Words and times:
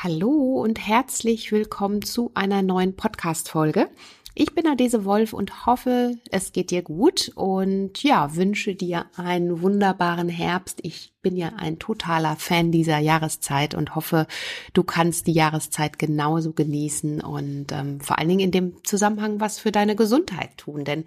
Hallo 0.00 0.62
und 0.62 0.78
herzlich 0.78 1.50
willkommen 1.50 2.02
zu 2.02 2.30
einer 2.34 2.62
neuen 2.62 2.94
Podcast-Folge. 2.94 3.90
Ich 4.36 4.54
bin 4.54 4.64
Adese 4.68 5.04
Wolf 5.04 5.32
und 5.32 5.66
hoffe, 5.66 6.16
es 6.30 6.52
geht 6.52 6.70
dir 6.70 6.82
gut 6.82 7.32
und 7.34 8.00
ja, 8.04 8.36
wünsche 8.36 8.76
dir 8.76 9.06
einen 9.16 9.60
wunderbaren 9.60 10.28
Herbst. 10.28 10.78
Ich 10.84 11.12
bin 11.20 11.36
ja 11.36 11.54
ein 11.56 11.80
totaler 11.80 12.36
Fan 12.36 12.70
dieser 12.70 12.98
Jahreszeit 12.98 13.74
und 13.74 13.96
hoffe, 13.96 14.28
du 14.72 14.84
kannst 14.84 15.26
die 15.26 15.32
Jahreszeit 15.32 15.98
genauso 15.98 16.52
genießen 16.52 17.20
und 17.20 17.72
ähm, 17.72 18.00
vor 18.00 18.20
allen 18.20 18.28
Dingen 18.28 18.38
in 18.38 18.52
dem 18.52 18.84
Zusammenhang 18.84 19.40
was 19.40 19.58
für 19.58 19.72
deine 19.72 19.96
Gesundheit 19.96 20.56
tun. 20.58 20.84
Denn 20.84 21.06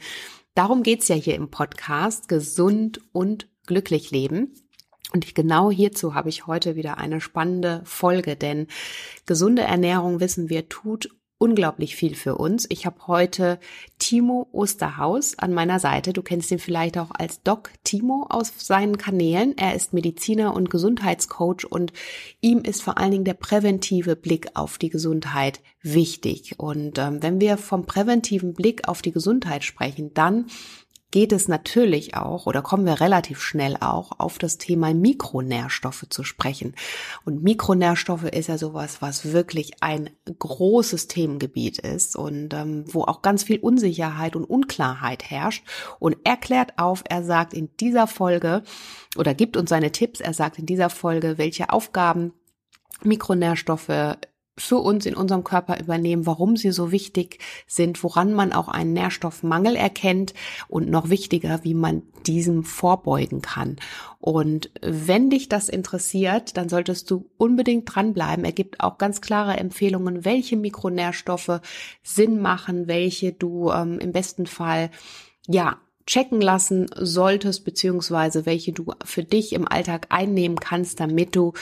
darum 0.53 0.83
geht's 0.83 1.07
ja 1.07 1.15
hier 1.15 1.35
im 1.35 1.49
Podcast, 1.49 2.27
gesund 2.27 2.99
und 3.13 3.47
glücklich 3.67 4.11
leben. 4.11 4.53
Und 5.13 5.35
genau 5.35 5.69
hierzu 5.71 6.15
habe 6.15 6.29
ich 6.29 6.47
heute 6.47 6.75
wieder 6.75 6.97
eine 6.97 7.21
spannende 7.21 7.81
Folge, 7.85 8.35
denn 8.35 8.67
gesunde 9.25 9.63
Ernährung, 9.63 10.19
wissen 10.19 10.49
wir, 10.49 10.69
tut 10.69 11.09
unglaublich 11.41 11.95
viel 11.95 12.13
für 12.13 12.35
uns. 12.35 12.67
Ich 12.69 12.85
habe 12.85 13.07
heute 13.07 13.59
Timo 13.97 14.47
Osterhaus 14.51 15.39
an 15.39 15.53
meiner 15.53 15.79
Seite. 15.79 16.13
Du 16.13 16.21
kennst 16.21 16.51
ihn 16.51 16.59
vielleicht 16.59 16.99
auch 16.99 17.09
als 17.11 17.41
Doc 17.41 17.71
Timo 17.83 18.27
aus 18.29 18.53
seinen 18.59 18.99
Kanälen. 18.99 19.57
Er 19.57 19.73
ist 19.73 19.91
Mediziner 19.91 20.53
und 20.53 20.69
Gesundheitscoach 20.69 21.65
und 21.67 21.93
ihm 22.41 22.59
ist 22.59 22.83
vor 22.83 22.99
allen 22.99 23.09
Dingen 23.09 23.25
der 23.25 23.33
präventive 23.33 24.15
Blick 24.15 24.49
auf 24.53 24.77
die 24.77 24.91
Gesundheit 24.91 25.61
wichtig. 25.81 26.59
Und 26.59 26.99
ähm, 26.99 27.23
wenn 27.23 27.41
wir 27.41 27.57
vom 27.57 27.87
präventiven 27.87 28.53
Blick 28.53 28.87
auf 28.87 29.01
die 29.01 29.11
Gesundheit 29.11 29.63
sprechen, 29.63 30.13
dann 30.13 30.45
geht 31.11 31.33
es 31.33 31.47
natürlich 31.47 32.15
auch 32.15 32.45
oder 32.45 32.61
kommen 32.61 32.85
wir 32.85 33.01
relativ 33.01 33.41
schnell 33.41 33.77
auch 33.79 34.11
auf 34.17 34.37
das 34.37 34.57
Thema 34.57 34.93
Mikronährstoffe 34.93 36.05
zu 36.09 36.23
sprechen. 36.23 36.73
Und 37.25 37.43
Mikronährstoffe 37.43 38.23
ist 38.23 38.47
ja 38.47 38.57
sowas, 38.57 39.01
was 39.01 39.33
wirklich 39.33 39.73
ein 39.81 40.09
großes 40.39 41.07
Themengebiet 41.07 41.79
ist 41.79 42.15
und 42.15 42.53
ähm, 42.53 42.85
wo 42.87 43.03
auch 43.03 43.21
ganz 43.21 43.43
viel 43.43 43.59
Unsicherheit 43.59 44.35
und 44.35 44.45
Unklarheit 44.45 45.29
herrscht. 45.29 45.65
Und 45.99 46.17
er 46.23 46.37
klärt 46.37 46.79
auf, 46.79 47.03
er 47.09 47.23
sagt 47.23 47.53
in 47.53 47.69
dieser 47.79 48.07
Folge 48.07 48.63
oder 49.17 49.33
gibt 49.33 49.57
uns 49.57 49.69
seine 49.69 49.91
Tipps, 49.91 50.21
er 50.21 50.33
sagt 50.33 50.57
in 50.57 50.65
dieser 50.65 50.89
Folge, 50.89 51.37
welche 51.37 51.71
Aufgaben 51.71 52.33
Mikronährstoffe 53.03 54.17
für 54.57 54.77
uns 54.77 55.05
in 55.05 55.15
unserem 55.15 55.43
Körper 55.43 55.79
übernehmen, 55.79 56.25
warum 56.25 56.57
sie 56.57 56.71
so 56.71 56.91
wichtig 56.91 57.39
sind, 57.67 58.03
woran 58.03 58.33
man 58.33 58.51
auch 58.51 58.67
einen 58.67 58.93
Nährstoffmangel 58.93 59.75
erkennt 59.75 60.33
und 60.67 60.89
noch 60.89 61.09
wichtiger, 61.09 61.63
wie 61.63 61.73
man 61.73 62.03
diesem 62.25 62.63
vorbeugen 62.63 63.41
kann. 63.41 63.77
Und 64.19 64.69
wenn 64.81 65.29
dich 65.29 65.47
das 65.49 65.69
interessiert, 65.69 66.57
dann 66.57 66.69
solltest 66.69 67.09
du 67.09 67.29
unbedingt 67.37 67.93
dranbleiben. 67.93 68.45
Er 68.45 68.51
gibt 68.51 68.81
auch 68.81 68.97
ganz 68.97 69.21
klare 69.21 69.57
Empfehlungen, 69.57 70.25
welche 70.25 70.57
Mikronährstoffe 70.57 71.61
Sinn 72.03 72.41
machen, 72.41 72.87
welche 72.87 73.31
du 73.31 73.71
ähm, 73.71 73.99
im 73.99 74.11
besten 74.11 74.45
Fall 74.45 74.91
ja 75.47 75.77
checken 76.05 76.41
lassen 76.41 76.87
solltest, 76.95 77.63
beziehungsweise 77.63 78.45
welche 78.45 78.73
du 78.73 78.93
für 79.05 79.23
dich 79.23 79.53
im 79.53 79.67
Alltag 79.67 80.07
einnehmen 80.09 80.59
kannst, 80.59 80.99
damit 80.99 81.35
du 81.35 81.53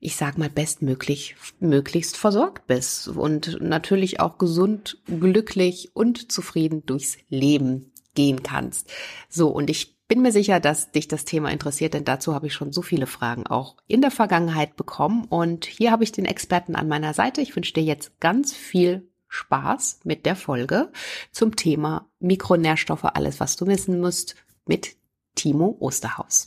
ich 0.00 0.16
sag 0.16 0.38
mal, 0.38 0.50
bestmöglich, 0.50 1.36
möglichst 1.60 2.16
versorgt 2.16 2.66
bist 2.66 3.08
und 3.08 3.60
natürlich 3.60 4.20
auch 4.20 4.38
gesund, 4.38 4.98
glücklich 5.06 5.90
und 5.94 6.30
zufrieden 6.30 6.86
durchs 6.86 7.18
Leben 7.28 7.92
gehen 8.14 8.42
kannst. 8.42 8.90
So, 9.28 9.48
und 9.48 9.70
ich 9.70 9.98
bin 10.08 10.22
mir 10.22 10.32
sicher, 10.32 10.58
dass 10.58 10.90
dich 10.90 11.06
das 11.06 11.24
Thema 11.24 11.50
interessiert, 11.50 11.94
denn 11.94 12.04
dazu 12.04 12.34
habe 12.34 12.46
ich 12.46 12.54
schon 12.54 12.72
so 12.72 12.80
viele 12.80 13.06
Fragen 13.06 13.46
auch 13.46 13.76
in 13.86 14.00
der 14.00 14.10
Vergangenheit 14.10 14.76
bekommen. 14.76 15.26
Und 15.28 15.66
hier 15.66 15.90
habe 15.90 16.04
ich 16.04 16.12
den 16.12 16.24
Experten 16.24 16.76
an 16.76 16.88
meiner 16.88 17.12
Seite. 17.12 17.42
Ich 17.42 17.54
wünsche 17.54 17.74
dir 17.74 17.82
jetzt 17.82 18.18
ganz 18.18 18.54
viel 18.54 19.08
Spaß 19.28 20.00
mit 20.04 20.24
der 20.24 20.34
Folge 20.34 20.90
zum 21.30 21.56
Thema 21.56 22.08
Mikronährstoffe, 22.20 23.04
alles, 23.04 23.40
was 23.40 23.56
du 23.56 23.66
wissen 23.66 24.00
musst, 24.00 24.36
mit 24.64 24.96
Timo 25.34 25.76
Osterhaus. 25.78 26.46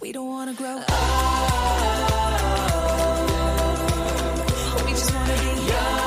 We 0.00 0.12
don't 0.12 0.28
wanna 0.28 0.54
grow 0.54 0.76
old. 0.76 0.86
We 4.86 4.92
just 4.92 5.12
wanna 5.14 5.34
be 5.34 5.50
young. 5.68 6.00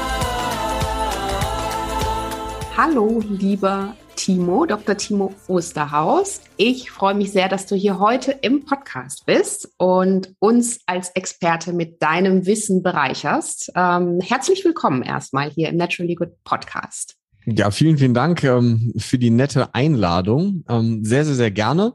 Hallo, 2.76 3.22
lieber 3.30 3.96
Timo, 4.16 4.66
Dr. 4.66 4.98
Timo 4.98 5.34
Osterhaus. 5.48 6.42
Ich 6.58 6.90
freue 6.90 7.14
mich 7.14 7.32
sehr, 7.32 7.50
dass 7.50 7.68
du 7.68 7.76
hier 7.76 8.00
heute 8.00 8.32
im 8.32 8.66
Podcast 8.66 9.28
bist 9.28 9.70
und 9.78 10.34
uns 10.40 10.80
als 10.88 11.10
Experte 11.10 11.72
mit 11.74 12.02
deinem 12.02 12.48
Wissen 12.48 12.82
bereicherst. 12.82 13.72
Ähm, 13.76 14.20
herzlich 14.22 14.66
willkommen 14.66 15.04
erstmal 15.04 15.52
hier 15.52 15.70
im 15.70 15.78
Naturally 15.78 16.16
Good 16.16 16.44
Podcast. 16.44 17.16
Ja, 17.46 17.70
vielen, 17.72 17.98
vielen 17.98 18.14
Dank 18.14 18.44
ähm, 18.44 18.94
für 18.98 19.18
die 19.20 19.30
nette 19.30 19.76
Einladung. 19.76 20.64
Ähm, 20.70 21.04
sehr, 21.04 21.26
sehr, 21.26 21.36
sehr 21.36 21.52
gerne. 21.52 21.94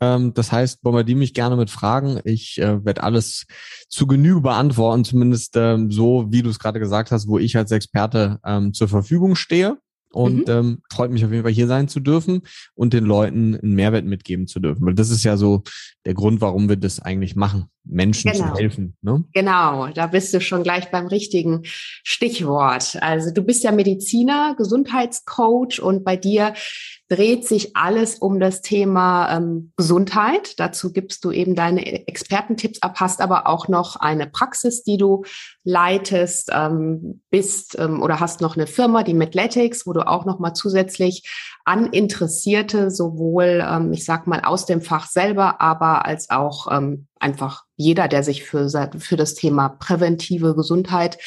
Ähm, 0.00 0.34
das 0.34 0.52
heißt, 0.52 0.82
bombardiere 0.82 1.18
mich 1.18 1.34
gerne 1.34 1.56
mit 1.56 1.70
Fragen. 1.70 2.20
Ich 2.24 2.58
äh, 2.58 2.84
werde 2.84 3.02
alles 3.02 3.46
zu 3.88 4.06
Genüge 4.06 4.40
beantworten, 4.40 5.04
zumindest 5.04 5.56
ähm, 5.56 5.90
so, 5.90 6.26
wie 6.30 6.42
du 6.42 6.50
es 6.50 6.58
gerade 6.58 6.80
gesagt 6.80 7.10
hast, 7.10 7.28
wo 7.28 7.38
ich 7.38 7.56
als 7.56 7.70
Experte 7.70 8.38
ähm, 8.44 8.72
zur 8.72 8.88
Verfügung 8.88 9.36
stehe. 9.36 9.78
Und 10.12 10.48
mhm. 10.48 10.54
ähm, 10.54 10.82
freut 10.90 11.10
mich 11.10 11.24
auf 11.26 11.30
jeden 11.30 11.42
Fall 11.42 11.52
hier 11.52 11.66
sein 11.66 11.88
zu 11.88 12.00
dürfen 12.00 12.40
und 12.74 12.94
den 12.94 13.04
Leuten 13.04 13.54
einen 13.56 13.74
Mehrwert 13.74 14.06
mitgeben 14.06 14.46
zu 14.46 14.60
dürfen. 14.60 14.86
Weil 14.86 14.94
das 14.94 15.10
ist 15.10 15.24
ja 15.24 15.36
so 15.36 15.62
der 16.06 16.14
Grund, 16.14 16.40
warum 16.40 16.70
wir 16.70 16.76
das 16.76 17.00
eigentlich 17.00 17.36
machen, 17.36 17.66
Menschen 17.84 18.32
genau. 18.32 18.54
zu 18.54 18.58
helfen. 18.58 18.96
Ne? 19.02 19.24
Genau, 19.34 19.88
da 19.88 20.06
bist 20.06 20.32
du 20.32 20.40
schon 20.40 20.62
gleich 20.62 20.90
beim 20.90 21.06
richtigen 21.06 21.60
Stichwort. 21.64 22.96
Also 23.02 23.30
du 23.30 23.42
bist 23.42 23.62
ja 23.62 23.72
Mediziner, 23.72 24.54
Gesundheitscoach 24.56 25.82
und 25.82 26.02
bei 26.02 26.16
dir 26.16 26.54
dreht 27.08 27.46
sich 27.46 27.76
alles 27.76 28.16
um 28.16 28.40
das 28.40 28.62
Thema 28.62 29.36
ähm, 29.36 29.72
Gesundheit. 29.76 30.58
Dazu 30.58 30.92
gibst 30.92 31.24
du 31.24 31.30
eben 31.30 31.54
deine 31.54 32.08
Expertentipps 32.08 32.82
ab, 32.82 32.96
hast 32.98 33.20
aber 33.20 33.46
auch 33.46 33.68
noch 33.68 33.96
eine 33.96 34.26
Praxis, 34.26 34.82
die 34.82 34.96
du 34.96 35.24
leitest, 35.62 36.50
ähm, 36.52 37.22
bist 37.30 37.78
ähm, 37.78 38.02
oder 38.02 38.18
hast 38.18 38.40
noch 38.40 38.56
eine 38.56 38.66
Firma, 38.66 39.04
die 39.04 39.14
Medletics, 39.14 39.86
wo 39.86 39.92
du 39.92 40.06
auch 40.06 40.24
noch 40.24 40.40
mal 40.40 40.54
zusätzlich 40.54 41.30
an 41.64 41.86
Interessierte 41.86 42.90
sowohl, 42.90 43.64
ähm, 43.64 43.92
ich 43.92 44.04
sag 44.04 44.26
mal, 44.26 44.40
aus 44.40 44.66
dem 44.66 44.82
Fach 44.82 45.06
selber, 45.06 45.60
aber 45.60 46.06
als 46.06 46.30
auch 46.30 46.66
ähm, 46.72 47.06
einfach 47.20 47.64
jeder, 47.76 48.08
der 48.08 48.24
sich 48.24 48.42
für, 48.44 48.68
für 48.98 49.16
das 49.16 49.34
Thema 49.34 49.68
präventive 49.68 50.56
Gesundheit 50.56 51.18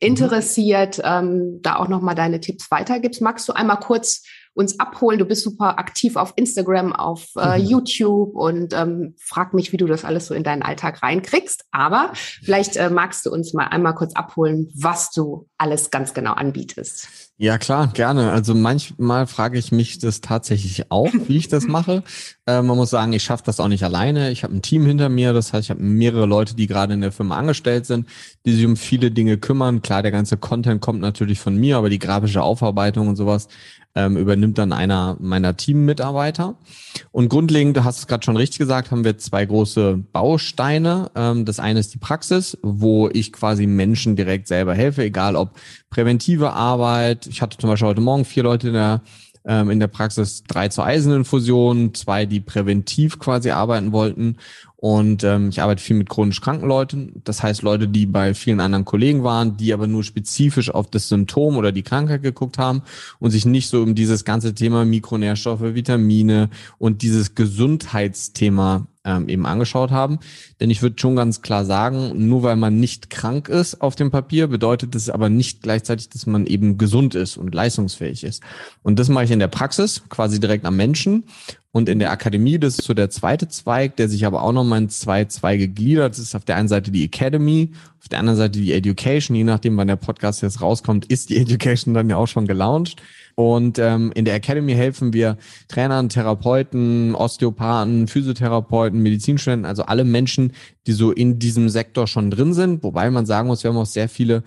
mhm. 0.00 0.08
interessiert, 0.08 1.00
ähm, 1.02 1.60
da 1.62 1.76
auch 1.76 1.88
noch 1.88 2.02
mal 2.02 2.14
deine 2.14 2.40
Tipps 2.40 2.70
weitergibst. 2.70 3.20
Magst 3.20 3.48
du 3.48 3.52
einmal 3.52 3.80
kurz 3.80 4.22
uns 4.54 4.80
abholen. 4.80 5.18
Du 5.18 5.24
bist 5.24 5.42
super 5.42 5.78
aktiv 5.78 6.16
auf 6.16 6.32
Instagram, 6.36 6.92
auf 6.92 7.26
äh, 7.36 7.58
mhm. 7.58 7.64
YouTube 7.66 8.34
und 8.34 8.72
ähm, 8.72 9.14
frag 9.18 9.52
mich, 9.52 9.72
wie 9.72 9.76
du 9.76 9.86
das 9.86 10.04
alles 10.04 10.26
so 10.26 10.34
in 10.34 10.44
deinen 10.44 10.62
Alltag 10.62 11.02
reinkriegst. 11.02 11.64
Aber 11.72 12.10
vielleicht 12.14 12.76
äh, 12.76 12.88
magst 12.88 13.26
du 13.26 13.30
uns 13.30 13.52
mal 13.52 13.66
einmal 13.66 13.94
kurz 13.94 14.14
abholen, 14.14 14.70
was 14.74 15.10
du 15.10 15.48
alles 15.58 15.90
ganz 15.90 16.14
genau 16.14 16.32
anbietest. 16.32 17.08
Ja, 17.36 17.58
klar, 17.58 17.88
gerne. 17.92 18.30
Also 18.30 18.54
manchmal 18.54 19.26
frage 19.26 19.58
ich 19.58 19.72
mich 19.72 19.98
das 19.98 20.20
tatsächlich 20.20 20.92
auch, 20.92 21.12
wie 21.26 21.36
ich 21.36 21.48
das 21.48 21.66
mache. 21.66 22.02
Äh, 22.46 22.60
man 22.60 22.76
muss 22.76 22.90
sagen, 22.90 23.14
ich 23.14 23.22
schaffe 23.22 23.44
das 23.46 23.58
auch 23.58 23.68
nicht 23.68 23.84
alleine. 23.84 24.30
Ich 24.30 24.44
habe 24.44 24.54
ein 24.54 24.60
Team 24.60 24.84
hinter 24.84 25.08
mir, 25.08 25.32
das 25.32 25.54
heißt, 25.54 25.64
ich 25.64 25.70
habe 25.70 25.82
mehrere 25.82 26.26
Leute, 26.26 26.54
die 26.54 26.66
gerade 26.66 26.92
in 26.92 27.00
der 27.00 27.10
Firma 27.10 27.38
angestellt 27.38 27.86
sind, 27.86 28.06
die 28.44 28.52
sich 28.52 28.66
um 28.66 28.76
viele 28.76 29.10
Dinge 29.10 29.38
kümmern. 29.38 29.80
Klar, 29.80 30.02
der 30.02 30.10
ganze 30.12 30.36
Content 30.36 30.82
kommt 30.82 31.00
natürlich 31.00 31.40
von 31.40 31.56
mir, 31.56 31.78
aber 31.78 31.88
die 31.88 31.98
grafische 31.98 32.42
Aufarbeitung 32.42 33.08
und 33.08 33.16
sowas 33.16 33.48
ähm, 33.94 34.16
übernimmt 34.16 34.58
dann 34.58 34.72
einer 34.72 35.16
meiner 35.20 35.56
Teammitarbeiter. 35.56 36.56
Und 37.12 37.28
grundlegend, 37.28 37.76
du 37.76 37.84
hast 37.84 37.98
es 37.98 38.06
gerade 38.06 38.24
schon 38.24 38.36
richtig 38.36 38.58
gesagt, 38.58 38.90
haben 38.90 39.04
wir 39.04 39.18
zwei 39.18 39.44
große 39.44 40.02
Bausteine. 40.12 41.10
Ähm, 41.14 41.44
das 41.44 41.60
eine 41.60 41.80
ist 41.80 41.94
die 41.94 41.98
Praxis, 41.98 42.58
wo 42.62 43.08
ich 43.12 43.32
quasi 43.32 43.66
Menschen 43.66 44.16
direkt 44.16 44.48
selber 44.48 44.74
helfe, 44.74 45.04
egal 45.04 45.36
ob 45.36 45.50
präventive 45.90 46.52
Arbeit. 46.52 47.26
Ich 47.26 47.40
hatte 47.40 47.58
zum 47.58 47.70
Beispiel 47.70 47.88
heute 47.88 48.00
Morgen 48.00 48.24
vier 48.24 48.42
Leute 48.42 48.68
in 48.68 48.74
der 48.74 49.02
ähm, 49.46 49.70
in 49.70 49.78
der 49.78 49.88
Praxis 49.88 50.42
drei 50.44 50.68
zur 50.68 50.86
Eiseninfusion, 50.86 51.92
zwei, 51.92 52.24
die 52.24 52.40
präventiv 52.40 53.18
quasi 53.18 53.50
arbeiten 53.50 53.92
wollten 53.92 54.38
und 54.84 55.24
ähm, 55.24 55.48
ich 55.48 55.62
arbeite 55.62 55.82
viel 55.82 55.96
mit 55.96 56.10
chronisch 56.10 56.42
kranken 56.42 56.68
Leuten. 56.68 57.22
Das 57.24 57.42
heißt 57.42 57.62
Leute, 57.62 57.88
die 57.88 58.04
bei 58.04 58.34
vielen 58.34 58.60
anderen 58.60 58.84
Kollegen 58.84 59.24
waren, 59.24 59.56
die 59.56 59.72
aber 59.72 59.86
nur 59.86 60.04
spezifisch 60.04 60.68
auf 60.68 60.90
das 60.90 61.08
Symptom 61.08 61.56
oder 61.56 61.72
die 61.72 61.82
Krankheit 61.82 62.22
geguckt 62.22 62.58
haben 62.58 62.82
und 63.18 63.30
sich 63.30 63.46
nicht 63.46 63.70
so 63.70 63.82
um 63.82 63.94
dieses 63.94 64.26
ganze 64.26 64.54
Thema 64.54 64.84
Mikronährstoffe, 64.84 65.62
Vitamine 65.62 66.50
und 66.76 67.00
dieses 67.00 67.34
Gesundheitsthema 67.34 68.86
ähm, 69.06 69.30
eben 69.30 69.46
angeschaut 69.46 69.90
haben. 69.90 70.18
Denn 70.60 70.68
ich 70.68 70.82
würde 70.82 70.96
schon 70.98 71.16
ganz 71.16 71.40
klar 71.40 71.64
sagen, 71.64 72.28
nur 72.28 72.42
weil 72.42 72.56
man 72.56 72.78
nicht 72.78 73.08
krank 73.08 73.48
ist 73.48 73.80
auf 73.80 73.94
dem 73.94 74.10
Papier, 74.10 74.48
bedeutet 74.48 74.94
das 74.94 75.08
aber 75.08 75.30
nicht 75.30 75.62
gleichzeitig, 75.62 76.10
dass 76.10 76.26
man 76.26 76.46
eben 76.46 76.76
gesund 76.76 77.14
ist 77.14 77.38
und 77.38 77.54
leistungsfähig 77.54 78.22
ist. 78.22 78.42
Und 78.82 78.98
das 78.98 79.08
mache 79.08 79.24
ich 79.24 79.30
in 79.30 79.38
der 79.38 79.48
Praxis, 79.48 80.02
quasi 80.10 80.40
direkt 80.40 80.66
am 80.66 80.76
Menschen. 80.76 81.24
Und 81.74 81.88
in 81.88 81.98
der 81.98 82.12
Akademie, 82.12 82.60
das 82.60 82.78
ist 82.78 82.84
so 82.84 82.94
der 82.94 83.10
zweite 83.10 83.48
Zweig, 83.48 83.96
der 83.96 84.08
sich 84.08 84.26
aber 84.26 84.44
auch 84.44 84.52
nochmal 84.52 84.82
in 84.82 84.88
zwei 84.90 85.24
Zweige 85.24 85.66
gliedert. 85.66 86.12
Das 86.12 86.20
ist 86.20 86.36
auf 86.36 86.44
der 86.44 86.54
einen 86.54 86.68
Seite 86.68 86.92
die 86.92 87.02
Academy, 87.02 87.72
auf 88.00 88.08
der 88.08 88.20
anderen 88.20 88.38
Seite 88.38 88.60
die 88.60 88.72
Education. 88.72 89.34
Je 89.34 89.42
nachdem, 89.42 89.76
wann 89.76 89.88
der 89.88 89.96
Podcast 89.96 90.40
jetzt 90.42 90.62
rauskommt, 90.62 91.06
ist 91.06 91.30
die 91.30 91.36
Education 91.40 91.92
dann 91.92 92.08
ja 92.08 92.16
auch 92.16 92.28
schon 92.28 92.46
gelauncht. 92.46 93.02
Und 93.34 93.80
ähm, 93.80 94.12
in 94.14 94.24
der 94.24 94.36
Academy 94.36 94.72
helfen 94.74 95.12
wir 95.12 95.36
Trainern, 95.66 96.08
Therapeuten, 96.08 97.16
Osteopathen, 97.16 98.06
Physiotherapeuten, 98.06 99.00
Medizinstudenten, 99.02 99.66
also 99.66 99.82
alle 99.82 100.04
Menschen, 100.04 100.52
die 100.86 100.92
so 100.92 101.10
in 101.10 101.40
diesem 101.40 101.68
Sektor 101.68 102.06
schon 102.06 102.30
drin 102.30 102.54
sind. 102.54 102.84
Wobei 102.84 103.10
man 103.10 103.26
sagen 103.26 103.48
muss, 103.48 103.64
wir 103.64 103.70
haben 103.70 103.78
auch 103.78 103.84
sehr 103.84 104.08
viele 104.08 104.44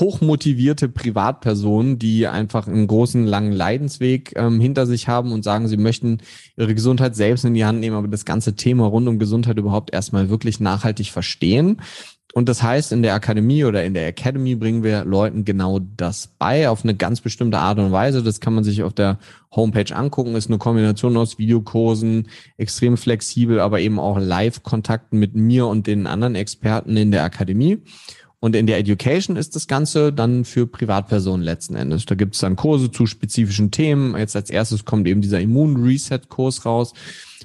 hochmotivierte 0.00 0.88
Privatpersonen, 0.88 1.98
die 1.98 2.26
einfach 2.26 2.66
einen 2.66 2.86
großen, 2.86 3.26
langen 3.26 3.52
Leidensweg 3.52 4.32
ähm, 4.36 4.60
hinter 4.60 4.86
sich 4.86 5.08
haben 5.08 5.32
und 5.32 5.44
sagen, 5.44 5.68
sie 5.68 5.76
möchten 5.76 6.18
ihre 6.56 6.74
Gesundheit 6.74 7.14
selbst 7.14 7.44
in 7.44 7.54
die 7.54 7.64
Hand 7.64 7.80
nehmen, 7.80 7.96
aber 7.96 8.08
das 8.08 8.24
ganze 8.24 8.56
Thema 8.56 8.86
rund 8.86 9.08
um 9.08 9.18
Gesundheit 9.18 9.58
überhaupt 9.58 9.92
erstmal 9.92 10.30
wirklich 10.30 10.60
nachhaltig 10.60 11.10
verstehen. 11.10 11.80
Und 12.34 12.48
das 12.48 12.62
heißt, 12.62 12.92
in 12.92 13.02
der 13.02 13.14
Akademie 13.14 13.64
oder 13.64 13.84
in 13.84 13.92
der 13.92 14.06
Academy 14.06 14.54
bringen 14.54 14.82
wir 14.82 15.04
Leuten 15.04 15.44
genau 15.44 15.80
das 15.80 16.28
bei, 16.38 16.68
auf 16.70 16.82
eine 16.82 16.94
ganz 16.94 17.20
bestimmte 17.20 17.58
Art 17.58 17.78
und 17.78 17.92
Weise. 17.92 18.22
Das 18.22 18.40
kann 18.40 18.54
man 18.54 18.64
sich 18.64 18.82
auf 18.82 18.94
der 18.94 19.18
Homepage 19.54 19.94
angucken. 19.94 20.34
Ist 20.34 20.48
eine 20.48 20.56
Kombination 20.56 21.16
aus 21.18 21.38
Videokursen, 21.38 22.28
extrem 22.56 22.96
flexibel, 22.96 23.60
aber 23.60 23.80
eben 23.80 23.98
auch 23.98 24.18
Live-Kontakten 24.18 25.18
mit 25.18 25.34
mir 25.34 25.66
und 25.66 25.86
den 25.86 26.06
anderen 26.06 26.34
Experten 26.34 26.96
in 26.96 27.10
der 27.10 27.24
Akademie. 27.24 27.82
Und 28.42 28.56
in 28.56 28.66
der 28.66 28.78
Education 28.78 29.36
ist 29.36 29.54
das 29.54 29.68
Ganze 29.68 30.12
dann 30.12 30.44
für 30.44 30.66
Privatpersonen 30.66 31.44
letzten 31.44 31.76
Endes. 31.76 32.06
Da 32.06 32.16
gibt 32.16 32.34
es 32.34 32.40
dann 32.40 32.56
Kurse 32.56 32.90
zu 32.90 33.06
spezifischen 33.06 33.70
Themen. 33.70 34.16
Jetzt 34.16 34.34
als 34.34 34.50
erstes 34.50 34.84
kommt 34.84 35.06
eben 35.06 35.20
dieser 35.20 35.40
Immun-Reset-Kurs 35.40 36.66
raus 36.66 36.92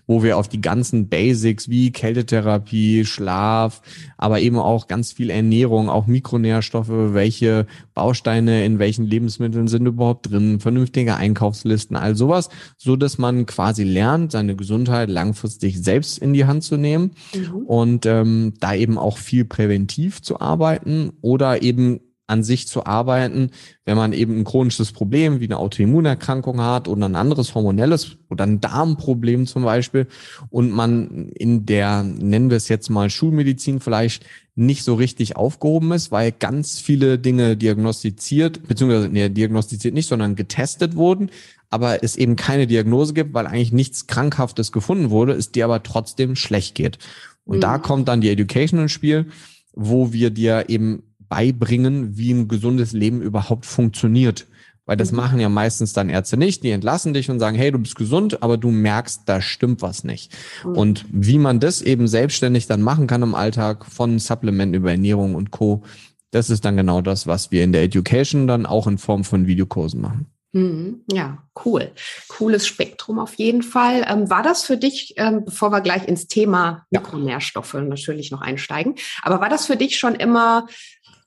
wo 0.08 0.24
wir 0.24 0.38
auf 0.38 0.48
die 0.48 0.62
ganzen 0.62 1.10
Basics 1.10 1.70
wie 1.70 1.92
Kältetherapie, 1.92 3.06
Schlaf, 3.06 3.82
aber 4.18 4.40
eben 4.40 4.58
auch 4.58 4.88
ganz 4.88 5.12
viel 5.12 5.30
Ernährung, 5.30 5.90
auch 5.90 6.08
Mikronährstoffe, 6.08 6.90
welche 6.90 7.68
Bausteine 7.94 8.66
in 8.66 8.80
welchen 8.80 9.06
Lebensmitteln 9.06 9.68
sind 9.68 9.86
überhaupt 9.86 10.32
drin, 10.32 10.60
vernünftige 10.60 11.16
Einkaufslisten, 11.16 11.98
all 11.98 12.16
sowas, 12.16 12.50
so 12.78 12.96
dass 12.96 13.18
man 13.18 13.46
quasi 13.46 13.84
lernt, 13.84 14.32
seine 14.32 14.56
Gesundheit 14.56 15.10
langfristig 15.10 15.82
selbst 15.84 16.18
in 16.18 16.34
die 16.34 16.46
Hand 16.46 16.64
zu 16.64 16.78
nehmen 16.78 17.12
mhm. 17.36 17.56
und 17.66 18.06
ähm, 18.06 18.54
da 18.60 18.74
eben 18.74 18.98
auch 18.98 19.18
viel 19.18 19.46
präventiv 19.46 20.22
zu 20.22 20.40
arbeiten 20.40 21.12
oder 21.22 21.62
eben 21.62 22.00
an 22.28 22.44
sich 22.44 22.68
zu 22.68 22.86
arbeiten, 22.86 23.52
wenn 23.86 23.96
man 23.96 24.12
eben 24.12 24.38
ein 24.38 24.44
chronisches 24.44 24.92
Problem 24.92 25.40
wie 25.40 25.46
eine 25.46 25.58
Autoimmunerkrankung 25.58 26.62
hat 26.62 26.90
oder 26.90 27.08
ein 27.08 27.16
anderes 27.16 27.56
hormonelles 27.56 28.18
oder 28.30 28.46
ein 28.46 28.60
Darmproblem 28.60 29.48
zum 29.48 29.64
Beispiel 29.64 30.08
und 30.50 30.70
man 30.72 31.30
in 31.30 31.66
der, 31.66 32.04
nennen 32.04 32.50
wir 32.50 32.58
es 32.58 32.68
jetzt 32.68 32.90
mal 32.90 33.10
Schulmedizin 33.10 33.80
vielleicht 33.80 34.26
nicht 34.56 34.84
so 34.84 34.96
richtig 34.96 35.38
aufgehoben 35.38 35.94
ist, 35.94 36.12
weil 36.12 36.34
ganz 36.34 36.80
viele 36.80 37.18
Dinge 37.18 37.56
diagnostiziert, 37.56 38.68
beziehungsweise 38.68 39.08
nee, 39.08 39.30
diagnostiziert 39.30 39.94
nicht, 39.94 40.10
sondern 40.10 40.36
getestet 40.36 40.96
wurden, 40.96 41.30
aber 41.70 42.04
es 42.04 42.18
eben 42.18 42.36
keine 42.36 42.68
Diagnose 42.68 43.14
gibt, 43.14 43.34
weil 43.34 43.48
eigentlich 43.48 43.72
nichts 43.72 44.08
Krankhaftes 44.08 44.72
gefunden 44.72 45.12
wurde, 45.12 45.34
es 45.34 45.52
dir 45.52 45.66
aber 45.66 45.84
trotzdem 45.84 46.36
schlecht 46.36 46.76
geht. 46.76 46.98
Und 47.46 47.58
mhm. 47.58 47.62
da 47.62 47.78
kommt 47.78 48.08
dann 48.10 48.20
die 48.20 48.30
Education 48.30 48.82
ins 48.82 48.92
Spiel, 48.92 49.28
wo 49.74 50.12
wir 50.12 50.32
dir 50.32 50.66
eben 50.70 51.04
beibringen, 51.30 52.18
wie 52.18 52.32
ein 52.32 52.48
gesundes 52.48 52.94
Leben 52.94 53.22
überhaupt 53.22 53.66
funktioniert. 53.66 54.48
Weil 54.86 54.98
das 54.98 55.12
mhm. 55.12 55.18
machen 55.18 55.40
ja 55.40 55.50
meistens 55.50 55.94
dann 55.94 56.10
Ärzte 56.10 56.38
nicht. 56.38 56.64
Die 56.64 56.72
entlassen 56.72 57.14
dich 57.14 57.30
und 57.30 57.40
sagen, 57.40 57.58
hey, 57.58 57.72
du 57.72 57.78
bist 57.78 57.96
gesund, 57.96 58.42
aber 58.42 58.58
du 58.58 58.72
merkst, 58.72 59.24
da 59.26 59.42
stimmt 59.42 59.82
was 59.82 60.04
nicht. 60.04 60.36
Mhm. 60.64 60.78
Und 60.78 61.06
wie 61.12 61.38
man 61.38 61.60
das 61.60 61.82
eben 61.82 62.08
selbstständig 62.08 62.68
dann 62.68 62.82
machen 62.82 63.06
kann 63.06 63.22
im 63.22 63.36
Alltag 63.36 63.86
von 63.86 64.18
Supplementen 64.18 64.76
über 64.76 64.92
Ernährung 64.92 65.36
und 65.36 65.52
Co., 65.52 65.84
das 66.32 66.50
ist 66.50 66.66
dann 66.66 66.76
genau 66.76 67.02
das, 67.02 67.26
was 67.26 67.52
wir 67.52 67.64
in 67.64 67.72
der 67.72 67.84
Education 67.84 68.48
dann 68.48 68.66
auch 68.66 68.88
in 68.88 68.98
Form 68.98 69.24
von 69.24 69.48
Videokursen 69.48 70.02
machen. 70.02 70.28
Mhm. 70.54 71.02
Ja, 71.12 71.44
cool. 71.66 71.92
Cooles 72.30 72.66
Spektrum 72.66 73.20
auf 73.20 73.36
jeden 73.36 73.62
Fall. 73.62 74.06
Ähm, 74.08 74.30
war 74.30 74.44
das 74.44 74.64
für 74.64 74.78
dich, 74.78 75.14
ähm, 75.18 75.46
bevor 75.46 75.72
wir 75.72 75.82
gleich 75.82 76.08
ins 76.08 76.28
Thema 76.28 76.86
Mikronährstoffe 76.90 77.74
natürlich 77.74 78.32
noch 78.32 78.42
einsteigen, 78.42 78.96
aber 79.22 79.42
war 79.42 79.50
das 79.50 79.68
für 79.68 79.76
dich 79.76 80.00
schon 80.00 80.16
immer 80.16 80.68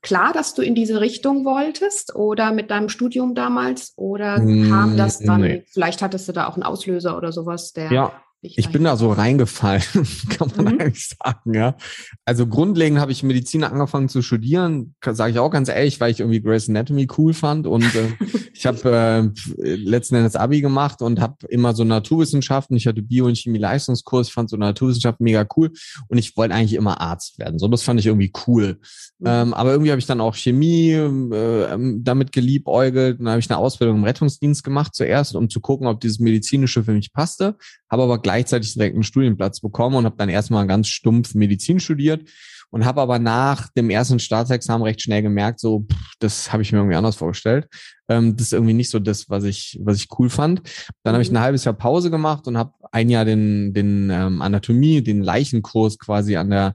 klar, 0.02 0.32
dass 0.32 0.54
du 0.54 0.62
in 0.62 0.74
diese 0.74 1.00
Richtung 1.00 1.44
wolltest 1.44 2.14
oder 2.14 2.52
mit 2.52 2.70
deinem 2.70 2.88
Studium 2.88 3.34
damals? 3.34 3.92
Oder 3.96 4.36
kam 4.36 4.96
das 4.96 5.18
dann, 5.18 5.40
nee. 5.42 5.64
vielleicht 5.68 6.02
hattest 6.02 6.28
du 6.28 6.32
da 6.32 6.46
auch 6.46 6.54
einen 6.54 6.62
Auslöser 6.62 7.16
oder 7.16 7.32
sowas, 7.32 7.72
der 7.72 7.92
ja. 7.92 8.12
Ich 8.42 8.70
bin 8.70 8.84
da 8.84 8.96
so 8.96 9.12
reingefallen, 9.12 9.82
kann 10.30 10.50
man 10.56 10.74
mhm. 10.74 10.80
eigentlich 10.80 11.08
sagen, 11.08 11.54
ja. 11.54 11.76
Also 12.24 12.46
grundlegend 12.46 12.98
habe 12.98 13.12
ich 13.12 13.22
Medizin 13.22 13.64
angefangen 13.64 14.08
zu 14.08 14.22
studieren, 14.22 14.94
sage 15.04 15.32
ich 15.32 15.38
auch 15.38 15.50
ganz 15.50 15.68
ehrlich, 15.68 16.00
weil 16.00 16.10
ich 16.10 16.20
irgendwie 16.20 16.40
Grey's 16.40 16.68
Anatomy 16.68 17.06
cool 17.18 17.34
fand 17.34 17.66
und 17.66 17.84
äh, 17.94 18.08
ich 18.54 18.64
habe 18.64 19.32
äh, 19.58 19.74
letzten 19.74 20.14
Endes 20.14 20.36
Abi 20.36 20.62
gemacht 20.62 21.02
und 21.02 21.20
habe 21.20 21.36
immer 21.48 21.74
so 21.74 21.84
Naturwissenschaften, 21.84 22.76
ich 22.76 22.86
hatte 22.86 23.02
Bio- 23.02 23.26
und 23.26 23.36
Chemie-Leistungskurs, 23.36 24.30
fand 24.30 24.48
so 24.48 24.56
Naturwissenschaften 24.56 25.24
mega 25.24 25.46
cool 25.56 25.72
und 26.08 26.16
ich 26.16 26.34
wollte 26.36 26.54
eigentlich 26.54 26.74
immer 26.74 26.98
Arzt 27.00 27.38
werden. 27.38 27.58
So, 27.58 27.68
das 27.68 27.82
fand 27.82 28.00
ich 28.00 28.06
irgendwie 28.06 28.32
cool. 28.46 28.78
Mhm. 29.18 29.26
Ähm, 29.26 29.54
aber 29.54 29.72
irgendwie 29.72 29.90
habe 29.90 29.98
ich 29.98 30.06
dann 30.06 30.22
auch 30.22 30.34
Chemie 30.34 30.92
äh, 30.92 31.78
damit 31.98 32.32
geliebäugelt. 32.32 33.20
Dann 33.20 33.28
habe 33.28 33.40
ich 33.40 33.50
eine 33.50 33.58
Ausbildung 33.58 33.98
im 33.98 34.04
Rettungsdienst 34.04 34.64
gemacht 34.64 34.94
zuerst, 34.94 35.34
um 35.36 35.50
zu 35.50 35.60
gucken, 35.60 35.86
ob 35.86 36.00
dieses 36.00 36.20
medizinische 36.20 36.82
für 36.82 36.92
mich 36.92 37.12
passte. 37.12 37.56
Habe 37.90 38.04
aber 38.04 38.18
gleichzeitig 38.30 38.74
direkt 38.74 38.94
einen 38.94 39.02
Studienplatz 39.02 39.60
bekommen 39.60 39.96
und 39.96 40.04
habe 40.04 40.16
dann 40.16 40.28
erstmal 40.28 40.64
ganz 40.68 40.86
stumpf 40.86 41.34
Medizin 41.34 41.80
studiert 41.80 42.30
und 42.70 42.84
habe 42.84 43.00
aber 43.00 43.18
nach 43.18 43.68
dem 43.70 43.90
ersten 43.90 44.20
Staatsexamen 44.20 44.84
recht 44.84 45.02
schnell 45.02 45.22
gemerkt, 45.22 45.58
so 45.58 45.80
pff, 45.80 46.14
das 46.20 46.52
habe 46.52 46.62
ich 46.62 46.70
mir 46.70 46.78
irgendwie 46.78 46.96
anders 46.96 47.16
vorgestellt. 47.16 47.66
Ähm, 48.08 48.36
das 48.36 48.46
ist 48.46 48.52
irgendwie 48.52 48.74
nicht 48.74 48.90
so 48.90 49.00
das, 49.00 49.28
was 49.28 49.42
ich 49.42 49.80
was 49.82 49.96
ich 49.96 50.06
cool 50.16 50.30
fand. 50.30 50.62
Dann 51.02 51.14
habe 51.14 51.22
ich 51.24 51.30
mhm. 51.30 51.38
ein 51.38 51.42
halbes 51.42 51.64
Jahr 51.64 51.74
Pause 51.74 52.12
gemacht 52.12 52.46
und 52.46 52.56
habe 52.56 52.72
ein 52.92 53.10
Jahr 53.10 53.24
den 53.24 53.74
den 53.74 54.10
ähm, 54.10 54.40
Anatomie, 54.42 55.02
den 55.02 55.22
Leichenkurs 55.22 55.98
quasi 55.98 56.36
an 56.36 56.50
der 56.50 56.74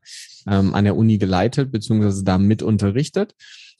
ähm, 0.49 0.75
an 0.75 0.83
der 0.83 0.97
Uni 0.97 1.17
geleitet 1.17 1.71
beziehungsweise 1.71 2.25
da 2.25 2.37
mit 2.37 2.61
unterrichtet 2.61 3.33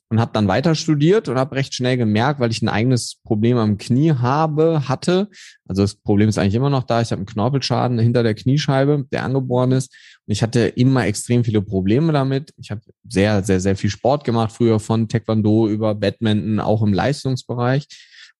und 0.10 0.20
habe 0.20 0.32
dann 0.34 0.48
weiter 0.48 0.76
studiert 0.76 1.28
und 1.28 1.38
habe 1.38 1.56
recht 1.56 1.74
schnell 1.74 1.98
gemerkt, 1.98 2.40
weil 2.40 2.52
ich 2.52 2.62
ein 2.62 2.70
eigenes 2.70 3.16
Problem 3.24 3.58
am 3.58 3.78
Knie 3.78 4.14
habe, 4.14 4.88
hatte. 4.88 5.30
Also 5.68 5.82
das 5.82 5.96
Problem 5.96 6.30
ist 6.30 6.38
eigentlich 6.38 6.56
immer 6.56 6.70
noch 6.70 6.84
da. 6.84 7.02
Ich 7.02 7.12
habe 7.12 7.20
einen 7.20 7.26
Knorpelschaden 7.26 7.98
hinter 7.98 8.22
der 8.22 8.36
Kniescheibe, 8.36 9.06
der 9.12 9.24
angeboren 9.24 9.72
ist. 9.72 9.92
Und 10.28 10.32
ich 10.32 10.44
hatte 10.44 10.60
immer 10.62 11.06
extrem 11.06 11.44
viele 11.44 11.62
Probleme 11.62 12.14
damit. 12.14 12.54
Ich 12.58 12.72
habe 12.72 12.82
sehr, 13.08 13.44
sehr, 13.44 13.60
sehr 13.60 13.76
viel 13.76 13.90
Sport 13.90 14.24
gemacht, 14.24 14.52
früher 14.52 14.80
von 14.80 15.08
Taekwondo 15.08 15.68
über 15.68 15.96
Badminton, 15.96 16.60
auch 16.60 16.84
im 16.84 16.94
Leistungsbereich 16.94 17.88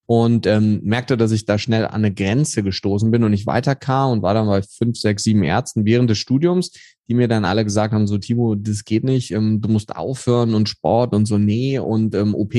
und 0.08 0.46
ähm, 0.46 0.82
merkte, 0.84 1.18
dass 1.18 1.32
ich 1.32 1.46
da 1.46 1.58
schnell 1.58 1.86
an 1.86 1.94
eine 1.96 2.14
Grenze 2.14 2.62
gestoßen 2.62 3.10
bin 3.10 3.24
und 3.24 3.32
nicht 3.32 3.48
weiterkam 3.48 4.12
und 4.12 4.22
war 4.22 4.34
dann 4.34 4.48
bei 4.48 4.62
fünf, 4.62 4.98
sechs, 4.98 5.24
sieben 5.24 5.44
Ärzten 5.44 5.86
während 5.86 6.10
des 6.10 6.20
Studiums, 6.20 6.72
die 7.08 7.16
mir 7.16 7.28
dann 7.28 7.46
alle 7.46 7.64
gesagt 7.64 7.94
haben, 7.94 8.08
so 8.08 8.18
Timo, 8.18 8.56
das 8.56 8.84
geht 8.84 9.04
nicht, 9.04 9.32
ähm, 9.32 9.62
du 9.62 9.70
musst 9.70 9.96
aufhören 9.96 10.54
und 10.54 10.70
Sport 10.70 11.14
und 11.14 11.26
so, 11.26 11.38
nee 11.38 11.80
und 11.80 12.14
ähm, 12.14 12.36
OP. 12.36 12.54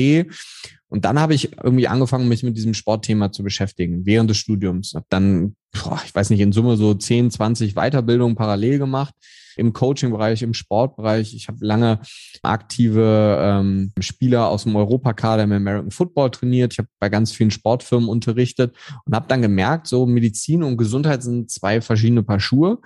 Und 0.89 1.03
dann 1.05 1.19
habe 1.19 1.33
ich 1.33 1.57
irgendwie 1.63 1.87
angefangen, 1.87 2.29
mich 2.29 2.43
mit 2.43 2.55
diesem 2.55 2.73
Sportthema 2.73 3.31
zu 3.31 3.43
beschäftigen 3.43 4.05
während 4.05 4.29
des 4.29 4.37
Studiums. 4.37 4.93
Hab 4.95 5.05
dann, 5.09 5.55
boah, 5.71 6.01
ich 6.05 6.15
weiß 6.15 6.29
nicht, 6.29 6.39
in 6.39 6.53
Summe 6.53 6.77
so 6.77 6.93
10, 6.93 7.31
20 7.31 7.75
Weiterbildungen 7.75 8.35
parallel 8.35 8.79
gemacht 8.79 9.13
im 9.57 9.73
Coaching-Bereich, 9.73 10.41
im 10.41 10.53
Sportbereich. 10.53 11.33
Ich 11.33 11.47
habe 11.47 11.65
lange 11.65 11.99
aktive 12.43 13.37
ähm, 13.41 13.91
Spieler 13.99 14.47
aus 14.47 14.63
dem 14.63 14.75
Europakader 14.75 15.43
im 15.43 15.51
American 15.51 15.91
Football 15.91 16.31
trainiert. 16.31 16.73
Ich 16.73 16.79
habe 16.79 16.89
bei 16.99 17.09
ganz 17.09 17.31
vielen 17.31 17.51
Sportfirmen 17.51 18.09
unterrichtet 18.09 18.75
und 19.05 19.15
habe 19.15 19.27
dann 19.27 19.41
gemerkt, 19.41 19.87
so 19.87 20.05
Medizin 20.05 20.63
und 20.63 20.77
Gesundheit 20.77 21.23
sind 21.23 21.51
zwei 21.51 21.81
verschiedene 21.81 22.23
Paar 22.23 22.39
Schuhe 22.39 22.79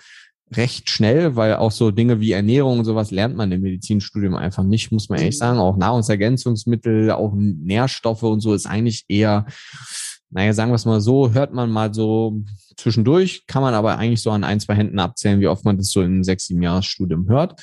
recht 0.56 0.90
schnell, 0.90 1.36
weil 1.36 1.56
auch 1.56 1.72
so 1.72 1.92
Dinge 1.92 2.20
wie 2.20 2.34
Ernährung 2.34 2.80
und 2.80 2.86
sowas 2.86 3.12
lernt 3.12 3.36
man 3.36 3.52
im 3.52 3.62
Medizinstudium 3.62 4.36
einfach 4.36 4.64
nicht, 4.64 4.92
muss 4.92 5.10
man 5.10 5.20
ehrlich 5.20 5.38
sagen. 5.38 5.60
Auch 5.60 5.78
Nahrungsergänzungsmittel, 5.78 7.12
auch 7.12 7.34
Nährstoffe 7.36 8.24
und 8.24 8.42
so 8.42 8.54
ist 8.54 8.66
eigentlich 8.66 9.06
eher 9.08 9.46
naja, 10.32 10.54
sagen 10.54 10.72
wir 10.72 10.76
es 10.76 10.86
mal 10.86 11.02
so, 11.02 11.34
hört 11.34 11.54
man 11.54 11.70
mal 11.70 11.94
so 11.94 12.42
zwischendurch, 12.78 13.46
kann 13.48 13.62
man 13.62 13.74
aber 13.74 13.98
eigentlich 13.98 14.22
so 14.22 14.32
an 14.32 14.44
ein, 14.44 14.60
zwei 14.60 14.76
Händen 14.76 15.00
abzählen, 15.00 15.42
wie 15.42 15.48
oft 15.48 15.66
man 15.66 15.78
das 15.78 15.92
so 15.92 16.02
in 16.02 16.24
sechs, 16.24 16.48
sieben 16.48 16.64
Jahresstudium 16.64 17.28
hört. 17.28 17.62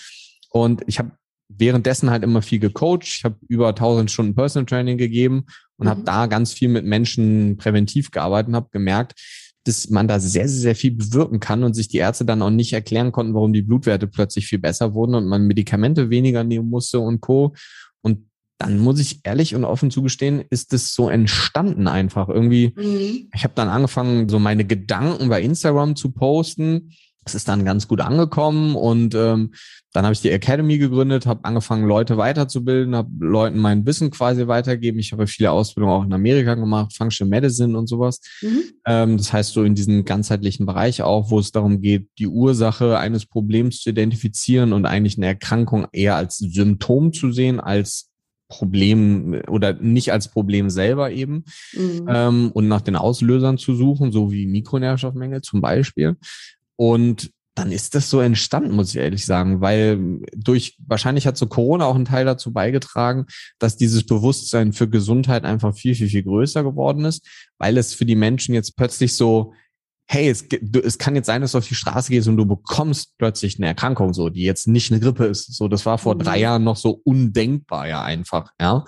Und 0.50 0.82
ich 0.86 0.98
habe 0.98 1.12
währenddessen 1.48 2.10
halt 2.10 2.22
immer 2.22 2.42
viel 2.42 2.58
gecoacht. 2.58 3.04
Ich 3.04 3.24
habe 3.24 3.36
über 3.48 3.68
1000 3.68 4.10
Stunden 4.10 4.34
Personal 4.34 4.66
Training 4.66 4.98
gegeben 4.98 5.46
und 5.76 5.86
mhm. 5.86 5.90
habe 5.90 6.02
da 6.02 6.26
ganz 6.26 6.52
viel 6.52 6.68
mit 6.68 6.84
Menschen 6.84 7.56
präventiv 7.56 8.10
gearbeitet 8.10 8.48
und 8.48 8.56
habe 8.56 8.68
gemerkt, 8.70 9.14
dass 9.64 9.90
man 9.90 10.08
da 10.08 10.20
sehr, 10.20 10.48
sehr, 10.48 10.60
sehr 10.60 10.76
viel 10.76 10.92
bewirken 10.92 11.40
kann 11.40 11.64
und 11.64 11.74
sich 11.74 11.88
die 11.88 11.98
Ärzte 11.98 12.24
dann 12.24 12.42
auch 12.42 12.50
nicht 12.50 12.72
erklären 12.72 13.12
konnten, 13.12 13.34
warum 13.34 13.52
die 13.52 13.62
Blutwerte 13.62 14.06
plötzlich 14.06 14.46
viel 14.46 14.58
besser 14.58 14.94
wurden 14.94 15.14
und 15.14 15.26
man 15.26 15.46
Medikamente 15.46 16.10
weniger 16.10 16.44
nehmen 16.44 16.70
musste 16.70 17.00
und 17.00 17.20
Co. 17.20 17.54
Und 18.02 18.27
dann 18.58 18.78
muss 18.78 18.98
ich 18.98 19.20
ehrlich 19.22 19.54
und 19.54 19.64
offen 19.64 19.90
zugestehen, 19.90 20.44
ist 20.50 20.72
es 20.72 20.92
so 20.92 21.08
entstanden 21.08 21.86
einfach. 21.86 22.28
Irgendwie, 22.28 22.74
mhm. 22.76 23.30
ich 23.32 23.44
habe 23.44 23.54
dann 23.54 23.68
angefangen, 23.68 24.28
so 24.28 24.38
meine 24.38 24.64
Gedanken 24.64 25.28
bei 25.28 25.40
Instagram 25.40 25.96
zu 25.96 26.10
posten 26.10 26.90
es 27.28 27.34
ist 27.34 27.48
dann 27.48 27.64
ganz 27.64 27.88
gut 27.88 28.00
angekommen 28.00 28.74
und 28.74 29.14
ähm, 29.14 29.52
dann 29.92 30.04
habe 30.04 30.12
ich 30.12 30.20
die 30.20 30.30
Academy 30.30 30.78
gegründet, 30.78 31.26
habe 31.26 31.44
angefangen, 31.44 31.86
Leute 31.86 32.16
weiterzubilden, 32.16 32.94
habe 32.94 33.10
Leuten 33.20 33.58
mein 33.58 33.86
Wissen 33.86 34.10
quasi 34.10 34.46
weitergeben. 34.46 34.98
Ich 34.98 35.12
habe 35.12 35.26
viele 35.26 35.50
Ausbildungen 35.50 35.94
auch 35.94 36.04
in 36.04 36.12
Amerika 36.12 36.54
gemacht, 36.54 36.94
Functional 36.96 37.30
Medicine 37.30 37.76
und 37.76 37.86
sowas. 37.86 38.20
Mhm. 38.42 38.62
Ähm, 38.86 39.16
das 39.16 39.32
heißt 39.32 39.52
so 39.52 39.64
in 39.64 39.74
diesem 39.74 40.04
ganzheitlichen 40.04 40.66
Bereich 40.66 41.02
auch, 41.02 41.30
wo 41.30 41.38
es 41.38 41.52
darum 41.52 41.80
geht, 41.80 42.08
die 42.18 42.28
Ursache 42.28 42.98
eines 42.98 43.26
Problems 43.26 43.80
zu 43.80 43.90
identifizieren 43.90 44.72
und 44.72 44.86
eigentlich 44.86 45.16
eine 45.16 45.26
Erkrankung 45.26 45.86
eher 45.92 46.16
als 46.16 46.38
Symptom 46.38 47.12
zu 47.12 47.32
sehen, 47.32 47.60
als 47.60 48.07
Problem 48.48 49.42
oder 49.48 49.74
nicht 49.74 50.12
als 50.12 50.28
Problem 50.28 50.70
selber 50.70 51.10
eben 51.10 51.44
mhm. 51.74 52.06
ähm, 52.08 52.50
und 52.52 52.68
nach 52.68 52.80
den 52.80 52.96
Auslösern 52.96 53.58
zu 53.58 53.74
suchen, 53.74 54.10
so 54.10 54.32
wie 54.32 54.46
Mikronährstoffmängel 54.46 55.42
zum 55.42 55.60
Beispiel. 55.60 56.16
Und 56.76 57.30
dann 57.58 57.72
ist 57.72 57.96
das 57.96 58.08
so 58.08 58.20
entstanden, 58.20 58.70
muss 58.70 58.90
ich 58.90 58.96
ehrlich 59.00 59.26
sagen, 59.26 59.60
weil 59.60 60.20
durch, 60.34 60.78
wahrscheinlich 60.86 61.26
hat 61.26 61.36
so 61.36 61.46
Corona 61.46 61.86
auch 61.86 61.96
einen 61.96 62.04
Teil 62.04 62.24
dazu 62.24 62.52
beigetragen, 62.52 63.26
dass 63.58 63.76
dieses 63.76 64.06
Bewusstsein 64.06 64.72
für 64.72 64.88
Gesundheit 64.88 65.44
einfach 65.44 65.74
viel, 65.74 65.96
viel, 65.96 66.08
viel 66.08 66.22
größer 66.22 66.62
geworden 66.62 67.04
ist, 67.04 67.26
weil 67.58 67.76
es 67.76 67.94
für 67.94 68.06
die 68.06 68.14
Menschen 68.14 68.54
jetzt 68.54 68.76
plötzlich 68.76 69.16
so 69.16 69.54
hey, 70.10 70.28
es, 70.28 70.46
es 70.84 70.96
kann 70.96 71.14
jetzt 71.14 71.26
sein, 71.26 71.42
dass 71.42 71.52
du 71.52 71.58
auf 71.58 71.68
die 71.68 71.74
Straße 71.74 72.10
gehst 72.10 72.28
und 72.28 72.38
du 72.38 72.46
bekommst 72.46 73.18
plötzlich 73.18 73.58
eine 73.58 73.66
Erkrankung, 73.66 74.14
so, 74.14 74.30
die 74.30 74.42
jetzt 74.42 74.66
nicht 74.66 74.90
eine 74.90 75.00
Grippe 75.00 75.26
ist. 75.26 75.54
So, 75.54 75.68
das 75.68 75.84
war 75.84 75.98
vor 75.98 76.14
mhm. 76.14 76.20
drei 76.20 76.38
Jahren 76.38 76.64
noch 76.64 76.76
so 76.76 77.00
undenkbar 77.04 77.86
ja 77.88 78.02
einfach, 78.02 78.52
ja. 78.58 78.84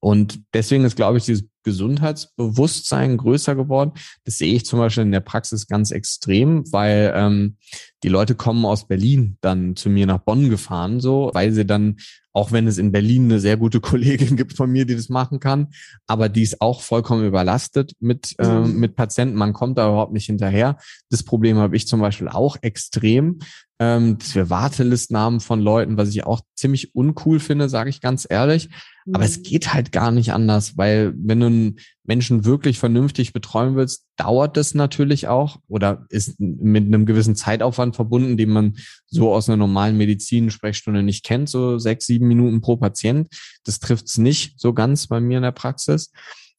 Und 0.00 0.40
deswegen 0.52 0.84
ist, 0.84 0.96
glaube 0.96 1.18
ich, 1.18 1.24
dieses 1.24 1.44
Gesundheitsbewusstsein 1.64 3.16
größer 3.16 3.56
geworden. 3.56 3.92
Das 4.24 4.38
sehe 4.38 4.54
ich 4.54 4.64
zum 4.64 4.78
Beispiel 4.78 5.02
in 5.02 5.12
der 5.12 5.20
Praxis 5.20 5.66
ganz 5.66 5.90
extrem, 5.90 6.70
weil 6.72 7.12
ähm, 7.16 7.56
die 8.02 8.08
Leute 8.08 8.34
kommen 8.34 8.64
aus 8.64 8.86
Berlin 8.86 9.38
dann 9.40 9.74
zu 9.74 9.90
mir 9.90 10.06
nach 10.06 10.18
Bonn 10.18 10.50
gefahren, 10.50 11.00
so, 11.00 11.30
weil 11.34 11.52
sie 11.52 11.66
dann 11.66 11.96
auch 12.34 12.50
wenn 12.50 12.66
es 12.66 12.78
in 12.78 12.92
Berlin 12.92 13.24
eine 13.24 13.40
sehr 13.40 13.56
gute 13.56 13.80
Kollegin 13.94 14.36
gibt 14.36 14.54
von 14.54 14.70
mir, 14.70 14.84
die 14.84 14.96
das 14.96 15.08
machen 15.08 15.40
kann, 15.40 15.68
aber 16.06 16.28
die 16.28 16.42
ist 16.42 16.60
auch 16.60 16.82
vollkommen 16.82 17.26
überlastet 17.26 17.92
mit, 18.00 18.34
äh, 18.38 18.60
mit 18.60 18.96
Patienten. 18.96 19.36
Man 19.36 19.52
kommt 19.52 19.78
da 19.78 19.88
überhaupt 19.88 20.12
nicht 20.12 20.26
hinterher. 20.26 20.76
Das 21.10 21.22
Problem 21.22 21.56
habe 21.58 21.76
ich 21.76 21.86
zum 21.86 22.00
Beispiel 22.00 22.28
auch 22.28 22.56
extrem, 22.60 23.38
ähm, 23.80 24.18
dass 24.18 24.34
wir 24.34 24.50
Wartelisten 24.50 25.16
haben 25.16 25.40
von 25.40 25.60
Leuten, 25.60 25.96
was 25.96 26.10
ich 26.10 26.24
auch 26.24 26.42
ziemlich 26.54 26.94
uncool 26.94 27.40
finde, 27.40 27.68
sage 27.68 27.90
ich 27.90 28.00
ganz 28.00 28.26
ehrlich. 28.28 28.68
Mhm. 29.04 29.14
Aber 29.16 29.24
es 29.24 29.38
mhm. 29.38 29.42
geht 29.42 29.74
halt 29.74 29.90
gar 29.90 30.12
nicht 30.12 30.32
anders, 30.32 30.76
weil 30.76 31.12
wenn 31.16 31.40
du 31.40 31.46
einen 31.46 31.76
Menschen 32.04 32.44
wirklich 32.44 32.78
vernünftig 32.78 33.32
betreuen 33.32 33.74
willst, 33.74 34.06
dauert 34.16 34.56
das 34.56 34.74
natürlich 34.74 35.26
auch 35.26 35.58
oder 35.66 36.06
ist 36.08 36.38
mit 36.38 36.84
einem 36.84 37.04
gewissen 37.04 37.34
Zeitaufwand 37.34 37.96
verbunden, 37.96 38.36
den 38.36 38.50
man 38.50 38.76
so 39.06 39.34
aus 39.34 39.48
einer 39.48 39.56
normalen 39.56 39.96
Medizin-Sprechstunde 39.96 41.02
nicht 41.02 41.24
kennt, 41.24 41.48
so 41.48 41.78
sechs, 41.78 42.06
sieben 42.06 42.28
Minuten 42.28 42.60
pro 42.60 42.76
Patient. 42.76 43.28
Das 43.64 43.80
trifft's 43.80 44.18
nicht 44.18 44.60
so 44.60 44.72
ganz 44.72 45.08
bei 45.08 45.20
mir 45.20 45.38
in 45.38 45.42
der 45.42 45.52
Praxis. 45.52 46.12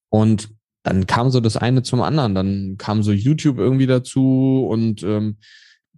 Und 0.09 0.49
dann 0.83 1.07
kam 1.07 1.31
so 1.31 1.39
das 1.39 1.55
eine 1.57 1.81
zum 1.81 2.01
anderen. 2.01 2.35
Dann 2.35 2.75
kam 2.77 3.03
so 3.03 3.11
YouTube 3.11 3.57
irgendwie 3.57 3.87
dazu 3.87 4.67
und 4.69 5.01
ähm, 5.01 5.37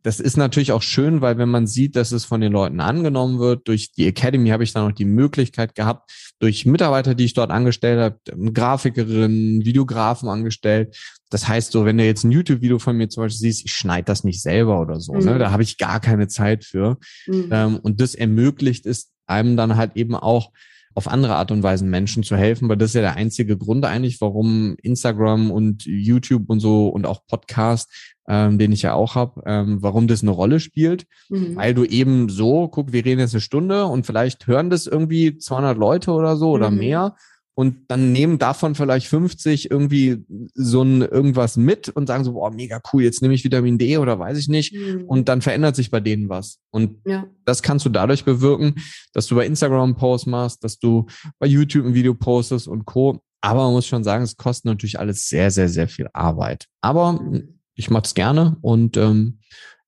das 0.04 0.20
ist 0.20 0.38
natürlich 0.38 0.72
auch 0.72 0.82
schön, 0.82 1.22
weil 1.22 1.38
wenn 1.38 1.50
man 1.50 1.68
sieht, 1.68 1.96
dass 1.96 2.12
es 2.12 2.26
von 2.26 2.42
den 2.42 2.52
Leuten 2.52 2.80
angenommen 2.80 3.40
wird, 3.40 3.68
durch 3.68 3.92
die 3.92 4.08
Academy 4.08 4.50
habe 4.50 4.64
ich 4.64 4.74
dann 4.74 4.90
auch 4.90 4.96
die 4.96 5.06
Möglichkeit 5.06 5.76
gehabt, 5.76 6.12
durch 6.40 6.66
Mitarbeiter, 6.66 7.16
die 7.16 7.26
ich 7.26 7.34
dort 7.34 7.52
angestellt 7.52 8.00
habe, 8.00 8.52
Grafikerin, 8.54 9.66
Videografen 9.66 10.30
angestellt. 10.30 10.98
Das 11.30 11.48
heißt 11.48 11.72
so, 11.72 11.86
wenn 11.86 11.98
du 11.98 12.06
jetzt 12.06 12.24
ein 12.24 12.32
YouTube-Video 12.32 12.80
von 12.80 12.96
mir 12.96 13.10
zum 13.10 13.24
Beispiel 13.24 13.40
siehst, 13.40 13.66
ich 13.66 13.74
schneide 13.74 14.06
das 14.06 14.24
nicht 14.24 14.42
selber 14.42 14.80
oder 14.80 15.00
so, 15.00 15.14
ne? 15.14 15.20
mhm. 15.20 15.26
ne? 15.26 15.40
da 15.40 15.52
habe 15.52 15.64
ich 15.64 15.78
gar 15.78 16.00
keine 16.00 16.28
Zeit 16.28 16.64
für. 16.64 16.98
Mhm. 17.28 17.50
Ähm, 17.52 17.80
und 17.82 18.00
das 18.00 18.16
ermöglicht 18.16 18.86
es 18.86 19.12
einem 19.26 19.58
dann 19.58 19.76
halt 19.76 19.96
eben 19.96 20.16
auch, 20.16 20.52
auf 20.98 21.08
andere 21.08 21.36
Art 21.36 21.52
und 21.52 21.62
Weise 21.62 21.86
Menschen 21.86 22.24
zu 22.24 22.36
helfen, 22.36 22.68
weil 22.70 22.76
das 22.76 22.90
ist 22.90 22.96
ja 22.96 23.02
der 23.02 23.18
einzige 23.18 23.56
Grund 23.56 23.86
eigentlich, 23.86 24.20
warum 24.20 24.76
Instagram 24.82 25.52
und 25.52 25.86
YouTube 25.86 26.50
und 26.50 26.60
so 26.60 26.88
und 26.88 27.06
auch 27.06 27.22
Podcast, 27.28 28.18
ähm, 28.28 28.58
den 28.58 28.72
ich 28.72 28.82
ja 28.82 28.96
auch 28.96 29.14
habe, 29.14 29.44
ähm, 29.46 29.78
warum 29.82 30.08
das 30.08 30.24
eine 30.24 30.32
Rolle 30.32 30.60
spielt, 30.60 31.06
mhm. 31.30 31.56
weil 31.56 31.76
du 31.76 31.86
eben 31.86 32.30
so, 32.30 32.68
guck, 32.68 32.94
wir 32.94 33.06
reden 33.06 33.20
jetzt 33.20 33.36
eine 33.36 33.42
Stunde 33.42 33.86
und 33.86 34.08
vielleicht 34.08 34.48
hören 34.48 34.72
das 34.72 34.88
irgendwie 34.88 35.38
200 35.38 35.78
Leute 35.78 36.14
oder 36.14 36.36
so 36.36 36.50
oder 36.50 36.72
mhm. 36.72 36.78
mehr 36.80 37.16
und 37.60 37.86
dann 37.88 38.12
nehmen 38.12 38.38
davon 38.38 38.76
vielleicht 38.76 39.08
50 39.08 39.72
irgendwie 39.72 40.24
so 40.54 40.84
ein 40.84 41.02
irgendwas 41.02 41.58
mit 41.58 41.90
und 41.90 42.06
sagen 42.06 42.24
so, 42.24 42.34
boah, 42.34 42.52
mega 42.52 42.80
cool, 42.94 43.02
jetzt 43.02 43.24
nehme 43.24 43.34
ich 43.34 43.44
Vitamin 43.44 43.80
D 43.80 43.98
oder 43.98 44.20
weiß 44.20 44.38
ich 44.38 44.48
nicht. 44.48 44.76
Mhm. 44.76 45.06
Und 45.06 45.28
dann 45.28 45.42
verändert 45.42 45.76
sich 45.76 45.90
bei 45.90 46.00
denen 46.00 46.30
was. 46.30 46.60
Und 46.70 47.02
ja. 47.04 47.26
das 47.46 47.64
kannst 47.64 47.84
du 47.84 47.90
dadurch 47.90 48.26
bewirken, 48.26 48.76
dass 49.12 49.26
du 49.26 49.34
bei 49.34 49.48
Instagram 49.48 49.86
einen 49.86 49.96
Post 49.96 50.28
machst, 50.28 50.64
dass 50.64 50.78
du 50.78 51.08
bei 51.40 51.48
YouTube 51.48 51.88
ein 51.88 51.96
Video 51.96 52.14
postest 52.14 52.68
und 52.68 52.86
Co. 52.86 53.24
Aber 53.42 53.64
man 53.64 53.74
muss 53.74 53.88
schon 53.88 54.04
sagen, 54.04 54.24
es 54.24 54.38
kostet 54.38 54.66
natürlich 54.66 55.00
alles 55.00 55.28
sehr, 55.28 55.50
sehr, 55.50 55.68
sehr 55.68 55.88
viel 55.88 56.10
Arbeit. 56.14 56.68
Aber 56.82 57.14
mhm. 57.14 57.60
ich 57.74 57.90
mache 57.90 58.04
es 58.04 58.14
gerne 58.14 58.58
und 58.62 58.98
ähm, 58.98 59.40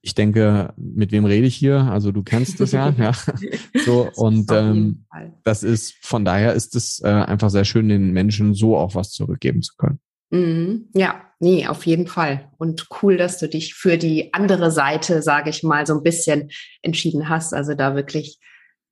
ich 0.02 0.16
denke, 0.16 0.74
mit 0.78 1.12
wem 1.12 1.26
rede 1.26 1.48
ich 1.48 1.56
hier? 1.56 1.82
Also 1.82 2.12
du 2.12 2.24
kennst 2.24 2.60
das 2.60 2.72
ja, 2.72 2.94
ja. 2.98 3.12
So 3.86 4.10
und 4.16 4.52
ähm, 4.52 5.06
das 5.44 5.64
ist 5.64 5.96
von 6.02 6.24
daher 6.24 6.54
ist 6.54 6.76
es 6.76 7.02
äh, 7.04 7.08
einfach 7.08 7.50
sehr 7.50 7.66
schön, 7.66 7.90
den 7.90 8.12
Menschen 8.12 8.54
so 8.54 8.78
auch 8.78 8.96
was 8.96 9.12
zurückgeben 9.12 9.62
zu 9.62 9.76
können. 9.78 10.00
Mhm. 10.32 10.90
Ja, 10.94 11.22
nee, 11.40 11.68
auf 11.68 11.86
jeden 11.86 12.08
Fall. 12.08 12.50
Und 12.58 12.88
cool, 13.02 13.18
dass 13.18 13.40
du 13.40 13.50
dich 13.50 13.74
für 13.74 13.98
die 13.98 14.34
andere 14.34 14.72
Seite, 14.72 15.22
sage 15.22 15.50
ich 15.50 15.64
mal, 15.64 15.86
so 15.86 15.96
ein 15.96 16.04
bisschen 16.04 16.52
entschieden 16.82 17.30
hast. 17.30 17.54
Also 17.54 17.74
da 17.74 17.96
wirklich 17.96 18.40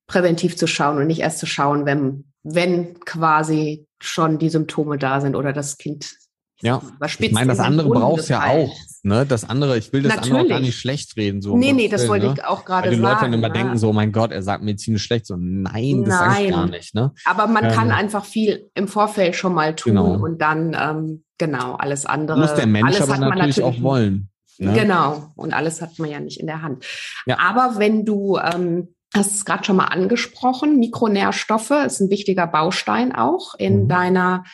präventiv 0.06 0.56
zu 0.56 0.66
schauen 0.66 0.98
und 0.98 1.06
nicht 1.06 1.20
erst 1.20 1.38
zu 1.38 1.46
schauen, 1.46 1.86
wenn, 1.86 2.32
wenn 2.42 2.98
quasi 3.00 3.86
schon 4.00 4.38
die 4.38 4.48
Symptome 4.48 4.98
da 4.98 5.20
sind 5.20 5.36
oder 5.36 5.52
das 5.52 5.78
Kind 5.78 6.16
ja, 6.60 6.82
ich 7.20 7.32
meine, 7.32 7.48
das 7.48 7.60
andere 7.60 7.88
brauchst 7.88 8.28
ja 8.28 8.44
auch. 8.44 8.74
Ne? 9.04 9.24
Das 9.26 9.48
andere, 9.48 9.78
ich 9.78 9.92
will 9.92 10.02
das 10.02 10.16
Natürlich. 10.16 10.32
andere 10.32 10.44
auch 10.44 10.48
gar 10.48 10.60
nicht 10.60 10.76
schlecht 10.76 11.16
reden. 11.16 11.40
So 11.40 11.56
nee, 11.56 11.72
nee, 11.72 11.88
das 11.88 12.08
wollte 12.08 12.26
ne? 12.26 12.34
ich 12.36 12.44
auch 12.44 12.64
gerade 12.64 12.90
sagen. 12.90 12.90
Weil 12.90 12.96
die 12.96 13.02
Leute 13.02 13.20
dann 13.20 13.32
immer 13.32 13.46
ja. 13.48 13.52
denken 13.52 13.78
so, 13.78 13.92
mein 13.92 14.10
Gott, 14.10 14.32
er 14.32 14.42
sagt 14.42 14.64
medizinisch 14.64 15.04
schlecht. 15.04 15.26
So, 15.26 15.36
nein, 15.38 16.04
das 16.04 16.18
sage 16.18 16.44
ich 16.44 16.50
gar 16.50 16.66
nicht. 16.66 16.94
Ne? 16.94 17.12
Aber 17.24 17.46
man 17.46 17.64
ähm, 17.64 17.72
kann 17.72 17.92
einfach 17.92 18.24
viel 18.24 18.70
im 18.74 18.88
Vorfeld 18.88 19.36
schon 19.36 19.54
mal 19.54 19.76
tun 19.76 19.94
genau. 19.94 20.14
und 20.14 20.42
dann, 20.42 20.76
ähm, 20.78 21.24
genau, 21.38 21.74
alles 21.74 22.06
andere. 22.06 22.40
Muss 22.40 22.54
der 22.54 22.66
Mensch 22.66 23.00
aber 23.00 23.18
natürlich, 23.18 23.56
natürlich, 23.56 23.62
auch 23.62 23.82
wollen. 23.82 24.28
Ne? 24.58 24.72
Genau, 24.72 25.32
und 25.36 25.54
alles 25.54 25.80
hat 25.80 25.98
man 26.00 26.10
ja 26.10 26.18
nicht 26.18 26.40
in 26.40 26.46
der 26.46 26.62
Hand. 26.62 26.84
Ja. 27.26 27.38
Aber 27.38 27.78
wenn 27.78 28.04
du... 28.04 28.38
Ähm, 28.38 28.88
hast 29.14 29.34
es 29.34 29.44
gerade 29.46 29.64
schon 29.64 29.76
mal 29.76 29.86
angesprochen, 29.86 30.78
Mikronährstoffe 30.78 31.70
ist 31.70 32.00
ein 32.00 32.10
wichtiger 32.10 32.46
Baustein 32.46 33.14
auch 33.14 33.54
in 33.54 33.84
mhm. 33.84 33.88
deiner 33.88 34.44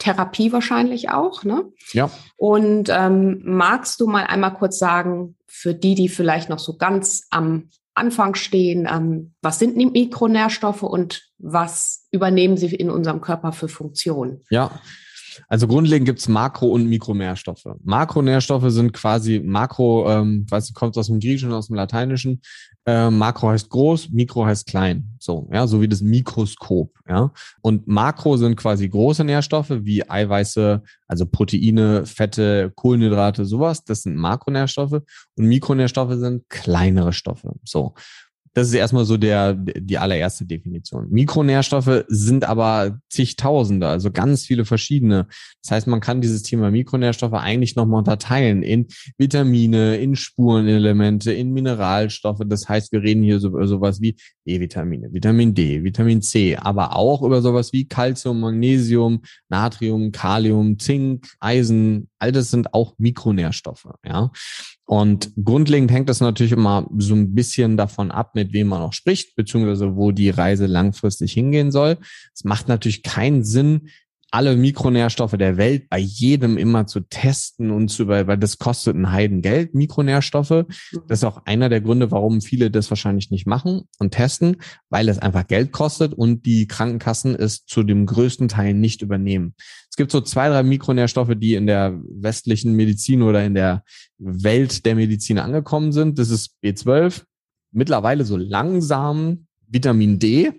Therapie 0.00 0.52
wahrscheinlich 0.52 1.10
auch, 1.10 1.44
ne? 1.44 1.64
Ja. 1.92 2.10
Und 2.36 2.88
ähm, 2.90 3.40
magst 3.44 4.00
du 4.00 4.08
mal 4.08 4.24
einmal 4.24 4.54
kurz 4.54 4.78
sagen, 4.78 5.36
für 5.46 5.74
die, 5.74 5.94
die 5.94 6.08
vielleicht 6.08 6.48
noch 6.48 6.58
so 6.58 6.76
ganz 6.76 7.26
am 7.30 7.68
Anfang 7.94 8.34
stehen, 8.34 8.88
ähm, 8.90 9.34
was 9.42 9.58
sind 9.58 9.76
Mikronährstoffe 9.76 10.82
und 10.82 11.28
was 11.38 12.06
übernehmen 12.10 12.56
sie 12.56 12.74
in 12.74 12.90
unserem 12.90 13.20
Körper 13.20 13.52
für 13.52 13.68
Funktionen? 13.68 14.42
Ja, 14.50 14.80
also 15.48 15.66
grundlegend 15.66 16.06
gibt's 16.06 16.28
Makro- 16.28 16.70
und 16.70 16.88
Mikronährstoffe. 16.88 17.66
Makronährstoffe 17.82 18.70
sind 18.70 18.92
quasi 18.92 19.40
Makro, 19.40 20.10
ähm, 20.10 20.46
weiß 20.48 20.72
kommt 20.74 20.96
aus 20.96 21.06
dem 21.06 21.20
Griechischen, 21.20 21.52
aus 21.52 21.68
dem 21.68 21.76
Lateinischen. 21.76 22.40
Äh, 22.86 23.10
Makro 23.10 23.50
heißt 23.50 23.68
groß, 23.68 24.08
Mikro 24.10 24.46
heißt 24.46 24.66
klein. 24.66 25.10
So, 25.18 25.48
ja, 25.52 25.66
so 25.66 25.80
wie 25.82 25.88
das 25.88 26.00
Mikroskop, 26.00 26.92
ja. 27.08 27.30
Und 27.60 27.86
Makro 27.86 28.36
sind 28.36 28.56
quasi 28.56 28.88
große 28.88 29.22
Nährstoffe 29.22 29.70
wie 29.70 30.08
Eiweiße, 30.08 30.82
also 31.06 31.26
Proteine, 31.26 32.06
Fette, 32.06 32.72
Kohlenhydrate, 32.74 33.44
sowas. 33.44 33.84
Das 33.84 34.02
sind 34.02 34.16
Makronährstoffe. 34.16 35.02
Und 35.36 35.46
Mikronährstoffe 35.46 36.14
sind 36.14 36.48
kleinere 36.48 37.12
Stoffe. 37.12 37.52
So. 37.64 37.94
Das 38.54 38.66
ist 38.66 38.74
erstmal 38.74 39.04
so 39.04 39.16
der, 39.16 39.54
die 39.54 39.98
allererste 39.98 40.44
Definition. 40.44 41.08
Mikronährstoffe 41.10 42.04
sind 42.08 42.44
aber 42.44 42.98
zigtausende, 43.08 43.86
also 43.86 44.10
ganz 44.10 44.44
viele 44.44 44.64
verschiedene. 44.64 45.28
Das 45.62 45.70
heißt, 45.70 45.86
man 45.86 46.00
kann 46.00 46.20
dieses 46.20 46.42
Thema 46.42 46.70
Mikronährstoffe 46.72 47.34
eigentlich 47.34 47.76
nochmal 47.76 47.98
unterteilen 47.98 48.64
in 48.64 48.88
Vitamine, 49.18 49.96
in 49.98 50.16
Spurenelemente, 50.16 51.32
in 51.32 51.52
Mineralstoffe. 51.52 52.40
Das 52.44 52.68
heißt, 52.68 52.90
wir 52.90 53.02
reden 53.02 53.22
hier 53.22 53.38
so, 53.38 53.48
über 53.48 53.68
sowas 53.68 54.00
wie 54.00 54.16
B-Vitamine, 54.44 55.12
Vitamin 55.12 55.54
D, 55.54 55.84
Vitamin 55.84 56.20
C, 56.20 56.56
aber 56.56 56.96
auch 56.96 57.22
über 57.22 57.42
sowas 57.42 57.72
wie 57.72 57.86
Calcium, 57.86 58.40
Magnesium, 58.40 59.22
Natrium, 59.48 60.10
Kalium, 60.10 60.76
Zink, 60.78 61.28
Eisen. 61.38 62.09
All 62.20 62.32
das 62.32 62.50
sind 62.50 62.74
auch 62.74 62.94
Mikronährstoffe, 62.98 63.88
ja. 64.04 64.30
Und 64.84 65.32
grundlegend 65.42 65.90
hängt 65.90 66.08
das 66.08 66.20
natürlich 66.20 66.52
immer 66.52 66.88
so 66.98 67.14
ein 67.14 67.34
bisschen 67.34 67.76
davon 67.76 68.10
ab, 68.10 68.34
mit 68.34 68.52
wem 68.52 68.68
man 68.68 68.82
auch 68.82 68.92
spricht, 68.92 69.36
beziehungsweise 69.36 69.96
wo 69.96 70.12
die 70.12 70.30
Reise 70.30 70.66
langfristig 70.66 71.32
hingehen 71.32 71.70
soll. 71.70 71.98
Es 72.34 72.44
macht 72.44 72.68
natürlich 72.68 73.02
keinen 73.02 73.44
Sinn, 73.44 73.88
alle 74.30 74.56
Mikronährstoffe 74.56 75.36
der 75.36 75.56
Welt 75.56 75.88
bei 75.88 75.98
jedem 75.98 76.56
immer 76.56 76.86
zu 76.86 77.00
testen 77.00 77.70
und 77.70 77.88
zu, 77.88 78.06
weil 78.08 78.38
das 78.38 78.58
kostet 78.58 78.96
ein 78.96 79.10
Heidengeld, 79.10 79.74
Mikronährstoffe. 79.74 80.50
Mhm. 80.50 80.66
Das 81.08 81.20
ist 81.20 81.24
auch 81.24 81.44
einer 81.46 81.68
der 81.68 81.80
Gründe, 81.80 82.10
warum 82.10 82.40
viele 82.40 82.70
das 82.70 82.90
wahrscheinlich 82.90 83.30
nicht 83.30 83.46
machen 83.46 83.82
und 83.98 84.12
testen, 84.12 84.56
weil 84.88 85.08
es 85.08 85.18
einfach 85.18 85.46
Geld 85.46 85.72
kostet 85.72 86.14
und 86.14 86.46
die 86.46 86.68
Krankenkassen 86.68 87.34
es 87.34 87.64
zu 87.64 87.82
dem 87.82 88.06
größten 88.06 88.48
Teil 88.48 88.74
nicht 88.74 89.02
übernehmen. 89.02 89.54
Es 89.90 89.96
gibt 89.96 90.12
so 90.12 90.20
zwei, 90.20 90.48
drei 90.48 90.62
Mikronährstoffe, 90.62 91.34
die 91.36 91.54
in 91.54 91.66
der 91.66 92.00
westlichen 92.04 92.74
Medizin 92.74 93.22
oder 93.22 93.44
in 93.44 93.54
der 93.54 93.82
Welt 94.18 94.86
der 94.86 94.94
Medizin 94.94 95.38
angekommen 95.38 95.92
sind. 95.92 96.18
Das 96.18 96.30
ist 96.30 96.56
B12, 96.62 97.22
mittlerweile 97.72 98.24
so 98.24 98.36
langsam 98.36 99.46
Vitamin 99.66 100.18
D, 100.18 100.52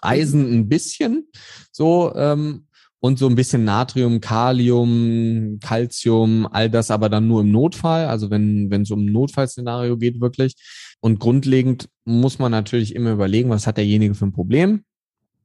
Eisen 0.00 0.52
ein 0.52 0.68
bisschen 0.68 1.28
so 1.72 2.12
ähm, 2.14 2.67
und 3.00 3.18
so 3.18 3.28
ein 3.28 3.36
bisschen 3.36 3.64
Natrium, 3.64 4.20
Kalium, 4.20 5.58
Calcium, 5.62 6.48
all 6.50 6.68
das 6.68 6.90
aber 6.90 7.08
dann 7.08 7.28
nur 7.28 7.42
im 7.42 7.50
Notfall, 7.52 8.06
also 8.06 8.30
wenn 8.30 8.70
wenn 8.70 8.82
es 8.82 8.90
um 8.90 9.06
ein 9.06 9.12
Notfallszenario 9.12 9.96
geht 9.96 10.20
wirklich. 10.20 10.54
Und 11.00 11.20
grundlegend 11.20 11.88
muss 12.04 12.38
man 12.38 12.50
natürlich 12.50 12.94
immer 12.94 13.12
überlegen, 13.12 13.50
was 13.50 13.66
hat 13.66 13.76
derjenige 13.76 14.14
für 14.14 14.26
ein 14.26 14.32
Problem? 14.32 14.84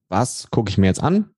Was 0.10 0.48
gucke 0.50 0.70
ich 0.70 0.78
mir 0.78 0.88
jetzt 0.88 1.04
an? 1.04 1.30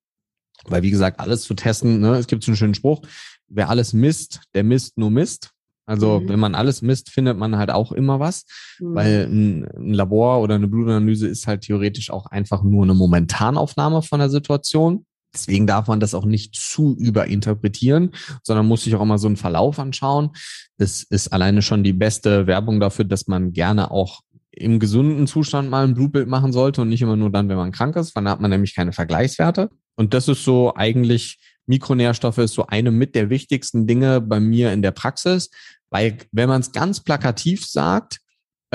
Weil 0.68 0.84
wie 0.84 0.92
gesagt, 0.92 1.20
alles 1.20 1.44
zu 1.44 1.54
testen, 1.54 2.00
ne, 2.00 2.16
es 2.16 2.28
gibt 2.28 2.44
so 2.44 2.52
einen 2.52 2.58
schönen 2.58 2.76
Spruch, 2.76 3.02
wer 3.48 3.70
alles 3.70 3.94
misst, 3.94 4.42
der 4.54 4.64
misst 4.64 4.98
nur 4.98 5.12
Mist. 5.12 5.52
Also 5.86 6.20
mhm. 6.20 6.30
wenn 6.30 6.40
man 6.40 6.56
alles 6.56 6.82
misst, 6.82 7.10
findet 7.10 7.38
man 7.38 7.58
halt 7.58 7.70
auch 7.70 7.92
immer 7.92 8.20
was, 8.20 8.46
mhm. 8.80 8.96
weil 8.96 9.28
ein, 9.28 9.66
ein, 9.76 9.94
Labor 9.94 10.42
oder 10.42 10.56
eine 10.56 10.68
Blutanalyse 10.68 11.28
ist 11.28 11.46
halt 11.46 11.62
theoretisch 11.62 12.10
auch 12.10 12.26
einfach 12.28 12.64
nur 12.64 12.84
eine 12.84 12.96
Momentanaufnahme 12.96 14.02
von 14.02 14.20
der 14.20 14.30
Situation. 14.30 15.06
Deswegen 15.36 15.68
darf 15.68 15.88
man 15.88 16.00
das 16.00 16.14
auch 16.14 16.26
nicht 16.26 16.56
zu 16.56 16.96
überinterpretieren, 16.98 18.12
sondern 18.44 18.66
muss 18.66 18.84
sich 18.84 18.96
auch 18.96 19.02
immer 19.02 19.18
so 19.18 19.28
einen 19.28 19.38
Verlauf 19.38 19.78
anschauen. 19.80 20.32
Das 20.78 21.04
ist 21.04 21.28
alleine 21.34 21.62
schon 21.62 21.84
die 21.84 21.94
beste 21.94 22.48
Werbung 22.48 22.80
dafür, 22.80 23.06
dass 23.06 23.28
man 23.28 23.54
gerne 23.54 23.92
auch 23.92 24.22
im 24.52 24.80
gesunden 24.80 25.28
Zustand 25.28 25.70
mal 25.70 25.84
ein 25.86 25.94
Blutbild 25.94 26.28
machen 26.28 26.54
sollte 26.54 26.82
und 26.82 26.90
nicht 26.90 27.02
immer 27.02 27.18
nur 27.18 27.30
dann, 27.30 27.50
wenn 27.50 27.58
man 27.58 27.72
krank 27.72 27.96
ist, 27.98 28.16
dann 28.16 28.30
hat 28.30 28.40
man 28.40 28.52
nämlich 28.52 28.74
keine 28.74 28.94
Vergleichswerte. 28.94 29.70
Und 29.96 30.14
das 30.14 30.28
ist 30.28 30.44
so 30.44 30.74
eigentlich, 30.76 31.38
Mikronährstoffe 31.66 32.38
ist 32.38 32.54
so 32.54 32.68
eine 32.68 32.92
mit 32.92 33.16
der 33.16 33.30
wichtigsten 33.30 33.88
Dinge 33.88 34.22
bei 34.22 34.40
mir 34.40 34.72
in 34.72 34.82
der 34.82 34.92
Praxis, 34.92 35.50
weil 35.90 36.18
wenn 36.32 36.50
man 36.50 36.62
es 36.62 36.72
ganz 36.72 37.02
plakativ 37.04 37.66
sagt, 37.66 38.20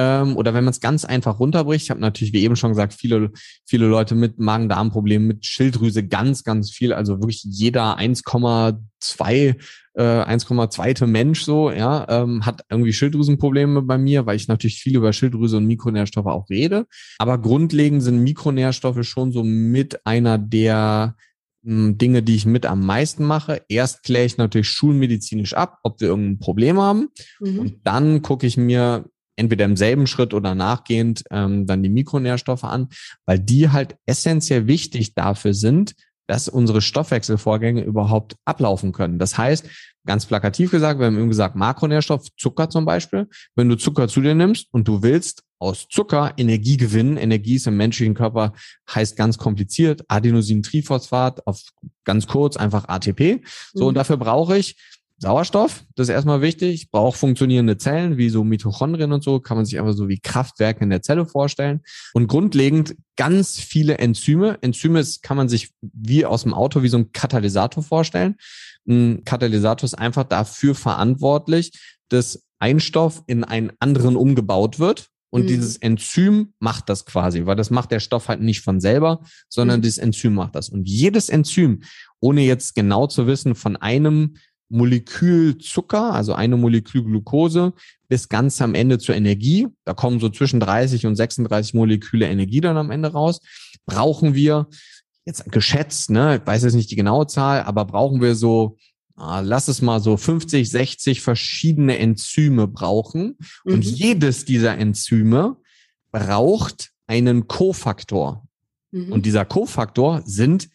ähm, 0.01 0.37
oder 0.39 0.55
wenn 0.55 0.65
man 0.65 0.71
es 0.71 0.81
ganz 0.81 1.05
einfach 1.05 1.39
runterbricht, 1.39 1.85
ich 1.85 1.91
habe 1.91 2.01
natürlich, 2.01 2.33
wie 2.33 2.43
eben 2.43 2.57
schon 2.57 2.71
gesagt, 2.71 2.95
viele, 2.95 3.33
viele 3.67 3.87
Leute 3.87 4.15
mit 4.15 4.39
Magen-Darm-Problemen, 4.39 5.27
mit 5.27 5.45
Schilddrüse, 5.45 6.07
ganz, 6.07 6.43
ganz 6.43 6.71
viel, 6.71 6.95
also 6.95 7.21
wirklich 7.21 7.45
jeder 7.45 7.99
1,2 7.99 9.57
äh, 9.95 10.03
1,2. 10.03 11.07
Mensch 11.07 11.43
so, 11.43 11.71
ja, 11.71 12.07
ähm, 12.09 12.47
hat 12.47 12.65
irgendwie 12.71 12.95
Schilddrüsenprobleme 12.95 13.83
bei 13.83 13.99
mir, 13.99 14.25
weil 14.25 14.37
ich 14.37 14.49
natürlich 14.49 14.81
viel 14.81 14.97
über 14.97 15.13
Schilddrüse 15.13 15.59
und 15.59 15.67
Mikronährstoffe 15.67 16.27
auch 16.27 16.49
rede. 16.49 16.87
Aber 17.19 17.37
grundlegend 17.37 18.03
sind 18.03 18.23
Mikronährstoffe 18.23 19.05
schon 19.05 19.33
so 19.33 19.45
mit 19.45 20.07
einer 20.07 20.39
der 20.39 21.15
hm, 21.63 21.99
Dinge, 21.99 22.23
die 22.23 22.37
ich 22.37 22.47
mit 22.47 22.65
am 22.65 22.87
meisten 22.87 23.27
mache. 23.27 23.63
Erst 23.69 24.03
kläre 24.03 24.25
ich 24.25 24.39
natürlich 24.39 24.69
schulmedizinisch 24.69 25.53
ab, 25.53 25.79
ob 25.83 26.01
wir 26.01 26.09
irgendein 26.09 26.39
Problem 26.39 26.79
haben. 26.79 27.09
Mhm. 27.41 27.59
Und 27.59 27.75
dann 27.85 28.23
gucke 28.23 28.47
ich 28.47 28.57
mir 28.57 29.05
entweder 29.41 29.65
im 29.65 29.77
selben 29.77 30.07
Schritt 30.07 30.35
oder 30.35 30.55
nachgehend 30.55 31.25
ähm, 31.31 31.67
dann 31.67 31.83
die 31.83 31.89
Mikronährstoffe 31.89 32.65
an, 32.65 32.89
weil 33.27 33.39
die 33.39 33.71
halt 33.71 33.97
essentiell 34.07 34.67
wichtig 34.67 35.15
dafür 35.15 35.55
sind, 35.55 35.95
dass 36.27 36.49
unsere 36.49 36.81
Stoffwechselvorgänge 36.81 37.83
überhaupt 37.83 38.37
ablaufen 38.45 38.93
können. 38.93 39.19
Das 39.19 39.37
heißt, 39.37 39.67
ganz 40.07 40.27
plakativ 40.27 40.71
gesagt, 40.71 41.01
wir 41.01 41.07
haben 41.07 41.19
eben 41.19 41.29
gesagt, 41.29 41.57
Makronährstoff, 41.57 42.29
Zucker 42.37 42.71
zum 42.71 42.85
Beispiel. 42.85 43.29
Wenn 43.57 43.69
du 43.69 43.77
Zucker 43.77 44.07
zu 44.07 44.21
dir 44.21 44.35
nimmst 44.35 44.69
und 44.71 44.87
du 44.87 45.03
willst 45.03 45.43
aus 45.59 45.89
Zucker 45.89 46.35
Energie 46.37 46.77
gewinnen, 46.77 47.17
Energie 47.17 47.57
ist 47.57 47.67
im 47.67 47.77
menschlichen 47.77 48.15
Körper, 48.15 48.53
heißt 48.95 49.17
ganz 49.17 49.39
kompliziert, 49.39 50.03
Adenosintriphosphat, 50.09 51.47
auf 51.47 51.63
ganz 52.05 52.27
kurz 52.27 52.57
einfach 52.57 52.89
ATP. 52.89 53.43
So, 53.73 53.85
mhm. 53.85 53.89
und 53.89 53.95
dafür 53.95 54.17
brauche 54.17 54.57
ich 54.57 54.77
Sauerstoff, 55.21 55.85
das 55.97 56.09
ist 56.09 56.15
erstmal 56.15 56.41
wichtig. 56.41 56.73
Ich 56.73 56.91
brauche 56.91 57.17
funktionierende 57.17 57.77
Zellen, 57.77 58.17
wie 58.17 58.31
so 58.31 58.43
Mitochondrien 58.43 59.13
und 59.13 59.23
so, 59.23 59.39
kann 59.39 59.59
man 59.59 59.67
sich 59.67 59.79
einfach 59.79 59.93
so 59.93 60.09
wie 60.09 60.19
Kraftwerke 60.19 60.83
in 60.83 60.89
der 60.89 61.03
Zelle 61.03 61.27
vorstellen. 61.27 61.83
Und 62.15 62.27
grundlegend 62.27 62.97
ganz 63.17 63.59
viele 63.59 63.99
Enzyme. 63.99 64.57
Enzyme 64.63 65.05
kann 65.21 65.37
man 65.37 65.51
sich 65.51 65.75
wie 65.83 66.25
aus 66.25 66.45
dem 66.45 66.55
Auto 66.55 66.83
wie 66.83 66.89
so 66.89 66.97
ein 66.97 67.13
Katalysator 67.13 67.83
vorstellen. 67.83 68.37
Ein 68.89 69.23
Katalysator 69.27 69.85
ist 69.85 69.95
einfach 69.95 70.25
dafür 70.25 70.75
verantwortlich, 70.75 71.73
dass 72.09 72.47
ein 72.59 72.81
Stoff 72.81 73.23
in 73.27 73.45
einen 73.45 73.73
anderen 73.79 74.17
umgebaut 74.17 74.79
wird. 74.79 75.11
Und 75.29 75.43
mhm. 75.45 75.49
dieses 75.49 75.77
Enzym 75.77 76.55
macht 76.59 76.89
das 76.89 77.05
quasi, 77.05 77.47
weil 77.47 77.57
das 77.57 77.71
macht 77.71 77.93
der 77.93 78.01
Stoff 78.01 78.29
halt 78.29 78.41
nicht 78.41 78.63
von 78.63 78.81
selber, 78.81 79.23
sondern 79.49 79.79
mhm. 79.79 79.83
dieses 79.83 79.99
Enzym 79.99 80.35
macht 80.35 80.57
das. 80.57 80.71
Und 80.71 80.89
jedes 80.89 81.29
Enzym, 81.29 81.83
ohne 82.21 82.41
jetzt 82.41 82.75
genau 82.75 83.07
zu 83.07 83.29
wissen, 83.29 83.55
von 83.55 83.77
einem 83.77 84.35
Molekül 84.71 85.59
Zucker, 85.59 86.15
also 86.15 86.33
eine 86.33 86.57
Molekül 86.57 87.05
Glucose, 87.05 87.73
bis 88.09 88.29
ganz 88.29 88.63
am 88.63 88.75
Ende 88.75 88.99
zur 88.99 89.15
Energie. 89.15 89.69
Da 89.85 89.95
kommen 89.95 90.21
so 90.21 90.29
zwischen 90.31 90.61
30 90.61 91.07
und 91.07 91.17
36 91.17 91.75
Moleküle 91.75 92.27
Energie 92.27 92.61
dann 92.61 92.77
am 92.77 92.91
Ende 92.91 93.13
raus. 93.13 93.41
Brauchen 93.85 94.35
wir, 94.35 94.69
jetzt 95.27 95.51
geschätzt, 95.51 96.11
ne, 96.11 96.37
ich 96.37 96.47
weiß 96.47 96.63
jetzt 96.63 96.75
nicht 96.75 96.91
die 96.91 96.97
genaue 96.97 97.27
Zahl, 97.27 97.63
aber 97.63 97.85
brauchen 97.85 98.21
wir 98.21 98.35
so, 98.35 98.79
ah, 99.17 99.41
lass 99.41 99.69
es 99.69 99.83
mal 99.83 100.01
so 100.01 100.17
50, 100.17 100.69
60 100.69 101.21
verschiedene 101.21 101.99
Enzyme 101.99 102.67
brauchen. 102.67 103.37
Mhm. 103.65 103.75
Und 103.75 103.85
jedes 103.85 104.45
dieser 104.45 104.79
Enzyme 104.79 105.57
braucht 106.11 106.91
einen 107.07 107.49
Kofaktor. 107.49 108.47
Mhm. 108.91 109.13
Und 109.13 109.27
dieser 109.27 109.45
Kofaktor 109.45 110.23
sind 110.25 110.69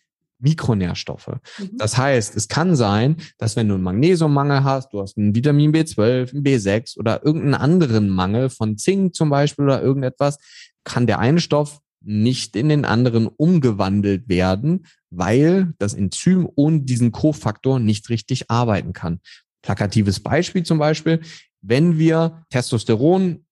Mikronährstoffe. 0.45 1.27
Mhm. 1.58 1.71
Das 1.77 1.97
heißt, 1.97 2.36
es 2.36 2.47
kann 2.47 2.75
sein, 2.75 3.17
dass 3.39 3.55
wenn 3.55 3.67
du 3.67 3.73
einen 3.73 3.84
Magnesiummangel 3.84 4.63
hast, 4.63 4.93
du 4.93 5.01
hast 5.01 5.17
einen 5.17 5.34
Vitamin 5.34 5.73
B12, 5.73 6.34
einen 6.34 6.43
B6 6.43 6.97
oder 6.99 7.25
irgendeinen 7.25 7.55
anderen 7.55 8.10
Mangel 8.10 8.49
von 8.49 8.77
Zink 8.77 9.15
zum 9.15 9.29
Beispiel 9.29 9.65
oder 9.65 9.81
irgendetwas, 9.81 10.38
kann 10.84 11.08
der 11.08 11.17
eine 11.17 11.39
Stoff 11.39 11.79
nicht 12.01 12.55
in 12.55 12.69
den 12.69 12.86
anderen 12.86 13.25
umgewandelt 13.27 14.29
werden, 14.29 14.86
weil 15.10 15.73
das 15.79 15.95
Enzym 15.95 16.47
ohne 16.55 16.81
diesen 16.81 17.12
Kofaktor 17.12 17.79
nicht 17.79 18.10
richtig 18.10 18.51
arbeiten 18.51 18.93
kann. 18.93 19.19
Plakatives 19.63 20.19
Beispiel 20.19 20.62
zum 20.62 20.77
Beispiel, 20.77 21.21
wenn 21.62 21.97
wir 21.97 22.45
Testosteron 22.51 23.45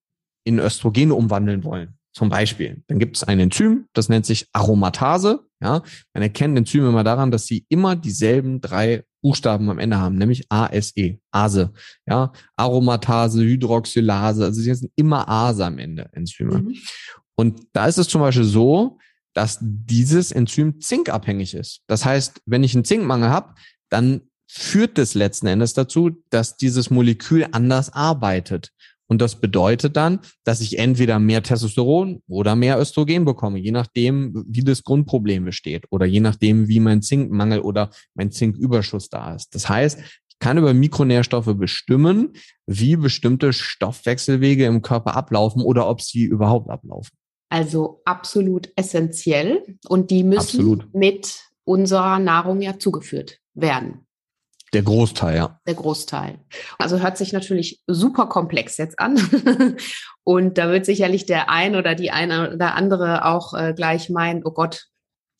in 0.43 0.59
Östrogene 0.59 1.15
umwandeln 1.15 1.63
wollen, 1.63 1.97
zum 2.13 2.29
Beispiel, 2.29 2.83
dann 2.87 2.99
gibt 2.99 3.17
es 3.17 3.23
ein 3.23 3.39
Enzym, 3.39 3.87
das 3.93 4.07
nennt 4.07 4.27
sich 4.27 4.47
Aromatase. 4.53 5.43
Ja, 5.63 5.81
man 6.13 6.23
erkennt 6.23 6.57
Enzyme 6.57 6.89
immer 6.89 7.05
daran, 7.05 7.31
dass 7.31 7.45
sie 7.47 7.65
immer 7.69 7.95
dieselben 7.95 8.59
drei 8.59 9.05
Buchstaben 9.21 9.69
am 9.69 9.79
Ende 9.79 9.97
haben, 9.97 10.17
nämlich 10.17 10.43
ASE, 10.49 11.19
Ase. 11.31 11.71
Ja, 12.05 12.33
Aromatase, 12.57 13.41
Hydroxylase, 13.41 14.43
also 14.43 14.61
sie 14.61 14.73
sind 14.73 14.91
immer 14.97 15.29
Ase 15.29 15.65
am 15.65 15.79
Ende, 15.79 16.09
Enzyme. 16.11 16.59
Mhm. 16.59 16.75
Und 17.35 17.61
da 17.71 17.87
ist 17.87 17.97
es 17.97 18.09
zum 18.09 18.19
Beispiel 18.19 18.43
so, 18.43 18.99
dass 19.33 19.57
dieses 19.61 20.31
Enzym 20.33 20.81
zinkabhängig 20.81 21.53
ist. 21.53 21.81
Das 21.87 22.03
heißt, 22.03 22.41
wenn 22.45 22.63
ich 22.63 22.75
einen 22.75 22.85
Zinkmangel 22.85 23.29
habe, 23.29 23.55
dann 23.89 24.21
führt 24.47 24.97
das 24.97 25.13
letzten 25.13 25.47
Endes 25.47 25.73
dazu, 25.73 26.11
dass 26.29 26.57
dieses 26.57 26.89
Molekül 26.89 27.47
anders 27.53 27.91
arbeitet. 27.91 28.71
Und 29.13 29.21
das 29.21 29.39
bedeutet 29.39 29.95
dann, 29.95 30.21
dass 30.43 30.59
ich 30.59 30.79
entweder 30.79 31.19
mehr 31.19 31.43
Testosteron 31.43 32.23
oder 32.27 32.55
mehr 32.55 32.79
Östrogen 32.79 33.25
bekomme, 33.25 33.59
je 33.59 33.69
nachdem, 33.69 34.43
wie 34.47 34.63
das 34.63 34.83
Grundproblem 34.83 35.45
besteht 35.45 35.85
oder 35.91 36.07
je 36.07 36.19
nachdem, 36.19 36.67
wie 36.67 36.79
mein 36.79 37.03
Zinkmangel 37.03 37.59
oder 37.59 37.91
mein 38.15 38.31
Zinküberschuss 38.31 39.09
da 39.09 39.35
ist. 39.35 39.53
Das 39.53 39.69
heißt, 39.69 39.99
Ich 40.27 40.39
kann 40.39 40.57
über 40.57 40.73
Mikronährstoffe 40.73 41.55
bestimmen, 41.55 42.33
wie 42.65 42.95
bestimmte 42.95 43.53
Stoffwechselwege 43.53 44.65
im 44.65 44.81
Körper 44.81 45.15
ablaufen 45.15 45.61
oder 45.61 45.87
ob 45.87 46.01
sie 46.01 46.23
überhaupt 46.23 46.71
ablaufen. 46.71 47.11
Also 47.49 48.01
absolut 48.05 48.71
essentiell 48.75 49.77
und 49.87 50.09
die 50.09 50.23
müssen 50.23 50.39
absolut. 50.39 50.91
mit 50.91 51.39
unserer 51.65 52.17
Nahrung 52.17 52.61
ja 52.61 52.79
zugeführt 52.79 53.37
werden. 53.53 54.07
Der 54.73 54.81
Großteil, 54.81 55.35
ja. 55.37 55.59
Der 55.67 55.75
Großteil. 55.75 56.39
Also 56.79 56.99
hört 56.99 57.17
sich 57.17 57.31
natürlich 57.31 57.83
super 57.87 58.25
komplex 58.25 58.77
jetzt 58.77 58.99
an. 58.99 59.17
Und 60.23 60.57
da 60.57 60.69
wird 60.69 60.85
sicherlich 60.85 61.25
der 61.25 61.49
ein 61.49 61.75
oder 61.75 61.95
die 61.95 62.11
eine 62.11 62.53
oder 62.53 62.75
andere 62.75 63.25
auch 63.25 63.53
äh, 63.53 63.73
gleich 63.75 64.09
meinen, 64.09 64.43
oh 64.43 64.51
Gott, 64.51 64.87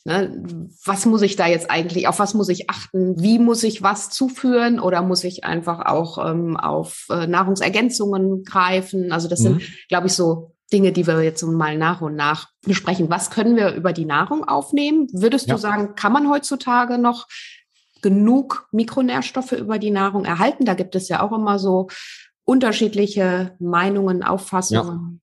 ne, 0.05 0.43
was 0.85 1.05
muss 1.05 1.21
ich 1.21 1.35
da 1.35 1.47
jetzt 1.47 1.71
eigentlich, 1.71 2.07
auf 2.07 2.19
was 2.19 2.33
muss 2.33 2.49
ich 2.49 2.69
achten? 2.69 3.21
Wie 3.21 3.39
muss 3.39 3.63
ich 3.63 3.81
was 3.81 4.09
zuführen? 4.09 4.79
Oder 4.79 5.01
muss 5.01 5.23
ich 5.23 5.43
einfach 5.43 5.85
auch 5.85 6.23
ähm, 6.23 6.57
auf 6.57 7.07
äh, 7.09 7.25
Nahrungsergänzungen 7.25 8.43
greifen? 8.43 9.11
Also 9.11 9.27
das 9.27 9.39
mhm. 9.39 9.59
sind, 9.59 9.61
glaube 9.89 10.07
ich, 10.07 10.13
so 10.13 10.53
Dinge, 10.71 10.91
die 10.91 11.07
wir 11.07 11.21
jetzt 11.23 11.43
mal 11.43 11.77
nach 11.77 12.01
und 12.01 12.15
nach 12.15 12.49
besprechen. 12.65 13.09
Was 13.09 13.29
können 13.29 13.55
wir 13.55 13.73
über 13.73 13.93
die 13.93 14.05
Nahrung 14.05 14.43
aufnehmen? 14.43 15.07
Würdest 15.13 15.47
ja. 15.47 15.55
du 15.55 15.61
sagen, 15.61 15.95
kann 15.95 16.11
man 16.11 16.29
heutzutage 16.29 16.97
noch 16.97 17.27
genug 18.03 18.67
Mikronährstoffe 18.71 19.53
über 19.53 19.79
die 19.79 19.89
Nahrung 19.89 20.25
erhalten? 20.25 20.65
Da 20.65 20.75
gibt 20.75 20.93
es 20.95 21.09
ja 21.09 21.23
auch 21.23 21.31
immer 21.31 21.57
so 21.57 21.87
unterschiedliche 22.45 23.55
Meinungen, 23.59 24.21
Auffassungen. 24.21 25.21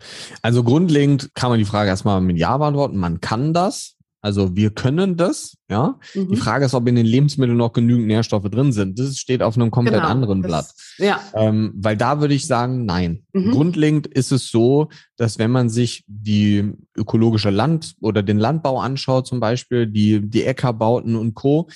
Ja. 0.00 0.06
Also 0.42 0.64
grundlegend 0.64 1.30
kann 1.34 1.50
man 1.50 1.58
die 1.58 1.64
Frage 1.64 1.90
erstmal 1.90 2.20
mit 2.20 2.38
Ja 2.38 2.56
beantworten. 2.56 2.96
Man 2.96 3.20
kann 3.20 3.54
das. 3.54 3.96
Also 4.26 4.56
wir 4.56 4.70
können 4.70 5.16
das, 5.16 5.56
ja. 5.70 6.00
Mhm. 6.14 6.30
Die 6.30 6.36
Frage 6.36 6.64
ist, 6.64 6.74
ob 6.74 6.88
in 6.88 6.96
den 6.96 7.06
Lebensmitteln 7.06 7.56
noch 7.56 7.72
genügend 7.72 8.08
Nährstoffe 8.08 8.50
drin 8.50 8.72
sind. 8.72 8.98
Das 8.98 9.18
steht 9.18 9.40
auf 9.40 9.54
einem 9.54 9.70
komplett 9.70 10.00
genau, 10.00 10.08
anderen 10.08 10.42
das, 10.42 10.48
Blatt. 10.48 10.66
Ja. 10.98 11.20
Ähm, 11.34 11.72
weil 11.76 11.96
da 11.96 12.20
würde 12.20 12.34
ich 12.34 12.46
sagen, 12.48 12.84
nein. 12.86 13.22
Mhm. 13.32 13.52
Grundlegend 13.52 14.08
ist 14.08 14.32
es 14.32 14.50
so, 14.50 14.88
dass 15.16 15.38
wenn 15.38 15.52
man 15.52 15.68
sich 15.68 16.02
die 16.08 16.72
ökologische 16.96 17.50
Land 17.50 17.94
oder 18.00 18.24
den 18.24 18.38
Landbau 18.38 18.80
anschaut, 18.80 19.28
zum 19.28 19.38
Beispiel 19.38 19.86
die, 19.86 20.28
die 20.28 20.44
Äckerbauten 20.44 21.14
und 21.14 21.34
Co., 21.34 21.68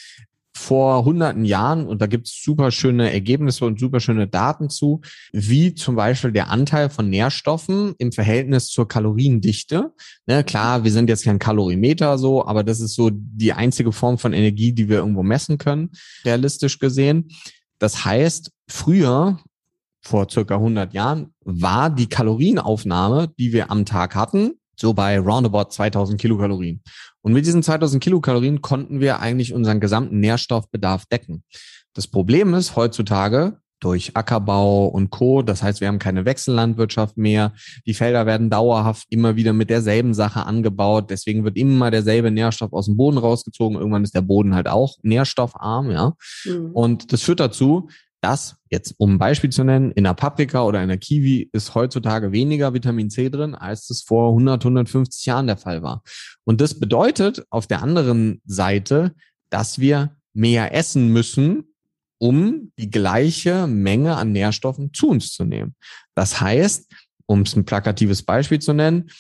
vor 0.61 1.07
hunderten 1.07 1.47
Jahren, 1.47 1.87
und 1.87 2.03
da 2.03 2.07
gibt 2.07 2.29
es 2.29 2.43
super 2.43 2.71
schöne 2.71 3.11
Ergebnisse 3.11 3.65
und 3.65 3.81
super 3.81 3.99
schöne 3.99 4.29
Daten 4.29 4.69
zu, 4.69 5.01
wie 5.33 5.75
zum 5.75 5.97
Beispiel 5.97 6.33
der 6.33 6.51
Anteil 6.51 6.91
von 6.91 7.09
Nährstoffen 7.09 7.95
im 7.97 8.13
Verhältnis 8.13 8.69
zur 8.69 8.87
Kaloriendichte. 8.87 9.93
Ne, 10.27 10.45
klar, 10.45 10.85
wir 10.85 10.93
sind 10.93 11.09
jetzt 11.09 11.25
kein 11.25 11.39
Kalorimeter 11.39 12.19
so, 12.19 12.45
aber 12.45 12.63
das 12.63 12.81
ist 12.81 12.95
so 12.95 13.11
die 13.11 13.55
einzige 13.55 13.91
Form 13.91 14.19
von 14.19 14.35
Energie, 14.35 14.73
die 14.73 14.91
wir 14.91 14.99
irgendwo 14.99 15.23
messen 15.23 15.57
können, 15.57 15.91
realistisch 16.27 16.79
gesehen. 16.79 17.29
Das 17.79 18.05
heißt, 18.05 18.53
früher, 18.69 19.41
vor 20.03 20.29
circa 20.31 20.57
100 20.57 20.93
Jahren, 20.93 21.33
war 21.43 21.89
die 21.89 22.09
Kalorienaufnahme, 22.09 23.33
die 23.39 23.55
wir 23.55 23.71
am 23.71 23.87
Tag 23.87 24.15
hatten, 24.15 24.53
so 24.77 24.93
bei 24.93 25.19
roundabout 25.19 25.71
2000 25.71 26.21
Kilokalorien. 26.21 26.83
Und 27.23 27.33
mit 27.33 27.47
diesen 27.47 27.63
2000 27.63 28.03
Kilokalorien 28.03 28.63
konnten 28.63 29.01
wir 29.01 29.21
eigentlich 29.21 29.53
unseren 29.53 29.81
gesamten 29.81 30.21
Nährstoffbedarf 30.21 31.07
decken. 31.07 31.45
Das 31.95 32.07
Problem 32.07 32.55
ist 32.55 32.77
heutzutage 32.77 33.59
durch 33.81 34.15
Ackerbau 34.15 34.87
und 34.87 35.11
Co. 35.11 35.43
Das 35.43 35.63
heißt, 35.63 35.81
wir 35.81 35.89
haben 35.89 35.99
keine 35.99 36.25
Wechsellandwirtschaft 36.25 37.17
mehr. 37.17 37.53
Die 37.87 37.95
Felder 37.95 38.27
werden 38.27 38.51
dauerhaft 38.51 39.07
immer 39.11 39.37
wieder 39.37 39.53
mit 39.53 39.71
derselben 39.71 40.15
Sache 40.15 40.45
angebaut. 40.45 41.11
Deswegen 41.11 41.45
wird 41.45 41.57
immer 41.57 41.91
derselbe 41.91 42.31
Nährstoff 42.31 42.73
aus 42.73 42.87
dem 42.87 42.97
Boden 42.97 43.19
rausgezogen. 43.19 43.79
Irgendwann 43.79 44.05
ist 44.05 44.15
der 44.15 44.21
Boden 44.21 44.55
halt 44.55 44.69
auch 44.69 44.97
nährstoffarm, 45.03 45.91
ja. 45.91 46.13
Mhm. 46.45 46.71
Und 46.73 47.13
das 47.13 47.23
führt 47.23 47.41
dazu, 47.41 47.89
dass, 48.21 48.57
jetzt 48.71 48.95
um 48.99 49.15
ein 49.15 49.19
Beispiel 49.19 49.51
zu 49.51 49.65
nennen, 49.65 49.93
in 49.93 50.05
der 50.05 50.15
Paprika 50.15 50.63
oder 50.65 50.83
in 50.83 50.89
der 50.89 50.99
Kiwi 50.99 51.49
ist 51.53 51.75
heutzutage 51.75 52.33
weniger 52.33 52.75
Vitamin 52.75 53.11
C 53.11 53.31
drin, 53.31 53.55
als 53.55 53.89
es 53.91 54.03
vor 54.03 54.31
100, 54.31 54.65
150 54.65 55.27
Jahren 55.27 55.47
der 55.47 55.57
Fall 55.57 55.83
war. 55.83 56.03
Und 56.45 56.61
das 56.61 56.79
bedeutet 56.79 57.45
auf 57.51 57.67
der 57.67 57.83
anderen 57.83 58.43
Seite, 58.45 59.15
dass 59.49 59.79
wir 59.79 60.17
mehr 60.35 60.75
essen 60.75 61.13
müssen, 61.13 61.65
um 62.19 62.73
die 62.79 62.91
gleiche 62.91 63.67
Menge 63.67 64.17
an 64.17 64.33
Nährstoffen 64.33 64.93
zu 64.93 65.09
uns 65.09 65.33
zu 65.33 65.45
nehmen. 65.45 65.75
Das 66.15 66.41
heißt, 66.41 66.93
um 67.27 67.43
es 67.43 67.57
ein 67.57 67.65
plakatives 67.65 68.23
Beispiel 68.23 68.59
zu 68.59 68.75
nennen, 68.75 69.11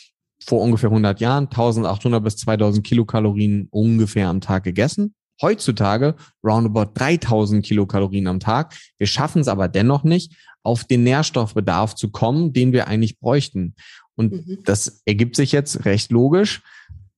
vor 0.44 0.60
ungefähr 0.62 0.90
100 0.90 1.20
Jahren 1.20 1.44
1800 1.44 2.22
bis 2.22 2.36
2000 2.36 2.86
Kilokalorien 2.86 3.68
ungefähr 3.70 4.28
am 4.28 4.40
Tag 4.40 4.64
gegessen 4.64 5.14
heutzutage 5.42 6.14
roundabout 6.44 6.92
3000 6.94 7.64
Kilokalorien 7.64 8.26
am 8.26 8.40
Tag. 8.40 8.74
Wir 8.98 9.06
schaffen 9.06 9.40
es 9.40 9.48
aber 9.48 9.68
dennoch 9.68 10.04
nicht, 10.04 10.34
auf 10.62 10.84
den 10.84 11.04
Nährstoffbedarf 11.04 11.94
zu 11.94 12.10
kommen, 12.10 12.52
den 12.52 12.72
wir 12.72 12.86
eigentlich 12.86 13.18
bräuchten. 13.18 13.74
Und 14.14 14.32
mhm. 14.32 14.58
das 14.64 15.02
ergibt 15.06 15.36
sich 15.36 15.52
jetzt 15.52 15.84
recht 15.84 16.10
logisch 16.10 16.62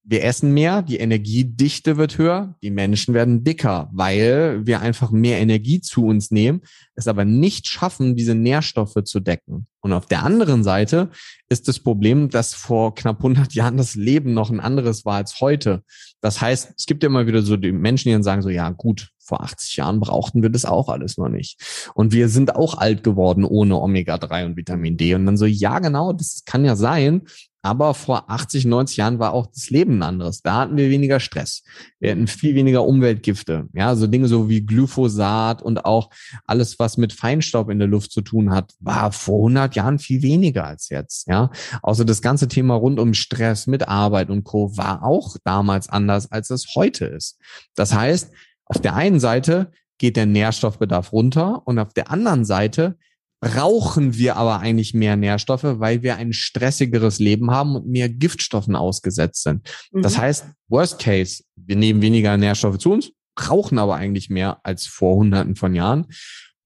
wir 0.04 0.24
essen 0.24 0.52
mehr, 0.52 0.82
die 0.82 0.96
Energiedichte 0.96 1.96
wird 1.96 2.18
höher, 2.18 2.56
die 2.62 2.70
Menschen 2.70 3.14
werden 3.14 3.44
dicker, 3.44 3.88
weil 3.92 4.66
wir 4.66 4.80
einfach 4.80 5.12
mehr 5.12 5.38
Energie 5.38 5.80
zu 5.80 6.06
uns 6.06 6.30
nehmen, 6.32 6.62
es 6.96 7.06
aber 7.06 7.24
nicht 7.24 7.68
schaffen, 7.68 8.16
diese 8.16 8.34
Nährstoffe 8.34 9.04
zu 9.04 9.20
decken. 9.20 9.68
Und 9.80 9.92
auf 9.92 10.06
der 10.06 10.24
anderen 10.24 10.64
Seite 10.64 11.10
ist 11.48 11.68
das 11.68 11.78
Problem, 11.78 12.30
dass 12.30 12.54
vor 12.54 12.94
knapp 12.94 13.18
100 13.18 13.54
Jahren 13.54 13.76
das 13.76 13.94
Leben 13.94 14.34
noch 14.34 14.50
ein 14.50 14.60
anderes 14.60 15.04
war 15.04 15.16
als 15.16 15.40
heute. 15.40 15.82
Das 16.20 16.40
heißt, 16.40 16.74
es 16.76 16.86
gibt 16.86 17.02
ja 17.02 17.08
immer 17.08 17.26
wieder 17.26 17.42
so 17.42 17.56
die 17.56 17.72
Menschen, 17.72 18.08
die 18.08 18.12
dann 18.12 18.22
sagen 18.22 18.42
so, 18.42 18.48
ja 18.48 18.70
gut, 18.70 19.10
vor 19.24 19.42
80 19.42 19.76
Jahren 19.76 20.00
brauchten 20.00 20.42
wir 20.42 20.50
das 20.50 20.64
auch 20.64 20.88
alles 20.88 21.16
noch 21.16 21.28
nicht. 21.28 21.90
Und 21.94 22.12
wir 22.12 22.28
sind 22.28 22.56
auch 22.56 22.76
alt 22.76 23.04
geworden 23.04 23.44
ohne 23.44 23.76
Omega-3 23.76 24.46
und 24.46 24.56
Vitamin 24.56 24.96
D. 24.96 25.14
Und 25.14 25.26
dann 25.26 25.36
so, 25.36 25.46
ja 25.46 25.78
genau, 25.78 26.12
das 26.12 26.42
kann 26.44 26.64
ja 26.64 26.74
sein, 26.74 27.22
aber 27.62 27.94
vor 27.94 28.28
80, 28.28 28.64
90 28.64 28.96
Jahren 28.96 29.18
war 29.20 29.32
auch 29.32 29.46
das 29.46 29.70
Leben 29.70 29.98
ein 29.98 30.02
anderes. 30.02 30.42
Da 30.42 30.56
hatten 30.56 30.76
wir 30.76 30.90
weniger 30.90 31.20
Stress. 31.20 31.62
Wir 32.00 32.10
hatten 32.10 32.26
viel 32.26 32.56
weniger 32.56 32.84
Umweltgifte. 32.84 33.68
Ja, 33.72 33.94
so 33.94 34.08
Dinge 34.08 34.26
so 34.26 34.48
wie 34.48 34.66
Glyphosat 34.66 35.62
und 35.62 35.84
auch 35.84 36.10
alles, 36.44 36.80
was 36.80 36.96
mit 36.96 37.12
Feinstaub 37.12 37.70
in 37.70 37.78
der 37.78 37.86
Luft 37.86 38.10
zu 38.10 38.20
tun 38.20 38.50
hat, 38.52 38.74
war 38.80 39.12
vor 39.12 39.38
100 39.38 39.76
Jahren 39.76 40.00
viel 40.00 40.22
weniger 40.22 40.66
als 40.66 40.88
jetzt. 40.88 41.28
Ja, 41.28 41.50
außer 41.82 42.04
das 42.04 42.20
ganze 42.20 42.48
Thema 42.48 42.74
rund 42.74 42.98
um 42.98 43.14
Stress 43.14 43.68
mit 43.68 43.86
Arbeit 43.86 44.28
und 44.28 44.42
Co. 44.42 44.76
war 44.76 45.04
auch 45.04 45.36
damals 45.44 45.88
anders, 45.88 46.32
als 46.32 46.50
es 46.50 46.74
heute 46.74 47.04
ist. 47.04 47.38
Das 47.76 47.94
heißt, 47.94 48.32
auf 48.66 48.80
der 48.80 48.94
einen 48.94 49.20
Seite 49.20 49.70
geht 49.98 50.16
der 50.16 50.26
Nährstoffbedarf 50.26 51.12
runter 51.12 51.62
und 51.64 51.78
auf 51.78 51.94
der 51.94 52.10
anderen 52.10 52.44
Seite 52.44 52.96
brauchen 53.42 54.16
wir 54.16 54.36
aber 54.36 54.60
eigentlich 54.60 54.94
mehr 54.94 55.16
Nährstoffe, 55.16 55.64
weil 55.64 56.02
wir 56.04 56.14
ein 56.14 56.32
stressigeres 56.32 57.18
Leben 57.18 57.50
haben 57.50 57.74
und 57.74 57.88
mehr 57.88 58.08
Giftstoffen 58.08 58.76
ausgesetzt 58.76 59.42
sind. 59.42 59.68
Mhm. 59.90 60.02
Das 60.02 60.16
heißt, 60.16 60.46
worst 60.68 61.00
case, 61.00 61.42
wir 61.56 61.74
nehmen 61.74 62.00
weniger 62.00 62.36
Nährstoffe 62.36 62.78
zu 62.78 62.92
uns, 62.92 63.10
brauchen 63.34 63.78
aber 63.80 63.96
eigentlich 63.96 64.30
mehr 64.30 64.60
als 64.62 64.86
vor 64.86 65.16
hunderten 65.16 65.56
von 65.56 65.74
Jahren. 65.74 66.06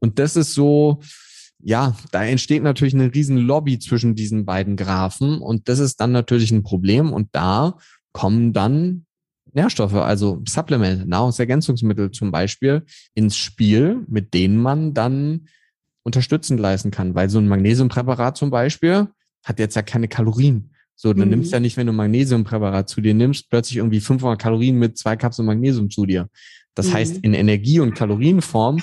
Und 0.00 0.18
das 0.18 0.36
ist 0.36 0.52
so, 0.52 1.00
ja, 1.60 1.96
da 2.12 2.22
entsteht 2.24 2.62
natürlich 2.62 2.92
eine 2.92 3.14
riesen 3.14 3.38
Lobby 3.38 3.78
zwischen 3.78 4.14
diesen 4.14 4.44
beiden 4.44 4.76
Graphen 4.76 5.40
und 5.40 5.70
das 5.70 5.78
ist 5.78 5.98
dann 5.98 6.12
natürlich 6.12 6.50
ein 6.50 6.62
Problem 6.62 7.10
und 7.10 7.30
da 7.32 7.78
kommen 8.12 8.52
dann 8.52 9.06
Nährstoffe, 9.54 9.94
also 9.94 10.42
Supplemente, 10.46 11.08
Nahrungsergänzungsmittel 11.08 12.10
zum 12.10 12.30
Beispiel 12.30 12.84
ins 13.14 13.38
Spiel, 13.38 14.04
mit 14.08 14.34
denen 14.34 14.58
man 14.58 14.92
dann 14.92 15.48
unterstützend 16.06 16.60
leisten 16.60 16.92
kann, 16.92 17.16
weil 17.16 17.28
so 17.28 17.40
ein 17.40 17.48
Magnesiumpräparat 17.48 18.36
zum 18.36 18.48
Beispiel 18.48 19.08
hat 19.44 19.58
jetzt 19.58 19.74
ja 19.74 19.82
keine 19.82 20.06
Kalorien. 20.06 20.70
So, 20.94 21.12
dann 21.12 21.24
mhm. 21.24 21.30
nimmst 21.30 21.50
du 21.50 21.56
ja 21.56 21.60
nicht, 21.60 21.76
wenn 21.76 21.88
du 21.88 21.92
Magnesiumpräparat 21.92 22.88
zu 22.88 23.00
dir 23.00 23.12
nimmst, 23.12 23.50
plötzlich 23.50 23.78
irgendwie 23.78 24.00
500 24.00 24.40
Kalorien 24.40 24.78
mit 24.78 24.96
zwei 24.96 25.16
Kapseln 25.16 25.46
Magnesium 25.46 25.90
zu 25.90 26.06
dir. 26.06 26.28
Das 26.76 26.88
mhm. 26.88 26.94
heißt, 26.94 27.16
in 27.18 27.34
Energie- 27.34 27.80
und 27.80 27.94
Kalorienform 27.94 28.80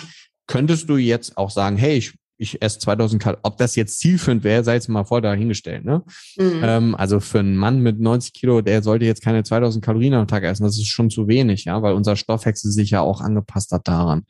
könntest 0.48 0.90
du 0.90 0.98
jetzt 0.98 1.38
auch 1.38 1.50
sagen, 1.50 1.78
hey, 1.78 1.98
ich 1.98 2.14
ich 2.38 2.62
esse 2.62 2.80
2000 2.80 3.22
Kalorien. 3.22 3.44
Ob 3.44 3.58
das 3.58 3.76
jetzt 3.76 4.00
zielführend 4.00 4.44
wäre, 4.44 4.64
sei 4.64 4.76
jetzt 4.76 4.90
mal 4.90 5.04
voll 5.04 5.22
dahingestellt. 5.22 5.86
Ne? 5.86 6.04
Mhm. 6.38 6.62
Ähm, 6.64 6.96
also 6.96 7.20
für 7.20 7.40
einen 7.40 7.56
Mann 7.56 7.80
mit 7.80 8.00
90 8.00 8.34
Kilo, 8.34 8.62
der 8.62 8.84
sollte 8.84 9.06
jetzt 9.06 9.22
keine 9.22 9.44
2000 9.44 9.84
Kalorien 9.84 10.14
am 10.14 10.28
Tag 10.28 10.44
essen. 10.44 10.64
Das 10.64 10.78
ist 10.78 10.88
schon 10.88 11.10
zu 11.10 11.28
wenig, 11.28 11.66
ja, 11.66 11.82
weil 11.82 11.94
unser 11.94 12.16
Stoffwechsel 12.16 12.72
sich 12.72 12.90
ja 12.90 13.02
auch 13.02 13.22
angepasst 13.22 13.72
hat 13.72 13.88
daran. 13.88 14.24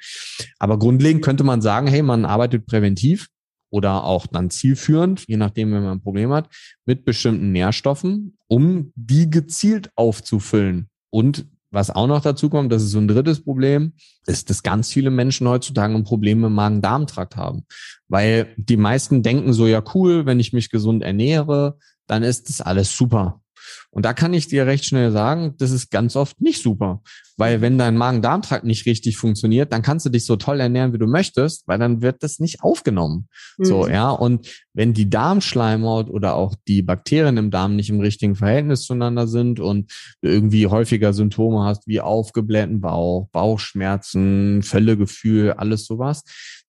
Aber 0.59 0.77
grundlegend 0.77 1.23
könnte 1.23 1.43
man 1.43 1.61
sagen, 1.61 1.87
hey, 1.87 2.01
man 2.01 2.25
arbeitet 2.25 2.65
präventiv 2.65 3.27
oder 3.71 4.03
auch 4.03 4.27
dann 4.27 4.51
zielführend, 4.51 5.25
je 5.27 5.37
nachdem, 5.37 5.73
wenn 5.73 5.83
man 5.83 5.97
ein 5.97 6.03
Problem 6.03 6.31
hat, 6.31 6.47
mit 6.85 7.05
bestimmten 7.05 7.51
Nährstoffen, 7.51 8.37
um 8.47 8.91
die 8.95 9.29
gezielt 9.29 9.89
aufzufüllen 9.95 10.89
und 11.09 11.47
was 11.73 11.89
auch 11.89 12.07
noch 12.07 12.21
dazu 12.21 12.49
kommt, 12.49 12.71
das 12.71 12.83
ist 12.83 12.91
so 12.91 12.99
ein 12.99 13.07
drittes 13.07 13.43
Problem, 13.43 13.93
ist, 14.27 14.49
dass 14.49 14.63
ganz 14.63 14.91
viele 14.91 15.09
Menschen 15.09 15.47
heutzutage 15.47 15.93
ein 15.93 16.03
Problem 16.03 16.43
im 16.43 16.53
Magen-Darm-Trakt 16.53 17.35
haben. 17.35 17.65
Weil 18.07 18.53
die 18.57 18.77
meisten 18.77 19.23
denken 19.23 19.53
so, 19.53 19.65
ja 19.67 19.83
cool, 19.93 20.25
wenn 20.25 20.39
ich 20.39 20.53
mich 20.53 20.69
gesund 20.69 21.03
ernähre, 21.03 21.77
dann 22.07 22.23
ist 22.23 22.49
das 22.49 22.61
alles 22.61 22.95
super. 22.95 23.41
Und 23.93 24.05
da 24.05 24.13
kann 24.13 24.33
ich 24.33 24.47
dir 24.47 24.65
recht 24.65 24.85
schnell 24.85 25.11
sagen, 25.11 25.53
das 25.59 25.69
ist 25.69 25.91
ganz 25.91 26.15
oft 26.15 26.41
nicht 26.41 26.63
super. 26.63 27.01
Weil 27.37 27.61
wenn 27.61 27.77
dein 27.77 27.95
Magen-Darm-Trakt 27.95 28.65
nicht 28.65 28.87
richtig 28.87 29.17
funktioniert, 29.17 29.71
dann 29.71 29.83
kannst 29.83 30.05
du 30.05 30.09
dich 30.09 30.25
so 30.25 30.35
toll 30.35 30.59
ernähren, 30.59 30.93
wie 30.93 30.97
du 30.97 31.05
möchtest, 31.05 31.67
weil 31.67 31.77
dann 31.77 32.01
wird 32.01 32.23
das 32.23 32.39
nicht 32.39 32.63
aufgenommen. 32.63 33.27
Mhm. 33.57 33.65
So, 33.65 33.87
ja. 33.87 34.09
Und 34.09 34.47
wenn 34.73 34.93
die 34.93 35.09
Darmschleimhaut 35.09 36.09
oder 36.09 36.33
auch 36.33 36.55
die 36.67 36.81
Bakterien 36.81 37.37
im 37.37 37.51
Darm 37.51 37.75
nicht 37.75 37.91
im 37.91 37.99
richtigen 37.99 38.35
Verhältnis 38.35 38.83
zueinander 38.83 39.27
sind 39.27 39.59
und 39.59 39.91
du 40.21 40.29
irgendwie 40.29 40.67
häufiger 40.67 41.13
Symptome 41.13 41.63
hast 41.63 41.87
wie 41.87 42.01
aufgeblähten 42.01 42.81
Bauch, 42.81 43.29
Bauchschmerzen, 43.31 44.63
Völlegefühl, 44.63 45.53
alles 45.53 45.85
sowas, 45.85 46.23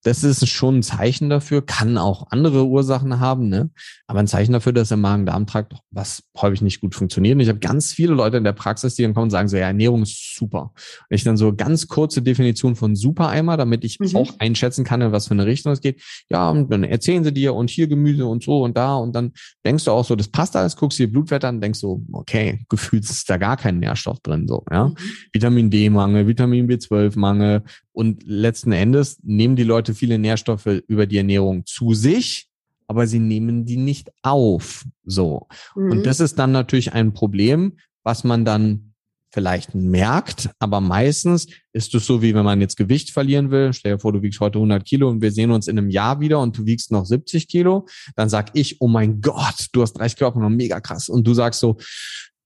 das 0.04 0.22
ist 0.22 0.46
schon 0.48 0.78
ein 0.78 0.82
Zeichen 0.82 1.30
dafür, 1.30 1.64
kann 1.64 1.98
auch 1.98 2.26
andere 2.30 2.66
Ursachen 2.66 3.20
haben, 3.20 3.48
ne? 3.48 3.70
aber 4.06 4.20
ein 4.20 4.26
Zeichen 4.26 4.52
dafür, 4.52 4.72
dass 4.72 4.88
der 4.88 4.98
Magen-Darm-Trakt 4.98 5.74
was 5.90 6.22
häufig 6.36 6.60
nicht 6.60 6.80
gut 6.80 6.94
funktioniert. 6.94 7.34
Und 7.34 7.40
ich 7.40 7.48
habe 7.48 7.58
ganz 7.58 7.92
viele 7.92 8.12
Leute 8.12 8.36
in 8.36 8.44
der 8.44 8.52
Praxis, 8.52 8.94
die 8.94 9.02
dann 9.02 9.14
kommen 9.14 9.24
und 9.24 9.30
sagen 9.30 9.48
so, 9.48 9.56
ja, 9.56 9.66
Ernährung 9.66 10.02
ist 10.02 10.36
super. 10.36 10.72
Und 11.08 11.14
ich 11.14 11.24
dann 11.24 11.38
so 11.38 11.54
ganz 11.54 11.88
kurze 11.88 12.20
Definition 12.20 12.76
von 12.76 12.96
Super-Eimer, 12.96 13.56
damit 13.56 13.82
ich 13.82 13.98
mhm. 13.98 14.14
auch 14.14 14.32
einschätzen 14.38 14.84
kann, 14.84 15.00
in 15.00 15.12
was 15.12 15.28
für 15.28 15.34
eine 15.34 15.46
Richtung 15.46 15.72
es 15.72 15.80
geht. 15.80 16.02
Ja, 16.28 16.50
und 16.50 16.70
dann 16.70 16.84
erzählen 16.84 17.24
sie 17.24 17.32
dir 17.32 17.54
und 17.54 17.70
hier 17.70 17.86
Gemüse 17.86 18.26
und 18.26 18.44
so 18.44 18.62
und 18.62 18.76
da 18.76 18.96
und 18.96 19.14
dann 19.14 19.32
denkst 19.64 19.84
du 19.84 19.90
auch 19.90 20.04
so, 20.04 20.16
das 20.16 20.28
passt 20.28 20.54
alles, 20.54 20.76
guckst 20.76 20.98
dir 20.98 21.10
Blutwert 21.10 21.44
an, 21.44 21.62
denkst 21.62 21.78
so, 21.78 22.02
okay, 22.12 22.64
gefühlt 22.68 23.04
ist 23.04 23.30
da 23.30 23.38
gar 23.38 23.56
kein 23.56 23.78
Nährstoff 23.78 24.20
drin, 24.20 24.46
so, 24.46 24.64
ja. 24.70 24.88
Mhm. 24.88 24.96
Vitamin 25.32 25.70
D-Mangel, 25.70 26.26
Vitamin 26.26 26.68
B12-Mangel, 26.68 27.62
und 27.94 28.22
letzten 28.24 28.72
Endes 28.72 29.18
nehmen 29.22 29.56
die 29.56 29.62
Leute 29.62 29.94
viele 29.94 30.18
Nährstoffe 30.18 30.66
über 30.88 31.06
die 31.06 31.16
Ernährung 31.16 31.64
zu 31.64 31.94
sich, 31.94 32.48
aber 32.88 33.06
sie 33.06 33.20
nehmen 33.20 33.64
die 33.64 33.76
nicht 33.76 34.10
auf. 34.22 34.84
So. 35.04 35.46
Mhm. 35.74 35.92
Und 35.92 36.06
das 36.06 36.20
ist 36.20 36.38
dann 36.38 36.52
natürlich 36.52 36.92
ein 36.92 37.12
Problem, 37.12 37.78
was 38.02 38.24
man 38.24 38.44
dann 38.44 38.94
vielleicht 39.32 39.74
merkt, 39.74 40.50
aber 40.60 40.80
meistens 40.80 41.48
ist 41.72 41.92
es 41.94 42.06
so, 42.06 42.22
wie 42.22 42.34
wenn 42.34 42.44
man 42.44 42.60
jetzt 42.60 42.76
Gewicht 42.76 43.10
verlieren 43.10 43.50
will. 43.50 43.72
Stell 43.72 43.94
dir 43.94 43.98
vor, 43.98 44.12
du 44.12 44.22
wiegst 44.22 44.38
heute 44.38 44.58
100 44.58 44.84
Kilo 44.84 45.08
und 45.08 45.22
wir 45.22 45.32
sehen 45.32 45.50
uns 45.50 45.66
in 45.66 45.76
einem 45.76 45.90
Jahr 45.90 46.20
wieder 46.20 46.38
und 46.38 46.56
du 46.56 46.66
wiegst 46.66 46.92
noch 46.92 47.04
70 47.04 47.48
Kilo. 47.48 47.86
Dann 48.14 48.28
sag 48.28 48.50
ich, 48.54 48.80
oh 48.80 48.86
mein 48.86 49.20
Gott, 49.20 49.66
du 49.72 49.82
hast 49.82 49.94
30 49.94 50.18
Kilo 50.18 50.38
noch 50.38 50.50
mega 50.50 50.80
krass. 50.80 51.08
Und 51.08 51.26
du 51.26 51.34
sagst 51.34 51.58
so, 51.58 51.78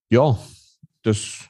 ja, 0.08 0.38
das 1.02 1.48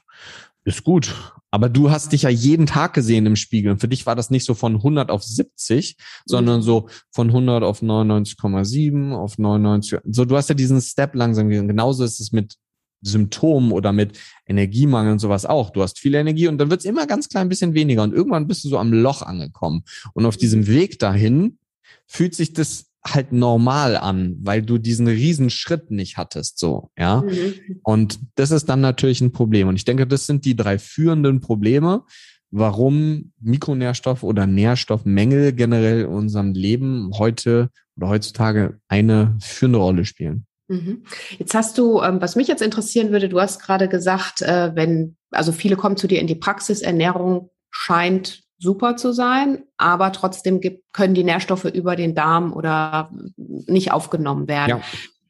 ist 0.65 0.83
gut. 0.83 1.15
Aber 1.51 1.69
du 1.69 1.89
hast 1.89 2.11
dich 2.11 2.23
ja 2.23 2.29
jeden 2.29 2.65
Tag 2.65 2.93
gesehen 2.93 3.25
im 3.25 3.35
Spiegel. 3.35 3.71
Und 3.71 3.79
für 3.79 3.87
dich 3.87 4.05
war 4.05 4.15
das 4.15 4.29
nicht 4.29 4.45
so 4.45 4.53
von 4.53 4.75
100 4.75 5.09
auf 5.09 5.23
70, 5.23 5.97
sondern 6.25 6.61
so 6.61 6.89
von 7.11 7.27
100 7.27 7.63
auf 7.63 7.81
99,7 7.81 9.13
auf 9.13 9.37
99. 9.37 9.99
So, 10.05 10.25
du 10.25 10.37
hast 10.37 10.49
ja 10.49 10.55
diesen 10.55 10.81
Step 10.81 11.15
langsam 11.15 11.49
gesehen. 11.49 11.67
Genauso 11.67 12.03
ist 12.03 12.19
es 12.19 12.31
mit 12.31 12.55
Symptomen 13.01 13.71
oder 13.71 13.93
mit 13.93 14.19
Energiemangel 14.45 15.13
und 15.13 15.19
sowas 15.19 15.45
auch. 15.45 15.69
Du 15.69 15.81
hast 15.81 15.99
viel 15.99 16.15
Energie 16.15 16.47
und 16.47 16.57
dann 16.57 16.69
wird 16.69 16.81
es 16.81 16.85
immer 16.85 17.07
ganz 17.07 17.29
klein 17.29 17.49
bisschen 17.49 17.73
weniger. 17.73 18.03
Und 18.03 18.13
irgendwann 18.13 18.47
bist 18.47 18.63
du 18.63 18.69
so 18.69 18.77
am 18.77 18.93
Loch 18.93 19.21
angekommen. 19.21 19.83
Und 20.13 20.25
auf 20.25 20.37
diesem 20.37 20.67
Weg 20.67 20.99
dahin 20.99 21.57
fühlt 22.05 22.35
sich 22.35 22.53
das 22.53 22.88
halt 23.05 23.31
normal 23.31 23.95
an, 23.95 24.37
weil 24.41 24.61
du 24.61 24.77
diesen 24.77 25.07
riesen 25.07 25.49
Schritt 25.49 25.89
nicht 25.89 26.17
hattest, 26.17 26.59
so, 26.59 26.91
ja. 26.97 27.21
Mhm. 27.21 27.79
Und 27.83 28.19
das 28.35 28.51
ist 28.51 28.67
dann 28.67 28.81
natürlich 28.81 29.21
ein 29.21 29.31
Problem. 29.31 29.67
Und 29.67 29.75
ich 29.75 29.85
denke, 29.85 30.05
das 30.05 30.25
sind 30.25 30.45
die 30.45 30.55
drei 30.55 30.77
führenden 30.77 31.39
Probleme, 31.39 32.03
warum 32.51 33.31
Mikronährstoff 33.39 34.23
oder 34.23 34.47
Nährstoffmängel 34.47 35.53
generell 35.53 36.01
in 36.01 36.07
unserem 36.07 36.53
Leben 36.53 37.11
heute 37.17 37.69
oder 37.95 38.09
heutzutage 38.09 38.79
eine 38.87 39.37
führende 39.41 39.79
Rolle 39.79 40.05
spielen. 40.05 40.45
Mhm. 40.67 41.03
Jetzt 41.37 41.53
hast 41.53 41.77
du, 41.77 42.01
ähm, 42.01 42.21
was 42.21 42.35
mich 42.35 42.47
jetzt 42.47 42.61
interessieren 42.61 43.11
würde, 43.11 43.29
du 43.29 43.39
hast 43.39 43.61
gerade 43.61 43.87
gesagt, 43.87 44.41
äh, 44.41 44.71
wenn, 44.75 45.15
also 45.31 45.51
viele 45.51 45.75
kommen 45.75 45.97
zu 45.97 46.07
dir 46.07 46.19
in 46.19 46.27
die 46.27 46.35
Praxis, 46.35 46.81
Ernährung 46.81 47.49
scheint 47.71 48.43
super 48.59 48.97
zu 48.97 49.13
sein, 49.13 49.63
aber 49.77 50.11
trotzdem 50.11 50.59
gibt, 50.59 50.93
können 50.93 51.13
die 51.13 51.23
Nährstoffe 51.23 51.65
über 51.65 51.95
den 51.95 52.13
Darm 52.13 52.53
oder 52.53 53.09
nicht 53.37 53.91
aufgenommen 53.91 54.47
werden. 54.47 54.81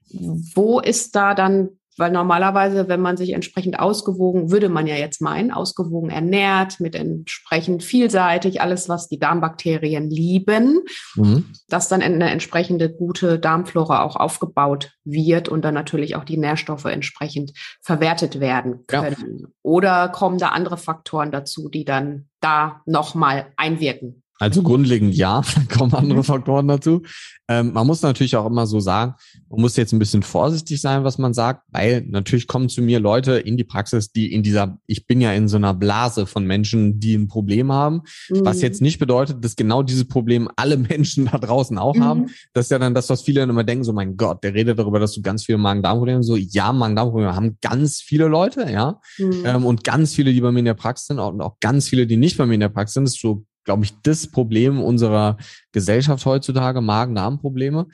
Ja. 0.09 0.31
Wo 0.55 0.79
ist 0.79 1.15
da 1.15 1.35
dann 1.35 1.78
weil 1.99 2.11
normalerweise, 2.11 2.87
wenn 2.87 3.01
man 3.01 3.17
sich 3.17 3.33
entsprechend 3.33 3.79
ausgewogen, 3.79 4.51
würde 4.51 4.69
man 4.69 4.87
ja 4.87 4.95
jetzt 4.95 5.21
meinen, 5.21 5.51
ausgewogen 5.51 6.09
ernährt, 6.09 6.79
mit 6.79 6.95
entsprechend 6.95 7.83
vielseitig, 7.83 8.61
alles, 8.61 8.89
was 8.89 9.09
die 9.09 9.19
Darmbakterien 9.19 10.09
lieben, 10.09 10.81
mhm. 11.15 11.45
dass 11.67 11.89
dann 11.89 12.01
eine 12.01 12.29
entsprechende 12.29 12.89
gute 12.89 13.37
Darmflora 13.37 14.03
auch 14.03 14.15
aufgebaut 14.15 14.93
wird 15.03 15.49
und 15.49 15.63
dann 15.63 15.73
natürlich 15.73 16.15
auch 16.15 16.23
die 16.23 16.37
Nährstoffe 16.37 16.85
entsprechend 16.85 17.51
verwertet 17.81 18.39
werden 18.39 18.85
können. 18.87 19.39
Ja. 19.41 19.47
Oder 19.61 20.09
kommen 20.09 20.37
da 20.37 20.49
andere 20.49 20.77
Faktoren 20.77 21.31
dazu, 21.31 21.69
die 21.69 21.85
dann 21.85 22.29
da 22.39 22.81
nochmal 22.85 23.47
einwirken? 23.57 24.23
Also 24.39 24.63
grundlegend 24.63 25.13
ja, 25.15 25.41
kommen 25.69 25.93
andere. 25.93 26.23
Faktoren 26.23 26.67
dazu. 26.67 27.01
Ähm, 27.49 27.73
man 27.73 27.87
muss 27.87 28.01
natürlich 28.01 28.35
auch 28.35 28.45
immer 28.45 28.67
so 28.67 28.79
sagen, 28.79 29.15
man 29.49 29.61
muss 29.61 29.75
jetzt 29.75 29.91
ein 29.91 29.99
bisschen 29.99 30.21
vorsichtig 30.21 30.79
sein, 30.79 31.03
was 31.03 31.17
man 31.17 31.33
sagt, 31.33 31.63
weil 31.69 32.05
natürlich 32.07 32.47
kommen 32.47 32.69
zu 32.69 32.81
mir 32.81 32.99
Leute 32.99 33.33
in 33.33 33.57
die 33.57 33.63
Praxis, 33.63 34.11
die 34.11 34.31
in 34.31 34.43
dieser, 34.43 34.77
ich 34.85 35.07
bin 35.07 35.19
ja 35.19 35.33
in 35.33 35.47
so 35.47 35.57
einer 35.57 35.73
Blase 35.73 36.25
von 36.27 36.45
Menschen, 36.45 36.99
die 36.99 37.15
ein 37.15 37.27
Problem 37.27 37.71
haben, 37.71 38.03
mhm. 38.29 38.45
was 38.45 38.61
jetzt 38.61 38.81
nicht 38.81 38.99
bedeutet, 38.99 39.43
dass 39.43 39.55
genau 39.55 39.83
dieses 39.83 40.07
Problem 40.07 40.47
alle 40.55 40.77
Menschen 40.89 41.25
da 41.25 41.37
draußen 41.37 41.77
auch 41.77 41.95
mhm. 41.95 42.03
haben. 42.03 42.25
Das 42.53 42.67
ist 42.67 42.71
ja 42.71 42.79
dann 42.79 42.93
das, 42.93 43.09
was 43.09 43.23
viele 43.23 43.41
dann 43.41 43.49
immer 43.49 43.63
denken, 43.63 43.83
so 43.83 43.93
mein 43.93 44.15
Gott, 44.15 44.43
der 44.43 44.53
redet 44.53 44.79
darüber, 44.79 44.99
dass 44.99 45.13
du 45.13 45.21
ganz 45.21 45.43
viele 45.43 45.57
Magen-Darm-Probleme 45.57 46.23
So, 46.23 46.37
ja, 46.37 46.71
Magen-Darm-Probleme 46.71 47.35
haben 47.35 47.57
ganz 47.61 47.99
viele 47.99 48.27
Leute, 48.27 48.71
ja. 48.71 49.01
Mhm. 49.17 49.43
Ähm, 49.43 49.65
und 49.65 49.83
ganz 49.83 50.13
viele, 50.13 50.31
die 50.31 50.41
bei 50.41 50.51
mir 50.51 50.59
in 50.59 50.65
der 50.65 50.75
Praxis 50.75 51.07
sind 51.07 51.19
und 51.19 51.41
auch 51.41 51.59
ganz 51.59 51.89
viele, 51.89 52.07
die 52.07 52.17
nicht 52.17 52.37
bei 52.37 52.45
mir 52.45 52.53
in 52.53 52.59
der 52.59 52.69
Praxis 52.69 52.93
sind, 52.93 53.05
das 53.05 53.15
ist 53.15 53.21
so 53.21 53.43
glaube 53.63 53.85
ich, 53.85 53.93
das 54.01 54.27
Problem 54.27 54.81
unserer 54.81 55.37
Gesellschaft 55.71 56.25
heutzutage, 56.25 56.81
Magen-Darm-Probleme. 56.81 57.87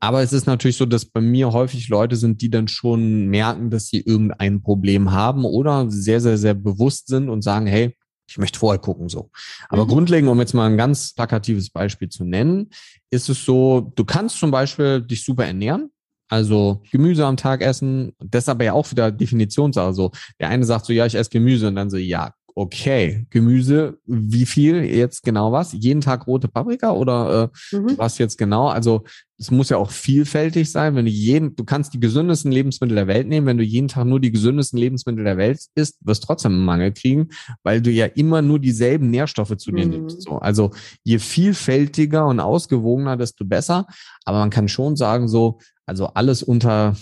Aber 0.00 0.22
es 0.22 0.32
ist 0.32 0.46
natürlich 0.46 0.76
so, 0.76 0.86
dass 0.86 1.04
bei 1.04 1.20
mir 1.20 1.52
häufig 1.52 1.88
Leute 1.88 2.16
sind, 2.16 2.40
die 2.40 2.50
dann 2.50 2.68
schon 2.68 3.26
merken, 3.26 3.70
dass 3.70 3.88
sie 3.88 4.00
irgendein 4.00 4.62
Problem 4.62 5.10
haben 5.10 5.44
oder 5.44 5.90
sehr, 5.90 6.20
sehr, 6.20 6.38
sehr 6.38 6.54
bewusst 6.54 7.08
sind 7.08 7.28
und 7.28 7.42
sagen, 7.42 7.66
hey, 7.66 7.96
ich 8.28 8.38
möchte 8.38 8.58
vorher 8.58 8.78
gucken, 8.78 9.08
so. 9.08 9.30
Aber 9.68 9.84
mhm. 9.84 9.88
grundlegend, 9.88 10.30
um 10.30 10.38
jetzt 10.38 10.54
mal 10.54 10.70
ein 10.70 10.76
ganz 10.76 11.14
plakatives 11.14 11.70
Beispiel 11.70 12.08
zu 12.10 12.24
nennen, 12.24 12.70
ist 13.10 13.28
es 13.28 13.44
so, 13.44 13.92
du 13.96 14.04
kannst 14.04 14.38
zum 14.38 14.50
Beispiel 14.50 15.00
dich 15.00 15.24
super 15.24 15.46
ernähren, 15.46 15.90
also 16.28 16.82
Gemüse 16.92 17.24
am 17.24 17.38
Tag 17.38 17.62
essen, 17.62 18.12
das 18.18 18.44
ist 18.44 18.48
aber 18.50 18.64
ja 18.64 18.74
auch 18.74 18.90
wieder 18.90 19.10
Definitionssache. 19.10 19.94
So, 19.94 20.12
der 20.38 20.50
eine 20.50 20.64
sagt 20.64 20.84
so, 20.84 20.92
ja, 20.92 21.06
ich 21.06 21.14
esse 21.14 21.30
Gemüse 21.30 21.68
und 21.68 21.74
dann 21.74 21.88
so, 21.88 21.96
ja, 21.96 22.34
okay, 22.58 23.24
Gemüse, 23.30 23.98
wie 24.04 24.44
viel 24.44 24.82
jetzt 24.82 25.22
genau 25.22 25.52
was? 25.52 25.72
Jeden 25.72 26.00
Tag 26.00 26.26
rote 26.26 26.48
Paprika 26.48 26.90
oder 26.90 27.50
äh, 27.72 27.76
mhm. 27.76 27.96
was 27.96 28.18
jetzt 28.18 28.36
genau? 28.36 28.66
Also 28.66 29.04
es 29.38 29.52
muss 29.52 29.68
ja 29.68 29.76
auch 29.76 29.92
vielfältig 29.92 30.68
sein. 30.68 30.96
Wenn 30.96 31.04
du 31.04 31.10
jeden, 31.12 31.54
du 31.54 31.62
kannst 31.62 31.94
die 31.94 32.00
gesündesten 32.00 32.50
Lebensmittel 32.50 32.96
der 32.96 33.06
Welt 33.06 33.28
nehmen, 33.28 33.46
wenn 33.46 33.58
du 33.58 33.62
jeden 33.62 33.86
Tag 33.86 34.06
nur 34.06 34.18
die 34.18 34.32
gesündesten 34.32 34.76
Lebensmittel 34.76 35.22
der 35.22 35.36
Welt 35.36 35.60
isst, 35.76 35.98
wirst 36.00 36.24
du 36.24 36.26
trotzdem 36.26 36.52
einen 36.52 36.64
Mangel 36.64 36.92
kriegen, 36.92 37.28
weil 37.62 37.80
du 37.80 37.92
ja 37.92 38.06
immer 38.06 38.42
nur 38.42 38.58
dieselben 38.58 39.08
Nährstoffe 39.08 39.56
zu 39.56 39.70
dir 39.70 39.86
mhm. 39.86 39.92
nimmst. 39.92 40.22
So, 40.22 40.38
also 40.38 40.72
je 41.04 41.20
vielfältiger 41.20 42.26
und 42.26 42.40
ausgewogener, 42.40 43.16
desto 43.16 43.44
besser. 43.44 43.86
Aber 44.24 44.40
man 44.40 44.50
kann 44.50 44.66
schon 44.66 44.96
sagen 44.96 45.28
so, 45.28 45.60
also 45.86 46.06
alles 46.06 46.42
unter 46.42 46.96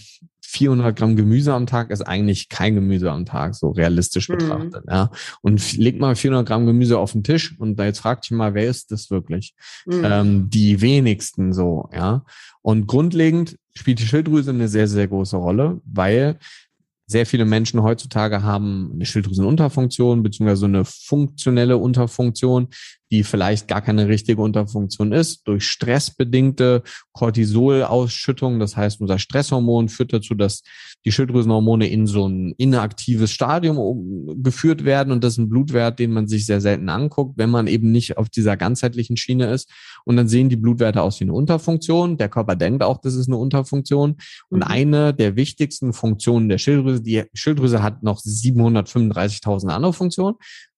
400 0.56 0.96
Gramm 0.96 1.16
Gemüse 1.16 1.52
am 1.52 1.66
Tag 1.66 1.90
ist 1.90 2.00
eigentlich 2.00 2.48
kein 2.48 2.74
Gemüse 2.74 3.10
am 3.10 3.26
Tag, 3.26 3.54
so 3.54 3.70
realistisch 3.70 4.28
mhm. 4.28 4.38
betrachtet. 4.38 4.84
Ja. 4.88 5.10
Und 5.42 5.76
leg 5.76 6.00
mal 6.00 6.16
400 6.16 6.46
Gramm 6.46 6.66
Gemüse 6.66 6.98
auf 6.98 7.12
den 7.12 7.24
Tisch 7.24 7.54
und 7.58 7.76
da 7.76 7.84
jetzt 7.84 8.00
frag 8.00 8.22
dich 8.22 8.30
mal, 8.30 8.54
wer 8.54 8.68
ist 8.68 8.90
das 8.90 9.10
wirklich? 9.10 9.54
Mhm. 9.84 10.02
Ähm, 10.04 10.50
die 10.50 10.80
wenigsten 10.80 11.52
so, 11.52 11.90
ja. 11.92 12.24
Und 12.62 12.86
grundlegend 12.86 13.58
spielt 13.74 13.98
die 13.98 14.06
Schilddrüse 14.06 14.50
eine 14.50 14.68
sehr, 14.68 14.88
sehr 14.88 15.06
große 15.06 15.36
Rolle, 15.36 15.80
weil 15.84 16.38
sehr 17.06 17.26
viele 17.26 17.44
Menschen 17.44 17.82
heutzutage 17.82 18.42
haben 18.42 18.90
eine 18.94 19.06
Schilddrüsenunterfunktion 19.06 20.22
beziehungsweise 20.22 20.66
eine 20.66 20.84
funktionelle 20.84 21.76
Unterfunktion, 21.76 22.68
die 23.10 23.22
vielleicht 23.22 23.68
gar 23.68 23.82
keine 23.82 24.08
richtige 24.08 24.42
Unterfunktion 24.42 25.12
ist, 25.12 25.46
durch 25.46 25.64
stressbedingte 25.64 26.82
Cortisolausschüttung. 27.12 28.58
Das 28.58 28.76
heißt, 28.76 29.00
unser 29.00 29.18
Stresshormon 29.18 29.88
führt 29.88 30.12
dazu, 30.12 30.34
dass 30.34 30.62
die 31.04 31.12
Schilddrüsenhormone 31.12 31.88
in 31.88 32.06
so 32.06 32.26
ein 32.26 32.52
inaktives 32.56 33.30
Stadium 33.30 34.42
geführt 34.42 34.84
werden. 34.84 35.12
Und 35.12 35.22
das 35.22 35.34
ist 35.34 35.38
ein 35.38 35.48
Blutwert, 35.48 35.98
den 35.98 36.12
man 36.12 36.26
sich 36.26 36.46
sehr 36.46 36.60
selten 36.60 36.88
anguckt, 36.88 37.38
wenn 37.38 37.50
man 37.50 37.68
eben 37.68 37.92
nicht 37.92 38.18
auf 38.18 38.28
dieser 38.28 38.56
ganzheitlichen 38.56 39.16
Schiene 39.16 39.46
ist. 39.52 39.70
Und 40.04 40.16
dann 40.16 40.28
sehen 40.28 40.48
die 40.48 40.56
Blutwerte 40.56 41.02
aus 41.02 41.20
wie 41.20 41.24
eine 41.24 41.32
Unterfunktion. 41.34 42.16
Der 42.16 42.28
Körper 42.28 42.56
denkt 42.56 42.82
auch, 42.82 43.00
das 43.00 43.14
ist 43.14 43.28
eine 43.28 43.36
Unterfunktion. 43.36 44.16
Und 44.48 44.58
mhm. 44.58 44.64
eine 44.64 45.14
der 45.14 45.36
wichtigsten 45.36 45.92
Funktionen 45.92 46.48
der 46.48 46.58
Schilddrüse, 46.58 47.02
die 47.02 47.24
Schilddrüse 47.34 47.82
hat 47.82 48.02
noch 48.02 48.20
735.000 48.20 49.68
andere 49.68 49.92
Funktionen. 49.92 50.36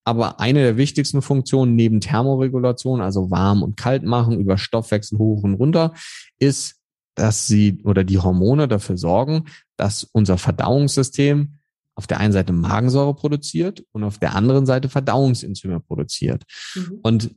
Aber 0.08 0.40
eine 0.40 0.60
der 0.60 0.76
wichtigsten 0.78 1.20
Funktionen 1.20 1.76
neben 1.76 2.00
Thermoregulation, 2.00 3.02
also 3.02 3.30
warm 3.30 3.62
und 3.62 3.76
kalt 3.76 4.04
machen 4.04 4.40
über 4.40 4.56
Stoffwechsel 4.56 5.18
hoch 5.18 5.42
und 5.42 5.52
runter, 5.52 5.92
ist, 6.38 6.76
dass 7.14 7.46
sie 7.46 7.82
oder 7.84 8.04
die 8.04 8.16
Hormone 8.18 8.68
dafür 8.68 8.96
sorgen, 8.96 9.44
dass 9.76 10.04
unser 10.04 10.38
Verdauungssystem 10.38 11.58
auf 11.94 12.06
der 12.06 12.20
einen 12.20 12.32
Seite 12.32 12.54
Magensäure 12.54 13.14
produziert 13.14 13.84
und 13.92 14.02
auf 14.02 14.16
der 14.16 14.34
anderen 14.34 14.64
Seite 14.64 14.88
Verdauungsenzyme 14.88 15.80
produziert. 15.80 16.44
Mhm. 16.74 17.00
Und 17.02 17.34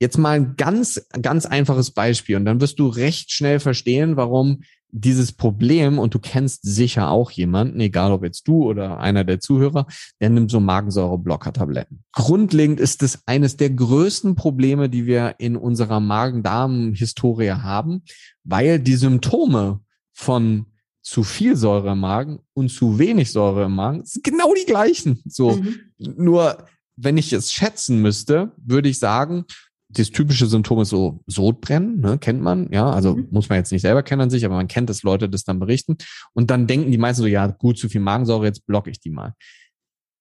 jetzt 0.00 0.18
mal 0.18 0.30
ein 0.40 0.56
ganz, 0.56 1.06
ganz 1.20 1.46
einfaches 1.46 1.92
Beispiel 1.92 2.34
und 2.34 2.46
dann 2.46 2.60
wirst 2.60 2.80
du 2.80 2.88
recht 2.88 3.30
schnell 3.30 3.60
verstehen, 3.60 4.16
warum 4.16 4.62
dieses 4.92 5.32
Problem, 5.32 5.98
und 5.98 6.14
du 6.14 6.18
kennst 6.18 6.62
sicher 6.62 7.10
auch 7.10 7.30
jemanden, 7.30 7.80
egal 7.80 8.12
ob 8.12 8.22
jetzt 8.22 8.46
du 8.46 8.64
oder 8.64 9.00
einer 9.00 9.24
der 9.24 9.40
Zuhörer, 9.40 9.86
der 10.20 10.28
nimmt 10.28 10.50
so 10.50 10.60
Magensäure-Blocker-Tabletten. 10.60 12.04
Grundlegend 12.12 12.78
ist 12.78 13.02
es 13.02 13.26
eines 13.26 13.56
der 13.56 13.70
größten 13.70 14.34
Probleme, 14.34 14.90
die 14.90 15.06
wir 15.06 15.36
in 15.38 15.56
unserer 15.56 15.98
Magen-Darm-Historie 15.98 17.52
haben, 17.52 18.02
weil 18.44 18.78
die 18.78 18.96
Symptome 18.96 19.80
von 20.12 20.66
zu 21.00 21.24
viel 21.24 21.56
Säure 21.56 21.92
im 21.92 22.00
Magen 22.00 22.40
und 22.52 22.70
zu 22.70 22.98
wenig 22.98 23.32
Säure 23.32 23.64
im 23.64 23.74
Magen 23.74 24.04
sind 24.04 24.22
genau 24.22 24.54
die 24.54 24.66
gleichen. 24.66 25.22
So, 25.26 25.56
mhm. 25.56 25.80
nur 25.98 26.66
wenn 26.96 27.16
ich 27.16 27.32
es 27.32 27.52
schätzen 27.52 28.00
müsste, 28.00 28.52
würde 28.56 28.88
ich 28.88 28.98
sagen, 28.98 29.46
das 29.92 30.10
typische 30.10 30.46
Symptom 30.46 30.80
ist 30.80 30.88
so 30.88 31.20
Sodbrennen, 31.26 32.00
ne, 32.00 32.18
kennt 32.18 32.40
man, 32.40 32.68
ja, 32.72 32.90
also 32.90 33.16
mhm. 33.16 33.28
muss 33.30 33.48
man 33.48 33.58
jetzt 33.58 33.72
nicht 33.72 33.82
selber 33.82 34.02
kennen 34.02 34.22
an 34.22 34.30
sich, 34.30 34.44
aber 34.44 34.56
man 34.56 34.68
kennt, 34.68 34.88
dass 34.88 35.02
Leute 35.02 35.28
das 35.28 35.44
dann 35.44 35.58
berichten. 35.58 35.96
Und 36.32 36.50
dann 36.50 36.66
denken 36.66 36.90
die 36.90 36.98
meisten 36.98 37.22
so, 37.22 37.28
ja, 37.28 37.46
gut, 37.46 37.78
zu 37.78 37.88
viel 37.88 38.00
Magensäure, 38.00 38.46
jetzt 38.46 38.66
blocke 38.66 38.90
ich 38.90 39.00
die 39.00 39.10
mal. 39.10 39.34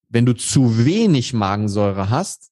Wenn 0.10 0.26
du 0.26 0.34
zu 0.34 0.86
wenig 0.86 1.34
Magensäure 1.34 2.10
hast, 2.10 2.52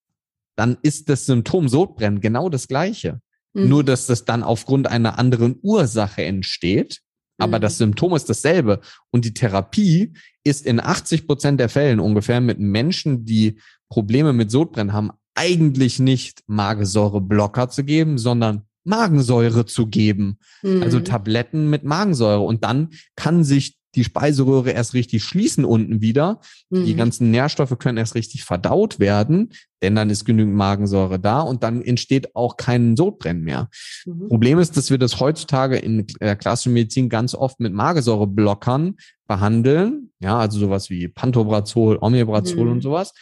dann 0.56 0.78
ist 0.82 1.10
das 1.10 1.26
Symptom 1.26 1.68
Sodbrennen 1.68 2.22
genau 2.22 2.50
das 2.50 2.68
gleiche. 2.68 3.22
Mhm. 3.54 3.70
Nur, 3.70 3.84
dass 3.84 4.08
das 4.08 4.26
dann 4.26 4.44
aufgrund 4.44 4.88
einer 4.88 5.20
anderen 5.20 5.58
Ursache 5.62 6.24
entsteht. 6.24 7.02
Aber 7.38 7.58
mhm. 7.58 7.62
das 7.62 7.78
Symptom 7.78 8.16
ist 8.16 8.30
dasselbe. 8.30 8.82
Und 9.12 9.26
die 9.26 9.34
Therapie 9.34 10.14
ist 10.44 10.66
in 10.66 10.80
80 10.80 11.28
Prozent 11.28 11.60
der 11.60 11.70
Fällen 11.70 12.00
ungefähr 12.00 12.42
mit 12.42 12.60
Menschen, 12.60 13.26
die 13.26 13.60
Probleme 13.90 14.34
mit 14.34 14.52
Sodbrennen 14.52 14.94
haben, 14.94 15.12
eigentlich 15.39 15.99
nicht 15.99 16.43
Magensäureblocker 16.47 17.69
zu 17.69 17.86
geben, 17.86 18.17
sondern 18.17 18.63
Magensäure 18.84 19.65
zu 19.65 19.88
geben. 19.88 20.38
Mhm. 20.63 20.84
Also 20.84 20.99
Tabletten 20.99 21.69
mit 21.69 21.86
Magensäure. 21.86 22.41
Und 22.41 22.65
dann 22.65 22.89
kann 23.15 23.45
sich 23.45 23.78
die 23.95 24.04
Speiseröhre 24.04 24.71
erst 24.71 24.93
richtig 24.93 25.23
schließen 25.23 25.63
unten 25.63 26.02
wieder. 26.02 26.41
Mhm. 26.69 26.86
Die 26.86 26.95
ganzen 26.95 27.32
Nährstoffe 27.32 27.78
können 27.80 27.97
erst 27.97 28.15
richtig 28.15 28.43
verdaut 28.43 28.99
werden, 28.99 29.54
denn 29.82 29.95
dann 29.95 30.10
ist 30.10 30.25
genügend 30.25 30.56
Magensäure 30.56 31.19
da 31.19 31.39
und 31.39 31.63
dann 31.63 31.82
entsteht 31.82 32.36
auch 32.36 32.58
kein 32.58 32.97
Sodbrennen 32.97 33.43
mehr. 33.43 33.69
Mhm. 34.06 34.28
Problem 34.28 34.60
ist, 34.60 34.75
dass 34.75 34.91
wir 34.91 34.97
das 34.97 35.21
heutzutage 35.21 35.78
in 35.78 36.06
der 36.19 36.36
klassischen 36.36 36.73
Medizin 36.73 37.08
ganz 37.08 37.34
oft 37.34 37.62
mit 37.62 37.73
Magensäureblockern 37.73 38.97
behandeln. 39.28 40.12
Ja, 40.19 40.38
also 40.38 40.60
sowas 40.60 40.89
wie 40.89 41.08
Pantobrazol, 41.08 41.97
Omeprazol 42.02 42.65
mhm. 42.65 42.71
und 42.73 42.82
sowas. 42.82 43.13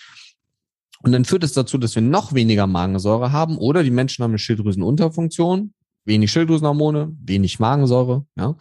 Und 1.04 1.12
dann 1.12 1.26
führt 1.26 1.44
es 1.44 1.54
dazu, 1.54 1.78
dass 1.78 1.96
wir 1.96 2.02
noch 2.02 2.34
weniger 2.34 2.68
Magensäure 2.68 3.32
haben 3.32 3.58
oder 3.58 3.84
die 3.84 3.92
Menschen 3.92 4.24
haben 4.24 4.32
eine 4.32 4.40
Schilddrüsenunterfunktion, 4.40 5.74
wenig 6.08 6.32
Schilddrüsenhormone, 6.32 7.16
wenig 7.24 7.60
Magensäure. 7.60 8.26
Ja, 8.36 8.56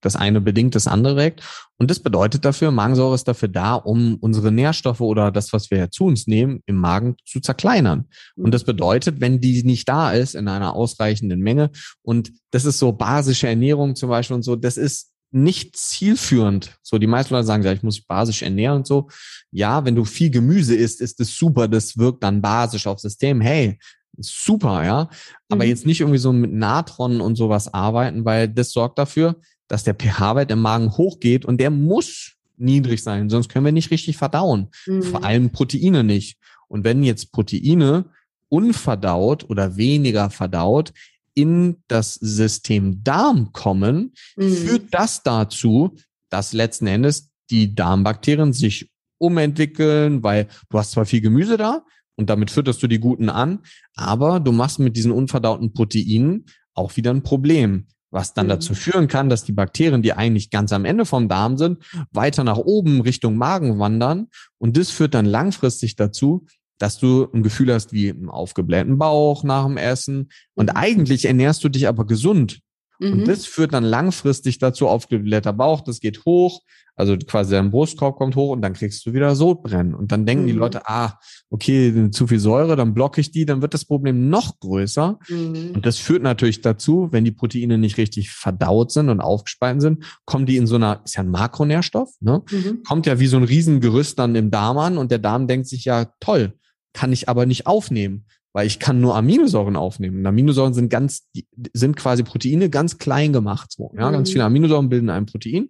das 0.00 0.14
eine 0.14 0.40
bedingt 0.40 0.74
das 0.74 0.86
andere 0.86 1.14
direkt. 1.14 1.42
Und 1.78 1.90
das 1.90 2.00
bedeutet 2.00 2.44
dafür, 2.44 2.70
Magensäure 2.70 3.14
ist 3.14 3.26
dafür 3.26 3.48
da, 3.48 3.74
um 3.74 4.16
unsere 4.16 4.52
Nährstoffe 4.52 5.00
oder 5.00 5.32
das, 5.32 5.52
was 5.52 5.70
wir 5.70 5.90
zu 5.90 6.04
uns 6.04 6.26
nehmen, 6.26 6.62
im 6.66 6.76
Magen 6.76 7.16
zu 7.24 7.40
zerkleinern. 7.40 8.06
Und 8.36 8.52
das 8.52 8.64
bedeutet, 8.64 9.20
wenn 9.20 9.40
die 9.40 9.62
nicht 9.62 9.88
da 9.88 10.12
ist 10.12 10.34
in 10.34 10.48
einer 10.48 10.74
ausreichenden 10.74 11.40
Menge 11.40 11.70
und 12.02 12.32
das 12.50 12.64
ist 12.64 12.78
so 12.78 12.92
basische 12.92 13.48
Ernährung 13.48 13.96
zum 13.96 14.08
Beispiel 14.08 14.36
und 14.36 14.42
so, 14.42 14.56
das 14.56 14.76
ist 14.76 15.10
nicht 15.30 15.76
zielführend. 15.76 16.78
So, 16.82 16.98
die 16.98 17.06
meisten 17.06 17.34
Leute 17.34 17.46
sagen, 17.46 17.62
ja, 17.62 17.72
ich 17.72 17.82
muss 17.82 18.00
basisch 18.00 18.42
ernähren 18.42 18.78
und 18.78 18.86
so. 18.86 19.08
Ja, 19.50 19.84
wenn 19.84 19.94
du 19.94 20.04
viel 20.04 20.30
Gemüse 20.30 20.74
isst, 20.74 21.00
ist 21.00 21.20
es 21.20 21.36
super, 21.36 21.68
das 21.68 21.98
wirkt 21.98 22.22
dann 22.22 22.40
basisch 22.40 22.86
aufs 22.86 23.02
System. 23.02 23.40
Hey, 23.40 23.78
super, 24.18 24.84
ja. 24.84 25.10
Aber 25.48 25.64
mhm. 25.64 25.70
jetzt 25.70 25.86
nicht 25.86 26.00
irgendwie 26.00 26.18
so 26.18 26.32
mit 26.32 26.52
Natron 26.52 27.20
und 27.20 27.36
sowas 27.36 27.72
arbeiten, 27.72 28.24
weil 28.24 28.48
das 28.48 28.70
sorgt 28.70 28.98
dafür, 28.98 29.36
dass 29.68 29.84
der 29.84 29.94
pH-Wert 29.94 30.50
im 30.50 30.60
Magen 30.60 30.96
hochgeht 30.96 31.44
und 31.44 31.58
der 31.58 31.70
muss 31.70 32.36
niedrig 32.56 33.02
sein, 33.02 33.28
sonst 33.28 33.48
können 33.48 33.64
wir 33.64 33.72
nicht 33.72 33.90
richtig 33.90 34.16
verdauen. 34.16 34.68
Mhm. 34.86 35.02
Vor 35.02 35.24
allem 35.24 35.50
Proteine 35.50 36.04
nicht. 36.04 36.38
Und 36.68 36.84
wenn 36.84 37.02
jetzt 37.02 37.32
Proteine 37.32 38.06
unverdaut 38.48 39.48
oder 39.50 39.76
weniger 39.76 40.30
verdaut 40.30 40.92
in 41.36 41.76
das 41.86 42.14
System 42.14 43.04
Darm 43.04 43.52
kommen, 43.52 44.14
mhm. 44.36 44.52
führt 44.52 44.82
das 44.90 45.22
dazu, 45.22 45.94
dass 46.30 46.52
letzten 46.52 46.88
Endes 46.88 47.30
die 47.50 47.74
Darmbakterien 47.74 48.52
sich 48.52 48.90
umentwickeln, 49.18 50.22
weil 50.22 50.48
du 50.70 50.78
hast 50.78 50.92
zwar 50.92 51.04
viel 51.06 51.20
Gemüse 51.20 51.56
da 51.56 51.84
und 52.16 52.30
damit 52.30 52.50
fütterst 52.50 52.82
du 52.82 52.86
die 52.86 52.98
guten 52.98 53.28
an, 53.28 53.60
aber 53.94 54.40
du 54.40 54.50
machst 54.50 54.78
mit 54.78 54.96
diesen 54.96 55.12
unverdauten 55.12 55.72
Proteinen 55.72 56.46
auch 56.74 56.96
wieder 56.96 57.12
ein 57.12 57.22
Problem, 57.22 57.86
was 58.10 58.32
dann 58.32 58.46
mhm. 58.46 58.50
dazu 58.50 58.74
führen 58.74 59.06
kann, 59.06 59.28
dass 59.28 59.44
die 59.44 59.52
Bakterien, 59.52 60.02
die 60.02 60.14
eigentlich 60.14 60.50
ganz 60.50 60.72
am 60.72 60.86
Ende 60.86 61.04
vom 61.04 61.28
Darm 61.28 61.58
sind, 61.58 61.84
weiter 62.12 62.44
nach 62.44 62.58
oben 62.58 63.02
Richtung 63.02 63.36
Magen 63.36 63.78
wandern 63.78 64.28
und 64.58 64.78
das 64.78 64.90
führt 64.90 65.14
dann 65.14 65.26
langfristig 65.26 65.96
dazu, 65.96 66.46
dass 66.78 66.98
du 66.98 67.28
ein 67.32 67.42
Gefühl 67.42 67.72
hast 67.72 67.92
wie 67.92 68.10
einen 68.10 68.28
aufgeblähten 68.28 68.98
Bauch 68.98 69.44
nach 69.44 69.64
dem 69.64 69.76
Essen. 69.76 70.30
Und 70.54 70.70
mhm. 70.70 70.76
eigentlich 70.76 71.24
ernährst 71.24 71.64
du 71.64 71.68
dich 71.68 71.88
aber 71.88 72.06
gesund. 72.06 72.60
Mhm. 72.98 73.12
Und 73.12 73.28
das 73.28 73.46
führt 73.46 73.74
dann 73.74 73.84
langfristig 73.84 74.58
dazu, 74.58 74.88
aufgeblähter 74.88 75.52
Bauch, 75.52 75.82
das 75.82 76.00
geht 76.00 76.24
hoch, 76.24 76.62
also 76.98 77.16
quasi 77.18 77.52
dein 77.52 77.70
Brustkorb 77.70 78.16
kommt 78.16 78.36
hoch 78.36 78.52
und 78.52 78.62
dann 78.62 78.72
kriegst 78.72 79.04
du 79.04 79.12
wieder 79.12 79.36
Sodbrennen. 79.36 79.94
Und 79.94 80.12
dann 80.12 80.24
denken 80.24 80.44
mhm. 80.44 80.48
die 80.48 80.52
Leute, 80.54 80.88
ah, 80.88 81.18
okay, 81.50 82.10
zu 82.10 82.26
viel 82.26 82.38
Säure, 82.38 82.74
dann 82.74 82.94
blocke 82.94 83.20
ich 83.20 83.30
die, 83.30 83.44
dann 83.44 83.60
wird 83.60 83.74
das 83.74 83.84
Problem 83.84 84.30
noch 84.30 84.58
größer. 84.60 85.18
Mhm. 85.28 85.72
Und 85.74 85.84
das 85.84 85.98
führt 85.98 86.22
natürlich 86.22 86.62
dazu, 86.62 87.08
wenn 87.12 87.26
die 87.26 87.32
Proteine 87.32 87.76
nicht 87.76 87.98
richtig 87.98 88.30
verdaut 88.30 88.92
sind 88.92 89.10
und 89.10 89.20
aufgespalten 89.20 89.80
sind, 89.80 90.04
kommen 90.24 90.46
die 90.46 90.56
in 90.56 90.66
so 90.66 90.76
einer, 90.76 91.02
ist 91.04 91.16
ja 91.16 91.22
ein 91.22 91.30
Makronährstoff, 91.30 92.10
ne? 92.20 92.42
Mhm. 92.50 92.82
Kommt 92.88 93.04
ja 93.04 93.20
wie 93.20 93.26
so 93.26 93.36
ein 93.36 93.44
Riesengerüst 93.44 94.18
dann 94.18 94.34
im 94.34 94.50
Darm 94.50 94.78
an 94.78 94.96
und 94.96 95.10
der 95.10 95.18
Darm 95.18 95.46
denkt 95.46 95.68
sich 95.68 95.84
ja, 95.84 96.06
toll, 96.20 96.54
kann 96.96 97.12
ich 97.12 97.28
aber 97.28 97.44
nicht 97.44 97.66
aufnehmen, 97.66 98.24
weil 98.54 98.66
ich 98.66 98.78
kann 98.78 99.02
nur 99.02 99.14
Aminosäuren 99.16 99.76
aufnehmen. 99.76 100.20
Und 100.20 100.26
Aminosäuren 100.26 100.72
sind 100.72 100.88
ganz, 100.88 101.28
sind 101.74 101.94
quasi 101.94 102.22
Proteine 102.22 102.70
ganz 102.70 102.96
klein 102.96 103.34
gemacht. 103.34 103.70
So, 103.70 103.92
ja, 103.94 104.08
mhm. 104.08 104.14
ganz 104.14 104.30
viele 104.30 104.44
Aminosäuren 104.44 104.88
bilden 104.88 105.10
ein 105.10 105.26
Protein. 105.26 105.68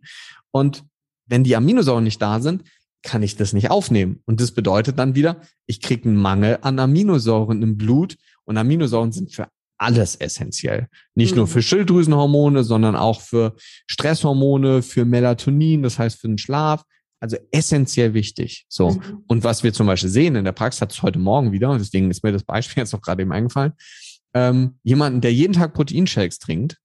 Und 0.52 0.84
wenn 1.26 1.42
die 1.42 1.56
Aminosäuren 1.56 2.04
nicht 2.04 2.22
da 2.22 2.38
sind, 2.38 2.62
kann 3.02 3.24
ich 3.24 3.34
das 3.34 3.52
nicht 3.52 3.72
aufnehmen. 3.72 4.22
Und 4.24 4.40
das 4.40 4.52
bedeutet 4.52 5.00
dann 5.00 5.16
wieder, 5.16 5.40
ich 5.66 5.80
kriege 5.80 6.08
einen 6.08 6.16
Mangel 6.16 6.58
an 6.62 6.78
Aminosäuren 6.78 7.60
im 7.60 7.76
Blut. 7.76 8.16
Und 8.44 8.56
Aminosäuren 8.56 9.10
sind 9.10 9.34
für 9.34 9.48
alles 9.78 10.14
essentiell. 10.14 10.86
Nicht 11.16 11.32
mhm. 11.32 11.38
nur 11.38 11.46
für 11.48 11.62
Schilddrüsenhormone, 11.62 12.62
sondern 12.62 12.94
auch 12.94 13.20
für 13.20 13.56
Stresshormone, 13.88 14.82
für 14.82 15.04
Melatonin, 15.04 15.82
das 15.82 15.98
heißt 15.98 16.20
für 16.20 16.28
den 16.28 16.38
Schlaf, 16.38 16.84
also 17.20 17.36
essentiell 17.50 18.14
wichtig. 18.14 18.66
So. 18.68 18.90
Mhm. 18.90 19.24
Und 19.26 19.44
was 19.44 19.62
wir 19.62 19.72
zum 19.72 19.86
Beispiel 19.86 20.10
sehen 20.10 20.36
in 20.36 20.44
der 20.44 20.52
Praxis, 20.52 20.82
hat 20.82 20.92
es 20.92 21.02
heute 21.02 21.18
Morgen 21.18 21.52
wieder, 21.52 21.76
deswegen 21.78 22.10
ist 22.10 22.22
mir 22.22 22.32
das 22.32 22.44
Beispiel 22.44 22.80
jetzt 22.82 22.92
noch 22.92 23.02
gerade 23.02 23.22
eben 23.22 23.32
eingefallen, 23.32 23.72
ähm, 24.34 24.78
jemanden, 24.82 25.20
der 25.20 25.32
jeden 25.32 25.54
Tag 25.54 25.74
Proteinshakes 25.74 26.38
trinkt 26.38 26.78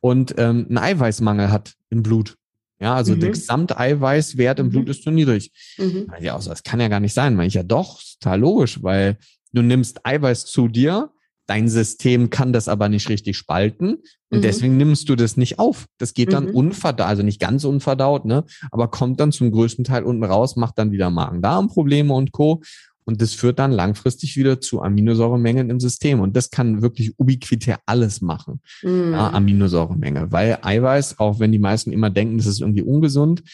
und 0.00 0.34
ähm, 0.38 0.66
einen 0.68 0.78
Eiweißmangel 0.78 1.50
hat 1.50 1.74
im 1.90 2.02
Blut. 2.02 2.36
Ja, 2.78 2.94
also 2.94 3.14
mhm. 3.14 3.20
der 3.20 3.30
Gesamteiweißwert 3.30 4.58
im 4.58 4.66
mhm. 4.66 4.70
Blut 4.70 4.88
ist 4.88 5.02
zu 5.02 5.10
niedrig. 5.10 5.50
Mhm. 5.78 6.12
Ja, 6.20 6.34
also 6.34 6.50
das 6.50 6.62
kann 6.62 6.80
ja 6.80 6.88
gar 6.88 7.00
nicht 7.00 7.14
sein. 7.14 7.34
Meine 7.34 7.48
ich 7.48 7.54
ja 7.54 7.62
doch, 7.62 8.00
total 8.20 8.40
logisch, 8.40 8.82
weil 8.82 9.16
du 9.52 9.62
nimmst 9.62 10.04
Eiweiß 10.04 10.44
zu 10.46 10.68
dir, 10.68 11.10
Dein 11.46 11.68
System 11.68 12.30
kann 12.30 12.52
das 12.52 12.68
aber 12.68 12.88
nicht 12.88 13.08
richtig 13.08 13.36
spalten 13.36 13.98
und 14.30 14.38
mhm. 14.38 14.42
deswegen 14.42 14.76
nimmst 14.76 15.08
du 15.08 15.16
das 15.16 15.36
nicht 15.36 15.58
auf. 15.58 15.86
Das 15.98 16.12
geht 16.14 16.32
dann 16.32 16.48
mhm. 16.48 16.54
unverdaut, 16.54 17.06
also 17.06 17.22
nicht 17.22 17.40
ganz 17.40 17.64
unverdaut, 17.64 18.24
ne, 18.24 18.44
aber 18.70 18.88
kommt 18.88 19.20
dann 19.20 19.32
zum 19.32 19.52
größten 19.52 19.84
Teil 19.84 20.02
unten 20.02 20.24
raus, 20.24 20.56
macht 20.56 20.78
dann 20.78 20.90
wieder 20.90 21.10
Magen-Darm-Probleme 21.10 22.12
und 22.12 22.32
Co. 22.32 22.62
Und 23.08 23.22
das 23.22 23.34
führt 23.34 23.60
dann 23.60 23.70
langfristig 23.70 24.36
wieder 24.36 24.60
zu 24.60 24.82
Aminosäuremengen 24.82 25.70
im 25.70 25.78
System. 25.78 26.18
Und 26.18 26.36
das 26.36 26.50
kann 26.50 26.82
wirklich 26.82 27.14
ubiquitär 27.18 27.78
alles 27.86 28.20
machen. 28.20 28.60
Mhm. 28.82 29.12
Ja, 29.12 29.30
Aminosäuremenge. 29.30 30.32
Weil 30.32 30.58
Eiweiß, 30.60 31.20
auch 31.20 31.38
wenn 31.38 31.52
die 31.52 31.60
meisten 31.60 31.92
immer 31.92 32.10
denken, 32.10 32.38
das 32.38 32.46
ist 32.46 32.60
irgendwie 32.60 32.82
ungesund, 32.82 33.44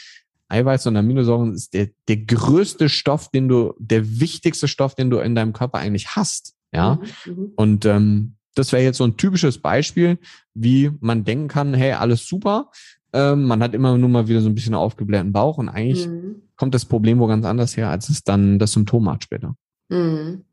Eiweiß 0.48 0.87
und 0.87 0.96
Aminosäuren 0.96 1.55
ist 1.55 1.74
der, 1.74 1.88
der 2.09 2.18
größte 2.18 2.88
Stoff, 2.88 3.31
den 3.31 3.48
du, 3.48 3.74
der 3.78 4.20
wichtigste 4.20 4.68
Stoff, 4.68 4.94
den 4.94 5.11
du 5.11 5.18
in 5.18 5.35
deinem 5.35 5.52
Körper 5.52 5.78
eigentlich 5.78 6.09
hast. 6.09 6.55
Ja. 6.72 6.98
Mhm, 7.26 7.32
mhm. 7.32 7.52
Und 7.56 7.85
ähm, 7.85 8.37
das 8.54 8.73
wäre 8.73 8.83
jetzt 8.83 8.98
so 8.98 9.04
ein 9.04 9.16
typisches 9.16 9.58
Beispiel, 9.58 10.18
wie 10.54 10.90
man 11.00 11.25
denken 11.25 11.48
kann, 11.48 11.75
hey, 11.75 11.92
alles 11.92 12.27
super. 12.27 12.70
Ähm, 13.12 13.44
man 13.44 13.62
hat 13.62 13.75
immer 13.75 13.96
nur 13.98 14.08
mal 14.08 14.29
wieder 14.29 14.40
so 14.40 14.48
ein 14.48 14.54
bisschen 14.54 14.75
aufgeblähten 14.75 15.33
Bauch 15.33 15.58
und 15.58 15.68
eigentlich 15.68 16.06
mhm. 16.06 16.42
kommt 16.56 16.75
das 16.75 16.85
Problem 16.85 17.18
wo 17.18 17.27
ganz 17.27 17.44
anders 17.44 17.77
her, 17.77 17.90
als 17.90 18.08
es 18.08 18.25
dann 18.25 18.58
das 18.58 18.73
Symptom 18.73 19.10
hat 19.10 19.25
später. 19.25 19.54
Mhm. 19.88 20.44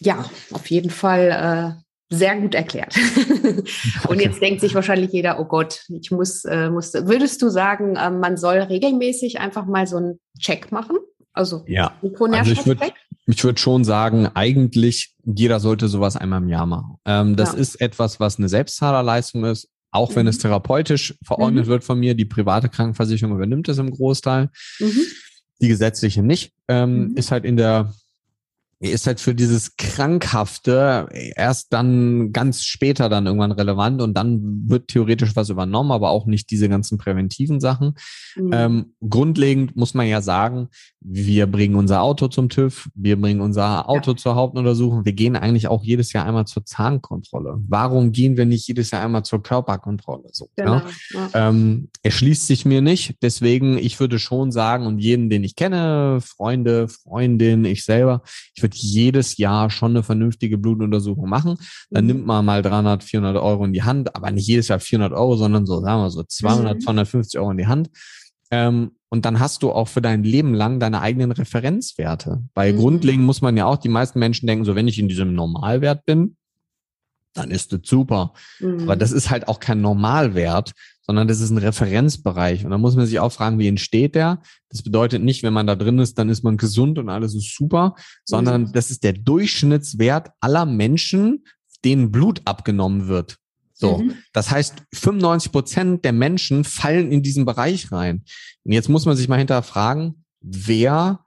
Ja, 0.00 0.24
auf 0.52 0.70
jeden 0.70 0.90
Fall 0.90 1.84
sehr 2.10 2.36
gut 2.40 2.54
erklärt. 2.54 2.94
Und 4.08 4.20
jetzt 4.20 4.40
denkt 4.40 4.60
sich 4.60 4.74
wahrscheinlich 4.74 5.12
jeder, 5.12 5.38
oh 5.40 5.44
Gott, 5.44 5.84
ich 5.88 6.10
muss, 6.10 6.44
äh, 6.44 6.70
muss. 6.70 6.94
Würdest 6.94 7.42
du 7.42 7.50
sagen, 7.50 7.96
äh, 7.96 8.10
man 8.10 8.36
soll 8.36 8.58
regelmäßig 8.58 9.40
einfach 9.40 9.66
mal 9.66 9.86
so 9.86 9.98
einen 9.98 10.20
Check 10.38 10.72
machen? 10.72 10.96
Also 11.32 11.64
ja. 11.66 11.92
Also 12.02 12.74
ich 13.30 13.44
würde 13.44 13.60
schon 13.60 13.84
sagen, 13.84 14.26
eigentlich 14.34 15.14
jeder 15.22 15.60
sollte 15.60 15.88
sowas 15.88 16.16
einmal 16.16 16.42
im 16.42 16.48
Jahr 16.48 16.64
machen. 16.64 16.96
Ähm, 17.04 17.36
das 17.36 17.52
ja. 17.52 17.58
ist 17.58 17.80
etwas, 17.80 18.20
was 18.20 18.38
eine 18.38 18.48
Selbstzahlerleistung 18.48 19.44
ist, 19.44 19.68
auch 19.90 20.16
wenn 20.16 20.22
mhm. 20.22 20.30
es 20.30 20.38
therapeutisch 20.38 21.14
verordnet 21.22 21.66
mhm. 21.66 21.70
wird 21.70 21.84
von 21.84 22.00
mir. 22.00 22.14
Die 22.14 22.24
private 22.24 22.70
Krankenversicherung 22.70 23.36
übernimmt 23.36 23.68
es 23.68 23.76
im 23.76 23.90
Großteil. 23.90 24.48
Mhm. 24.80 25.00
Die 25.60 25.68
gesetzliche 25.68 26.22
nicht. 26.22 26.52
Ähm, 26.68 27.08
mhm. 27.08 27.16
Ist 27.16 27.30
halt 27.30 27.44
in 27.44 27.58
der 27.58 27.92
ist 28.80 29.08
halt 29.08 29.18
für 29.18 29.34
dieses 29.34 29.76
Krankhafte 29.76 31.08
erst 31.34 31.72
dann 31.72 32.32
ganz 32.32 32.62
später 32.62 33.08
dann 33.08 33.26
irgendwann 33.26 33.50
relevant 33.50 34.00
und 34.00 34.14
dann 34.14 34.68
wird 34.68 34.88
theoretisch 34.88 35.34
was 35.34 35.50
übernommen, 35.50 35.90
aber 35.90 36.10
auch 36.10 36.26
nicht 36.26 36.50
diese 36.50 36.68
ganzen 36.68 36.96
präventiven 36.96 37.58
Sachen. 37.58 37.94
Mhm. 38.36 38.50
Ähm, 38.52 38.92
grundlegend 39.08 39.74
muss 39.74 39.94
man 39.94 40.06
ja 40.06 40.20
sagen, 40.20 40.68
wir 41.00 41.46
bringen 41.46 41.74
unser 41.74 42.02
Auto 42.02 42.28
zum 42.28 42.48
TÜV, 42.48 42.88
wir 42.94 43.20
bringen 43.20 43.40
unser 43.40 43.88
Auto 43.88 44.12
ja. 44.12 44.16
zur 44.16 44.36
Hauptuntersuchung, 44.36 45.04
wir 45.04 45.12
gehen 45.12 45.34
eigentlich 45.34 45.66
auch 45.66 45.82
jedes 45.82 46.12
Jahr 46.12 46.24
einmal 46.24 46.46
zur 46.46 46.64
Zahnkontrolle. 46.64 47.58
Warum 47.66 48.12
gehen 48.12 48.36
wir 48.36 48.46
nicht 48.46 48.68
jedes 48.68 48.92
Jahr 48.92 49.04
einmal 49.04 49.24
zur 49.24 49.42
Körperkontrolle? 49.42 50.28
So, 50.30 50.48
genau. 50.54 50.74
ja? 50.74 50.84
Ja. 51.32 51.48
Ähm, 51.48 51.88
erschließt 52.02 52.46
sich 52.46 52.64
mir 52.64 52.80
nicht, 52.80 53.16
deswegen 53.22 53.76
ich 53.76 53.98
würde 53.98 54.20
schon 54.20 54.52
sagen 54.52 54.86
und 54.86 55.00
jeden, 55.00 55.30
den 55.30 55.42
ich 55.42 55.56
kenne, 55.56 56.20
Freunde, 56.20 56.88
Freundin, 56.88 57.64
ich 57.64 57.84
selber, 57.84 58.22
ich 58.54 58.62
würde 58.62 58.67
wird 58.68 58.74
jedes 58.74 59.36
Jahr 59.38 59.70
schon 59.70 59.92
eine 59.92 60.02
vernünftige 60.02 60.58
Blutuntersuchung 60.58 61.28
machen. 61.28 61.56
Dann 61.90 62.04
mhm. 62.04 62.08
nimmt 62.08 62.26
man 62.26 62.44
mal 62.44 62.62
300, 62.62 63.02
400 63.02 63.42
Euro 63.42 63.64
in 63.64 63.72
die 63.72 63.82
Hand, 63.82 64.14
aber 64.14 64.30
nicht 64.30 64.46
jedes 64.46 64.68
Jahr 64.68 64.80
400 64.80 65.12
Euro, 65.12 65.36
sondern 65.36 65.66
so, 65.66 65.80
sagen 65.80 66.02
wir 66.02 66.10
so 66.10 66.22
200, 66.22 66.76
mhm. 66.76 66.80
250 66.80 67.40
Euro 67.40 67.50
in 67.50 67.58
die 67.58 67.66
Hand. 67.66 67.90
Ähm, 68.50 68.92
und 69.10 69.24
dann 69.24 69.40
hast 69.40 69.62
du 69.62 69.72
auch 69.72 69.88
für 69.88 70.02
dein 70.02 70.22
Leben 70.22 70.52
lang 70.52 70.80
deine 70.80 71.00
eigenen 71.00 71.32
Referenzwerte. 71.32 72.44
Weil 72.54 72.74
mhm. 72.74 72.78
grundlegend 72.78 73.24
muss 73.24 73.40
man 73.40 73.56
ja 73.56 73.64
auch, 73.64 73.78
die 73.78 73.88
meisten 73.88 74.18
Menschen 74.18 74.46
denken 74.46 74.64
so, 74.64 74.74
wenn 74.74 74.88
ich 74.88 74.98
in 74.98 75.08
diesem 75.08 75.34
Normalwert 75.34 76.04
bin, 76.04 76.36
dann 77.32 77.50
ist 77.50 77.72
das 77.72 77.80
super. 77.84 78.34
Mhm. 78.60 78.82
Aber 78.82 78.96
das 78.96 79.12
ist 79.12 79.30
halt 79.30 79.48
auch 79.48 79.60
kein 79.60 79.80
Normalwert, 79.80 80.72
sondern 81.08 81.26
das 81.26 81.40
ist 81.40 81.48
ein 81.48 81.58
Referenzbereich. 81.58 82.66
Und 82.66 82.70
da 82.70 82.76
muss 82.76 82.94
man 82.94 83.06
sich 83.06 83.18
auch 83.18 83.32
fragen, 83.32 83.58
wie 83.58 83.66
entsteht 83.66 84.14
der? 84.14 84.42
Das 84.68 84.82
bedeutet 84.82 85.22
nicht, 85.22 85.42
wenn 85.42 85.54
man 85.54 85.66
da 85.66 85.74
drin 85.74 85.98
ist, 85.98 86.18
dann 86.18 86.28
ist 86.28 86.44
man 86.44 86.58
gesund 86.58 86.98
und 86.98 87.08
alles 87.08 87.34
ist 87.34 87.56
super, 87.56 87.94
sondern 88.26 88.64
mhm. 88.64 88.72
das 88.72 88.90
ist 88.90 89.02
der 89.04 89.14
Durchschnittswert 89.14 90.28
aller 90.40 90.66
Menschen, 90.66 91.46
denen 91.82 92.12
Blut 92.12 92.42
abgenommen 92.44 93.08
wird. 93.08 93.38
So, 93.72 93.98
mhm. 93.98 94.16
das 94.34 94.50
heißt, 94.50 94.82
95 94.92 95.50
Prozent 95.50 96.04
der 96.04 96.12
Menschen 96.12 96.64
fallen 96.64 97.10
in 97.10 97.22
diesen 97.22 97.46
Bereich 97.46 97.90
rein. 97.90 98.24
Und 98.64 98.72
jetzt 98.72 98.90
muss 98.90 99.06
man 99.06 99.16
sich 99.16 99.28
mal 99.28 99.38
hinterfragen, 99.38 100.24
wer, 100.42 101.24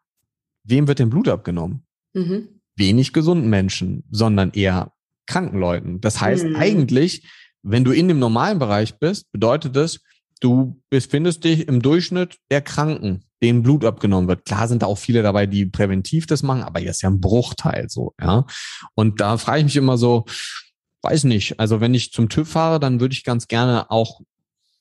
wem 0.63 0.87
wird 0.87 0.99
denn 0.99 1.09
Blut 1.09 1.27
abgenommen? 1.27 1.87
Mhm. 2.13 2.49
Wenig 2.75 3.13
gesunden 3.13 3.49
Menschen, 3.49 4.03
sondern 4.11 4.51
eher 4.51 4.93
kranken 5.25 5.57
Leuten. 5.57 6.01
Das 6.01 6.21
heißt, 6.21 6.45
mhm. 6.45 6.55
eigentlich 6.55 7.27
wenn 7.63 7.83
du 7.83 7.91
in 7.91 8.07
dem 8.07 8.19
normalen 8.19 8.59
Bereich 8.59 8.97
bist, 8.97 9.31
bedeutet 9.31 9.75
das, 9.75 9.99
du 10.39 10.81
befindest 10.89 11.43
dich 11.43 11.67
im 11.67 11.81
Durchschnitt 11.81 12.37
der 12.49 12.61
Kranken, 12.61 13.23
denen 13.41 13.63
Blut 13.63 13.85
abgenommen 13.85 14.27
wird. 14.27 14.45
Klar 14.45 14.67
sind 14.67 14.81
da 14.81 14.87
auch 14.87 14.97
viele 14.97 15.23
dabei, 15.23 15.45
die 15.45 15.65
präventiv 15.65 16.27
das 16.27 16.43
machen, 16.43 16.63
aber 16.63 16.79
hier 16.79 16.91
ist 16.91 17.01
ja 17.01 17.09
ein 17.09 17.21
Bruchteil 17.21 17.89
so, 17.89 18.13
ja. 18.19 18.45
Und 18.95 19.21
da 19.21 19.37
frage 19.37 19.59
ich 19.59 19.65
mich 19.65 19.75
immer 19.77 19.97
so, 19.97 20.25
weiß 21.03 21.23
nicht, 21.25 21.59
also 21.59 21.81
wenn 21.81 21.93
ich 21.93 22.11
zum 22.11 22.29
TÜV 22.29 22.47
fahre, 22.49 22.79
dann 22.79 22.99
würde 22.99 23.13
ich 23.13 23.23
ganz 23.23 23.47
gerne 23.47 23.89
auch 23.89 24.21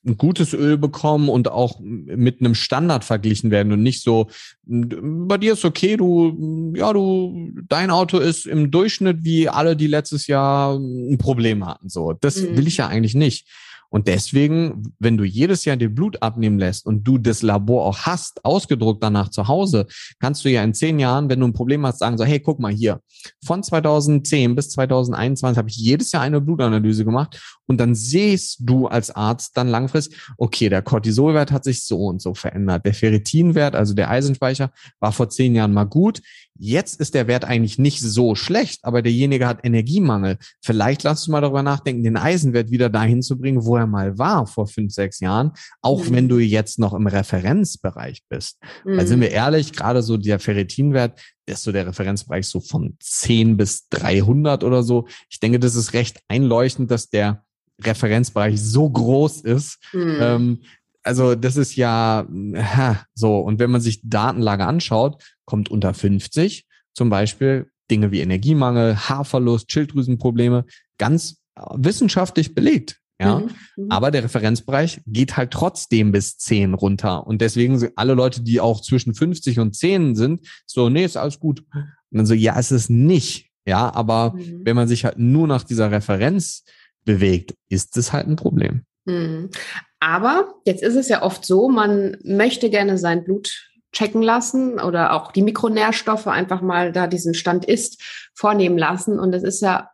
ein 0.07 0.17
gutes 0.17 0.55
Öl 0.55 0.79
bekommen 0.79 1.29
und 1.29 1.49
auch 1.51 1.79
mit 1.81 2.41
einem 2.41 2.55
Standard 2.55 3.05
verglichen 3.05 3.51
werden 3.51 3.73
und 3.73 3.83
nicht 3.83 4.03
so, 4.03 4.29
bei 4.65 5.37
dir 5.37 5.53
ist 5.53 5.65
okay, 5.65 5.97
du, 5.97 6.73
ja, 6.75 6.93
du, 6.93 7.51
dein 7.69 7.91
Auto 7.91 8.19
ist 8.19 8.47
im 8.47 8.71
Durchschnitt 8.71 9.25
wie 9.25 9.49
alle, 9.49 9.77
die 9.77 9.87
letztes 9.87 10.27
Jahr 10.27 10.77
ein 10.77 11.19
Problem 11.19 11.67
hatten. 11.67 11.89
So, 11.91 12.15
das 12.15 12.41
mhm. 12.41 12.57
will 12.57 12.67
ich 12.67 12.79
ja 12.79 12.89
eigentlich 12.89 13.15
nicht. 13.15 13.47
Und 13.91 14.07
deswegen, 14.09 14.95
wenn 14.99 15.17
du 15.17 15.25
jedes 15.25 15.65
Jahr 15.65 15.77
dir 15.77 15.89
Blut 15.89 16.23
abnehmen 16.23 16.59
lässt 16.59 16.87
und 16.87 17.03
du 17.05 17.19
das 17.19 17.43
Labor 17.43 17.85
auch 17.85 17.99
hast, 17.99 18.45
ausgedruckt 18.45 19.03
danach 19.03 19.29
zu 19.29 19.49
Hause, 19.49 19.87
kannst 20.21 20.45
du 20.45 20.49
ja 20.49 20.63
in 20.63 20.75
zehn 20.75 20.99
Jahren, 20.99 21.29
wenn 21.29 21.41
du 21.41 21.47
ein 21.49 21.53
Problem 21.53 21.85
hast, 21.85 21.99
sagen 21.99 22.17
so, 22.17 22.25
hey, 22.25 22.41
guck 22.41 22.61
mal 22.61 22.73
hier, 22.73 23.01
von 23.45 23.63
2010 23.63 24.55
bis 24.55 24.71
2021 24.71 25.59
habe 25.59 25.69
ich 25.69 25.77
jedes 25.77 26.13
Jahr 26.13 26.23
eine 26.23 26.41
Blutanalyse 26.41 27.05
gemacht 27.05 27.61
und 27.67 27.79
dann 27.79 27.95
siehst 27.95 28.59
du 28.61 28.87
als 28.87 29.11
Arzt 29.11 29.57
dann 29.57 29.69
langfristig, 29.69 30.19
okay, 30.39 30.69
der 30.69 30.83
Cortisolwert 30.83 31.53
hat 31.53 31.65
sich 31.65 31.85
so 31.85 32.07
und 32.07 32.23
so 32.23 32.35
verändert. 32.35 32.87
Der 32.87 32.95
Ferritinwert, 32.95 33.75
also 33.75 33.95
der 33.95 34.11
Eisenspeicher, 34.11 34.73
war 35.01 35.13
vor 35.13 35.29
zehn 35.29 35.55
Jahren 35.55 35.73
mal 35.73 35.85
gut. 35.85 36.21
Jetzt 36.63 37.01
ist 37.01 37.15
der 37.15 37.27
Wert 37.27 37.47
eigentlich 37.47 37.79
nicht 37.79 38.01
so 38.03 38.35
schlecht, 38.35 38.81
aber 38.85 39.01
derjenige 39.01 39.47
hat 39.47 39.65
Energiemangel. 39.65 40.37
Vielleicht 40.63 41.05
lass 41.05 41.25
du 41.25 41.31
mal 41.31 41.41
darüber 41.41 41.63
nachdenken, 41.63 42.03
den 42.03 42.19
Eisenwert 42.19 42.71
wieder 42.71 42.91
dahin 42.91 43.23
zu 43.23 43.39
bringen, 43.39 43.65
wo 43.65 43.79
er 43.79 43.87
mal 43.87 44.19
war 44.19 44.47
vor 44.47 44.67
fünf, 44.67 44.93
sechs 44.93 45.21
Jahren, 45.21 45.53
auch 45.81 46.05
mhm. 46.05 46.15
wenn 46.15 46.29
du 46.29 46.39
jetzt 46.39 46.79
noch 46.79 46.93
im 46.93 47.07
Referenzbereich 47.07 48.25
bist. 48.29 48.59
Mhm. 48.85 48.99
Weil 48.99 49.07
sind 49.07 49.21
wir 49.23 49.31
ehrlich, 49.31 49.73
gerade 49.73 50.03
so 50.03 50.19
der 50.19 50.39
Ferritinwert, 50.39 51.19
ist 51.47 51.63
so 51.63 51.73
der 51.73 51.87
Referenzbereich 51.87 52.47
so 52.47 52.61
von 52.61 52.95
10 53.01 53.57
bis 53.57 53.89
300 53.89 54.63
oder 54.63 54.83
so. 54.83 55.07
Ich 55.31 55.41
denke, 55.41 55.61
das 55.61 55.75
ist 55.75 55.95
recht 55.95 56.21
einleuchtend, 56.29 56.91
dass 56.91 57.09
der 57.09 57.43
Referenzbereich 57.83 58.61
so 58.61 58.89
groß 58.91 59.41
ist. 59.41 59.79
Mhm. 59.95 60.19
Ähm, 60.21 60.59
also 61.03 61.35
das 61.35 61.57
ist 61.57 61.77
ja 61.77 62.27
ha, 62.57 63.01
so. 63.15 63.39
Und 63.39 63.59
wenn 63.59 63.71
man 63.71 63.81
sich 63.81 64.01
Datenlage 64.05 64.67
anschaut, 64.67 65.23
kommt 65.51 65.69
unter 65.69 65.93
50 65.93 66.65
zum 66.95 67.11
Beispiel 67.11 67.71
Dinge 67.91 68.13
wie 68.13 68.21
Energiemangel, 68.21 68.97
Haarverlust, 68.97 69.71
Schilddrüsenprobleme 69.71 70.65
ganz 70.97 71.43
äh, 71.57 71.63
wissenschaftlich 71.75 72.55
belegt. 72.55 72.99
Ja, 73.21 73.41
mhm, 73.41 73.51
mhm. 73.77 73.91
aber 73.91 74.11
der 74.13 74.25
Referenzbereich 74.25 75.03
geht 75.07 75.37
halt 75.37 75.51
trotzdem 75.51 76.13
bis 76.13 76.39
10 76.39 76.73
runter. 76.73 77.27
Und 77.27 77.43
deswegen 77.43 77.79
sind 77.79 77.93
alle 77.97 78.15
Leute, 78.15 78.43
die 78.43 78.61
auch 78.61 78.81
zwischen 78.81 79.13
50 79.13 79.59
und 79.59 79.77
10 79.77 80.15
sind, 80.15 80.47
so, 80.65 80.89
nee, 80.89 81.05
ist 81.05 81.19
alles 81.19 81.39
gut. 81.39 81.63
Und 81.75 81.89
dann 82.11 82.27
so, 82.27 82.33
ja, 82.33 82.59
ist 82.59 82.71
es 82.71 82.89
nicht. 82.89 83.51
Ja, 83.67 83.93
aber 83.95 84.35
mhm. 84.35 84.63
wenn 84.65 84.77
man 84.77 84.89
sich 84.89 85.05
halt 85.05 85.19
nur 85.19 85.47
nach 85.47 85.65
dieser 85.65 85.91
Referenz 85.91 86.65
bewegt, 87.05 87.55
ist 87.69 87.97
es 87.99 88.13
halt 88.13 88.27
ein 88.27 88.37
Problem. 88.37 88.85
Mhm. 89.05 89.51
Aber 89.99 90.55
jetzt 90.65 90.83
ist 90.83 90.97
es 90.97 91.09
ja 91.09 91.23
oft 91.23 91.45
so, 91.45 91.69
man 91.69 92.17
möchte 92.25 92.71
gerne 92.71 92.97
sein 92.97 93.23
Blut 93.23 93.70
checken 93.93 94.23
lassen 94.23 94.81
oder 94.81 95.15
auch 95.15 95.33
die 95.33 95.43
Mikronährstoffe 95.43 96.27
einfach 96.27 96.61
mal 96.61 96.93
da 96.93 97.07
diesen 97.07 97.35
Stand 97.35 97.65
ist 97.65 98.03
vornehmen 98.35 98.79
lassen. 98.79 99.19
Und 99.19 99.35
es 99.35 99.43
ist 99.43 99.61
ja 99.61 99.91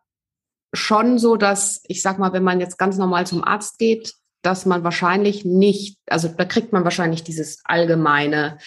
schon 0.72 1.18
so, 1.18 1.36
dass 1.36 1.82
ich 1.88 2.02
sag 2.02 2.18
mal, 2.18 2.32
wenn 2.32 2.44
man 2.44 2.60
jetzt 2.60 2.78
ganz 2.78 2.98
normal 2.98 3.26
zum 3.26 3.42
Arzt 3.44 3.78
geht, 3.78 4.14
dass 4.42 4.66
man 4.66 4.84
wahrscheinlich 4.84 5.44
nicht, 5.44 5.98
also 6.08 6.28
da 6.28 6.44
kriegt 6.44 6.72
man 6.72 6.84
wahrscheinlich 6.84 7.24
dieses 7.24 7.62
allgemeine 7.64 8.58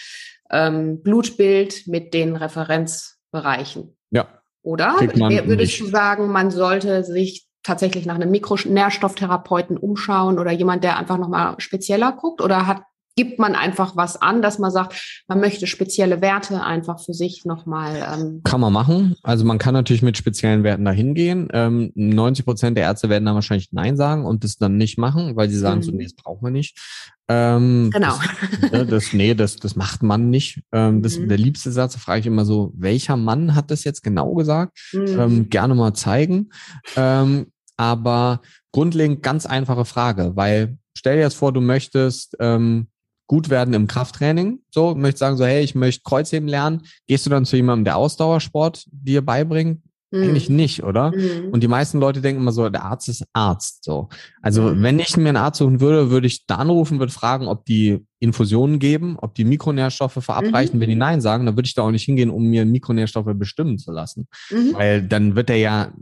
ähm, 0.50 1.02
Blutbild 1.02 1.88
mit 1.88 2.14
den 2.14 2.36
Referenzbereichen. 2.36 3.96
Ja. 4.12 4.28
Oder? 4.62 4.96
Würdest 5.00 5.80
du 5.80 5.86
sagen, 5.86 6.32
man 6.32 6.52
sollte 6.52 7.04
sich 7.04 7.48
tatsächlich 7.64 8.06
nach 8.06 8.16
einem 8.16 8.32
Mikronährstofftherapeuten 8.32 9.78
umschauen 9.78 10.40
oder 10.40 10.52
jemand, 10.52 10.84
der 10.84 10.98
einfach 10.98 11.18
nochmal 11.18 11.56
spezieller 11.60 12.12
guckt? 12.12 12.42
Oder 12.42 12.68
hat, 12.68 12.82
gibt 13.20 13.38
man 13.38 13.54
einfach 13.54 13.98
was 13.98 14.22
an, 14.22 14.42
dass 14.42 14.60
man 14.60 14.72
sagt, 14.72 15.24
man 15.28 15.42
möchte 15.42 15.68
spezielle 15.68 16.22
Werte 16.22 16.64
einfach 16.64 17.02
für 17.04 17.14
sich 17.14 17.44
nochmal? 17.44 17.98
Ähm 18.14 18.40
kann 18.46 18.62
man 18.62 18.72
machen. 18.72 19.18
Also 19.24 19.44
man 19.44 19.58
kann 19.58 19.74
natürlich 19.74 20.02
mit 20.02 20.18
speziellen 20.18 20.64
Werten 20.64 20.86
dahin 20.86 21.16
gehen. 21.16 21.50
Ähm, 21.52 21.92
90 21.96 22.46
Prozent 22.46 22.78
der 22.78 22.86
Ärzte 22.86 23.10
werden 23.10 23.26
dann 23.26 23.36
wahrscheinlich 23.36 23.74
Nein 23.74 23.98
sagen 23.98 24.26
und 24.26 24.46
das 24.46 24.56
dann 24.56 24.78
nicht 24.78 24.98
machen, 24.98 25.36
weil 25.36 25.50
sie 25.50 25.58
sagen 25.58 25.80
mhm. 25.80 25.84
so, 25.84 25.92
nee, 25.92 26.06
das 26.06 26.14
brauchen 26.14 26.46
wir 26.46 26.52
nicht. 26.52 26.80
Ähm, 27.28 27.90
genau. 27.92 28.18
Das, 28.62 28.72
ne, 28.72 28.86
das, 28.86 29.12
nee, 29.12 29.34
das, 29.34 29.58
das 29.58 29.76
macht 29.76 30.02
man 30.02 30.30
nicht. 30.30 30.62
Ähm, 30.72 31.02
das, 31.02 31.20
mhm. 31.20 31.28
Der 31.28 31.38
liebste 31.38 31.74
Satz, 31.74 31.92
da 31.92 32.00
frage 32.00 32.22
ich 32.22 32.26
immer 32.26 32.46
so, 32.46 32.72
welcher 32.78 33.18
Mann 33.18 33.54
hat 33.54 33.70
das 33.70 33.84
jetzt 33.84 34.02
genau 34.02 34.34
gesagt? 34.36 34.80
Mhm. 34.94 35.20
Ähm, 35.20 35.50
gerne 35.50 35.76
mal 35.76 35.94
zeigen. 35.94 36.52
Ähm, 36.96 37.48
aber 37.76 38.40
grundlegend 38.72 39.24
ganz 39.24 39.46
einfache 39.46 39.84
Frage, 39.84 40.38
weil 40.38 40.78
stell 40.94 41.18
dir 41.18 41.24
jetzt 41.24 41.36
vor, 41.36 41.52
du 41.52 41.60
möchtest 41.60 42.38
ähm, 42.40 42.88
gut 43.30 43.50
werden 43.50 43.76
im 43.76 43.88
Krafttraining. 43.88 44.60
So, 44.72 44.96
möchtest 44.96 45.20
sagen 45.20 45.38
so, 45.38 45.46
hey, 45.46 45.64
ich 45.64 45.76
möchte 45.76 46.02
Kreuzheben 46.04 46.50
lernen. 46.50 46.82
Gehst 47.08 47.28
du 47.28 47.30
dann 47.30 47.46
zu 47.46 47.56
jemandem, 47.56 47.86
der 47.86 47.96
Ausdauersport 47.96 48.88
dir 48.92 49.24
beibringt? 49.24 49.84
Mhm. 50.10 50.24
Eigentlich 50.24 50.50
nicht, 50.50 50.84
oder? 50.84 51.12
Mhm. 51.12 51.50
Und 51.52 51.62
die 51.62 51.68
meisten 51.68 52.00
Leute 52.00 52.22
denken 52.22 52.42
immer 52.42 52.52
so, 52.52 52.68
der 52.70 52.84
Arzt 52.84 53.08
ist 53.08 53.24
Arzt. 53.32 53.84
So. 53.84 54.10
Also 54.42 54.64
mhm. 54.64 54.82
wenn 54.82 54.98
ich 54.98 55.16
mir 55.16 55.30
einen 55.30 55.38
Arzt 55.38 55.60
suchen 55.60 55.80
würde, 55.80 56.10
würde 56.10 56.26
ich 56.26 56.48
da 56.48 56.56
anrufen, 56.56 56.98
würde 56.98 57.14
fragen, 57.14 57.48
ob 57.48 57.66
die 57.66 58.04
Infusionen 58.18 58.80
geben, 58.80 59.18
ob 59.20 59.36
die 59.36 59.46
Mikronährstoffe 59.46 60.18
verabreichen. 60.20 60.78
Mhm. 60.78 60.82
Wenn 60.82 60.90
die 60.90 60.96
Nein 60.96 61.22
sagen, 61.22 61.46
dann 61.46 61.56
würde 61.56 61.68
ich 61.68 61.76
da 61.76 61.84
auch 61.84 61.92
nicht 61.92 62.06
hingehen, 62.06 62.32
um 62.32 62.46
mir 62.46 62.66
Mikronährstoffe 62.66 63.32
bestimmen 63.36 63.78
zu 63.78 63.92
lassen. 63.92 64.28
Mhm. 64.50 64.74
Weil 64.74 65.04
dann 65.04 65.36
wird 65.36 65.52
er 65.52 65.58
ja, 65.58 65.94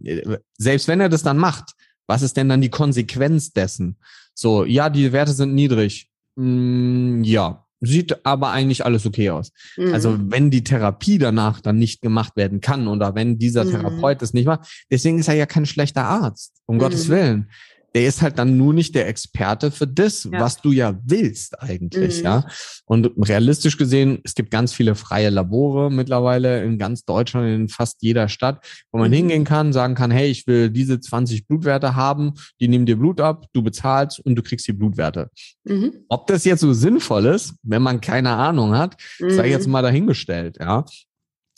selbst 0.58 0.88
wenn 0.88 1.02
er 1.02 1.10
das 1.10 1.24
dann 1.24 1.38
macht, 1.38 1.74
was 2.08 2.22
ist 2.22 2.38
denn 2.38 2.48
dann 2.48 2.62
die 2.62 2.70
Konsequenz 2.70 3.52
dessen? 3.52 3.98
So, 4.34 4.64
ja, 4.64 4.90
die 4.90 5.12
Werte 5.12 5.34
sind 5.34 5.54
niedrig. 5.54 6.10
Mm, 6.38 7.24
ja, 7.24 7.66
sieht 7.82 8.26
aber 8.26 8.52
eigentlich 8.52 8.86
alles 8.86 9.06
okay 9.06 9.30
aus. 9.30 9.52
Mhm. 9.76 9.94
Also 9.94 10.18
wenn 10.20 10.50
die 10.50 10.64
Therapie 10.64 11.18
danach 11.18 11.62
dann 11.62 11.78
nicht 11.78 12.02
gemacht 12.02 12.36
werden 12.36 12.62
kann 12.62 12.88
oder 12.88 13.16
wenn 13.16 13.38
dieser 13.38 13.66
mhm. 13.66 13.72
Therapeut 13.72 14.22
das 14.22 14.34
nicht 14.34 14.46
macht, 14.46 14.86
deswegen 14.92 15.20
ist 15.20 15.28
er 15.28 15.36
ja 15.36 15.46
kein 15.46 15.66
schlechter 15.66 16.06
Arzt, 16.06 16.62
um 16.66 16.76
mhm. 16.76 16.80
Gottes 16.80 17.10
Willen 17.10 17.50
der 17.96 18.08
ist 18.08 18.22
halt 18.22 18.38
dann 18.38 18.58
nur 18.58 18.74
nicht 18.74 18.96
der 18.96 19.08
Experte 19.08 19.72
für 19.72 19.88
das, 19.88 20.26
ja. 20.26 20.40
was 20.40 20.62
du 20.62 20.72
ja 20.72 21.00
willst 21.06 21.62
eigentlich, 21.62 22.20
mhm. 22.20 22.26
ja. 22.26 22.46
Und 22.86 23.12
realistisch 23.18 23.78
gesehen, 23.78 24.20
es 24.24 24.36
gibt 24.36 24.52
ganz 24.52 24.74
viele 24.74 24.96
freie 24.96 25.30
Labore 25.30 25.92
mittlerweile 25.92 26.64
in 26.64 26.78
ganz 26.78 27.06
Deutschland, 27.06 27.48
in 27.48 27.70
fast 27.70 28.02
jeder 28.02 28.30
Stadt, 28.30 28.66
wo 28.92 29.00
man 29.00 29.10
mhm. 29.10 29.16
hingehen 29.16 29.44
kann, 29.46 29.74
sagen 29.74 29.96
kann, 29.96 30.12
hey, 30.12 30.30
ich 30.30 30.48
will 30.48 30.70
diese 30.70 31.00
20 31.00 31.48
Blutwerte 31.48 31.96
haben, 31.96 32.34
die 32.60 32.68
nehmen 32.68 32.86
dir 32.86 32.98
Blut 32.98 33.22
ab, 33.22 33.46
du 33.54 33.62
bezahlst 33.62 34.20
und 34.20 34.36
du 34.36 34.44
kriegst 34.44 34.68
die 34.68 34.74
Blutwerte. 34.74 35.30
Mhm. 35.64 35.94
Ob 36.10 36.28
das 36.28 36.46
jetzt 36.46 36.62
so 36.62 36.74
sinnvoll 36.74 37.26
ist, 37.26 37.56
wenn 37.64 37.82
man 37.82 38.02
keine 38.02 38.32
Ahnung 38.32 38.78
hat, 38.78 38.96
sei 39.20 39.50
jetzt 39.50 39.66
mhm. 39.66 39.74
mal 39.74 39.82
dahingestellt, 39.82 40.58
ja. 40.60 40.86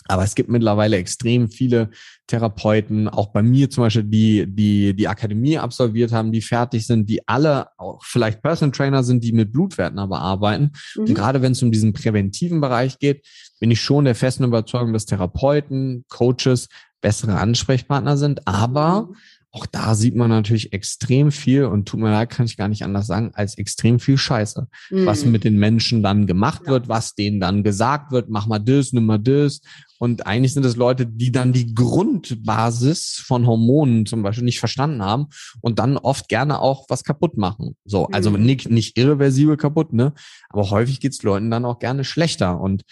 Aber 0.09 0.23
es 0.23 0.35
gibt 0.35 0.49
mittlerweile 0.49 0.97
extrem 0.97 1.49
viele 1.49 1.91
Therapeuten, 2.27 3.07
auch 3.07 3.27
bei 3.27 3.43
mir 3.43 3.69
zum 3.69 3.83
Beispiel, 3.83 4.03
die, 4.03 4.45
die 4.47 4.93
die 4.95 5.07
Akademie 5.07 5.57
absolviert 5.57 6.11
haben, 6.11 6.31
die 6.31 6.41
fertig 6.41 6.85
sind, 6.87 7.09
die 7.09 7.27
alle 7.27 7.67
auch 7.77 8.03
vielleicht 8.03 8.41
Personal 8.41 8.71
Trainer 8.71 9.03
sind, 9.03 9.23
die 9.23 9.31
mit 9.31 9.51
Blutwerten 9.51 9.99
aber 9.99 10.19
arbeiten. 10.19 10.71
Mhm. 10.95 11.01
Und 11.01 11.13
gerade 11.13 11.41
wenn 11.41 11.51
es 11.51 11.61
um 11.61 11.71
diesen 11.71 11.93
präventiven 11.93 12.59
Bereich 12.61 12.99
geht, 12.99 13.25
bin 13.59 13.71
ich 13.71 13.81
schon 13.81 14.05
der 14.05 14.15
festen 14.15 14.43
Überzeugung, 14.43 14.93
dass 14.93 15.05
Therapeuten, 15.05 16.05
Coaches 16.09 16.69
bessere 17.01 17.37
Ansprechpartner 17.37 18.17
sind. 18.17 18.47
Aber 18.47 19.07
mhm 19.09 19.15
auch 19.51 19.65
da 19.65 19.95
sieht 19.95 20.15
man 20.15 20.29
natürlich 20.29 20.73
extrem 20.73 21.31
viel 21.31 21.65
und 21.65 21.87
tut 21.87 21.99
mir 21.99 22.11
leid, 22.11 22.29
kann 22.29 22.45
ich 22.45 22.55
gar 22.55 22.67
nicht 22.67 22.83
anders 22.83 23.07
sagen, 23.07 23.31
als 23.33 23.57
extrem 23.57 23.99
viel 23.99 24.17
Scheiße. 24.17 24.67
Mhm. 24.91 25.05
Was 25.05 25.25
mit 25.25 25.43
den 25.43 25.57
Menschen 25.57 26.03
dann 26.03 26.27
gemacht 26.27 26.63
ja. 26.65 26.73
wird, 26.73 26.87
was 26.87 27.15
denen 27.15 27.39
dann 27.39 27.63
gesagt 27.63 28.11
wird, 28.11 28.29
mach 28.29 28.45
mal 28.45 28.59
das, 28.59 28.93
nimm 28.93 29.07
mal 29.07 29.17
das. 29.17 29.61
Und 29.99 30.25
eigentlich 30.25 30.53
sind 30.53 30.65
es 30.65 30.77
Leute, 30.77 31.05
die 31.05 31.31
dann 31.31 31.53
die 31.53 31.75
Grundbasis 31.75 33.21
von 33.23 33.45
Hormonen 33.45 34.05
zum 34.05 34.23
Beispiel 34.23 34.45
nicht 34.45 34.59
verstanden 34.59 35.03
haben 35.03 35.27
und 35.61 35.77
dann 35.77 35.97
oft 35.97 36.29
gerne 36.29 36.59
auch 36.59 36.85
was 36.87 37.03
kaputt 37.03 37.37
machen. 37.37 37.75
So, 37.85 38.07
also 38.07 38.31
mhm. 38.31 38.43
nicht, 38.43 38.69
nicht 38.69 38.97
irreversibel 38.97 39.57
kaputt, 39.57 39.93
ne? 39.93 40.13
Aber 40.49 40.69
häufig 40.71 41.01
geht's 41.01 41.21
Leuten 41.21 41.51
dann 41.51 41.65
auch 41.65 41.79
gerne 41.79 42.05
schlechter. 42.05 42.59
Und 42.59 42.83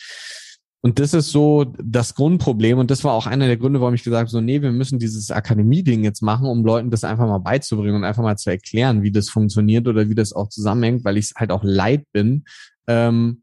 und 0.81 0.99
das 0.99 1.13
ist 1.13 1.31
so 1.31 1.65
das 1.83 2.13
Grundproblem. 2.15 2.77
Und 2.77 2.91
das 2.91 3.03
war 3.03 3.13
auch 3.13 3.25
einer 3.25 3.47
der 3.47 3.57
Gründe, 3.57 3.81
warum 3.81 3.95
ich 3.95 4.03
gesagt 4.03 4.21
habe, 4.21 4.29
so, 4.29 4.41
nee, 4.41 4.61
wir 4.61 4.71
müssen 4.71 4.99
dieses 4.99 5.31
Akademie-Ding 5.31 6.03
jetzt 6.03 6.21
machen, 6.21 6.45
um 6.47 6.63
Leuten 6.63 6.91
das 6.91 7.03
einfach 7.03 7.27
mal 7.27 7.39
beizubringen 7.39 7.95
und 7.95 8.03
einfach 8.03 8.23
mal 8.23 8.37
zu 8.37 8.51
erklären, 8.51 9.01
wie 9.01 9.11
das 9.11 9.29
funktioniert 9.29 9.87
oder 9.87 10.07
wie 10.07 10.15
das 10.15 10.33
auch 10.33 10.49
zusammenhängt, 10.49 11.03
weil 11.03 11.17
ich 11.17 11.31
halt 11.35 11.51
auch 11.51 11.63
leid 11.63 12.03
bin, 12.13 12.45
ähm, 12.87 13.41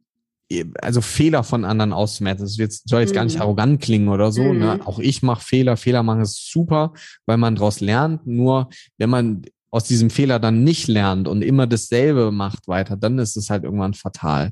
also 0.80 1.00
Fehler 1.00 1.42
von 1.42 1.64
anderen 1.64 1.92
auszumerzen. 1.92 2.44
Das 2.44 2.56
jetzt, 2.56 2.88
soll 2.88 3.00
jetzt 3.00 3.10
mhm. 3.10 3.14
gar 3.14 3.24
nicht 3.24 3.36
mhm. 3.36 3.42
arrogant 3.42 3.80
klingen 3.80 4.08
oder 4.08 4.32
so. 4.32 4.42
Ne? 4.42 4.52
Mhm. 4.52 4.58
Ne? 4.58 4.80
Auch 4.84 4.98
ich 4.98 5.22
mache 5.22 5.44
Fehler. 5.44 5.76
Fehler 5.76 6.02
machen 6.02 6.22
ist 6.22 6.50
super, 6.50 6.92
weil 7.26 7.36
man 7.36 7.54
daraus 7.54 7.80
lernt. 7.80 8.26
Nur 8.26 8.68
wenn 8.98 9.10
man 9.10 9.42
aus 9.70 9.84
diesem 9.84 10.10
Fehler 10.10 10.38
dann 10.38 10.62
nicht 10.62 10.86
lernt 10.86 11.26
und 11.26 11.42
immer 11.42 11.66
dasselbe 11.66 12.30
macht 12.30 12.68
weiter, 12.68 12.96
dann 12.96 13.18
ist 13.18 13.36
es 13.36 13.50
halt 13.50 13.64
irgendwann 13.64 13.94
fatal. 13.94 14.50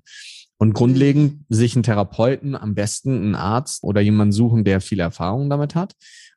Und 0.59 0.75
grundlegend 0.75 1.45
sich 1.49 1.75
einen 1.77 1.83
Therapeuten, 1.83 2.57
am 2.57 2.75
besten 2.75 3.17
einen 3.17 3.35
Arzt 3.35 3.83
oder 3.85 4.01
jemanden 4.01 4.33
suchen, 4.33 4.65
der 4.65 4.81
viel 4.81 5.01
Erfahrung 5.01 5.49
damit 5.51 5.75
hat. 5.75 5.95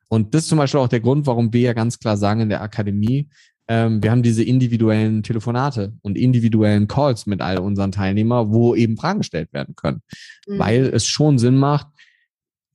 Und 0.08 0.34
das 0.34 0.42
ist 0.42 0.48
zum 0.48 0.58
Beispiel 0.58 0.80
auch 0.80 0.88
der 0.88 1.00
Grund, 1.00 1.26
warum 1.26 1.52
wir 1.52 1.60
ja 1.60 1.72
ganz 1.72 1.98
klar 1.98 2.16
sagen 2.16 2.40
in 2.40 2.48
der 2.48 2.62
Akademie, 2.62 3.28
ähm, 3.68 4.02
wir 4.02 4.10
haben 4.10 4.22
diese 4.22 4.44
individuellen 4.44 5.22
Telefonate 5.22 5.92
und 6.02 6.16
individuellen 6.16 6.86
Calls 6.86 7.26
mit 7.26 7.40
all 7.40 7.58
unseren 7.58 7.92
Teilnehmern, 7.92 8.52
wo 8.52 8.74
eben 8.74 8.96
Fragen 8.96 9.20
gestellt 9.20 9.52
werden 9.52 9.74
können. 9.74 10.02
Mhm. 10.46 10.58
Weil 10.58 10.86
es 10.86 11.06
schon 11.06 11.38
Sinn 11.38 11.56
macht, 11.56 11.88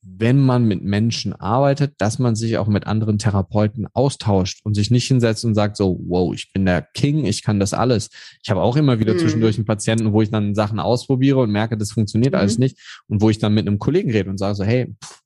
wenn 0.03 0.39
man 0.39 0.65
mit 0.65 0.83
Menschen 0.83 1.33
arbeitet, 1.33 1.93
dass 1.99 2.17
man 2.17 2.35
sich 2.35 2.57
auch 2.57 2.67
mit 2.67 2.87
anderen 2.87 3.19
Therapeuten 3.19 3.87
austauscht 3.93 4.61
und 4.63 4.73
sich 4.73 4.89
nicht 4.89 5.07
hinsetzt 5.07 5.45
und 5.45 5.53
sagt 5.53 5.77
so, 5.77 5.99
wow, 6.07 6.33
ich 6.33 6.51
bin 6.51 6.65
der 6.65 6.81
King, 6.81 7.25
ich 7.25 7.43
kann 7.43 7.59
das 7.59 7.73
alles. 7.73 8.09
Ich 8.43 8.49
habe 8.49 8.61
auch 8.61 8.75
immer 8.75 8.99
wieder 8.99 9.13
mhm. 9.13 9.19
zwischendurch 9.19 9.57
einen 9.57 9.65
Patienten, 9.65 10.11
wo 10.11 10.21
ich 10.23 10.31
dann 10.31 10.55
Sachen 10.55 10.79
ausprobiere 10.79 11.39
und 11.39 11.51
merke, 11.51 11.77
das 11.77 11.91
funktioniert 11.91 12.33
mhm. 12.33 12.39
alles 12.39 12.57
nicht 12.57 12.77
und 13.07 13.21
wo 13.21 13.29
ich 13.29 13.37
dann 13.37 13.53
mit 13.53 13.67
einem 13.67 13.77
Kollegen 13.77 14.11
rede 14.11 14.29
und 14.29 14.39
sage 14.39 14.55
so, 14.55 14.63
hey, 14.63 14.93
pff, 15.03 15.21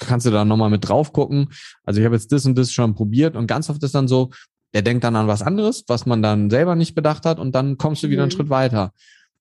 kannst 0.00 0.26
du 0.26 0.30
da 0.30 0.44
nochmal 0.44 0.70
mit 0.70 0.88
drauf 0.88 1.12
gucken? 1.12 1.48
Also 1.84 2.00
ich 2.00 2.04
habe 2.04 2.16
jetzt 2.16 2.32
das 2.32 2.46
und 2.46 2.56
das 2.56 2.72
schon 2.72 2.94
probiert 2.94 3.36
und 3.36 3.46
ganz 3.46 3.70
oft 3.70 3.82
ist 3.82 3.94
dann 3.94 4.08
so, 4.08 4.30
der 4.74 4.82
denkt 4.82 5.04
dann 5.04 5.16
an 5.16 5.28
was 5.28 5.40
anderes, 5.40 5.84
was 5.86 6.04
man 6.04 6.20
dann 6.20 6.50
selber 6.50 6.74
nicht 6.74 6.94
bedacht 6.94 7.24
hat 7.24 7.38
und 7.38 7.54
dann 7.54 7.78
kommst 7.78 8.02
du 8.02 8.10
wieder 8.10 8.22
mhm. 8.22 8.24
einen 8.24 8.30
Schritt 8.32 8.50
weiter. 8.50 8.92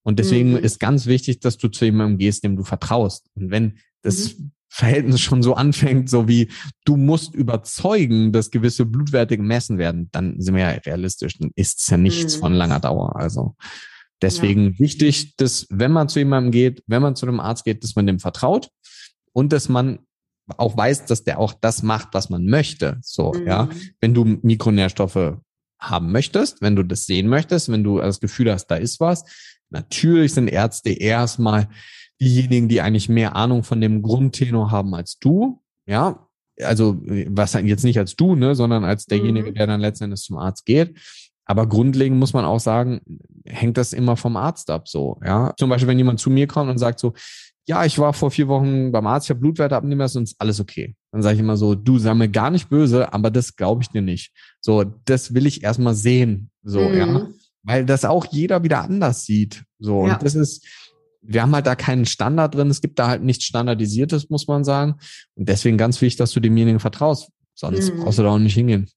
Und 0.03 0.19
deswegen 0.19 0.51
mhm. 0.51 0.57
ist 0.57 0.79
ganz 0.79 1.07
wichtig, 1.07 1.39
dass 1.39 1.57
du 1.57 1.69
zu 1.69 1.85
jemandem 1.85 2.19
gehst, 2.19 2.43
dem 2.43 2.55
du 2.55 2.63
vertraust. 2.63 3.29
Und 3.35 3.51
wenn 3.51 3.79
das 4.03 4.37
mhm. 4.37 4.51
Verhältnis 4.69 5.21
schon 5.21 5.43
so 5.43 5.55
anfängt, 5.55 6.09
so 6.09 6.27
wie 6.27 6.49
du 6.85 6.97
musst 6.97 7.33
überzeugen, 7.33 8.31
dass 8.31 8.51
gewisse 8.51 8.85
Blutwerte 8.85 9.37
gemessen 9.37 9.77
werden, 9.77 10.09
dann 10.11 10.39
sind 10.39 10.55
wir 10.55 10.63
ja 10.63 10.69
realistisch, 10.69 11.37
dann 11.39 11.51
ist 11.55 11.81
es 11.81 11.87
ja 11.87 11.97
nichts 11.97 12.37
mhm. 12.37 12.39
von 12.41 12.53
langer 12.53 12.79
Dauer. 12.79 13.15
Also 13.15 13.55
deswegen 14.21 14.73
ja. 14.73 14.79
wichtig, 14.79 15.35
dass 15.37 15.67
wenn 15.69 15.91
man 15.91 16.09
zu 16.09 16.19
jemandem 16.19 16.51
geht, 16.51 16.83
wenn 16.85 17.01
man 17.01 17.15
zu 17.15 17.25
einem 17.25 17.39
Arzt 17.39 17.65
geht, 17.65 17.83
dass 17.83 17.95
man 17.95 18.05
dem 18.05 18.19
vertraut 18.19 18.69
und 19.31 19.53
dass 19.53 19.69
man 19.69 19.99
auch 20.57 20.75
weiß, 20.75 21.05
dass 21.05 21.23
der 21.23 21.39
auch 21.39 21.53
das 21.53 21.83
macht, 21.83 22.09
was 22.13 22.29
man 22.29 22.45
möchte. 22.45 22.97
So, 23.01 23.33
mhm. 23.33 23.47
ja. 23.47 23.69
Wenn 24.01 24.13
du 24.13 24.25
Mikronährstoffe 24.25 25.37
haben 25.79 26.11
möchtest, 26.11 26.61
wenn 26.61 26.75
du 26.75 26.83
das 26.83 27.05
sehen 27.05 27.27
möchtest, 27.27 27.69
wenn 27.69 27.83
du 27.83 27.99
das 27.99 28.19
Gefühl 28.19 28.51
hast, 28.51 28.67
da 28.67 28.75
ist 28.75 28.99
was, 28.99 29.23
natürlich 29.69 30.33
sind 30.33 30.47
Ärzte 30.47 30.91
erstmal 30.91 31.67
diejenigen, 32.21 32.69
die 32.69 32.81
eigentlich 32.81 33.09
mehr 33.09 33.35
Ahnung 33.35 33.63
von 33.63 33.81
dem 33.81 34.01
Grundtenor 34.01 34.71
haben 34.71 34.93
als 34.95 35.17
du. 35.19 35.61
Ja, 35.85 36.27
also 36.61 37.01
was 37.27 37.53
jetzt 37.53 37.83
nicht 37.83 37.99
als 37.99 38.15
du, 38.15 38.35
ne, 38.35 38.55
sondern 38.55 38.85
als 38.85 39.05
derjenige, 39.05 39.51
mhm. 39.51 39.55
der 39.55 39.67
dann 39.67 39.81
letzten 39.81 40.05
Endes 40.05 40.23
zum 40.23 40.37
Arzt 40.37 40.65
geht. 40.65 40.97
Aber 41.45 41.67
grundlegend 41.67 42.17
muss 42.17 42.33
man 42.33 42.45
auch 42.45 42.59
sagen, 42.59 43.01
hängt 43.45 43.77
das 43.77 43.91
immer 43.91 44.15
vom 44.15 44.37
Arzt 44.37 44.69
ab, 44.69 44.87
so, 44.87 45.19
ja. 45.25 45.53
Zum 45.57 45.69
Beispiel, 45.69 45.89
wenn 45.89 45.97
jemand 45.97 46.21
zu 46.21 46.29
mir 46.29 46.47
kommt 46.47 46.69
und 46.69 46.77
sagt 46.77 46.99
so, 46.99 47.13
ja, 47.65 47.85
ich 47.85 47.97
war 47.97 48.13
vor 48.13 48.31
vier 48.31 48.47
Wochen 48.47 48.91
beim 48.91 49.07
Arzt, 49.07 49.27
ich 49.27 49.29
habe 49.29 49.39
Blutwerte 49.39 49.75
abnehmen 49.75 49.99
lassen 49.99 50.19
und 50.19 50.23
ist 50.25 50.39
alles 50.39 50.59
okay. 50.59 50.95
Dann 51.11 51.21
sage 51.21 51.35
ich 51.35 51.39
immer 51.39 51.57
so, 51.57 51.75
du 51.75 51.97
sei 51.97 52.13
mir 52.13 52.29
gar 52.29 52.49
nicht 52.49 52.69
böse, 52.69 53.13
aber 53.13 53.31
das 53.31 53.55
glaube 53.55 53.83
ich 53.83 53.89
dir 53.89 54.01
nicht. 54.01 54.33
So, 54.59 54.83
das 55.05 55.33
will 55.33 55.45
ich 55.45 55.63
erstmal 55.63 55.95
sehen, 55.95 56.49
so, 56.63 56.81
mhm. 56.81 56.97
ja. 56.97 57.27
Weil 57.65 57.85
das 57.85 58.03
auch 58.03 58.25
jeder 58.25 58.63
wieder 58.63 58.81
anders 58.81 59.25
sieht. 59.25 59.63
So, 59.79 60.05
ja. 60.05 60.13
und 60.13 60.23
das 60.23 60.35
ist, 60.35 60.65
wir 61.21 61.41
haben 61.41 61.55
halt 61.55 61.65
da 61.65 61.75
keinen 61.75 62.05
Standard 62.05 62.55
drin. 62.55 62.69
Es 62.69 62.81
gibt 62.81 62.99
da 62.99 63.07
halt 63.07 63.23
nichts 63.23 63.45
Standardisiertes, 63.45 64.29
muss 64.29 64.47
man 64.47 64.65
sagen. 64.65 64.95
Und 65.35 65.47
deswegen 65.47 65.77
ganz 65.77 66.01
wichtig, 66.01 66.17
dass 66.17 66.31
du 66.31 66.41
demjenigen 66.41 66.81
vertraust. 66.81 67.29
Sonst 67.53 67.93
mhm. 67.93 68.01
brauchst 68.01 68.19
du 68.19 68.23
da 68.23 68.29
auch 68.29 68.39
nicht 68.39 68.55
hingehen. 68.55 68.89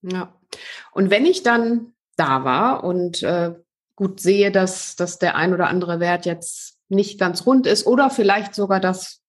Ja. 0.00 0.34
Und 0.92 1.10
wenn 1.10 1.26
ich 1.26 1.42
dann 1.42 1.92
da 2.16 2.44
war 2.44 2.84
und 2.84 3.22
äh, 3.22 3.54
gut 3.94 4.20
sehe, 4.20 4.50
dass, 4.50 4.96
dass 4.96 5.18
der 5.18 5.36
ein 5.36 5.52
oder 5.52 5.68
andere 5.68 6.00
Wert 6.00 6.24
jetzt 6.24 6.73
nicht 6.88 7.18
ganz 7.18 7.46
rund 7.46 7.66
ist 7.66 7.86
oder 7.86 8.10
vielleicht 8.10 8.54
sogar, 8.54 8.80
dass 8.80 9.20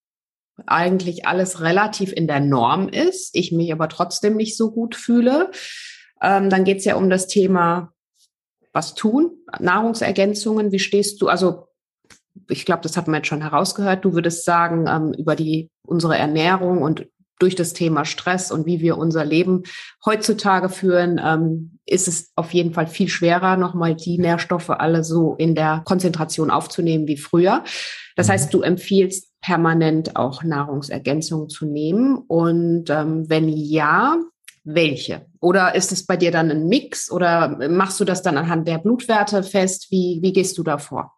eigentlich 0.66 1.26
alles 1.26 1.60
relativ 1.60 2.12
in 2.12 2.26
der 2.26 2.40
Norm 2.40 2.88
ist, 2.88 3.34
ich 3.34 3.52
mich 3.52 3.72
aber 3.72 3.88
trotzdem 3.88 4.36
nicht 4.36 4.56
so 4.56 4.70
gut 4.70 4.94
fühle, 4.94 5.50
ähm, 6.22 6.48
dann 6.48 6.64
geht 6.64 6.78
es 6.78 6.84
ja 6.84 6.96
um 6.96 7.10
das 7.10 7.26
Thema, 7.26 7.92
was 8.72 8.94
tun, 8.94 9.32
Nahrungsergänzungen, 9.58 10.72
wie 10.72 10.78
stehst 10.78 11.20
du, 11.20 11.28
also 11.28 11.68
ich 12.48 12.64
glaube, 12.64 12.82
das 12.82 12.96
hat 12.96 13.06
man 13.08 13.16
jetzt 13.16 13.28
schon 13.28 13.42
herausgehört. 13.42 14.04
Du 14.04 14.12
würdest 14.12 14.44
sagen, 14.44 14.86
ähm, 14.88 15.14
über 15.18 15.36
die, 15.36 15.70
unsere 15.86 16.18
Ernährung 16.18 16.82
und 16.82 17.08
durch 17.38 17.54
das 17.54 17.72
Thema 17.72 18.04
Stress 18.04 18.50
und 18.50 18.66
wie 18.66 18.80
wir 18.80 18.96
unser 18.98 19.24
Leben 19.24 19.64
heutzutage 20.04 20.68
führen, 20.68 21.20
ähm, 21.22 21.78
ist 21.86 22.08
es 22.08 22.32
auf 22.34 22.52
jeden 22.52 22.72
Fall 22.72 22.86
viel 22.86 23.08
schwerer, 23.08 23.56
nochmal 23.56 23.94
die 23.94 24.18
Nährstoffe 24.18 24.70
alle 24.70 25.04
so 25.04 25.34
in 25.34 25.54
der 25.54 25.82
Konzentration 25.84 26.50
aufzunehmen 26.50 27.06
wie 27.06 27.16
früher. 27.16 27.62
Das 28.16 28.28
mhm. 28.28 28.32
heißt, 28.32 28.54
du 28.54 28.62
empfiehlst 28.62 29.32
permanent 29.40 30.16
auch 30.16 30.42
Nahrungsergänzungen 30.42 31.48
zu 31.48 31.66
nehmen. 31.66 32.16
Und 32.16 32.90
ähm, 32.90 33.28
wenn 33.28 33.48
ja, 33.48 34.18
welche? 34.64 35.26
Oder 35.40 35.76
ist 35.76 35.92
es 35.92 36.04
bei 36.04 36.16
dir 36.16 36.32
dann 36.32 36.50
ein 36.50 36.66
Mix 36.66 37.10
oder 37.10 37.68
machst 37.68 38.00
du 38.00 38.04
das 38.04 38.22
dann 38.22 38.36
anhand 38.36 38.66
der 38.66 38.78
Blutwerte 38.78 39.44
fest? 39.44 39.86
Wie, 39.90 40.18
wie 40.22 40.32
gehst 40.32 40.58
du 40.58 40.64
da 40.64 40.78
vor? 40.78 41.12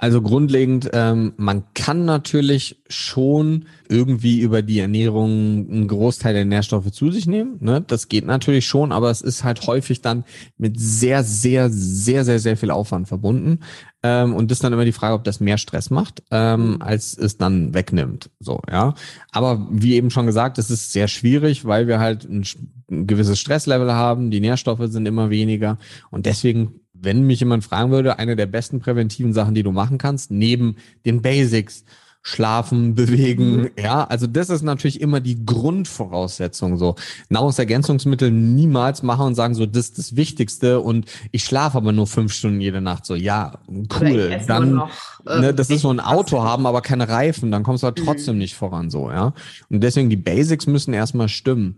Also 0.00 0.22
grundlegend, 0.22 0.88
ähm, 0.92 1.32
man 1.38 1.64
kann 1.74 2.04
natürlich 2.04 2.80
schon 2.88 3.64
irgendwie 3.88 4.40
über 4.40 4.62
die 4.62 4.78
Ernährung 4.78 5.68
einen 5.68 5.88
Großteil 5.88 6.34
der 6.34 6.44
Nährstoffe 6.44 6.92
zu 6.92 7.10
sich 7.10 7.26
nehmen. 7.26 7.56
Ne? 7.58 7.82
Das 7.84 8.06
geht 8.06 8.24
natürlich 8.24 8.64
schon, 8.64 8.92
aber 8.92 9.10
es 9.10 9.22
ist 9.22 9.42
halt 9.42 9.66
häufig 9.66 10.00
dann 10.00 10.22
mit 10.56 10.78
sehr, 10.78 11.24
sehr, 11.24 11.68
sehr, 11.70 12.24
sehr, 12.24 12.38
sehr 12.38 12.56
viel 12.56 12.70
Aufwand 12.70 13.08
verbunden. 13.08 13.58
Ähm, 14.04 14.36
und 14.36 14.50
das 14.50 14.58
ist 14.58 14.62
dann 14.62 14.72
immer 14.72 14.84
die 14.84 14.92
Frage, 14.92 15.14
ob 15.14 15.24
das 15.24 15.40
mehr 15.40 15.58
Stress 15.58 15.90
macht, 15.90 16.22
ähm, 16.30 16.74
mhm. 16.74 16.82
als 16.82 17.18
es 17.18 17.36
dann 17.36 17.74
wegnimmt. 17.74 18.30
So, 18.38 18.60
ja. 18.70 18.94
Aber 19.32 19.66
wie 19.72 19.94
eben 19.94 20.12
schon 20.12 20.26
gesagt, 20.26 20.58
es 20.58 20.70
ist 20.70 20.92
sehr 20.92 21.08
schwierig, 21.08 21.64
weil 21.64 21.88
wir 21.88 21.98
halt 21.98 22.22
ein, 22.24 22.44
ein 22.88 23.08
gewisses 23.08 23.40
Stresslevel 23.40 23.92
haben, 23.92 24.30
die 24.30 24.40
Nährstoffe 24.40 24.84
sind 24.84 25.06
immer 25.06 25.30
weniger 25.30 25.78
und 26.10 26.26
deswegen 26.26 26.80
wenn 27.00 27.22
mich 27.22 27.40
jemand 27.40 27.64
fragen 27.64 27.90
würde, 27.90 28.18
eine 28.18 28.36
der 28.36 28.46
besten 28.46 28.80
präventiven 28.80 29.32
Sachen, 29.32 29.54
die 29.54 29.62
du 29.62 29.72
machen 29.72 29.98
kannst, 29.98 30.30
neben 30.30 30.76
den 31.04 31.22
Basics, 31.22 31.84
schlafen, 32.22 32.94
bewegen, 32.94 33.62
mhm. 33.62 33.70
ja, 33.78 34.04
also 34.04 34.26
das 34.26 34.50
ist 34.50 34.62
natürlich 34.62 35.00
immer 35.00 35.20
die 35.20 35.44
Grundvoraussetzung 35.44 36.76
so. 36.76 36.96
Nahrungsergänzungsmittel 37.28 38.30
niemals 38.30 39.02
machen 39.02 39.28
und 39.28 39.34
sagen 39.34 39.54
so, 39.54 39.66
das 39.66 39.86
ist 39.86 39.98
das 39.98 40.16
Wichtigste 40.16 40.80
und 40.80 41.06
ich 41.32 41.44
schlafe 41.44 41.78
aber 41.78 41.92
nur 41.92 42.06
fünf 42.06 42.32
Stunden 42.32 42.60
jede 42.60 42.80
Nacht 42.80 43.06
so, 43.06 43.14
ja, 43.14 43.58
cool, 44.00 44.40
dann, 44.46 44.74
noch, 44.74 44.90
äh, 45.26 45.40
ne, 45.40 45.54
das 45.54 45.70
ist 45.70 45.82
so 45.82 45.90
ein 45.90 46.00
Auto 46.00 46.42
haben, 46.42 46.66
aber 46.66 46.82
keine 46.82 47.08
Reifen, 47.08 47.50
dann 47.50 47.62
kommst 47.62 47.82
du 47.82 47.86
halt 47.86 47.96
trotzdem 47.96 48.34
mhm. 48.34 48.40
nicht 48.40 48.54
voran 48.54 48.90
so, 48.90 49.10
ja. 49.10 49.32
Und 49.70 49.80
deswegen 49.82 50.10
die 50.10 50.16
Basics 50.16 50.66
müssen 50.66 50.92
erstmal 50.92 51.28
stimmen. 51.28 51.76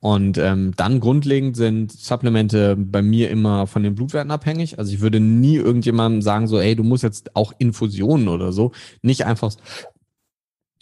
Und 0.00 0.38
ähm, 0.38 0.72
dann 0.76 1.00
grundlegend 1.00 1.56
sind 1.56 1.90
Supplemente 1.90 2.76
bei 2.76 3.02
mir 3.02 3.30
immer 3.30 3.66
von 3.66 3.82
den 3.82 3.94
Blutwerten 3.94 4.30
abhängig. 4.30 4.78
Also 4.78 4.92
ich 4.92 5.00
würde 5.00 5.20
nie 5.20 5.56
irgendjemandem 5.56 6.22
sagen, 6.22 6.46
so, 6.46 6.60
ey, 6.60 6.76
du 6.76 6.84
musst 6.84 7.02
jetzt 7.02 7.34
auch 7.34 7.52
Infusionen 7.58 8.28
oder 8.28 8.52
so. 8.52 8.72
Nicht 9.02 9.24
einfach 9.24 9.52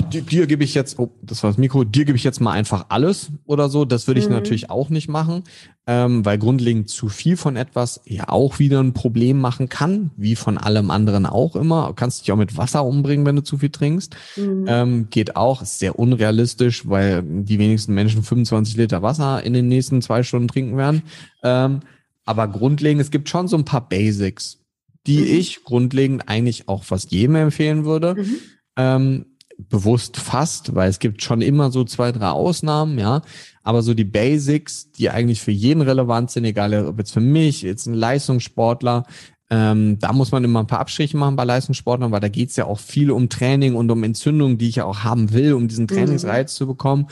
dir, 0.03 0.23
dir 0.23 0.47
gebe 0.47 0.65
ich 0.65 0.75
jetzt, 0.75 0.99
oh, 0.99 1.11
das 1.23 1.43
war 1.43 1.51
das 1.51 1.59
Mikro, 1.59 1.85
dir 1.85 2.05
gebe 2.05 2.17
ich 2.17 2.25
jetzt 2.25 2.41
mal 2.41 2.53
einfach 2.53 2.87
alles 2.89 3.31
oder 3.47 3.69
so. 3.69 3.85
Das 3.85 4.07
würde 4.07 4.21
ich 4.21 4.27
mhm. 4.27 4.35
natürlich 4.35 4.71
auch 4.71 4.91
nicht 4.91 5.09
machen, 5.09 5.45
ähm, 5.87 6.25
weil 6.25 6.39
grundlegend 6.39 6.89
zu 6.89 7.09
viel 7.09 7.37
von 7.37 7.57
etwas 7.57 8.01
ja 8.07 8.29
auch 8.29 8.59
wieder 8.59 8.81
ein 8.81 8.93
Problem 8.93 9.41
machen 9.41 9.69
kann, 9.69 10.11
wie 10.17 10.37
von 10.37 10.59
allem 10.59 10.91
anderen 10.91 11.27
auch 11.27 11.57
immer. 11.57 11.89
Du 11.89 11.95
kannst 11.95 12.23
dich 12.23 12.33
auch 12.33 12.37
mit 12.37 12.57
Wasser 12.57 12.85
umbringen, 12.85 13.27
wenn 13.27 13.37
du 13.37 13.43
zu 13.43 13.59
viel 13.59 13.71
trinkst. 13.71 14.15
Mhm. 14.37 14.65
Ähm, 14.69 15.07
geht 15.11 15.37
auch, 15.37 15.63
ist 15.63 15.79
sehr 15.79 15.99
unrealistisch, 15.99 16.89
weil 16.89 17.23
die 17.23 17.59
wenigsten 17.59 17.95
Menschen 17.95 18.23
25 18.23 18.77
Liter 18.77 19.03
Wasser 19.03 19.43
in 19.43 19.53
den 19.53 19.69
nächsten 19.69 20.03
zwei 20.03 20.23
Stunden 20.23 20.49
trinken 20.49 20.77
werden. 20.77 21.03
Ähm, 21.43 21.81
aber 22.25 22.49
grundlegend, 22.49 23.03
es 23.03 23.11
gibt 23.11 23.29
schon 23.29 23.49
so 23.49 23.57
ein 23.57 23.67
paar 23.67 23.87
Basics, 23.87 24.59
die 25.07 25.19
mhm. 25.19 25.27
ich 25.27 25.65
grundlegend 25.65 26.29
eigentlich 26.29 26.69
auch 26.69 26.85
fast 26.85 27.13
jedem 27.13 27.37
empfehlen 27.37 27.85
würde. 27.85 28.15
Mhm. 28.15 28.37
Ähm, 28.77 29.27
bewusst 29.59 30.17
fast, 30.17 30.75
weil 30.75 30.91
es 30.91 30.99
gibt 30.99 31.23
schon 31.23 31.41
immer 31.41 31.71
so 31.71 31.85
zwei, 31.85 32.13
drei 32.13 32.29
Ausnahmen, 32.29 32.99
ja. 32.99 33.23
Aber 33.63 33.83
so 33.83 33.95
die 33.95 34.05
Basics, 34.05 34.91
die 34.93 35.11
eigentlich 35.11 35.41
für 35.41 35.51
jeden 35.53 35.81
relevant 35.81 36.31
sind, 36.31 36.45
egal 36.45 36.87
ob 36.87 36.99
jetzt 36.99 37.13
für 37.13 37.21
mich, 37.21 37.63
jetzt 37.63 37.87
ein 37.87 37.95
Leistungssportler, 37.95 39.05
ähm, 39.51 39.99
da 40.01 40.13
muss 40.13 40.33
man 40.33 40.43
immer 40.43 40.61
ein 40.61 40.67
paar 40.67 40.81
Abstriche 40.81 41.17
machen 41.17 41.37
bei 41.37 41.45
Leistungssportlern, 41.45 42.11
weil 42.11 42.21
da 42.21 42.29
geht's 42.29 42.57
ja 42.57 42.65
auch 42.65 42.79
viel 42.79 43.11
um 43.11 43.29
Training 43.29 43.75
und 43.75 43.91
um 43.91 44.03
Entzündungen, 44.03 44.59
die 44.59 44.69
ich 44.69 44.77
ja 44.77 44.85
auch 44.85 45.05
haben 45.05 45.33
will, 45.33 45.53
um 45.53 45.69
diesen 45.69 45.85
mhm. 45.85 45.89
Trainingsreiz 45.89 46.55
mhm. 46.55 46.57
zu 46.57 46.67
bekommen. 46.67 47.07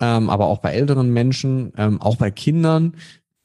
Ähm, 0.00 0.30
aber 0.30 0.46
auch 0.46 0.58
bei 0.58 0.72
älteren 0.72 1.12
Menschen, 1.12 1.72
ähm, 1.76 2.00
auch 2.00 2.16
bei 2.16 2.30
Kindern, 2.30 2.94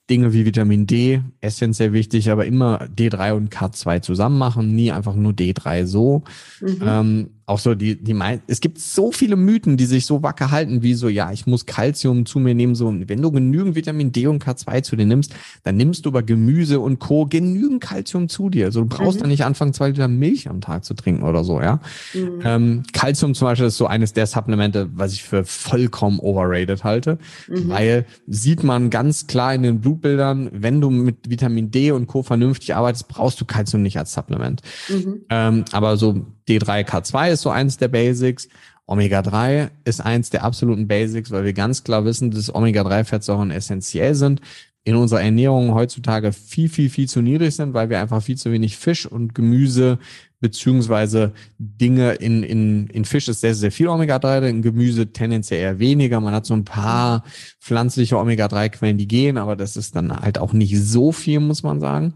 Dinge 0.09 0.33
wie 0.33 0.45
Vitamin 0.45 0.87
D, 0.87 1.21
essentiell 1.41 1.91
wichtig, 1.93 2.29
aber 2.31 2.45
immer 2.45 2.83
D3 2.83 3.33
und 3.33 3.53
K2 3.53 4.01
zusammen 4.01 4.37
machen, 4.37 4.73
nie 4.73 4.91
einfach 4.91 5.15
nur 5.15 5.33
D3 5.33 5.85
so. 5.85 6.23
Mhm. 6.61 6.81
Ähm, 6.85 7.29
auch 7.47 7.59
so 7.59 7.75
die, 7.75 7.95
die 7.95 8.13
mein, 8.13 8.41
es 8.47 8.59
gibt 8.59 8.77
so 8.77 9.13
viele 9.13 9.37
Mythen, 9.37 9.77
die 9.77 9.85
sich 9.85 10.05
so 10.05 10.21
wacker 10.21 10.51
halten, 10.51 10.83
wie 10.83 10.93
so, 10.93 11.07
ja, 11.07 11.31
ich 11.31 11.47
muss 11.47 11.65
Kalzium 11.65 12.25
zu 12.25 12.39
mir 12.39 12.53
nehmen, 12.53 12.75
so, 12.75 12.93
wenn 12.93 13.21
du 13.21 13.31
genügend 13.31 13.73
Vitamin 13.73 14.11
D 14.11 14.27
und 14.27 14.43
K2 14.43 14.83
zu 14.83 14.97
dir 14.97 15.05
nimmst, 15.05 15.33
dann 15.63 15.77
nimmst 15.77 16.05
du 16.05 16.11
bei 16.11 16.21
Gemüse 16.21 16.81
und 16.81 16.99
Co. 16.99 17.25
genügend 17.25 17.81
Kalzium 17.81 18.27
zu 18.27 18.49
dir. 18.49 18.65
Also 18.65 18.81
du 18.81 18.87
brauchst 18.87 19.19
mhm. 19.19 19.21
dann 19.21 19.29
nicht 19.29 19.45
anfangen, 19.45 19.71
zwei 19.71 19.87
Liter 19.87 20.09
Milch 20.09 20.49
am 20.49 20.59
Tag 20.59 20.83
zu 20.83 20.93
trinken 20.93 21.23
oder 21.23 21.45
so, 21.45 21.61
ja. 21.61 21.79
Mhm. 22.13 22.41
Ähm, 22.43 22.83
Kalzium 22.91 23.33
zum 23.33 23.47
Beispiel 23.47 23.67
ist 23.67 23.77
so 23.77 23.87
eines 23.87 24.11
der 24.11 24.27
Supplemente, 24.27 24.89
was 24.93 25.13
ich 25.13 25.23
für 25.23 25.45
vollkommen 25.45 26.19
overrated 26.19 26.83
halte, 26.83 27.17
mhm. 27.47 27.69
weil 27.69 28.05
sieht 28.27 28.65
man 28.65 28.89
ganz 28.89 29.25
klar 29.25 29.55
in 29.55 29.63
den 29.63 29.79
Blutbildern, 29.79 30.49
wenn 30.51 30.81
du 30.81 30.89
mit 30.89 31.29
Vitamin 31.29 31.71
D 31.71 31.91
und 31.91 32.07
Co. 32.07 32.23
vernünftig 32.23 32.75
arbeitest, 32.75 33.07
brauchst 33.07 33.39
du 33.39 33.45
Kalzium 33.45 33.83
nicht 33.83 33.97
als 33.97 34.11
Supplement. 34.11 34.61
Mhm. 34.89 35.21
Ähm, 35.29 35.63
aber 35.71 35.95
so 35.95 36.25
D3K2 36.47 37.36
ist 37.37 37.43
so 37.43 37.49
eins 37.49 37.77
der 37.77 37.87
Basics. 37.87 38.47
Omega-3 38.87 39.69
ist 39.83 40.01
eins 40.01 40.29
der 40.29 40.43
absoluten 40.43 40.87
Basics, 40.87 41.31
weil 41.31 41.43
wir 41.43 41.53
ganz 41.53 41.83
klar 41.83 42.05
wissen, 42.05 42.31
dass 42.31 42.53
Omega-3-Fettsäuren 42.53 43.51
essentiell 43.51 44.15
sind, 44.15 44.41
in 44.85 44.95
unserer 44.95 45.21
Ernährung 45.21 45.73
heutzutage 45.73 46.31
viel, 46.31 46.69
viel, 46.69 46.89
viel 46.89 47.09
zu 47.09 47.21
niedrig 47.21 47.53
sind, 47.53 47.73
weil 47.73 47.89
wir 47.89 47.99
einfach 47.99 48.23
viel 48.23 48.37
zu 48.37 48.53
wenig 48.53 48.77
Fisch 48.77 49.05
und 49.05 49.35
Gemüse 49.35 49.99
beziehungsweise 50.39 51.33
Dinge 51.57 52.13
in, 52.13 52.43
in, 52.43 52.87
in 52.87 53.03
Fisch 53.03 53.27
ist 53.27 53.41
sehr, 53.41 53.53
sehr 53.53 53.71
viel 53.71 53.89
Omega-3, 53.89 54.47
in 54.47 54.61
Gemüse 54.61 55.11
tendenziell 55.11 55.59
eher 55.59 55.79
weniger. 55.79 56.21
Man 56.21 56.33
hat 56.33 56.45
so 56.45 56.53
ein 56.53 56.63
paar 56.63 57.23
pflanzliche 57.59 58.17
Omega-3-Quellen, 58.17 58.97
die 58.97 59.09
gehen, 59.09 59.37
aber 59.37 59.57
das 59.57 59.75
ist 59.75 59.95
dann 59.97 60.17
halt 60.17 60.37
auch 60.37 60.53
nicht 60.53 60.79
so 60.79 61.11
viel, 61.11 61.41
muss 61.41 61.63
man 61.63 61.81
sagen. 61.81 62.13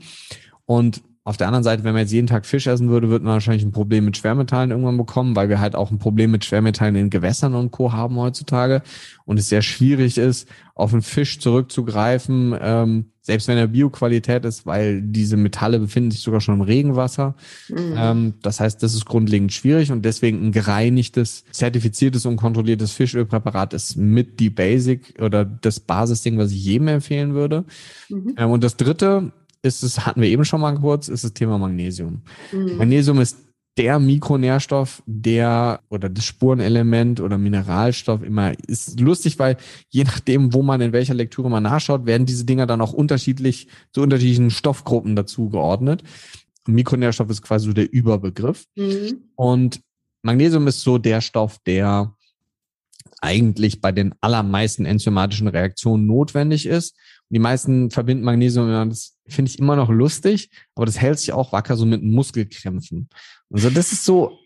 Und 0.65 1.01
auf 1.23 1.37
der 1.37 1.47
anderen 1.47 1.63
Seite, 1.63 1.83
wenn 1.83 1.93
man 1.93 2.01
jetzt 2.01 2.11
jeden 2.11 2.25
Tag 2.25 2.47
Fisch 2.47 2.65
essen 2.65 2.89
würde, 2.89 3.09
würde 3.09 3.25
man 3.25 3.35
wahrscheinlich 3.35 3.63
ein 3.63 3.71
Problem 3.71 4.05
mit 4.05 4.17
Schwermetallen 4.17 4.71
irgendwann 4.71 4.97
bekommen, 4.97 5.35
weil 5.35 5.49
wir 5.49 5.59
halt 5.59 5.75
auch 5.75 5.91
ein 5.91 5.99
Problem 5.99 6.31
mit 6.31 6.45
Schwermetallen 6.45 6.95
in 6.95 7.11
Gewässern 7.11 7.53
und 7.53 7.69
Co. 7.69 7.93
haben 7.93 8.15
heutzutage 8.15 8.81
und 9.25 9.37
es 9.37 9.47
sehr 9.47 9.61
schwierig 9.61 10.17
ist, 10.17 10.49
auf 10.73 10.93
einen 10.93 11.03
Fisch 11.03 11.39
zurückzugreifen, 11.39 12.55
ähm, 12.59 13.05
selbst 13.21 13.47
wenn 13.47 13.57
er 13.57 13.67
Bioqualität 13.67 14.45
ist, 14.45 14.65
weil 14.65 14.99
diese 14.99 15.37
Metalle 15.37 15.77
befinden 15.77 16.09
sich 16.09 16.21
sogar 16.21 16.41
schon 16.41 16.55
im 16.55 16.61
Regenwasser. 16.61 17.35
Mhm. 17.69 17.93
Ähm, 17.95 18.33
das 18.41 18.59
heißt, 18.59 18.81
das 18.81 18.95
ist 18.95 19.05
grundlegend 19.05 19.53
schwierig 19.53 19.91
und 19.91 20.03
deswegen 20.03 20.43
ein 20.43 20.51
gereinigtes, 20.51 21.45
zertifiziertes 21.51 22.25
und 22.25 22.37
kontrolliertes 22.37 22.93
Fischölpräparat 22.93 23.75
ist 23.75 23.95
mit 23.95 24.39
die 24.39 24.49
Basic 24.49 25.13
oder 25.21 25.45
das 25.45 25.79
Basisding, 25.79 26.39
was 26.39 26.51
ich 26.51 26.65
jedem 26.65 26.87
empfehlen 26.87 27.35
würde. 27.35 27.63
Mhm. 28.09 28.33
Ähm, 28.37 28.49
und 28.49 28.63
das 28.63 28.75
dritte 28.75 29.31
ist 29.63 29.83
es, 29.83 30.05
hatten 30.05 30.21
wir 30.21 30.29
eben 30.29 30.45
schon 30.45 30.61
mal 30.61 30.75
kurz, 30.75 31.07
ist 31.07 31.23
das 31.23 31.33
Thema 31.33 31.57
Magnesium. 31.57 32.21
Mhm. 32.51 32.77
Magnesium 32.77 33.19
ist 33.19 33.37
der 33.77 33.99
Mikronährstoff, 33.99 35.01
der 35.05 35.81
oder 35.89 36.09
das 36.09 36.25
Spurenelement 36.25 37.21
oder 37.21 37.37
Mineralstoff 37.37 38.21
immer 38.21 38.53
ist 38.67 38.99
lustig, 38.99 39.39
weil 39.39 39.57
je 39.89 40.03
nachdem, 40.03 40.53
wo 40.53 40.61
man 40.61 40.81
in 40.81 40.91
welcher 40.91 41.13
Lektüre 41.13 41.49
man 41.49 41.63
nachschaut, 41.63 42.05
werden 42.05 42.25
diese 42.25 42.45
Dinger 42.45 42.65
dann 42.65 42.81
auch 42.81 42.91
unterschiedlich 42.91 43.67
zu 43.93 44.01
unterschiedlichen 44.01 44.49
Stoffgruppen 44.49 45.15
dazu 45.15 45.49
geordnet. 45.49 46.03
Mikronährstoff 46.67 47.29
ist 47.29 47.41
quasi 47.41 47.67
so 47.67 47.73
der 47.73 47.91
Überbegriff. 47.91 48.65
Mhm. 48.75 49.23
Und 49.35 49.81
Magnesium 50.21 50.67
ist 50.67 50.81
so 50.81 50.97
der 50.97 51.21
Stoff, 51.21 51.57
der 51.65 52.13
eigentlich 53.21 53.81
bei 53.81 53.91
den 53.91 54.13
allermeisten 54.19 54.85
enzymatischen 54.85 55.47
Reaktionen 55.47 56.07
notwendig 56.07 56.65
ist. 56.65 56.95
Und 57.29 57.35
die 57.35 57.39
meisten 57.39 57.91
verbinden 57.91 58.23
Magnesium, 58.23 58.89
das 58.89 59.15
finde 59.27 59.49
ich 59.49 59.59
immer 59.59 59.75
noch 59.75 59.89
lustig, 59.89 60.49
aber 60.75 60.85
das 60.85 60.99
hält 60.99 61.19
sich 61.19 61.31
auch 61.31 61.53
wacker 61.53 61.77
so 61.77 61.85
mit 61.85 62.03
Muskelkrämpfen. 62.03 63.07
Also 63.51 63.69
das 63.69 63.91
ist 63.91 64.03
so, 64.03 64.37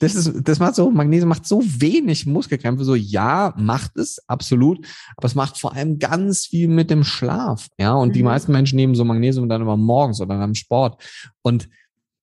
das 0.00 0.16
ist, 0.16 0.32
das 0.42 0.58
macht 0.58 0.74
so, 0.74 0.90
Magnesium 0.90 1.28
macht 1.28 1.46
so 1.46 1.62
wenig 1.62 2.26
Muskelkrämpfe, 2.26 2.84
so 2.84 2.96
ja, 2.96 3.54
macht 3.56 3.96
es, 3.96 4.18
absolut, 4.26 4.84
aber 5.16 5.26
es 5.26 5.36
macht 5.36 5.58
vor 5.58 5.74
allem 5.74 6.00
ganz 6.00 6.46
viel 6.46 6.66
mit 6.66 6.90
dem 6.90 7.04
Schlaf, 7.04 7.68
ja, 7.78 7.94
und 7.94 8.08
mhm. 8.08 8.12
die 8.14 8.22
meisten 8.24 8.50
Menschen 8.50 8.76
nehmen 8.76 8.96
so 8.96 9.04
Magnesium 9.04 9.48
dann 9.48 9.62
immer 9.62 9.76
morgens 9.76 10.20
oder 10.20 10.36
beim 10.36 10.56
Sport 10.56 11.00
und 11.42 11.68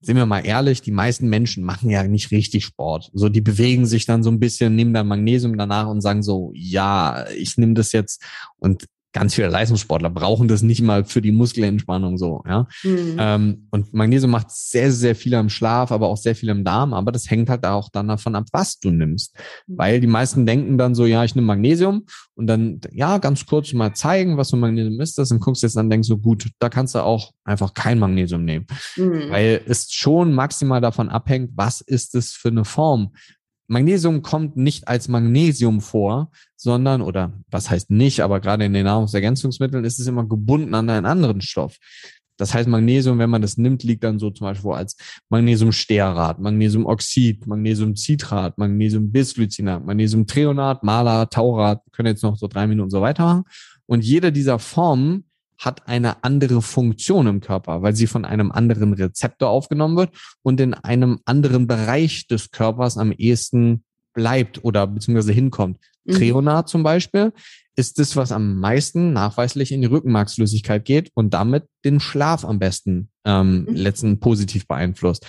sind 0.02 0.16
wir 0.16 0.26
mal 0.26 0.46
ehrlich, 0.46 0.82
die 0.82 0.92
meisten 0.92 1.28
Menschen 1.28 1.64
machen 1.64 1.90
ja 1.90 2.04
nicht 2.04 2.32
richtig 2.32 2.66
Sport. 2.66 3.10
So, 3.14 3.28
die 3.30 3.42
bewegen 3.42 3.86
sich 3.86 4.06
dann 4.06 4.24
so 4.24 4.32
ein 4.32 4.40
bisschen, 4.40 4.76
nehmen 4.76 4.94
dann 4.94 5.08
Magnesium 5.08 5.58
danach 5.58 5.88
und 5.88 6.02
sagen 6.02 6.24
so, 6.24 6.52
ja, 6.56 7.28
ich 7.32 7.58
nehme 7.58 7.74
das 7.74 7.92
jetzt 7.92 8.24
und 8.58 8.86
ganz 9.12 9.34
viele 9.34 9.48
Leistungssportler 9.48 10.10
brauchen 10.10 10.48
das 10.48 10.62
nicht 10.62 10.82
mal 10.82 11.04
für 11.04 11.22
die 11.22 11.32
Muskelentspannung 11.32 12.18
so, 12.18 12.44
ja. 12.48 12.68
Mhm. 12.84 13.16
Ähm, 13.18 13.68
und 13.72 13.94
Magnesium 13.94 14.32
macht 14.32 14.52
sehr, 14.52 14.92
sehr 14.92 15.16
viel 15.16 15.34
am 15.34 15.50
Schlaf, 15.50 15.92
aber 15.92 16.08
auch 16.08 16.18
sehr 16.18 16.36
viel 16.36 16.50
im 16.50 16.64
Darm, 16.64 16.94
aber 16.94 17.12
das 17.12 17.30
hängt 17.30 17.50
halt 17.50 17.66
auch 17.66 17.90
dann 17.90 18.08
davon 18.08 18.36
ab, 18.36 18.46
was 18.52 18.80
du 18.80 18.92
nimmst. 18.92 19.36
Mhm. 19.68 19.78
Weil 19.78 20.00
die 20.00 20.08
meisten 20.08 20.46
denken 20.46 20.78
dann 20.78 20.94
so, 20.94 21.06
ja, 21.06 21.24
ich 21.24 21.34
nehme 21.36 21.48
Magnesium 21.48 22.06
und 22.36 22.48
dann, 22.48 22.80
ja, 22.92 23.18
ganz 23.18 23.46
kurz 23.46 23.74
mal 23.74 23.94
zeigen, 23.94 24.38
was 24.38 24.50
so 24.50 24.58
Magnesium 24.58 25.00
ist, 25.02 25.18
das 25.18 25.32
und 25.32 25.40
guckst 25.40 25.64
jetzt 25.64 25.76
dann 25.76 25.90
denkst 25.90 26.08
so, 26.08 26.18
gut, 26.18 26.48
da 26.60 26.70
kannst 26.70 26.94
du 26.94 27.00
auch 27.00 27.32
einfach 27.44 27.74
kein 27.74 27.98
Magnesium 27.98 28.46
nehmen. 28.46 28.68
Mhm. 28.96 29.30
Weil 29.30 29.62
es 29.66 29.92
schon 29.92 30.34
maximal 30.34 30.82
davon 30.82 31.10
abhängt, 31.10 31.52
was 31.56 31.82
ist 31.82 32.14
es 32.14 32.34
für 32.34 32.50
eine 32.50 32.66
Form. 32.66 33.12
Magnesium 33.70 34.24
kommt 34.24 34.58
nicht 34.58 34.88
als 34.88 35.08
Magnesium 35.08 35.80
vor, 35.80 36.32
sondern, 36.56 37.02
oder 37.02 37.34
was 37.52 37.70
heißt 37.70 37.92
nicht, 37.92 38.22
aber 38.22 38.40
gerade 38.40 38.66
in 38.66 38.74
den 38.74 38.86
Nahrungsergänzungsmitteln 38.86 39.86
ist 39.86 40.00
es 40.00 40.08
immer 40.08 40.28
gebunden 40.28 40.74
an 40.74 40.90
einen 40.90 41.06
anderen 41.06 41.42
Stoff. 41.42 41.78
Das 42.36 42.54
heißt, 42.54 42.68
Magnesium, 42.68 43.20
wenn 43.20 43.30
man 43.30 43.42
das 43.42 43.58
nimmt, 43.58 43.84
liegt 43.84 44.04
dann 44.04 44.18
so 44.18 44.32
zum 44.32 44.48
Beispiel 44.48 44.72
als 44.72 44.96
Magnesiumstearat, 45.30 46.40
Magnesiumoxid, 46.40 47.46
Magnesiumcitrat, 47.46 48.58
Magnesiumbisglycinat, 48.58 49.86
Magnesiumtreonat, 49.86 50.84
Malat, 50.84 51.34
Taurat, 51.34 51.84
können 51.92 52.08
jetzt 52.08 52.24
noch 52.24 52.38
so 52.38 52.48
drei 52.48 52.66
Minuten 52.66 52.90
so 52.90 53.02
weitermachen. 53.02 53.44
Und 53.86 54.04
jede 54.04 54.32
dieser 54.32 54.58
Formen 54.58 55.26
hat 55.60 55.88
eine 55.88 56.24
andere 56.24 56.62
Funktion 56.62 57.28
im 57.28 57.42
Körper, 57.42 57.82
weil 57.82 57.96
sie 57.96 58.08
von 58.08 58.26
einem 58.26 58.52
anderen 58.52 58.94
Rezeptor 58.94 59.50
aufgenommen 59.50 59.98
wird 59.98 60.12
und 60.42 60.60
in 60.62 60.74
einem 60.74 61.20
anderen 61.26 61.68
Bereich 61.68 62.28
des 62.28 62.52
Körpers 62.52 62.98
am 62.98 63.12
ehesten 63.12 63.84
bleibt 64.14 64.64
oder 64.64 64.88
beziehungsweise 64.88 65.34
hinkommt. 65.34 65.78
Mhm. 66.06 66.14
Treonat 66.14 66.70
zum 66.70 66.84
Beispiel 66.84 67.34
ist 67.76 68.00
das, 68.00 68.16
was 68.16 68.32
am 68.32 68.60
meisten 68.60 69.14
nachweislich 69.14 69.72
in 69.72 69.82
die 69.82 69.88
Rückenmarksflüssigkeit 69.88 70.84
geht 70.84 71.12
und 71.14 71.34
damit 71.34 71.64
den 71.86 72.00
Schlaf 72.00 72.44
am 72.44 72.60
besten 72.60 73.10
ähm, 73.26 73.66
mhm. 73.66 73.76
letzten 73.76 74.20
positiv 74.20 74.68
beeinflusst. 74.68 75.26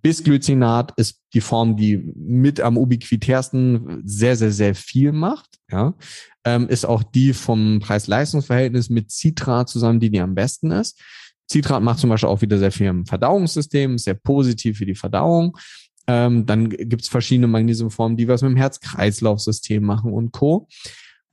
Bisglycinat 0.00 0.92
ist 0.96 1.20
die 1.34 1.40
Form, 1.40 1.76
die 1.76 1.96
mit 1.96 2.60
am 2.60 2.78
ubiquitärsten 2.78 4.02
sehr, 4.04 4.36
sehr, 4.36 4.52
sehr 4.52 4.74
viel 4.74 5.12
macht. 5.12 5.58
Ja, 5.70 5.94
ähm, 6.44 6.68
ist 6.68 6.84
auch 6.84 7.02
die 7.02 7.32
vom 7.32 7.80
Preis-Leistungs-Verhältnis 7.80 8.90
mit 8.90 9.10
Citrat 9.10 9.68
zusammen, 9.68 10.00
die 10.00 10.10
die 10.10 10.20
am 10.20 10.34
besten 10.34 10.70
ist. 10.70 11.00
Citrat 11.50 11.82
macht 11.82 11.98
zum 11.98 12.10
Beispiel 12.10 12.28
auch 12.28 12.40
wieder 12.40 12.58
sehr 12.58 12.72
viel 12.72 12.86
im 12.86 13.06
Verdauungssystem, 13.06 13.96
ist 13.96 14.04
sehr 14.04 14.14
positiv 14.14 14.78
für 14.78 14.86
die 14.86 14.94
Verdauung. 14.94 15.58
Ähm, 16.06 16.46
dann 16.46 16.70
gibt's 16.70 17.08
verschiedene 17.08 17.46
Magnesiumformen, 17.46 18.16
die 18.16 18.28
was 18.28 18.42
mit 18.42 18.52
dem 18.52 18.56
Herz-Kreislauf-System 18.56 19.84
machen 19.84 20.12
und 20.12 20.32
Co. 20.32 20.68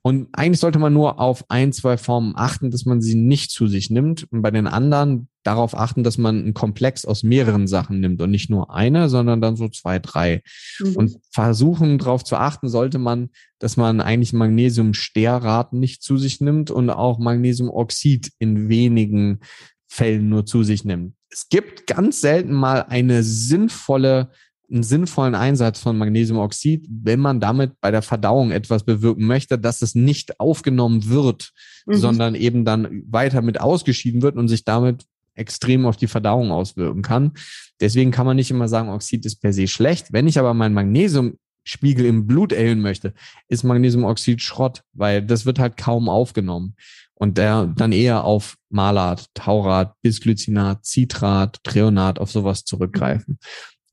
Und 0.01 0.27
eigentlich 0.33 0.59
sollte 0.59 0.79
man 0.79 0.93
nur 0.93 1.19
auf 1.19 1.45
ein, 1.49 1.73
zwei 1.73 1.97
Formen 1.97 2.33
achten, 2.35 2.71
dass 2.71 2.85
man 2.85 3.01
sie 3.01 3.15
nicht 3.15 3.51
zu 3.51 3.67
sich 3.67 3.89
nimmt. 3.89 4.27
Und 4.31 4.41
bei 4.41 4.51
den 4.51 4.67
anderen 4.67 5.28
darauf 5.43 5.75
achten, 5.75 6.03
dass 6.03 6.17
man 6.17 6.39
einen 6.39 6.53
Komplex 6.53 7.05
aus 7.05 7.23
mehreren 7.23 7.67
Sachen 7.67 7.99
nimmt 7.99 8.21
und 8.21 8.31
nicht 8.31 8.49
nur 8.49 8.73
eine, 8.73 9.09
sondern 9.09 9.41
dann 9.41 9.55
so 9.55 9.69
zwei, 9.69 9.99
drei. 9.99 10.41
Mhm. 10.79 10.95
Und 10.95 11.17
versuchen 11.31 11.97
darauf 11.97 12.23
zu 12.23 12.35
achten 12.35 12.67
sollte 12.67 12.99
man, 12.99 13.29
dass 13.59 13.77
man 13.77 14.01
eigentlich 14.01 14.33
Magnesiumstearat 14.33 15.73
nicht 15.73 16.03
zu 16.03 16.17
sich 16.17 16.41
nimmt 16.41 16.71
und 16.71 16.89
auch 16.89 17.19
Magnesiumoxid 17.19 18.31
in 18.39 18.69
wenigen 18.69 19.39
Fällen 19.87 20.29
nur 20.29 20.45
zu 20.45 20.63
sich 20.63 20.83
nimmt. 20.83 21.15
Es 21.29 21.47
gibt 21.49 21.87
ganz 21.87 22.21
selten 22.21 22.53
mal 22.53 22.83
eine 22.83 23.23
sinnvolle 23.23 24.29
einen 24.71 24.83
sinnvollen 24.83 25.35
Einsatz 25.35 25.79
von 25.79 25.97
Magnesiumoxid, 25.97 26.87
wenn 26.89 27.19
man 27.19 27.39
damit 27.39 27.79
bei 27.81 27.91
der 27.91 28.01
Verdauung 28.01 28.51
etwas 28.51 28.83
bewirken 28.83 29.25
möchte, 29.25 29.57
dass 29.57 29.81
es 29.81 29.95
nicht 29.95 30.39
aufgenommen 30.39 31.09
wird, 31.09 31.51
mhm. 31.85 31.95
sondern 31.95 32.35
eben 32.35 32.65
dann 32.65 33.03
weiter 33.07 33.41
mit 33.41 33.59
ausgeschieden 33.59 34.21
wird 34.21 34.35
und 34.35 34.47
sich 34.47 34.65
damit 34.65 35.05
extrem 35.39 35.85
auf 35.85 35.97
die 35.97 36.07
Verdauung 36.07 36.51
auswirken 36.51 37.01
kann. 37.01 37.33
Deswegen 37.79 38.11
kann 38.11 38.25
man 38.25 38.35
nicht 38.35 38.51
immer 38.51 38.67
sagen, 38.67 38.89
Oxid 38.89 39.25
ist 39.25 39.37
per 39.37 39.53
se 39.53 39.67
schlecht. 39.67 40.11
Wenn 40.11 40.27
ich 40.27 40.37
aber 40.37 40.53
meinen 40.53 40.73
Magnesiumspiegel 40.73 42.05
im 42.05 42.27
Blut 42.27 42.51
erhöhen 42.51 42.81
möchte, 42.81 43.13
ist 43.47 43.63
Magnesiumoxid 43.63 44.41
Schrott, 44.41 44.83
weil 44.93 45.23
das 45.23 45.45
wird 45.45 45.59
halt 45.59 45.77
kaum 45.77 46.09
aufgenommen. 46.09 46.75
Und 47.15 47.37
der 47.37 47.65
dann 47.65 47.91
eher 47.91 48.23
auf 48.23 48.55
Malat, 48.69 49.25
Taurat, 49.33 49.93
Bisglycinat, 50.01 50.85
Citrat, 50.85 51.59
Treonat, 51.63 52.19
auf 52.19 52.31
sowas 52.31 52.63
zurückgreifen. 52.63 53.39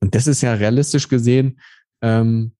Und 0.00 0.14
das 0.14 0.26
ist 0.26 0.42
ja 0.42 0.54
realistisch 0.54 1.08
gesehen, 1.08 1.58
ähm, 2.02 2.52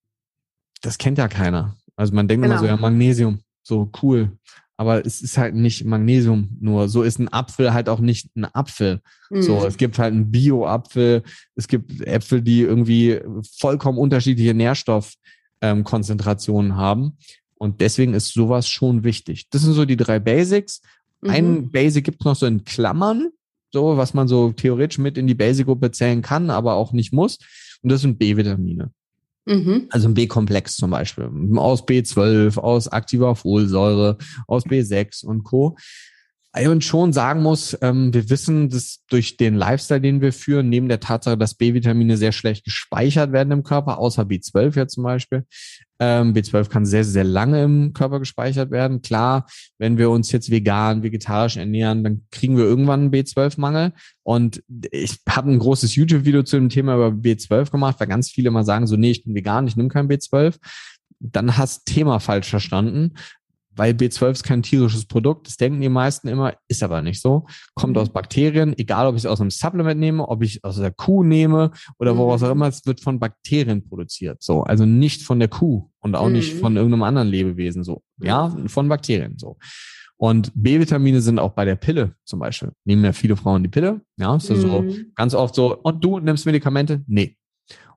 das 0.82 0.98
kennt 0.98 1.18
ja 1.18 1.28
keiner. 1.28 1.76
Also 1.96 2.14
man 2.14 2.28
denkt 2.28 2.42
genau. 2.42 2.54
immer 2.54 2.60
so, 2.60 2.66
genau. 2.66 2.76
ja, 2.76 2.80
Magnesium, 2.80 3.40
so 3.62 3.90
cool. 4.02 4.36
Aber 4.76 5.06
es 5.06 5.22
ist 5.22 5.38
halt 5.38 5.54
nicht 5.54 5.84
Magnesium 5.84 6.50
nur. 6.60 6.88
So 6.88 7.02
ist 7.02 7.18
ein 7.18 7.32
Apfel 7.32 7.72
halt 7.72 7.88
auch 7.88 8.00
nicht 8.00 8.36
ein 8.36 8.44
Apfel. 8.44 9.00
Mhm. 9.30 9.42
So, 9.42 9.64
es 9.64 9.78
gibt 9.78 9.98
halt 9.98 10.12
einen 10.12 10.30
Bio-Apfel. 10.30 11.22
Es 11.54 11.66
gibt 11.66 12.02
Äpfel, 12.02 12.42
die 12.42 12.60
irgendwie 12.60 13.20
vollkommen 13.58 13.96
unterschiedliche 13.98 14.52
Nährstoffkonzentrationen 14.54 16.72
ähm, 16.72 16.76
haben. 16.76 17.16
Und 17.58 17.80
deswegen 17.80 18.12
ist 18.12 18.34
sowas 18.34 18.68
schon 18.68 19.02
wichtig. 19.02 19.48
Das 19.50 19.62
sind 19.62 19.72
so 19.72 19.86
die 19.86 19.96
drei 19.96 20.18
Basics. 20.18 20.82
Mhm. 21.22 21.30
Ein 21.30 21.70
Basic 21.70 22.04
gibt 22.04 22.20
es 22.20 22.26
noch 22.26 22.36
so 22.36 22.44
in 22.44 22.64
Klammern 22.64 23.30
so, 23.76 23.96
was 23.96 24.14
man 24.14 24.26
so 24.26 24.52
theoretisch 24.52 24.98
mit 24.98 25.18
in 25.18 25.26
die 25.26 25.34
Basic-Gruppe 25.34 25.90
zählen 25.90 26.22
kann, 26.22 26.48
aber 26.48 26.74
auch 26.74 26.92
nicht 26.92 27.12
muss. 27.12 27.38
Und 27.82 27.92
das 27.92 28.00
sind 28.00 28.18
B-Vitamine. 28.18 28.90
Mhm. 29.46 29.86
Also 29.90 30.08
ein 30.08 30.14
B-Komplex 30.14 30.76
zum 30.76 30.90
Beispiel. 30.90 31.30
Aus 31.56 31.86
B12, 31.86 32.58
aus 32.58 32.88
aktiver 32.88 33.36
Folsäure, 33.36 34.18
aus 34.46 34.66
B6 34.66 35.24
und 35.24 35.44
Co. 35.44 35.76
Und 36.64 36.84
schon 36.84 37.12
sagen 37.12 37.42
muss, 37.42 37.76
ähm, 37.82 38.14
wir 38.14 38.30
wissen, 38.30 38.70
dass 38.70 39.04
durch 39.10 39.36
den 39.36 39.54
Lifestyle, 39.54 40.00
den 40.00 40.22
wir 40.22 40.32
führen, 40.32 40.70
neben 40.70 40.88
der 40.88 41.00
Tatsache, 41.00 41.36
dass 41.36 41.54
B-Vitamine 41.54 42.16
sehr 42.16 42.32
schlecht 42.32 42.64
gespeichert 42.64 43.32
werden 43.32 43.50
im 43.50 43.62
Körper, 43.62 43.98
außer 43.98 44.22
B12 44.22 44.76
ja 44.76 44.88
zum 44.88 45.04
Beispiel, 45.04 45.44
ähm, 45.98 46.32
B12 46.32 46.70
kann 46.70 46.86
sehr, 46.86 47.04
sehr 47.04 47.24
lange 47.24 47.62
im 47.62 47.92
Körper 47.92 48.20
gespeichert 48.20 48.70
werden. 48.70 49.02
Klar, 49.02 49.46
wenn 49.76 49.98
wir 49.98 50.08
uns 50.08 50.32
jetzt 50.32 50.50
vegan, 50.50 51.02
vegetarisch 51.02 51.58
ernähren, 51.58 52.02
dann 52.02 52.22
kriegen 52.30 52.56
wir 52.56 52.64
irgendwann 52.64 53.00
einen 53.00 53.10
B12-Mangel. 53.10 53.92
Und 54.22 54.62
ich 54.92 55.18
habe 55.28 55.50
ein 55.50 55.58
großes 55.58 55.94
YouTube-Video 55.94 56.42
zu 56.42 56.56
dem 56.56 56.70
Thema 56.70 56.94
über 56.94 57.08
B12 57.08 57.70
gemacht, 57.70 57.96
weil 57.98 58.06
ganz 58.06 58.30
viele 58.30 58.50
mal 58.50 58.64
sagen 58.64 58.86
so, 58.86 58.96
nee, 58.96 59.10
ich 59.10 59.24
bin 59.24 59.34
vegan, 59.34 59.66
ich 59.66 59.76
nehme 59.76 59.90
kein 59.90 60.08
B12 60.08 60.54
dann 61.18 61.56
hast 61.56 61.86
Thema 61.86 62.20
falsch 62.20 62.50
verstanden 62.50 63.14
weil 63.76 63.92
B12 63.92 64.30
ist 64.30 64.42
kein 64.42 64.62
tierisches 64.62 65.06
Produkt. 65.06 65.46
Das 65.46 65.56
denken 65.56 65.80
die 65.80 65.88
meisten 65.88 66.28
immer, 66.28 66.54
ist 66.68 66.82
aber 66.82 67.02
nicht 67.02 67.20
so. 67.20 67.46
Kommt 67.74 67.94
mhm. 67.94 68.02
aus 68.02 68.10
Bakterien, 68.10 68.76
egal 68.78 69.06
ob 69.06 69.14
ich 69.14 69.22
es 69.22 69.26
aus 69.26 69.40
einem 69.40 69.50
Supplement 69.50 70.00
nehme, 70.00 70.26
ob 70.26 70.42
ich 70.42 70.56
es 70.56 70.64
aus 70.64 70.76
der 70.76 70.90
Kuh 70.90 71.22
nehme 71.22 71.70
oder 71.98 72.16
woraus 72.16 72.42
auch 72.42 72.48
mhm. 72.48 72.52
immer, 72.52 72.68
es 72.68 72.84
wird 72.86 73.00
von 73.00 73.20
Bakterien 73.20 73.86
produziert. 73.86 74.42
So, 74.42 74.62
also 74.62 74.86
nicht 74.86 75.22
von 75.22 75.38
der 75.38 75.48
Kuh 75.48 75.90
und 76.00 76.16
auch 76.16 76.26
mhm. 76.26 76.32
nicht 76.32 76.54
von 76.54 76.76
irgendeinem 76.76 77.02
anderen 77.02 77.28
Lebewesen. 77.28 77.84
So, 77.84 78.02
ja, 78.20 78.56
von 78.66 78.88
Bakterien. 78.88 79.38
So. 79.38 79.56
Und 80.18 80.50
B-Vitamine 80.54 81.20
sind 81.20 81.38
auch 81.38 81.52
bei 81.52 81.64
der 81.64 81.76
Pille 81.76 82.14
zum 82.24 82.38
Beispiel. 82.38 82.72
Nehmen 82.84 83.04
ja 83.04 83.12
viele 83.12 83.36
Frauen 83.36 83.62
die 83.62 83.68
Pille. 83.68 84.00
Ja, 84.16 84.36
ist 84.36 84.48
mhm. 84.50 84.56
so 84.56 84.84
ganz 85.14 85.34
oft 85.34 85.54
so, 85.54 85.76
und 85.76 86.02
du 86.02 86.18
nimmst 86.18 86.46
Medikamente? 86.46 87.04
Nee. 87.06 87.36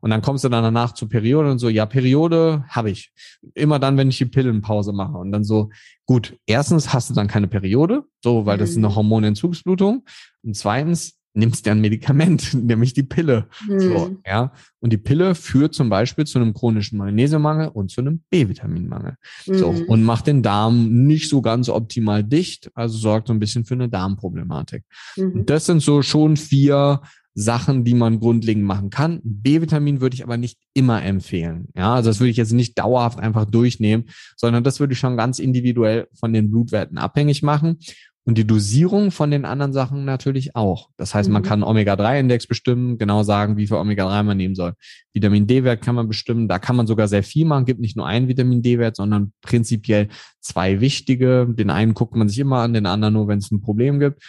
Und 0.02 0.12
dann 0.12 0.22
kommst 0.22 0.44
du 0.44 0.50
dann 0.50 0.64
danach 0.64 0.94
zur 0.94 1.10
Periode 1.10 1.52
und 1.52 1.60
so, 1.60 1.68
ja, 1.70 1.86
Periode 1.86 2.64
habe 2.70 2.90
ich. 2.90 3.12
Immer 3.54 3.80
dann, 3.80 3.98
wenn 3.98 4.10
ich 4.10 4.18
die 4.18 4.26
Pillenpause 4.26 4.94
mache. 4.94 5.18
Und 5.18 5.32
dann 5.32 5.44
so, 5.44 5.70
gut, 6.06 6.38
erstens 6.46 6.94
hast 6.94 7.10
du 7.10 7.14
dann 7.14 7.28
keine 7.28 7.48
Periode, 7.48 8.04
so, 8.24 8.46
weil 8.46 8.58
das 8.58 8.72
ist 8.72 8.78
eine 8.78 8.90
mhm. 8.90 8.96
Hormonentzugsblutung. 8.96 10.06
Und 10.44 10.56
zweitens, 10.56 11.20
nimmst 11.34 11.66
du 11.66 11.72
ein 11.72 11.82
Medikament, 11.82 12.54
nämlich 12.64 12.94
die 12.94 13.04
Pille. 13.04 13.48
Mhm. 13.68 13.80
So, 13.80 14.18
ja. 14.26 14.52
Und 14.80 14.92
die 14.94 14.98
Pille 14.98 15.36
führt 15.36 15.74
zum 15.74 15.90
Beispiel 15.90 16.26
zu 16.26 16.40
einem 16.40 16.54
chronischen 16.54 16.98
Magnesiummangel 16.98 17.70
und 17.70 17.92
zu 17.92 18.02
einem 18.02 18.24
B-Vitaminmangel. 18.30 19.16
Mhm. 19.46 19.58
So, 19.58 19.68
und 19.70 20.04
macht 20.04 20.28
den 20.28 20.44
Darm 20.44 21.06
nicht 21.06 21.30
so 21.30 21.42
ganz 21.42 21.70
optimal 21.70 22.24
dicht, 22.24 22.72
also 22.74 22.98
sorgt 22.98 23.28
so 23.28 23.34
ein 23.34 23.40
bisschen 23.40 23.66
für 23.66 23.76
eine 23.76 23.90
Darmproblematik. 23.90 24.84
Mhm. 25.16 25.46
Das 25.46 25.66
sind 25.66 25.82
so 25.82 26.02
schon 26.02 26.38
vier 26.38 27.02
Sachen, 27.34 27.84
die 27.84 27.94
man 27.94 28.20
grundlegend 28.20 28.66
machen 28.66 28.90
kann. 28.90 29.22
B-Vitamin 29.24 30.02
würde 30.02 30.16
ich 30.16 30.24
aber 30.24 30.38
nicht 30.38 30.58
immer 30.74 31.04
empfehlen. 31.04 31.70
Ja, 31.76 31.96
also 31.96 32.10
das 32.10 32.20
würde 32.20 32.32
ich 32.32 32.38
jetzt 32.38 32.54
nicht 32.54 32.78
dauerhaft 32.78 33.20
einfach 33.20 33.46
durchnehmen, 33.46 34.06
sondern 34.36 34.64
das 34.64 34.80
würde 34.80 34.94
ich 34.94 35.00
schon 35.00 35.18
ganz 35.18 35.40
individuell 35.40 36.08
von 36.14 36.34
den 36.34 36.52
Blutwerten 36.52 36.98
abhängig 36.98 37.44
machen. 37.44 37.78
Und 38.26 38.38
die 38.38 38.46
Dosierung 38.46 39.10
von 39.10 39.32
den 39.32 39.44
anderen 39.44 39.74
Sachen 39.74 40.06
natürlich 40.06 40.56
auch. 40.56 40.90
Das 40.98 41.16
heißt, 41.16 41.30
man 41.30 41.42
mhm. 41.42 41.46
kann 41.48 41.64
Omega-3-Index 41.64 42.46
bestimmen, 42.46 43.00
genau 43.00 43.24
sagen, 43.24 43.58
wie 43.58 43.66
viel 43.66 43.78
Omega-3 43.78 44.22
man 44.22 44.38
nehmen 44.38 44.54
soll. 44.54 44.74
Vitamin 45.14 45.48
D-Wert 45.48 45.82
kann 45.82 45.96
man 45.96 46.08
bestimmen. 46.08 46.48
Da 46.48 46.60
kann 46.60 46.76
man 46.76 46.86
sogar 46.86 47.08
sehr 47.08 47.24
viel 47.24 47.46
machen. 47.46 47.66
Gibt 47.66 47.80
nicht 47.80 47.98
nur 47.98 48.06
einen 48.06 48.28
Vitamin 48.28 48.62
D-Wert, 48.62 48.98
sondern 48.98 49.34
prinzipiell 49.42 50.10
zwei 50.42 50.80
wichtige. 50.80 51.48
Den 51.50 51.72
einen 51.72 51.96
guckt 51.96 52.16
man 52.16 52.30
sich 52.30 52.38
immer 52.38 52.60
an, 52.60 52.74
den 52.74 52.86
anderen 52.86 53.16
nur, 53.16 53.28
wenn 53.28 53.40
es 53.40 53.50
ein 53.50 53.62
Problem 53.62 54.00
gibt. 54.00 54.22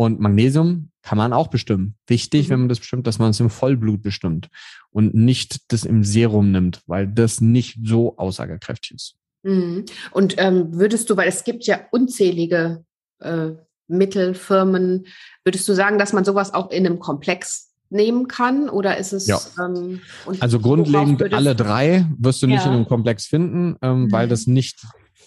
Und 0.00 0.18
Magnesium 0.18 0.92
kann 1.02 1.18
man 1.18 1.34
auch 1.34 1.48
bestimmen. 1.48 1.94
Wichtig, 2.06 2.46
mhm. 2.46 2.52
wenn 2.52 2.60
man 2.60 2.68
das 2.70 2.78
bestimmt, 2.78 3.06
dass 3.06 3.18
man 3.18 3.32
es 3.32 3.40
im 3.40 3.50
Vollblut 3.50 4.00
bestimmt 4.00 4.48
und 4.88 5.14
nicht 5.14 5.70
das 5.70 5.84
im 5.84 6.04
Serum 6.04 6.52
nimmt, 6.52 6.80
weil 6.86 7.06
das 7.06 7.42
nicht 7.42 7.80
so 7.84 8.16
aussagekräftig 8.16 8.92
ist. 8.92 9.16
Mhm. 9.42 9.84
Und 10.10 10.36
ähm, 10.38 10.68
würdest 10.72 11.10
du, 11.10 11.18
weil 11.18 11.28
es 11.28 11.44
gibt 11.44 11.66
ja 11.66 11.80
unzählige 11.90 12.82
äh, 13.18 13.50
Mittel, 13.88 14.32
Firmen, 14.32 15.04
würdest 15.44 15.68
du 15.68 15.74
sagen, 15.74 15.98
dass 15.98 16.14
man 16.14 16.24
sowas 16.24 16.54
auch 16.54 16.70
in 16.70 16.86
einem 16.86 16.98
Komplex 16.98 17.74
nehmen 17.90 18.26
kann 18.26 18.70
oder 18.70 18.96
ist 18.96 19.12
es 19.12 19.26
ja. 19.26 19.38
ähm, 19.62 20.00
also 20.38 20.60
grundlegend 20.60 21.34
alle 21.34 21.54
drei 21.54 22.06
wirst 22.16 22.42
du 22.42 22.46
nicht 22.46 22.64
ja. 22.64 22.68
in 22.68 22.72
einem 22.72 22.88
Komplex 22.88 23.26
finden, 23.26 23.76
ähm, 23.82 24.04
mhm. 24.04 24.12
weil 24.12 24.28
das 24.28 24.46
nicht 24.46 24.82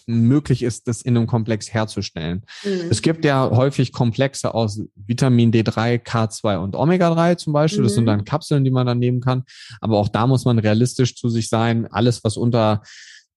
möglich 0.08 0.64
ist, 0.64 0.88
das 0.88 1.02
in 1.02 1.18
einem 1.18 1.28
Komplex 1.28 1.74
herzustellen. 1.74 2.44
Mhm. 2.64 2.88
Es 2.90 3.02
gibt 3.02 3.26
ja 3.26 3.50
häufig 3.50 3.92
Komplexe 3.92 4.54
aus 4.54 4.82
Vitamin 4.96 5.52
D3, 5.52 6.04
K2 6.04 6.58
und 6.58 6.76
Omega-3 6.76 7.38
zum 7.38 7.54
Beispiel. 7.54 7.82
Mhm. 7.82 7.84
Das 7.84 7.94
sind 7.94 8.04
mhm. 8.04 8.08
dann 8.08 8.26
Kapseln, 8.26 8.64
die 8.64 8.72
man 8.72 8.88
dann 8.88 9.00
nehmen 9.00 9.22
kann. 9.22 9.44
Aber 9.82 9.98
auch 9.98 10.10
da 10.10 10.28
muss 10.28 10.46
man 10.46 10.60
realistisch 10.60 11.16
zu 11.16 11.30
sich 11.30 11.50
sein. 11.50 11.88
Alles, 11.92 12.24
was 12.24 12.38
unter 12.38 12.82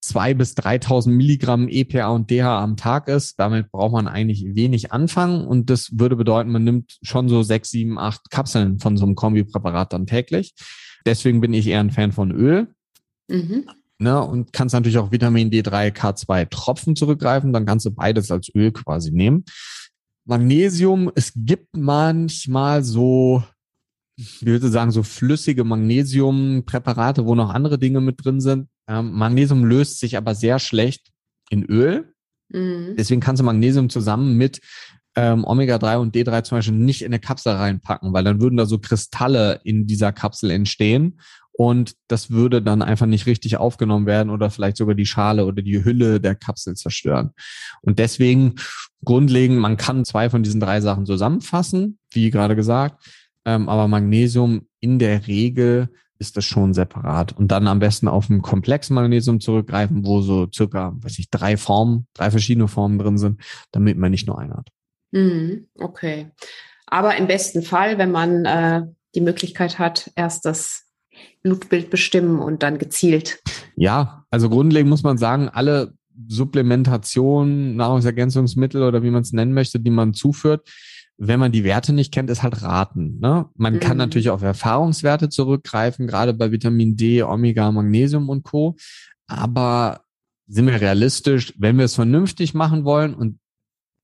zwei 0.00 0.34
bis 0.34 0.54
3000 0.54 1.14
Milligramm 1.14 1.68
EPA 1.68 2.08
und 2.08 2.30
DHA 2.30 2.62
am 2.62 2.76
Tag 2.76 3.08
ist. 3.08 3.38
Damit 3.38 3.70
braucht 3.70 3.92
man 3.92 4.08
eigentlich 4.08 4.44
wenig 4.54 4.92
anfangen 4.92 5.46
und 5.46 5.68
das 5.68 5.90
würde 5.92 6.16
bedeuten, 6.16 6.50
man 6.50 6.64
nimmt 6.64 6.98
schon 7.02 7.28
so 7.28 7.42
sechs, 7.42 7.70
sieben, 7.70 7.98
acht 7.98 8.30
Kapseln 8.30 8.78
von 8.78 8.96
so 8.96 9.04
einem 9.04 9.16
Kombipräparat 9.16 9.92
dann 9.92 10.06
täglich. 10.06 10.54
Deswegen 11.04 11.40
bin 11.40 11.54
ich 11.54 11.66
eher 11.66 11.80
ein 11.80 11.90
Fan 11.90 12.12
von 12.12 12.30
Öl. 12.30 12.68
Mhm. 13.28 13.68
Ne, 13.98 14.22
und 14.22 14.52
kannst 14.52 14.74
natürlich 14.74 14.98
auch 14.98 15.10
Vitamin 15.10 15.50
D3, 15.50 15.90
K2 15.90 16.50
Tropfen 16.50 16.96
zurückgreifen, 16.96 17.54
dann 17.54 17.64
kannst 17.64 17.86
du 17.86 17.90
beides 17.90 18.30
als 18.30 18.54
Öl 18.54 18.70
quasi 18.70 19.10
nehmen. 19.10 19.44
Magnesium, 20.26 21.10
es 21.14 21.32
gibt 21.34 21.74
manchmal 21.74 22.84
so, 22.84 23.42
ich 24.18 24.44
würde 24.44 24.68
sagen, 24.68 24.90
so 24.90 25.02
flüssige 25.02 25.64
Magnesiumpräparate, 25.64 27.24
wo 27.24 27.34
noch 27.34 27.48
andere 27.48 27.78
Dinge 27.78 28.02
mit 28.02 28.22
drin 28.22 28.40
sind. 28.40 28.68
Ähm, 28.86 29.12
Magnesium 29.12 29.64
löst 29.64 30.00
sich 30.00 30.18
aber 30.18 30.34
sehr 30.34 30.58
schlecht 30.58 31.10
in 31.48 31.64
Öl. 31.64 32.12
Mhm. 32.50 32.96
Deswegen 32.98 33.20
kannst 33.20 33.40
du 33.40 33.44
Magnesium 33.44 33.88
zusammen 33.88 34.36
mit 34.36 34.60
ähm, 35.16 35.44
Omega-3 35.44 35.96
und 35.96 36.14
D3 36.14 36.42
zum 36.42 36.58
Beispiel 36.58 36.74
nicht 36.74 37.02
in 37.02 37.06
eine 37.06 37.20
Kapsel 37.20 37.54
reinpacken, 37.54 38.12
weil 38.12 38.24
dann 38.24 38.40
würden 38.40 38.58
da 38.58 38.66
so 38.66 38.78
Kristalle 38.78 39.60
in 39.64 39.86
dieser 39.86 40.12
Kapsel 40.12 40.50
entstehen 40.50 41.18
und 41.56 41.94
das 42.08 42.30
würde 42.30 42.60
dann 42.60 42.82
einfach 42.82 43.06
nicht 43.06 43.26
richtig 43.26 43.56
aufgenommen 43.56 44.04
werden 44.04 44.28
oder 44.28 44.50
vielleicht 44.50 44.76
sogar 44.76 44.94
die 44.94 45.06
Schale 45.06 45.46
oder 45.46 45.62
die 45.62 45.84
Hülle 45.84 46.20
der 46.20 46.34
Kapsel 46.34 46.74
zerstören. 46.74 47.30
Und 47.80 47.98
deswegen 47.98 48.56
grundlegend, 49.04 49.58
man 49.58 49.78
kann 49.78 50.04
zwei 50.04 50.28
von 50.28 50.42
diesen 50.42 50.60
drei 50.60 50.82
Sachen 50.82 51.06
zusammenfassen, 51.06 51.98
wie 52.10 52.30
gerade 52.30 52.56
gesagt, 52.56 53.02
ähm, 53.46 53.70
aber 53.70 53.88
Magnesium 53.88 54.66
in 54.80 54.98
der 54.98 55.26
Regel 55.26 55.88
ist 56.18 56.36
das 56.36 56.44
schon 56.44 56.74
separat 56.74 57.32
und 57.32 57.48
dann 57.48 57.68
am 57.68 57.78
besten 57.78 58.08
auf 58.08 58.28
ein 58.28 58.42
Komplex 58.42 58.90
Magnesium 58.90 59.40
zurückgreifen, 59.40 60.04
wo 60.04 60.20
so 60.20 60.48
circa, 60.52 60.94
weiß 60.96 61.18
ich, 61.18 61.30
drei 61.30 61.56
Formen, 61.56 62.06
drei 62.12 62.30
verschiedene 62.30 62.68
Formen 62.68 62.98
drin 62.98 63.18
sind, 63.18 63.40
damit 63.72 63.96
man 63.96 64.10
nicht 64.10 64.26
nur 64.26 64.38
eine 64.38 64.56
hat. 64.56 64.68
Mhm, 65.12 65.68
okay. 65.78 66.30
Aber 66.86 67.16
im 67.16 67.26
besten 67.26 67.62
Fall, 67.62 67.98
wenn 67.98 68.10
man 68.10 68.44
äh, 68.44 68.82
die 69.14 69.20
Möglichkeit 69.20 69.78
hat, 69.78 70.10
erst 70.16 70.44
das 70.44 70.85
Blutbild 71.42 71.90
bestimmen 71.90 72.38
und 72.40 72.62
dann 72.62 72.78
gezielt. 72.78 73.38
Ja, 73.76 74.24
also 74.30 74.48
grundlegend 74.48 74.90
muss 74.90 75.02
man 75.02 75.18
sagen, 75.18 75.48
alle 75.48 75.94
Supplementation, 76.28 77.76
Nahrungsergänzungsmittel 77.76 78.82
oder 78.82 79.02
wie 79.02 79.10
man 79.10 79.22
es 79.22 79.32
nennen 79.32 79.52
möchte, 79.52 79.80
die 79.80 79.90
man 79.90 80.14
zuführt, 80.14 80.68
wenn 81.18 81.40
man 81.40 81.52
die 81.52 81.64
Werte 81.64 81.92
nicht 81.92 82.12
kennt, 82.12 82.30
ist 82.30 82.42
halt 82.42 82.62
raten. 82.62 83.18
Ne? 83.20 83.46
Man 83.54 83.74
mhm. 83.74 83.80
kann 83.80 83.96
natürlich 83.96 84.30
auf 84.30 84.42
Erfahrungswerte 84.42 85.28
zurückgreifen, 85.28 86.06
gerade 86.06 86.34
bei 86.34 86.52
Vitamin 86.52 86.96
D, 86.96 87.22
Omega, 87.22 87.70
Magnesium 87.72 88.28
und 88.28 88.44
Co. 88.44 88.76
Aber 89.26 90.02
sind 90.46 90.66
wir 90.66 90.80
realistisch, 90.80 91.54
wenn 91.58 91.78
wir 91.78 91.86
es 91.86 91.94
vernünftig 91.94 92.54
machen 92.54 92.84
wollen 92.84 93.14
und 93.14 93.38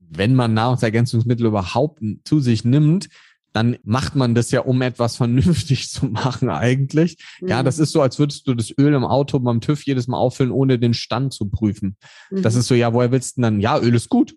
wenn 0.01 0.35
man 0.35 0.55
Nahrungsergänzungsmittel 0.55 1.47
überhaupt 1.47 2.03
zu 2.25 2.41
sich 2.41 2.65
nimmt, 2.65 3.09
dann 3.53 3.77
macht 3.85 4.15
man 4.17 4.35
das 4.35 4.51
ja, 4.51 4.61
um 4.61 4.83
etwas 4.83 5.17
vernünftig 5.17 5.89
zu 5.91 6.07
machen 6.07 6.49
eigentlich. 6.49 7.19
Mhm. 7.41 7.49
Ja, 7.49 7.63
das 7.63 7.79
mhm. 7.79 7.85
ist 7.85 7.93
so, 7.93 8.03
als 8.03 8.19
würdest 8.19 8.47
du 8.47 8.55
das 8.55 8.73
Öl 8.79 8.95
im 8.95 9.05
Auto 9.05 9.39
beim 9.39 9.61
TÜV 9.61 9.85
jedes 9.85 10.09
Mal 10.09 10.19
auffüllen, 10.19 10.53
ohne 10.53 10.79
den 10.79 10.95
Stand 10.95 11.33
zu 11.33 11.49
prüfen. 11.49 11.97
Mhm. 12.31 12.43
Das 12.43 12.55
ist 12.55 12.69
so, 12.69 12.75
ja, 12.75 12.93
woher 12.93 13.13
willst 13.13 13.37
du 13.37 13.43
denn 13.43 13.55
dann? 13.55 13.61
Ja, 13.61 13.79
Öl 13.79 13.95
ist 13.95 14.09
gut. 14.09 14.35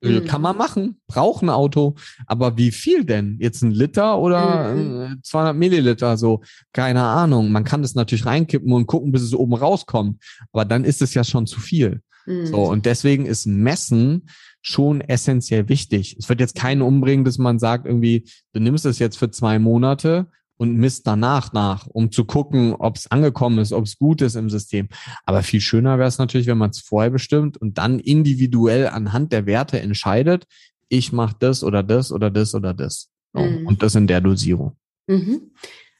Öl 0.00 0.20
mhm. 0.20 0.26
kann 0.26 0.42
man 0.42 0.56
machen, 0.56 1.00
braucht 1.08 1.42
ein 1.42 1.50
Auto, 1.50 1.96
aber 2.26 2.56
wie 2.56 2.70
viel 2.70 3.04
denn? 3.04 3.36
Jetzt 3.40 3.62
ein 3.62 3.72
Liter 3.72 4.18
oder 4.18 4.72
mhm. 4.72 5.18
200 5.24 5.56
Milliliter? 5.56 6.16
So, 6.16 6.42
keine 6.72 7.02
Ahnung. 7.02 7.50
Man 7.50 7.64
kann 7.64 7.82
das 7.82 7.96
natürlich 7.96 8.24
reinkippen 8.24 8.72
und 8.72 8.86
gucken, 8.86 9.10
bis 9.10 9.22
es 9.22 9.34
oben 9.34 9.54
rauskommt, 9.54 10.22
aber 10.52 10.64
dann 10.64 10.84
ist 10.84 11.02
es 11.02 11.14
ja 11.14 11.24
schon 11.24 11.48
zu 11.48 11.58
viel. 11.58 12.00
So, 12.26 12.32
mhm. 12.34 12.70
und 12.70 12.86
deswegen 12.86 13.24
ist 13.24 13.46
Messen 13.46 14.28
schon 14.60 15.00
essentiell 15.00 15.68
wichtig. 15.68 16.16
Es 16.18 16.28
wird 16.28 16.40
jetzt 16.40 16.54
keinen 16.54 16.82
umbringen, 16.82 17.24
dass 17.24 17.38
man 17.38 17.58
sagt, 17.58 17.86
irgendwie, 17.86 18.28
du 18.52 18.60
nimmst 18.60 18.86
es 18.86 18.98
jetzt 18.98 19.18
für 19.18 19.30
zwei 19.30 19.58
Monate 19.58 20.26
und 20.56 20.74
misst 20.76 21.06
danach 21.06 21.52
nach, 21.52 21.86
um 21.86 22.10
zu 22.10 22.24
gucken, 22.24 22.74
ob 22.74 22.96
es 22.96 23.10
angekommen 23.10 23.58
ist, 23.58 23.72
ob 23.72 23.84
es 23.84 23.96
gut 23.96 24.20
ist 24.20 24.34
im 24.34 24.50
System. 24.50 24.88
Aber 25.24 25.42
viel 25.42 25.60
schöner 25.60 25.98
wäre 25.98 26.08
es 26.08 26.18
natürlich, 26.18 26.48
wenn 26.48 26.58
man 26.58 26.70
es 26.70 26.80
vorher 26.80 27.10
bestimmt 27.10 27.56
und 27.56 27.78
dann 27.78 28.00
individuell 28.00 28.88
anhand 28.88 29.32
der 29.32 29.46
Werte 29.46 29.80
entscheidet, 29.80 30.46
ich 30.88 31.12
mache 31.12 31.36
das 31.38 31.62
oder 31.62 31.82
das 31.82 32.12
oder 32.12 32.30
das 32.30 32.54
oder 32.54 32.74
das. 32.74 33.10
Mhm. 33.34 33.66
Und 33.66 33.82
das 33.82 33.94
in 33.94 34.06
der 34.06 34.20
Dosierung. 34.20 34.76
Mhm. 35.06 35.52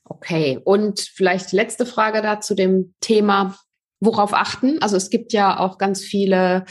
Okay, 0.04 0.58
und 0.64 1.00
vielleicht 1.00 1.52
letzte 1.52 1.86
Frage 1.86 2.22
da 2.22 2.40
zu 2.40 2.54
dem 2.54 2.94
Thema, 3.00 3.56
worauf 4.00 4.32
achten? 4.32 4.80
Also 4.80 4.96
es 4.96 5.10
gibt 5.10 5.32
ja 5.32 5.58
auch 5.58 5.78
ganz 5.78 6.02
viele, 6.02 6.64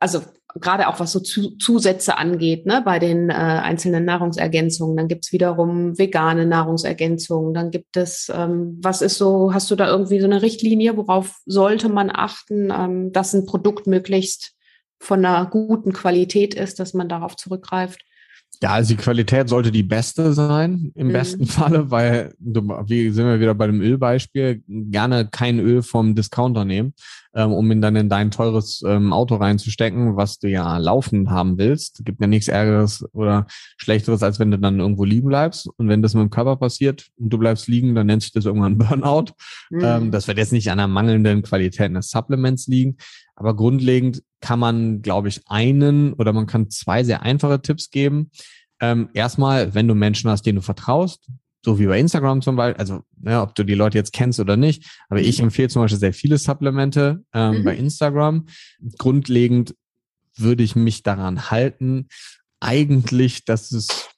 also 0.00 0.22
gerade 0.60 0.88
auch 0.88 1.00
was 1.00 1.12
so 1.12 1.20
Zusätze 1.20 2.18
angeht, 2.18 2.66
ne, 2.66 2.82
bei 2.84 2.98
den 2.98 3.30
äh, 3.30 3.32
einzelnen 3.32 4.04
Nahrungsergänzungen. 4.04 4.96
Dann 4.96 5.08
gibt's 5.08 5.32
wiederum 5.32 5.98
vegane 5.98 6.46
Nahrungsergänzungen. 6.46 7.54
Dann 7.54 7.70
gibt 7.70 7.96
es, 7.96 8.30
ähm, 8.34 8.78
was 8.82 9.02
ist 9.02 9.18
so, 9.18 9.52
hast 9.54 9.70
du 9.70 9.76
da 9.76 9.88
irgendwie 9.88 10.20
so 10.20 10.26
eine 10.26 10.42
Richtlinie, 10.42 10.96
worauf 10.96 11.36
sollte 11.46 11.88
man 11.88 12.10
achten, 12.12 12.70
ähm, 12.70 13.12
dass 13.12 13.34
ein 13.34 13.46
Produkt 13.46 13.86
möglichst 13.86 14.52
von 14.98 15.24
einer 15.24 15.46
guten 15.46 15.92
Qualität 15.92 16.54
ist, 16.54 16.78
dass 16.78 16.94
man 16.94 17.08
darauf 17.08 17.36
zurückgreift? 17.36 18.00
Ja, 18.62 18.72
also 18.72 18.94
die 18.94 19.00
Qualität 19.00 19.48
sollte 19.48 19.72
die 19.72 19.82
beste 19.82 20.34
sein, 20.34 20.92
im 20.94 21.08
mhm. 21.08 21.12
besten 21.12 21.46
Falle, 21.46 21.90
weil, 21.90 22.34
wie 22.38 23.08
sind 23.10 23.24
wir 23.24 23.40
wieder 23.40 23.54
bei 23.54 23.66
dem 23.66 23.80
Ölbeispiel, 23.80 24.62
gerne 24.66 25.28
kein 25.30 25.58
Öl 25.58 25.82
vom 25.82 26.14
Discounter 26.14 26.66
nehmen, 26.66 26.92
ähm, 27.34 27.52
um 27.52 27.70
ihn 27.70 27.80
dann 27.80 27.96
in 27.96 28.08
dein 28.08 28.30
teures 28.30 28.82
ähm, 28.86 29.12
Auto 29.12 29.36
reinzustecken, 29.36 30.16
was 30.16 30.38
du 30.38 30.48
ja 30.48 30.78
laufend 30.78 31.30
haben 31.30 31.58
willst. 31.58 32.04
Gibt 32.04 32.20
ja 32.20 32.26
nichts 32.26 32.48
Ärgeres 32.48 33.04
oder 33.12 33.46
Schlechteres, 33.76 34.22
als 34.22 34.38
wenn 34.38 34.50
du 34.50 34.58
dann 34.58 34.80
irgendwo 34.80 35.04
liegen 35.04 35.28
bleibst. 35.28 35.68
Und 35.76 35.88
wenn 35.88 36.02
das 36.02 36.14
mit 36.14 36.22
dem 36.22 36.30
Körper 36.30 36.56
passiert 36.56 37.08
und 37.18 37.30
du 37.30 37.38
bleibst 37.38 37.68
liegen, 37.68 37.94
dann 37.94 38.06
nennt 38.06 38.22
sich 38.22 38.32
das 38.32 38.46
irgendwann 38.46 38.78
Burnout. 38.78 39.32
Mhm. 39.70 39.80
Ähm, 39.82 40.10
das 40.10 40.26
wird 40.26 40.38
jetzt 40.38 40.52
nicht 40.52 40.70
an 40.70 40.78
der 40.78 40.88
mangelnden 40.88 41.42
Qualität 41.42 41.94
des 41.94 42.10
Supplements 42.10 42.66
liegen. 42.66 42.96
Aber 43.36 43.54
grundlegend 43.54 44.22
kann 44.40 44.58
man, 44.58 45.02
glaube 45.02 45.28
ich, 45.28 45.42
einen 45.46 46.12
oder 46.14 46.32
man 46.32 46.46
kann 46.46 46.70
zwei 46.70 47.04
sehr 47.04 47.22
einfache 47.22 47.62
Tipps 47.62 47.90
geben. 47.90 48.30
Ähm, 48.80 49.10
erstmal, 49.14 49.74
wenn 49.74 49.86
du 49.86 49.94
Menschen 49.94 50.30
hast, 50.30 50.46
denen 50.46 50.56
du 50.56 50.62
vertraust, 50.62 51.28
so 51.64 51.78
wie 51.78 51.86
bei 51.86 51.98
Instagram 51.98 52.42
zum 52.42 52.56
Beispiel, 52.56 52.80
also 52.80 53.02
ne, 53.20 53.40
ob 53.40 53.54
du 53.54 53.64
die 53.64 53.74
Leute 53.74 53.98
jetzt 53.98 54.12
kennst 54.12 54.40
oder 54.40 54.56
nicht, 54.56 54.84
aber 55.08 55.20
ich 55.20 55.38
mhm. 55.38 55.44
empfehle 55.44 55.68
zum 55.68 55.82
Beispiel 55.82 55.98
sehr 55.98 56.14
viele 56.14 56.38
Supplemente 56.38 57.24
ähm, 57.34 57.58
mhm. 57.58 57.64
bei 57.64 57.76
Instagram. 57.76 58.46
Grundlegend 58.98 59.74
würde 60.36 60.62
ich 60.62 60.76
mich 60.76 61.02
daran 61.02 61.50
halten, 61.50 62.08
eigentlich, 62.60 63.44
dass 63.44 63.72
es 63.72 64.08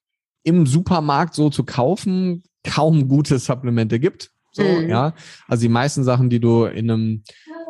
im 0.44 0.66
Supermarkt 0.66 1.34
so 1.34 1.50
zu 1.50 1.64
kaufen 1.64 2.42
kaum 2.64 3.08
gute 3.08 3.38
Supplemente 3.38 3.98
gibt. 3.98 4.31
So, 4.52 4.62
mhm. 4.62 4.88
ja. 4.88 5.14
Also 5.48 5.62
die 5.62 5.68
meisten 5.68 6.04
Sachen, 6.04 6.30
die 6.30 6.40
du 6.40 6.64
in 6.64 6.90
einem 6.90 7.22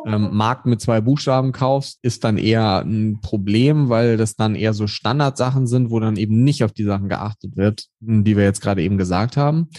ähm, 0.05 0.29
Markt 0.35 0.65
mit 0.65 0.81
zwei 0.81 1.01
Buchstaben 1.01 1.51
kaufst, 1.51 1.99
ist 2.01 2.23
dann 2.23 2.37
eher 2.37 2.79
ein 2.79 3.19
Problem, 3.21 3.89
weil 3.89 4.17
das 4.17 4.35
dann 4.35 4.55
eher 4.55 4.73
so 4.73 4.87
Standardsachen 4.87 5.65
sind, 5.65 5.89
wo 5.89 5.99
dann 5.99 6.17
eben 6.17 6.43
nicht 6.43 6.63
auf 6.63 6.73
die 6.73 6.83
Sachen 6.83 7.09
geachtet 7.09 7.55
wird, 7.55 7.85
die 7.99 8.35
wir 8.35 8.43
jetzt 8.43 8.61
gerade 8.61 8.83
eben 8.83 8.97
gesagt 8.97 9.37
haben. 9.37 9.69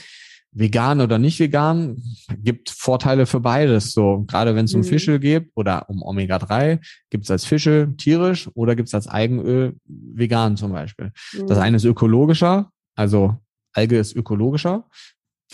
Vegan 0.57 1.01
oder 1.01 1.19
nicht 1.19 1.41
vegan, 1.41 2.01
gibt 2.39 2.71
Vorteile 2.71 3.27
für 3.27 3.41
beides. 3.41 3.91
So, 3.91 4.25
gerade 4.27 4.55
wenn 4.55 4.67
es 4.67 4.75
um 4.75 4.83
mhm. 4.83 4.85
Fische 4.85 5.19
geht 5.19 5.51
oder 5.55 5.91
um 5.91 6.01
Omega-3, 6.03 6.79
gibt 7.11 7.25
es 7.25 7.31
als 7.31 7.45
Fische 7.45 7.93
tierisch 7.99 8.49
oder 8.55 8.77
gibt 8.77 8.89
es 8.89 8.95
als 8.95 9.09
Eigenöl 9.09 9.75
vegan 9.85 10.57
zum 10.57 10.73
Beispiel. 10.73 11.13
Mhm. 11.37 11.47
Das 11.49 11.59
eine 11.59 11.77
ist 11.77 11.85
ökologischer, 11.85 12.71
also 12.95 13.37
Alge 13.73 13.99
ist 13.99 14.15
ökologischer 14.15 14.89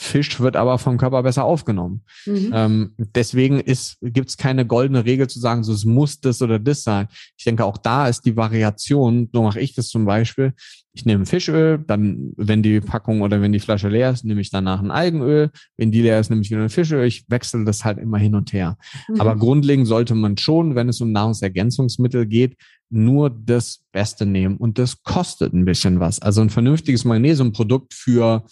Fisch 0.01 0.41
wird 0.41 0.57
aber 0.57 0.79
vom 0.79 0.97
Körper 0.97 1.23
besser 1.23 1.45
aufgenommen. 1.45 2.01
Mhm. 2.25 2.51
Ähm, 2.55 2.95
deswegen 3.15 3.63
gibt 4.01 4.31
es 4.31 4.37
keine 4.39 4.65
goldene 4.65 5.05
Regel 5.05 5.29
zu 5.29 5.39
sagen, 5.39 5.63
so 5.63 5.75
es 5.75 5.85
muss 5.85 6.21
das 6.21 6.41
oder 6.41 6.59
das 6.59 6.83
sein. 6.83 7.07
Ich 7.37 7.45
denke, 7.45 7.67
auch 7.67 7.77
da 7.77 8.09
ist 8.09 8.23
die 8.23 8.35
Variation, 8.35 9.29
so 9.31 9.43
mache 9.43 9.61
ich 9.61 9.75
das 9.75 9.89
zum 9.89 10.07
Beispiel. 10.07 10.55
Ich 10.95 11.05
nehme 11.05 11.27
Fischöl, 11.27 11.85
dann, 11.87 12.33
wenn 12.37 12.63
die 12.63 12.81
Packung 12.81 13.21
oder 13.21 13.43
wenn 13.43 13.53
die 13.53 13.61
Flasche 13.61 13.89
leer 13.89 14.11
ist, 14.11 14.25
nehme 14.25 14.41
ich 14.41 14.51
danach 14.51 14.81
ein 14.81 14.91
Algenöl. 14.91 15.51
Wenn 15.77 15.93
die 15.93 16.01
leer 16.01 16.19
ist, 16.19 16.31
nehme 16.31 16.43
ich 16.43 16.51
wieder 16.51 16.63
ein 16.63 16.71
Fischöl. 16.71 17.07
Ich 17.07 17.27
wechsle 17.29 17.65
das 17.65 17.85
halt 17.85 17.99
immer 17.99 18.19
hin 18.19 18.35
und 18.35 18.55
her. 18.55 18.79
Mhm. 19.07 19.21
Aber 19.21 19.37
grundlegend 19.37 19.87
sollte 19.87 20.15
man 20.15 20.39
schon, 20.39 20.75
wenn 20.75 20.89
es 20.89 21.01
um 21.03 21.13
Nahrungsergänzungsmittel 21.13 22.27
geht, 22.27 22.57
nur 22.89 23.29
das 23.31 23.83
Beste 23.93 24.25
nehmen. 24.25 24.57
Und 24.57 24.79
das 24.79 25.03
kostet 25.03 25.53
ein 25.53 25.67
bisschen 25.67 26.01
was. 26.01 26.21
Also 26.21 26.41
ein 26.41 26.51
vernünftiges 26.51 27.05
Magnesiumprodukt 27.05 27.93
für 27.93 28.45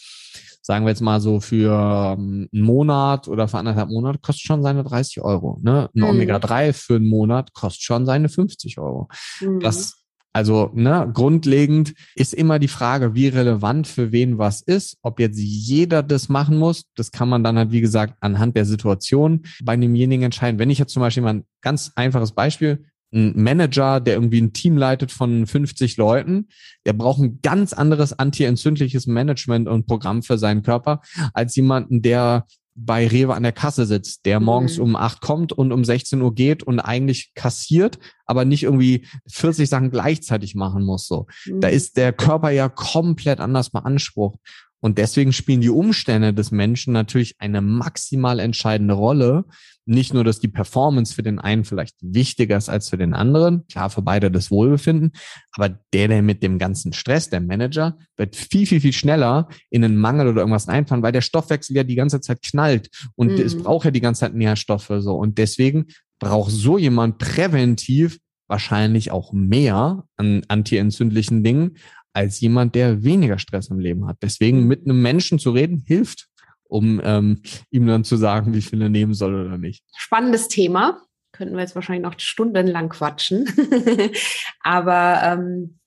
sagen 0.61 0.85
wir 0.85 0.91
jetzt 0.91 1.01
mal 1.01 1.21
so 1.21 1.41
für 1.41 2.17
ähm, 2.19 2.49
einen 2.53 2.63
Monat 2.63 3.29
oder 3.29 3.49
für 3.49 3.59
anderthalb 3.59 3.89
Monate 3.89 4.19
kostet 4.19 4.47
schon 4.47 4.63
seine 4.63 4.85
30 4.85 5.23
Euro. 5.23 5.59
Ne? 5.63 5.89
Ein 5.95 6.01
mhm. 6.01 6.05
Omega-3 6.05 6.73
für 6.73 6.97
einen 6.97 7.09
Monat 7.09 7.55
kostet 7.55 7.83
schon 7.83 8.07
seine 8.07 8.29
50 8.29 8.79
Euro. 8.79 9.09
Mhm. 9.41 9.61
Das 9.61 9.95
Also 10.33 10.71
ne, 10.75 11.11
grundlegend 11.13 11.95
ist 12.15 12.35
immer 12.35 12.59
die 12.59 12.69
Frage, 12.69 13.15
wie 13.15 13.29
relevant 13.29 13.87
für 13.87 14.13
wen 14.13 14.39
was 14.39 14.61
ist. 14.61 14.99
Ob 15.03 15.21
jetzt 15.21 15.39
jeder 15.39 16.03
das 16.03 16.29
machen 16.29 16.59
muss, 16.59 16.85
das 16.95 17.11
kann 17.11 17.29
man 17.29 17.43
dann 17.43 17.57
halt, 17.57 17.73
wie 17.73 17.81
gesagt, 17.81 18.15
anhand 18.21 18.55
der 18.57 18.67
Situation 18.67 19.45
bei 19.65 19.77
demjenigen 19.77 20.25
entscheiden. 20.25 20.59
Wenn 20.59 20.71
ich 20.71 20.79
jetzt 20.79 20.93
zum 20.93 21.01
Beispiel 21.01 21.23
mal 21.23 21.35
ein 21.35 21.45
ganz 21.63 21.93
einfaches 21.97 22.33
Beispiel, 22.33 22.85
ein 23.13 23.33
Manager, 23.43 24.01
der 24.01 24.15
irgendwie 24.15 24.41
ein 24.41 24.53
Team 24.53 24.77
leitet 24.77 25.13
von 25.13 25.47
50 25.47 25.97
Leuten, 25.97 26.49
der 26.87 26.93
braucht 26.93 27.21
ein 27.21 27.41
ganz 27.43 27.73
anderes 27.73 28.19
antientzündliches 28.19 29.07
Management 29.07 29.69
und 29.69 29.87
Programm 29.87 30.23
für 30.23 30.39
seinen 30.39 30.63
Körper 30.63 31.01
als 31.33 31.57
jemanden, 31.57 32.03
der 32.03 32.47
bei 32.81 33.09
Rewe 33.09 33.35
an 33.35 33.43
der 33.43 33.53
Kasse 33.53 33.87
sitzt, 33.87 34.25
der 34.25 34.39
morgens 34.39 34.77
mhm. 34.77 34.85
um 34.85 34.97
acht 34.97 35.21
kommt 35.21 35.53
und 35.53 35.73
um 35.73 35.85
16 35.85 36.23
Uhr 36.23 36.33
geht 36.35 36.63
und 36.63 36.79
eigentlich 36.79 37.33
kassiert, 37.35 37.99
aber 38.25 38.45
nicht 38.45 38.63
irgendwie 38.63 39.05
40 39.27 39.69
Sachen 39.69 39.91
gleichzeitig 39.91 40.55
machen 40.55 40.85
muss. 40.85 41.07
So, 41.07 41.27
mhm. 41.47 41.61
da 41.61 41.69
ist 41.69 41.97
der 41.97 42.13
Körper 42.13 42.51
ja 42.51 42.69
komplett 42.69 43.41
anders 43.41 43.71
beansprucht. 43.71 44.39
Und 44.81 44.99
deswegen 44.99 45.33
spielen 45.33 45.61
die 45.61 45.71
Umstände 45.71 46.33
des 46.33 46.51
Menschen 46.51 46.93
natürlich 46.93 47.35
eine 47.39 47.61
maximal 47.61 48.39
entscheidende 48.39 48.95
Rolle. 48.95 49.45
Nicht 49.87 50.15
nur, 50.15 50.23
dass 50.23 50.39
die 50.39 50.49
Performance 50.49 51.15
für 51.15 51.23
den 51.23 51.39
einen 51.39 51.65
vielleicht 51.65 51.97
wichtiger 52.01 52.57
ist 52.57 52.69
als 52.69 52.89
für 52.89 52.99
den 52.99 53.15
anderen, 53.15 53.67
klar 53.67 53.91
für 53.91 54.03
beide 54.03 54.31
das 54.31 54.51
Wohlbefinden, 54.51 55.13
aber 55.53 55.81
der, 55.93 56.09
der 56.09 56.23
mit 56.23 56.43
dem 56.43 56.59
ganzen 56.59 56.93
Stress, 56.93 57.31
der 57.31 57.41
Manager, 57.41 57.97
wird 58.17 58.37
viel, 58.37 58.67
viel, 58.67 58.81
viel 58.81 58.93
schneller 58.93 59.49
in 59.71 59.85
einen 59.85 59.97
Mangel 59.97 60.29
oder 60.29 60.43
irgendwas 60.43 60.69
einfahren, 60.69 61.03
weil 61.03 61.13
der 61.13 61.23
Stoffwechsel 61.23 61.75
ja 61.75 61.85
die 61.85 61.97
ganze 61.97 62.21
Zeit 62.21 62.43
knallt 62.43 62.91
und 63.17 63.33
mhm. 63.33 63.41
es 63.41 63.57
braucht 63.57 63.87
ja 63.87 63.91
die 63.91 64.03
ganze 64.03 64.21
Zeit 64.21 64.35
Nährstoffe 64.35 64.93
so. 64.99 65.15
Und 65.15 65.39
deswegen 65.39 65.87
braucht 66.19 66.51
so 66.51 66.79
jemand 66.79 67.19
präventiv 67.19 68.19
wahrscheinlich 68.49 69.11
auch 69.11 69.33
mehr 69.33 70.05
an 70.17 70.43
antientzündlichen 70.49 71.45
Dingen 71.45 71.77
als 72.19 72.41
jemand, 72.41 72.75
der 72.75 73.05
weniger 73.05 73.39
Stress 73.39 73.69
im 73.69 73.79
Leben 73.79 74.09
hat. 74.09 74.17
Deswegen 74.23 74.67
mit 74.67 74.85
einem 74.85 75.01
Menschen 75.01 75.39
zu 75.39 75.53
reden 75.53 75.85
hilft, 75.87 76.27
um 76.65 77.01
ähm, 77.05 77.43
ihm 77.71 77.87
dann 77.87 78.03
zu 78.03 78.17
sagen, 78.17 78.55
wie 78.55 78.61
viel 78.61 78.83
er 78.83 78.89
nehmen 78.89 79.15
soll 79.15 79.47
oder 79.47 79.57
nicht. 79.57 79.85
Spannendes 79.97 80.49
Thema. 80.49 81.01
Könnten 81.31 81.55
wir 81.55 81.61
jetzt 81.61 81.77
wahrscheinlich 81.77 82.03
noch 82.03 82.19
stundenlang 82.19 82.89
quatschen. 82.89 83.49
Aber 84.65 85.21
ähm, 85.23 85.79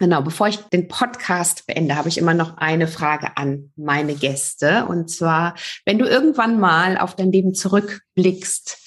genau, 0.00 0.22
bevor 0.22 0.48
ich 0.48 0.56
den 0.56 0.88
Podcast 0.88 1.68
beende, 1.68 1.94
habe 1.94 2.08
ich 2.08 2.18
immer 2.18 2.34
noch 2.34 2.56
eine 2.56 2.88
Frage 2.88 3.36
an 3.36 3.70
meine 3.76 4.16
Gäste. 4.16 4.86
Und 4.86 5.08
zwar, 5.08 5.54
wenn 5.84 5.98
du 5.98 6.06
irgendwann 6.06 6.58
mal 6.58 6.98
auf 6.98 7.14
dein 7.14 7.30
Leben 7.30 7.54
zurückblickst, 7.54 8.85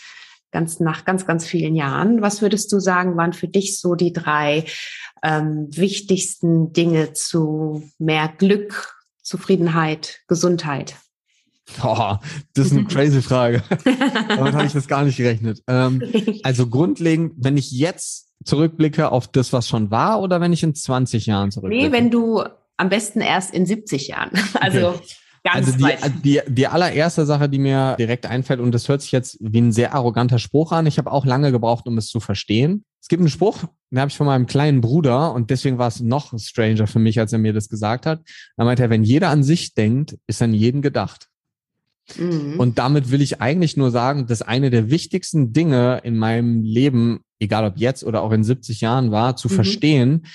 ganz 0.51 0.79
nach 0.79 1.05
ganz, 1.05 1.25
ganz 1.25 1.45
vielen 1.45 1.75
Jahren, 1.75 2.21
was 2.21 2.41
würdest 2.41 2.71
du 2.71 2.79
sagen, 2.79 3.17
waren 3.17 3.33
für 3.33 3.47
dich 3.47 3.79
so 3.79 3.95
die 3.95 4.13
drei 4.13 4.65
ähm, 5.23 5.67
wichtigsten 5.71 6.73
Dinge 6.73 7.13
zu 7.13 7.83
mehr 7.97 8.27
Glück, 8.37 8.95
Zufriedenheit, 9.21 10.21
Gesundheit? 10.27 10.95
Oh, 11.83 12.15
das 12.53 12.67
ist 12.67 12.71
eine 12.71 12.85
crazy 12.87 13.21
Frage. 13.21 13.63
Damit 14.27 14.53
habe 14.53 14.65
ich 14.65 14.73
das 14.73 14.87
gar 14.87 15.03
nicht 15.03 15.17
gerechnet. 15.17 15.61
Ähm, 15.67 16.01
also 16.43 16.67
grundlegend, 16.67 17.33
wenn 17.37 17.57
ich 17.57 17.71
jetzt 17.71 18.29
zurückblicke 18.43 19.11
auf 19.11 19.27
das, 19.27 19.53
was 19.53 19.67
schon 19.67 19.91
war, 19.91 20.21
oder 20.21 20.41
wenn 20.41 20.53
ich 20.53 20.63
in 20.63 20.73
20 20.73 21.25
Jahren 21.25 21.51
zurückblicke? 21.51 21.89
Nee, 21.89 21.91
wenn 21.91 22.09
du 22.09 22.43
am 22.77 22.89
besten 22.89 23.21
erst 23.21 23.53
in 23.53 23.65
70 23.65 24.07
Jahren. 24.07 24.31
Also 24.53 24.89
okay. 24.89 25.01
Ganz 25.43 25.67
also 25.67 25.77
die, 25.77 26.21
die, 26.23 26.41
die 26.47 26.67
allererste 26.67 27.25
Sache, 27.25 27.49
die 27.49 27.59
mir 27.59 27.95
direkt 27.97 28.25
einfällt, 28.25 28.59
und 28.59 28.73
das 28.73 28.87
hört 28.89 29.01
sich 29.01 29.11
jetzt 29.11 29.37
wie 29.39 29.61
ein 29.61 29.71
sehr 29.71 29.93
arroganter 29.93 30.39
Spruch 30.39 30.71
an, 30.71 30.85
ich 30.85 30.97
habe 30.97 31.11
auch 31.11 31.25
lange 31.25 31.51
gebraucht, 31.51 31.87
um 31.87 31.97
es 31.97 32.07
zu 32.07 32.19
verstehen. 32.19 32.83
Es 33.01 33.07
gibt 33.07 33.21
einen 33.21 33.29
Spruch, 33.29 33.63
den 33.91 33.99
habe 33.99 34.09
ich 34.09 34.17
von 34.17 34.27
meinem 34.27 34.45
kleinen 34.45 34.81
Bruder 34.81 35.33
und 35.33 35.49
deswegen 35.49 35.77
war 35.77 35.87
es 35.87 35.99
noch 35.99 36.37
stranger 36.37 36.87
für 36.87 36.99
mich, 36.99 37.19
als 37.19 37.31
er 37.33 37.39
mir 37.39 37.53
das 37.53 37.69
gesagt 37.69 38.05
hat. 38.05 38.21
Da 38.57 38.65
meinte 38.65 38.83
er, 38.83 38.89
wenn 38.89 39.03
jeder 39.03 39.29
an 39.29 39.43
sich 39.43 39.73
denkt, 39.73 40.17
ist 40.27 40.41
an 40.41 40.53
jeden 40.53 40.81
gedacht. 40.81 41.27
Mhm. 42.17 42.59
Und 42.59 42.77
damit 42.77 43.11
will 43.11 43.21
ich 43.21 43.41
eigentlich 43.41 43.77
nur 43.77 43.91
sagen, 43.91 44.27
dass 44.27 44.41
eine 44.41 44.69
der 44.69 44.89
wichtigsten 44.89 45.53
Dinge 45.53 46.01
in 46.03 46.17
meinem 46.17 46.63
Leben, 46.63 47.21
egal 47.39 47.65
ob 47.65 47.77
jetzt 47.77 48.03
oder 48.03 48.21
auch 48.21 48.31
in 48.31 48.43
70 48.43 48.81
Jahren 48.81 49.11
war, 49.11 49.35
zu 49.35 49.47
mhm. 49.47 49.53
verstehen, 49.53 50.25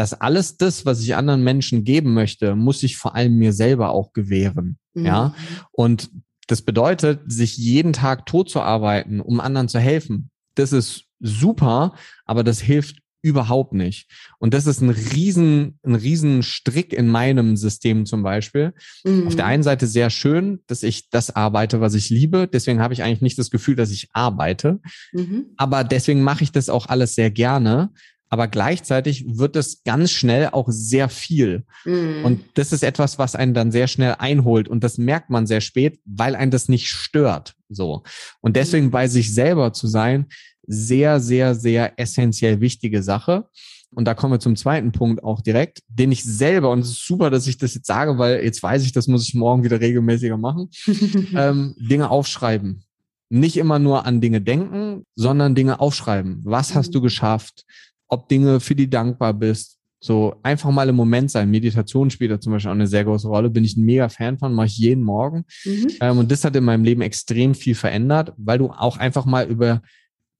dass 0.00 0.14
alles 0.14 0.56
das, 0.56 0.86
was 0.86 1.02
ich 1.02 1.14
anderen 1.14 1.44
Menschen 1.44 1.84
geben 1.84 2.14
möchte, 2.14 2.56
muss 2.56 2.82
ich 2.82 2.96
vor 2.96 3.14
allem 3.14 3.36
mir 3.36 3.52
selber 3.52 3.90
auch 3.90 4.14
gewähren. 4.14 4.78
Mhm. 4.94 5.04
Ja. 5.04 5.34
Und 5.72 6.08
das 6.46 6.62
bedeutet, 6.62 7.20
sich 7.26 7.58
jeden 7.58 7.92
Tag 7.92 8.24
tot 8.24 8.48
zu 8.48 8.62
arbeiten, 8.62 9.20
um 9.20 9.40
anderen 9.40 9.68
zu 9.68 9.78
helfen. 9.78 10.30
Das 10.54 10.72
ist 10.72 11.04
super, 11.20 11.92
aber 12.24 12.44
das 12.44 12.62
hilft 12.62 13.00
überhaupt 13.20 13.74
nicht. 13.74 14.08
Und 14.38 14.54
das 14.54 14.66
ist 14.66 14.80
ein 14.80 14.88
riesen, 14.88 15.78
ein 15.84 15.96
riesen 15.96 16.42
Strick 16.42 16.94
in 16.94 17.08
meinem 17.08 17.58
System 17.58 18.06
zum 18.06 18.22
Beispiel. 18.22 18.72
Mhm. 19.04 19.26
Auf 19.26 19.36
der 19.36 19.44
einen 19.44 19.62
Seite 19.62 19.86
sehr 19.86 20.08
schön, 20.08 20.60
dass 20.66 20.82
ich 20.82 21.10
das 21.10 21.36
arbeite, 21.36 21.82
was 21.82 21.92
ich 21.92 22.08
liebe. 22.08 22.48
Deswegen 22.50 22.80
habe 22.80 22.94
ich 22.94 23.02
eigentlich 23.02 23.20
nicht 23.20 23.38
das 23.38 23.50
Gefühl, 23.50 23.76
dass 23.76 23.90
ich 23.90 24.08
arbeite. 24.14 24.80
Mhm. 25.12 25.48
Aber 25.58 25.84
deswegen 25.84 26.22
mache 26.22 26.42
ich 26.42 26.52
das 26.52 26.70
auch 26.70 26.86
alles 26.86 27.14
sehr 27.14 27.30
gerne 27.30 27.90
aber 28.30 28.46
gleichzeitig 28.46 29.24
wird 29.26 29.56
es 29.56 29.82
ganz 29.82 30.12
schnell 30.12 30.48
auch 30.52 30.68
sehr 30.68 31.08
viel. 31.08 31.64
Mhm. 31.84 32.24
Und 32.24 32.44
das 32.54 32.72
ist 32.72 32.84
etwas, 32.84 33.18
was 33.18 33.34
einen 33.34 33.54
dann 33.54 33.72
sehr 33.72 33.88
schnell 33.88 34.14
einholt. 34.18 34.68
Und 34.68 34.84
das 34.84 34.98
merkt 34.98 35.30
man 35.30 35.48
sehr 35.48 35.60
spät, 35.60 35.98
weil 36.04 36.36
einen 36.36 36.52
das 36.52 36.68
nicht 36.68 36.86
stört. 36.86 37.54
So. 37.68 38.04
Und 38.40 38.54
deswegen 38.54 38.86
mhm. 38.86 38.90
bei 38.92 39.08
sich 39.08 39.34
selber 39.34 39.72
zu 39.72 39.88
sein, 39.88 40.26
sehr, 40.64 41.18
sehr, 41.18 41.56
sehr 41.56 41.98
essentiell 41.98 42.60
wichtige 42.60 43.02
Sache. 43.02 43.46
Und 43.92 44.04
da 44.04 44.14
kommen 44.14 44.34
wir 44.34 44.40
zum 44.40 44.54
zweiten 44.54 44.92
Punkt 44.92 45.24
auch 45.24 45.40
direkt, 45.40 45.80
den 45.88 46.12
ich 46.12 46.22
selber, 46.22 46.70
und 46.70 46.80
es 46.80 46.90
ist 46.90 47.06
super, 47.06 47.30
dass 47.30 47.48
ich 47.48 47.58
das 47.58 47.74
jetzt 47.74 47.88
sage, 47.88 48.18
weil 48.18 48.44
jetzt 48.44 48.62
weiß 48.62 48.84
ich, 48.84 48.92
das 48.92 49.08
muss 49.08 49.26
ich 49.26 49.34
morgen 49.34 49.64
wieder 49.64 49.80
regelmäßiger 49.80 50.36
machen, 50.36 50.70
ähm, 51.34 51.74
Dinge 51.76 52.08
aufschreiben. 52.08 52.84
Nicht 53.28 53.56
immer 53.56 53.80
nur 53.80 54.06
an 54.06 54.20
Dinge 54.20 54.40
denken, 54.40 55.04
sondern 55.16 55.56
Dinge 55.56 55.80
aufschreiben. 55.80 56.42
Was 56.44 56.76
hast 56.76 56.94
du 56.94 57.00
mhm. 57.00 57.04
geschafft? 57.04 57.64
Ob 58.10 58.28
Dinge, 58.28 58.60
für 58.60 58.74
die 58.74 58.90
dankbar 58.90 59.32
bist. 59.32 59.78
So 60.02 60.34
einfach 60.42 60.70
mal 60.70 60.88
im 60.88 60.96
Moment 60.96 61.30
sein. 61.30 61.50
Meditation 61.50 62.10
spielt 62.10 62.30
da 62.30 62.40
zum 62.40 62.52
Beispiel 62.52 62.70
auch 62.70 62.74
eine 62.74 62.86
sehr 62.86 63.04
große 63.04 63.28
Rolle. 63.28 63.50
Bin 63.50 63.64
ich 63.64 63.76
ein 63.76 63.84
mega 63.84 64.08
Fan 64.08 64.38
von, 64.38 64.54
mache 64.54 64.66
ich 64.66 64.78
jeden 64.78 65.02
Morgen. 65.02 65.44
Mhm. 65.64 65.88
Ähm, 66.00 66.18
und 66.18 66.30
das 66.30 66.44
hat 66.44 66.56
in 66.56 66.64
meinem 66.64 66.84
Leben 66.84 67.02
extrem 67.02 67.54
viel 67.54 67.74
verändert, 67.74 68.32
weil 68.36 68.58
du 68.58 68.70
auch 68.70 68.96
einfach 68.96 69.26
mal 69.26 69.46
über, 69.46 69.82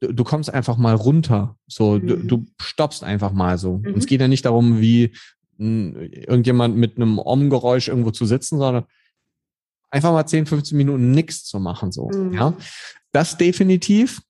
du, 0.01 0.25
kommst 0.25 0.53
einfach 0.53 0.79
mal 0.79 0.95
runter. 0.95 1.57
So, 1.67 1.99
mhm. 1.99 2.07
du, 2.07 2.17
du 2.17 2.47
stoppst 2.59 3.05
einfach 3.05 3.33
mal 3.33 3.59
so. 3.59 3.79
Mhm. 3.79 3.87
Und 3.87 3.99
es 3.99 4.07
geht 4.07 4.23
ja 4.23 4.29
nicht 4.29 4.47
darum, 4.47 4.81
wie 4.81 5.13
mh, 5.59 6.09
irgendjemand 6.27 6.77
mit 6.77 6.97
einem 6.97 7.19
Om-Geräusch 7.19 7.89
irgendwo 7.89 8.13
zu 8.13 8.25
sitzen, 8.25 8.59
sondern 8.59 8.85
einfach 9.91 10.13
mal 10.13 10.27
10, 10.27 10.47
15 10.47 10.77
Minuten 10.77 11.11
nichts 11.11 11.45
zu 11.45 11.61
machen. 11.61 11.93
So, 11.93 12.09
mhm. 12.09 12.33
ja. 12.33 12.55
Das 13.13 13.37
definitiv. 13.37 14.23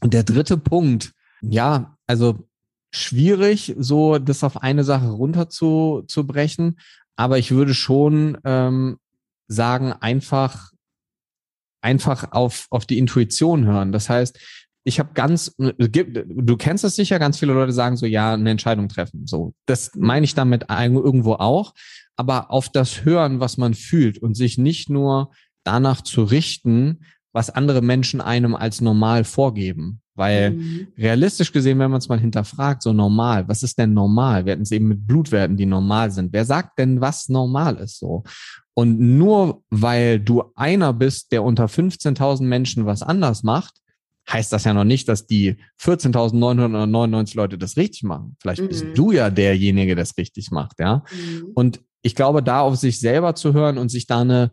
Und 0.00 0.14
der 0.14 0.22
dritte 0.22 0.56
Punkt, 0.58 1.12
ja, 1.40 1.97
also 2.08 2.48
schwierig, 2.92 3.74
so 3.78 4.18
das 4.18 4.42
auf 4.42 4.62
eine 4.62 4.82
Sache 4.82 5.08
runterzubrechen. 5.08 6.80
Aber 7.16 7.38
ich 7.38 7.50
würde 7.50 7.74
schon 7.74 8.38
ähm, 8.44 8.98
sagen, 9.46 9.92
einfach, 9.92 10.72
einfach 11.82 12.32
auf, 12.32 12.66
auf 12.70 12.86
die 12.86 12.98
Intuition 12.98 13.66
hören. 13.66 13.92
Das 13.92 14.08
heißt, 14.08 14.38
ich 14.84 14.98
habe 14.98 15.10
ganz, 15.12 15.54
du 15.58 16.56
kennst 16.56 16.84
es 16.84 16.96
sicher, 16.96 17.18
ganz 17.18 17.38
viele 17.38 17.52
Leute 17.52 17.72
sagen 17.72 17.96
so, 17.96 18.06
ja, 18.06 18.32
eine 18.32 18.50
Entscheidung 18.50 18.88
treffen. 18.88 19.26
So, 19.26 19.52
das 19.66 19.90
meine 19.94 20.24
ich 20.24 20.34
damit 20.34 20.66
irgendwo 20.70 21.34
auch. 21.34 21.74
Aber 22.16 22.50
auf 22.50 22.70
das 22.70 23.04
Hören, 23.04 23.38
was 23.38 23.58
man 23.58 23.74
fühlt 23.74 24.18
und 24.18 24.34
sich 24.34 24.56
nicht 24.56 24.88
nur 24.88 25.30
danach 25.62 26.00
zu 26.00 26.24
richten, 26.24 27.04
was 27.32 27.50
andere 27.50 27.82
Menschen 27.82 28.20
einem 28.20 28.54
als 28.54 28.80
normal 28.80 29.24
vorgeben. 29.24 30.00
Weil 30.14 30.50
mhm. 30.50 30.88
realistisch 30.98 31.52
gesehen, 31.52 31.78
wenn 31.78 31.92
man 31.92 31.98
es 31.98 32.08
mal 32.08 32.18
hinterfragt, 32.18 32.82
so 32.82 32.92
normal, 32.92 33.46
was 33.46 33.62
ist 33.62 33.78
denn 33.78 33.94
normal? 33.94 34.44
Wir 34.44 34.52
hatten 34.52 34.62
es 34.62 34.72
eben 34.72 34.88
mit 34.88 35.06
Blutwerten, 35.06 35.56
die 35.56 35.66
normal 35.66 36.10
sind. 36.10 36.32
Wer 36.32 36.44
sagt 36.44 36.78
denn, 36.78 37.00
was 37.00 37.28
normal 37.28 37.76
ist 37.76 38.00
so? 38.00 38.24
Und 38.74 38.98
nur 38.98 39.62
weil 39.70 40.18
du 40.18 40.44
einer 40.56 40.92
bist, 40.92 41.30
der 41.30 41.44
unter 41.44 41.66
15.000 41.66 42.42
Menschen 42.42 42.84
was 42.84 43.02
anders 43.02 43.44
macht, 43.44 43.74
heißt 44.30 44.52
das 44.52 44.64
ja 44.64 44.74
noch 44.74 44.84
nicht, 44.84 45.08
dass 45.08 45.26
die 45.26 45.56
14.999 45.80 47.36
Leute 47.36 47.58
das 47.58 47.76
richtig 47.76 48.02
machen. 48.02 48.36
Vielleicht 48.40 48.62
mhm. 48.62 48.68
bist 48.68 48.86
du 48.94 49.12
ja 49.12 49.30
derjenige, 49.30 49.94
der 49.94 50.04
das 50.04 50.16
richtig 50.18 50.50
macht, 50.50 50.80
ja. 50.80 51.04
Mhm. 51.12 51.52
Und 51.54 51.80
ich 52.02 52.14
glaube, 52.14 52.42
da 52.42 52.60
auf 52.60 52.76
sich 52.76 53.00
selber 53.00 53.34
zu 53.34 53.52
hören 53.52 53.78
und 53.78 53.88
sich 53.88 54.06
da 54.06 54.20
eine, 54.20 54.50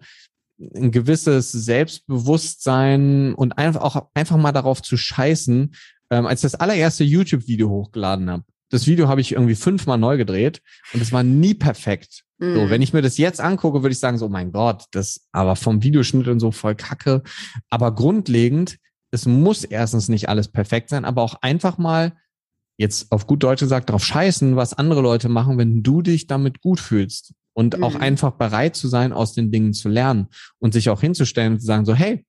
ein 0.60 0.92
gewisses 0.92 1.52
Selbstbewusstsein 1.52 3.34
und 3.34 3.58
einfach 3.58 3.82
auch 3.82 4.10
einfach 4.14 4.38
mal 4.38 4.52
darauf 4.52 4.82
zu 4.82 4.98
scheißen, 4.98 5.76
ähm, 6.12 6.26
als 6.26 6.42
das 6.42 6.56
allererste 6.56 7.04
YouTube-Video 7.04 7.70
hochgeladen 7.70 8.30
habe. 8.30 8.44
Das 8.70 8.88
Video 8.88 9.08
habe 9.08 9.22
ich 9.22 9.34
irgendwie 9.34 9.56
fünfmal 9.56 9.98
neu 9.98 10.18
gedreht 10.18 10.62
und 10.94 11.02
es 11.02 11.12
war 11.12 11.24
nie 11.24 11.54
perfekt. 11.54 12.24
Mm. 12.40 12.54
So, 12.56 12.62
mhm. 12.62 12.70
wenn 12.70 12.82
ich 12.82 12.94
mir 12.94 13.02
das 13.02 13.18
jetzt 13.18 13.42
angucke, 13.42 13.84
würde 13.84 13.94
ich 13.94 14.00
sagen, 14.00 14.18
so, 14.18 14.26
oh 14.26 14.30
mein 14.30 14.52
Gott, 14.52 14.86
das 14.92 15.28
aber 15.32 15.56
vom 15.56 15.84
Videoschnitt 15.84 16.28
und 16.28 16.40
so 16.40 16.52
voll 16.52 16.76
kacke. 16.76 17.22
Aber 17.70 17.94
grundlegend, 17.94 18.78
es 19.12 19.26
muss 19.26 19.64
erstens 19.64 20.10
nicht 20.10 20.30
alles 20.30 20.48
perfekt 20.48 20.90
sein, 20.90 21.06
aber 21.06 21.22
auch 21.22 21.36
einfach 21.42 21.78
mal 21.78 22.14
jetzt 22.78 23.12
auf 23.12 23.28
gut 23.28 23.44
Deutsch 23.44 23.62
gesagt 23.62 23.90
drauf 23.90 24.04
scheißen, 24.04 24.56
was 24.56 24.74
andere 24.74 25.02
Leute 25.02 25.30
machen, 25.30 25.58
wenn 25.58 25.84
du 25.84 26.02
dich 26.02 26.28
damit 26.28 26.62
gut 26.62 26.80
fühlst 26.80 27.34
und 27.56 27.78
mhm. 27.78 27.84
auch 27.84 27.96
einfach 27.96 28.34
bereit 28.34 28.76
zu 28.76 28.88
sein, 28.88 29.14
aus 29.14 29.34
den 29.34 29.52
Dingen 29.52 29.74
zu 29.74 29.90
lernen 29.90 30.28
und 30.60 30.74
sich 30.74 30.90
auch 30.90 31.02
hinzustellen 31.02 31.54
und 31.54 31.60
zu 31.60 31.66
sagen 31.66 31.86
so, 31.86 31.96
hey, 31.96 32.26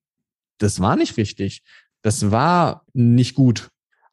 das 0.59 0.81
war 0.81 0.97
nicht 0.97 1.17
richtig, 1.19 1.63
das 2.03 2.31
war 2.31 2.85
nicht 2.95 3.35
gut, 3.35 3.69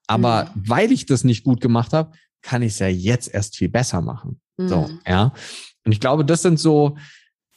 aber 0.08 0.46
mhm. 0.46 0.70
weil 0.70 0.92
ich 0.92 1.06
das 1.06 1.24
nicht 1.24 1.44
gut 1.44 1.62
gemacht 1.62 1.94
habe, 1.94 2.12
kann 2.42 2.62
ich 2.62 2.74
es 2.74 2.80
ja 2.80 2.88
jetzt 2.88 3.34
erst 3.34 3.56
viel 3.56 3.70
besser 3.70 4.02
machen. 4.02 4.42
Mhm. 4.58 4.68
So, 4.68 4.90
ja. 5.08 5.34
Und 5.86 5.92
ich 5.92 6.00
glaube, 6.00 6.26
das 6.26 6.42
sind 6.42 6.60
so 6.60 6.98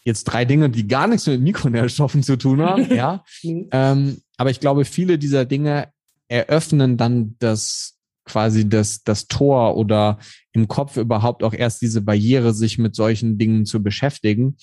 jetzt 0.05 0.25
drei 0.25 0.45
Dinge, 0.45 0.71
die 0.71 0.87
gar 0.87 1.07
nichts 1.09 1.27
mit 1.27 1.41
Mikronährstoffen 1.41 2.23
zu 2.23 2.37
tun 2.37 2.63
haben, 2.63 2.95
ja. 2.95 3.25
Mhm. 3.43 3.69
Ähm, 3.73 4.21
aber 4.37 4.51
ich 4.51 4.61
glaube, 4.61 4.85
viele 4.85 5.19
dieser 5.19 5.47
Dinge 5.47 5.89
eröffnen 6.29 6.97
dann 6.97 7.37
das 7.39 7.95
quasi 8.27 8.69
das, 8.69 9.03
das 9.03 9.29
Tor 9.29 9.77
oder 9.77 10.19
im 10.57 10.69
Kopf 10.69 10.97
überhaupt 10.97 11.45
auch 11.45 11.53
erst 11.53 11.83
diese 11.83 12.01
Barriere, 12.01 12.55
sich 12.55 12.79
mit 12.79 12.97
solchen 12.97 13.37
Dingen 13.37 13.67
zu 13.67 13.83
beschäftigen. 13.83 14.57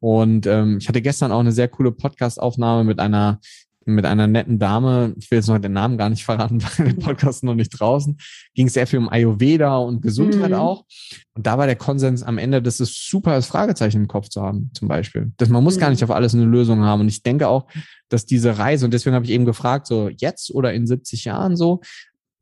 Und 0.00 0.46
ähm, 0.46 0.78
ich 0.80 0.88
hatte 0.88 1.02
gestern 1.02 1.32
auch 1.32 1.40
eine 1.40 1.52
sehr 1.52 1.68
coole 1.68 1.92
Podcast-Aufnahme 1.92 2.84
mit 2.84 2.98
einer 2.98 3.40
mit 3.86 4.06
einer 4.06 4.26
netten 4.26 4.58
Dame, 4.58 5.14
ich 5.18 5.30
will 5.30 5.40
jetzt 5.40 5.48
noch 5.48 5.58
den 5.58 5.74
Namen 5.74 5.98
gar 5.98 6.08
nicht 6.08 6.24
verraten, 6.24 6.62
weil 6.78 6.86
der 6.86 6.94
Podcast 6.94 7.44
noch 7.44 7.54
nicht 7.54 7.68
draußen, 7.68 8.16
ging 8.54 8.70
sehr 8.70 8.86
viel 8.86 8.98
um 8.98 9.10
Ayurveda 9.10 9.76
und 9.76 10.00
Gesundheit 10.00 10.52
mhm. 10.52 10.56
auch. 10.56 10.86
Und 11.34 11.46
da 11.46 11.58
war 11.58 11.66
der 11.66 11.76
Konsens 11.76 12.22
am 12.22 12.38
Ende, 12.38 12.62
dass 12.62 12.80
es 12.80 12.94
super 12.94 13.36
ist, 13.36 13.44
Fragezeichen 13.44 13.98
im 13.98 14.08
Kopf 14.08 14.30
zu 14.30 14.40
haben, 14.40 14.70
zum 14.72 14.88
Beispiel. 14.88 15.32
Dass 15.36 15.50
man 15.50 15.62
muss 15.62 15.76
mhm. 15.76 15.80
gar 15.80 15.90
nicht 15.90 16.02
auf 16.02 16.10
alles 16.10 16.34
eine 16.34 16.46
Lösung 16.46 16.80
haben. 16.80 17.02
Und 17.02 17.08
ich 17.08 17.22
denke 17.22 17.46
auch, 17.46 17.66
dass 18.08 18.24
diese 18.24 18.56
Reise, 18.56 18.86
und 18.86 18.94
deswegen 18.94 19.14
habe 19.14 19.26
ich 19.26 19.32
eben 19.32 19.44
gefragt, 19.44 19.86
so 19.86 20.08
jetzt 20.08 20.50
oder 20.50 20.72
in 20.72 20.86
70 20.86 21.26
Jahren 21.26 21.54
so, 21.54 21.82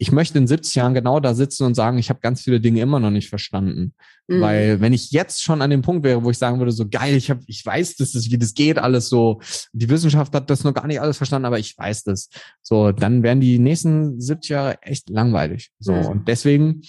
ich 0.03 0.11
möchte 0.11 0.37
in 0.37 0.49
70 0.49 0.75
Jahren 0.75 0.95
genau 0.95 1.21
da 1.21 1.33
sitzen 1.33 1.63
und 1.63 1.77
sagen, 1.77 1.97
ich 1.97 2.11
habe 2.11 2.19
ganz 2.19 2.43
viele 2.43 2.61
Dinge 2.61 2.81
immer 2.81 2.99
noch 2.99 3.13
nicht 3.13 3.29
verstanden. 3.29 3.95
Mhm. 4.27 4.41
Weil 4.41 4.81
wenn 4.81 4.93
ich 4.93 5.13
jetzt 5.13 5.45
schon 5.45 5.63
an 5.63 5.71
dem 5.71 5.83
Punkt 5.83 6.03
wäre, 6.03 6.25
wo 6.25 6.31
ich 6.31 6.39
sagen 6.39 6.59
würde, 6.59 6.73
so 6.73 6.89
geil, 6.89 7.15
ich 7.15 7.31
habe, 7.31 7.41
ich 7.47 7.65
weiß, 7.65 7.95
das 7.95 8.17
ist, 8.17 8.33
wie 8.33 8.37
das 8.37 8.55
geht, 8.55 8.79
alles 8.79 9.09
so. 9.09 9.41
Die 9.73 9.89
Wissenschaft 9.89 10.35
hat 10.35 10.51
das 10.51 10.65
noch 10.65 10.75
gar 10.75 10.89
nicht 10.89 11.01
alles 11.01 11.19
verstanden, 11.19 11.47
aber 11.47 11.61
ich 11.61 11.79
weiß 11.79 12.03
das. 12.03 12.31
So, 12.63 12.91
dann 12.91 13.23
wären 13.23 13.39
die 13.41 13.61
nächsten 13.61 14.21
70 14.21 14.51
Jahre 14.51 14.83
echt 14.83 15.09
langweilig. 15.09 15.71
So 15.79 15.93
mhm. 15.93 16.07
und 16.07 16.27
deswegen 16.27 16.83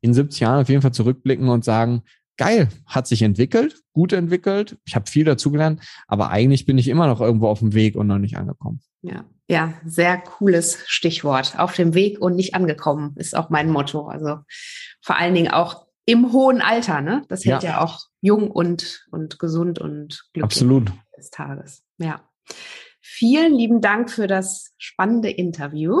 in 0.00 0.14
70 0.14 0.38
Jahren 0.38 0.60
auf 0.60 0.68
jeden 0.68 0.82
Fall 0.82 0.92
zurückblicken 0.92 1.48
und 1.48 1.64
sagen, 1.64 2.02
geil, 2.40 2.68
hat 2.86 3.06
sich 3.06 3.20
entwickelt, 3.20 3.82
gut 3.92 4.14
entwickelt, 4.14 4.78
ich 4.86 4.96
habe 4.96 5.10
viel 5.10 5.24
dazugelernt, 5.24 5.82
aber 6.06 6.30
eigentlich 6.30 6.64
bin 6.64 6.78
ich 6.78 6.88
immer 6.88 7.06
noch 7.06 7.20
irgendwo 7.20 7.48
auf 7.48 7.58
dem 7.58 7.74
Weg 7.74 7.96
und 7.96 8.06
noch 8.06 8.18
nicht 8.18 8.38
angekommen. 8.38 8.80
Ja, 9.02 9.26
ja, 9.46 9.74
sehr 9.84 10.16
cooles 10.18 10.78
Stichwort. 10.86 11.58
Auf 11.58 11.74
dem 11.74 11.92
Weg 11.92 12.18
und 12.18 12.36
nicht 12.36 12.54
angekommen 12.54 13.14
ist 13.16 13.36
auch 13.36 13.50
mein 13.50 13.70
Motto. 13.70 14.06
Also 14.06 14.38
vor 15.02 15.18
allen 15.18 15.34
Dingen 15.34 15.50
auch 15.50 15.86
im 16.06 16.32
hohen 16.32 16.62
Alter, 16.62 17.02
ne? 17.02 17.24
Das 17.28 17.44
hält 17.44 17.62
ja, 17.62 17.72
ja 17.72 17.80
auch 17.82 18.00
jung 18.22 18.50
und, 18.50 19.06
und 19.10 19.38
gesund 19.38 19.78
und 19.78 20.24
glücklich 20.32 20.44
Absolut. 20.44 20.92
des 21.16 21.30
Tages. 21.30 21.82
Ja. 21.98 22.22
Vielen 23.00 23.54
lieben 23.54 23.80
Dank 23.82 24.10
für 24.10 24.26
das 24.26 24.72
spannende 24.78 25.30
Interview. 25.30 26.00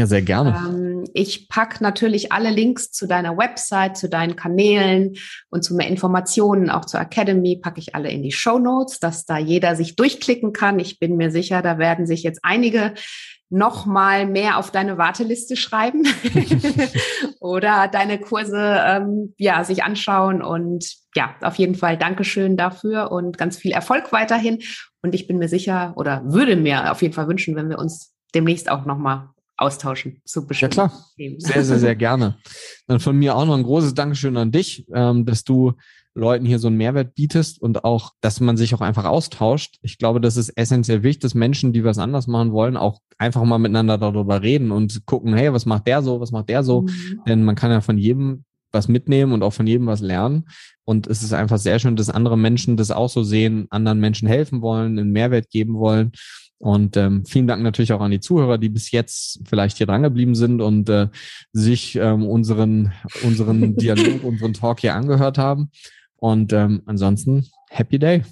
Ja, 0.00 0.06
sehr 0.06 0.22
gerne. 0.22 0.56
Ähm, 0.56 1.04
ich 1.12 1.50
pack 1.50 1.82
natürlich 1.82 2.32
alle 2.32 2.48
Links 2.48 2.90
zu 2.90 3.06
deiner 3.06 3.36
Website, 3.36 3.98
zu 3.98 4.08
deinen 4.08 4.34
Kanälen 4.34 5.16
und 5.50 5.62
zu 5.62 5.74
mehr 5.74 5.88
Informationen, 5.88 6.70
auch 6.70 6.86
zur 6.86 7.00
Academy, 7.00 7.60
packe 7.60 7.80
ich 7.80 7.94
alle 7.94 8.10
in 8.10 8.22
die 8.22 8.32
Show 8.32 8.58
Notes, 8.58 8.98
dass 8.98 9.26
da 9.26 9.36
jeder 9.36 9.76
sich 9.76 9.96
durchklicken 9.96 10.54
kann. 10.54 10.78
Ich 10.78 10.98
bin 10.98 11.18
mir 11.18 11.30
sicher, 11.30 11.60
da 11.60 11.76
werden 11.76 12.06
sich 12.06 12.22
jetzt 12.22 12.40
einige 12.42 12.94
noch 13.50 13.84
mal 13.84 14.24
mehr 14.24 14.56
auf 14.56 14.70
deine 14.70 14.96
Warteliste 14.96 15.54
schreiben 15.54 16.04
oder 17.40 17.86
deine 17.88 18.18
Kurse 18.18 18.80
ähm, 18.82 19.34
ja 19.36 19.64
sich 19.64 19.84
anschauen 19.84 20.40
und 20.40 20.94
ja 21.14 21.34
auf 21.42 21.56
jeden 21.56 21.74
Fall 21.74 21.98
Dankeschön 21.98 22.56
dafür 22.56 23.12
und 23.12 23.36
ganz 23.36 23.58
viel 23.58 23.72
Erfolg 23.72 24.12
weiterhin 24.12 24.60
und 25.02 25.14
ich 25.14 25.26
bin 25.26 25.36
mir 25.36 25.48
sicher 25.48 25.92
oder 25.96 26.22
würde 26.24 26.56
mir 26.56 26.90
auf 26.90 27.02
jeden 27.02 27.12
Fall 27.12 27.28
wünschen, 27.28 27.54
wenn 27.54 27.68
wir 27.68 27.78
uns 27.78 28.14
demnächst 28.34 28.70
auch 28.70 28.86
noch 28.86 28.98
mal 28.98 29.34
austauschen 29.60 30.20
zu 30.24 30.46
bestimmten 30.46 30.76
Ja 30.76 30.88
klar, 30.88 31.04
Themen. 31.16 31.40
sehr, 31.40 31.64
sehr, 31.64 31.78
sehr 31.78 31.96
gerne. 31.96 32.38
Dann 32.86 33.00
von 33.00 33.16
mir 33.16 33.36
auch 33.36 33.44
noch 33.46 33.56
ein 33.56 33.62
großes 33.62 33.94
Dankeschön 33.94 34.36
an 34.36 34.52
dich, 34.52 34.86
ähm, 34.94 35.26
dass 35.26 35.44
du 35.44 35.74
Leuten 36.14 36.44
hier 36.44 36.58
so 36.58 36.66
einen 36.66 36.76
Mehrwert 36.76 37.14
bietest 37.14 37.62
und 37.62 37.84
auch, 37.84 38.12
dass 38.20 38.40
man 38.40 38.56
sich 38.56 38.74
auch 38.74 38.80
einfach 38.80 39.04
austauscht. 39.04 39.76
Ich 39.82 39.98
glaube, 39.98 40.20
das 40.20 40.36
ist 40.36 40.50
essentiell 40.50 41.02
wichtig, 41.02 41.22
dass 41.22 41.34
Menschen, 41.34 41.72
die 41.72 41.84
was 41.84 41.98
anders 41.98 42.26
machen 42.26 42.52
wollen, 42.52 42.76
auch 42.76 43.00
einfach 43.18 43.44
mal 43.44 43.58
miteinander 43.58 43.96
darüber 43.96 44.42
reden 44.42 44.72
und 44.72 45.06
gucken, 45.06 45.34
hey, 45.34 45.52
was 45.52 45.66
macht 45.66 45.86
der 45.86 46.02
so, 46.02 46.20
was 46.20 46.32
macht 46.32 46.48
der 46.48 46.64
so? 46.64 46.82
Mhm. 46.82 47.20
Denn 47.28 47.44
man 47.44 47.54
kann 47.54 47.70
ja 47.70 47.80
von 47.80 47.96
jedem 47.96 48.44
was 48.72 48.88
mitnehmen 48.88 49.32
und 49.32 49.42
auch 49.42 49.52
von 49.52 49.66
jedem 49.66 49.86
was 49.86 50.00
lernen. 50.00 50.48
Und 50.84 51.06
es 51.06 51.22
ist 51.22 51.32
einfach 51.32 51.58
sehr 51.58 51.78
schön, 51.78 51.96
dass 51.96 52.10
andere 52.10 52.38
Menschen 52.38 52.76
das 52.76 52.90
auch 52.90 53.08
so 53.08 53.22
sehen, 53.22 53.66
anderen 53.70 54.00
Menschen 54.00 54.28
helfen 54.28 54.62
wollen, 54.62 54.98
einen 54.98 55.12
Mehrwert 55.12 55.50
geben 55.50 55.74
wollen. 55.74 56.12
Und 56.60 56.98
ähm, 56.98 57.24
vielen 57.24 57.46
Dank 57.46 57.62
natürlich 57.62 57.94
auch 57.94 58.02
an 58.02 58.10
die 58.10 58.20
Zuhörer, 58.20 58.58
die 58.58 58.68
bis 58.68 58.90
jetzt 58.90 59.40
vielleicht 59.48 59.78
hier 59.78 59.86
drangeblieben 59.86 60.34
sind 60.34 60.60
und 60.60 60.90
äh, 60.90 61.08
sich 61.52 61.96
ähm, 61.96 62.26
unseren, 62.26 62.92
unseren 63.22 63.76
Dialog, 63.76 64.22
unseren 64.22 64.52
Talk 64.52 64.80
hier 64.80 64.94
angehört 64.94 65.38
haben. 65.38 65.70
Und 66.16 66.52
ähm, 66.52 66.82
ansonsten, 66.84 67.46
happy 67.70 67.98
day. 67.98 68.24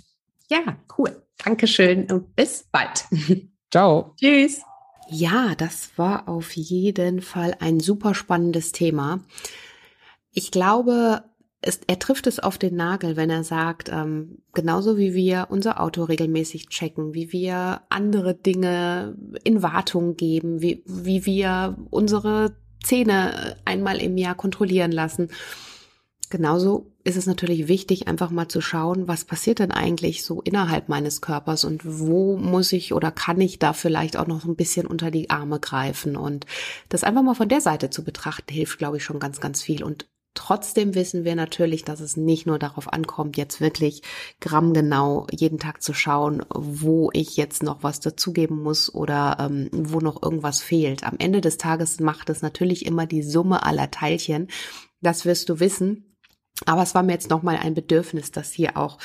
Ja, 0.51 0.77
cool. 0.99 1.23
Dankeschön 1.43 2.11
und 2.13 2.37
bis 2.37 2.69
bald. 2.71 3.07
Ciao. 3.71 4.15
Tschüss. 4.21 4.61
Ja, 5.09 5.55
das 5.55 5.93
war 5.97 6.29
auf 6.29 6.55
jeden 6.55 7.23
Fall 7.23 7.57
ein 7.61 7.81
super 7.81 8.15
spannendes 8.15 8.73
Thema. 8.73 9.21
Ich 10.33 10.51
glaube, 10.51 11.23
es, 11.61 11.81
er 11.87 11.99
trifft 11.99 12.27
es 12.27 12.39
auf 12.39 12.57
den 12.57 12.77
Nagel, 12.77 13.17
wenn 13.17 13.31
er 13.31 13.43
sagt, 13.43 13.91
ähm, 13.93 14.39
genauso 14.55 14.97
wie 14.97 15.15
wir 15.15 15.49
unser 15.51 15.81
Auto 15.81 16.05
regelmäßig 16.05 16.69
checken, 16.69 17.15
wie 17.15 17.33
wir 17.33 17.83
andere 17.89 18.35
Dinge 18.35 19.17
in 19.43 19.63
Wartung 19.63 20.17
geben, 20.17 20.63
wie, 20.63 20.83
wie 20.87 21.27
wir 21.27 21.77
unsere 21.91 22.57
Zähne 22.83 23.57
einmal 23.65 24.01
im 24.01 24.17
Jahr 24.17 24.37
kontrollieren 24.37 24.93
lassen. 24.93 25.31
Genauso 26.31 26.93
ist 27.03 27.17
es 27.17 27.27
natürlich 27.27 27.69
wichtig, 27.69 28.07
einfach 28.07 28.31
mal 28.31 28.49
zu 28.49 28.61
schauen, 28.61 29.09
was 29.09 29.25
passiert 29.25 29.59
denn 29.59 29.73
eigentlich 29.73 30.23
so 30.23 30.43
innerhalb 30.43 30.89
meines 30.89 31.23
Körpers 31.23 31.65
und 31.65 31.81
wo 31.85 32.37
muss 32.37 32.71
ich 32.73 32.93
oder 32.93 33.11
kann 33.11 33.41
ich 33.41 33.59
da 33.59 33.73
vielleicht 33.73 34.17
auch 34.17 34.27
noch 34.27 34.45
ein 34.45 34.55
bisschen 34.55 34.87
unter 34.87 35.11
die 35.11 35.31
Arme 35.31 35.59
greifen 35.59 36.17
und 36.17 36.45
das 36.91 37.03
einfach 37.03 37.23
mal 37.23 37.35
von 37.35 37.49
der 37.49 37.63
Seite 37.63 37.89
zu 37.91 38.05
betrachten, 38.05 38.53
hilft, 38.53 38.79
glaube 38.79 38.99
ich, 38.99 39.05
schon 39.05 39.19
ganz, 39.19 39.41
ganz 39.41 39.63
viel. 39.63 39.83
Und 39.83 40.07
Trotzdem 40.39 40.95
wissen 40.95 41.25
wir 41.25 41.35
natürlich, 41.35 41.83
dass 41.83 41.99
es 41.99 42.17
nicht 42.17 42.47
nur 42.47 42.61
darauf 42.61 42.93
ankommt, 42.93 43.37
jetzt 43.37 43.61
wirklich 43.61 44.03
grammgenau 44.41 45.27
jeden 45.33 45.59
Tag 45.59 45.83
zu 45.83 45.95
schauen, 45.95 46.45
wo 46.55 47.11
ich 47.13 47.37
jetzt 47.37 47.65
noch 47.65 47.83
was 47.83 47.99
dazugeben 47.99 48.63
muss 48.63 48.95
oder 48.95 49.37
ähm, 49.41 49.69
wo 49.73 49.99
noch 49.99 50.23
irgendwas 50.23 50.61
fehlt. 50.61 51.03
Am 51.03 51.17
Ende 51.19 51.41
des 51.41 51.59
Tages 51.59 51.99
macht 51.99 52.31
es 52.31 52.41
natürlich 52.41 52.87
immer 52.87 53.05
die 53.05 53.25
Summe 53.25 53.65
aller 53.65 53.91
Teilchen. 53.91 54.47
Das 55.01 55.25
wirst 55.25 55.49
du 55.49 55.59
wissen. 55.59 56.17
Aber 56.67 56.85
es 56.85 56.95
war 56.95 57.03
mir 57.03 57.15
jetzt 57.15 57.31
nochmal 57.31 57.57
ein 57.57 57.75
Bedürfnis, 57.75 58.31
das 58.31 58.53
hier 58.53 58.77
auch 58.77 58.99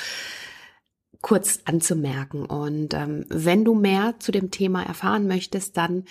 kurz 1.20 1.62
anzumerken. 1.64 2.46
Und 2.46 2.94
ähm, 2.94 3.24
wenn 3.28 3.64
du 3.64 3.74
mehr 3.74 4.14
zu 4.20 4.30
dem 4.30 4.52
Thema 4.52 4.84
erfahren 4.84 5.26
möchtest, 5.26 5.76
dann 5.76 6.04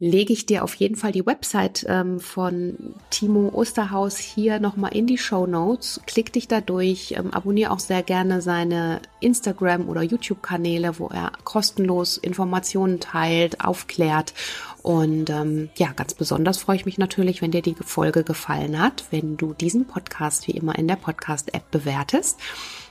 lege 0.00 0.32
ich 0.32 0.46
dir 0.46 0.62
auf 0.62 0.74
jeden 0.76 0.94
Fall 0.94 1.10
die 1.10 1.26
Website 1.26 1.84
ähm, 1.88 2.20
von 2.20 2.94
Timo 3.10 3.50
Osterhaus 3.52 4.16
hier 4.16 4.60
nochmal 4.60 4.94
in 4.94 5.08
die 5.08 5.18
Show 5.18 5.46
Notes. 5.46 6.00
Klick 6.06 6.32
dich 6.32 6.46
da 6.46 6.60
durch, 6.60 7.14
ähm, 7.16 7.32
abonniere 7.32 7.72
auch 7.72 7.80
sehr 7.80 8.04
gerne 8.04 8.40
seine 8.40 9.00
Instagram- 9.20 9.88
oder 9.88 10.02
YouTube-Kanäle, 10.02 11.00
wo 11.00 11.08
er 11.08 11.32
kostenlos 11.42 12.16
Informationen 12.16 13.00
teilt, 13.00 13.60
aufklärt. 13.60 14.34
Und 14.82 15.30
ähm, 15.30 15.68
ja, 15.76 15.92
ganz 15.92 16.14
besonders 16.14 16.58
freue 16.58 16.76
ich 16.76 16.86
mich 16.86 16.98
natürlich, 16.98 17.42
wenn 17.42 17.50
dir 17.50 17.62
die 17.62 17.74
Folge 17.74 18.22
gefallen 18.22 18.80
hat, 18.80 19.04
wenn 19.10 19.36
du 19.36 19.52
diesen 19.52 19.86
Podcast 19.86 20.46
wie 20.46 20.52
immer 20.52 20.78
in 20.78 20.86
der 20.86 20.96
Podcast-App 20.96 21.72
bewertest. 21.72 22.38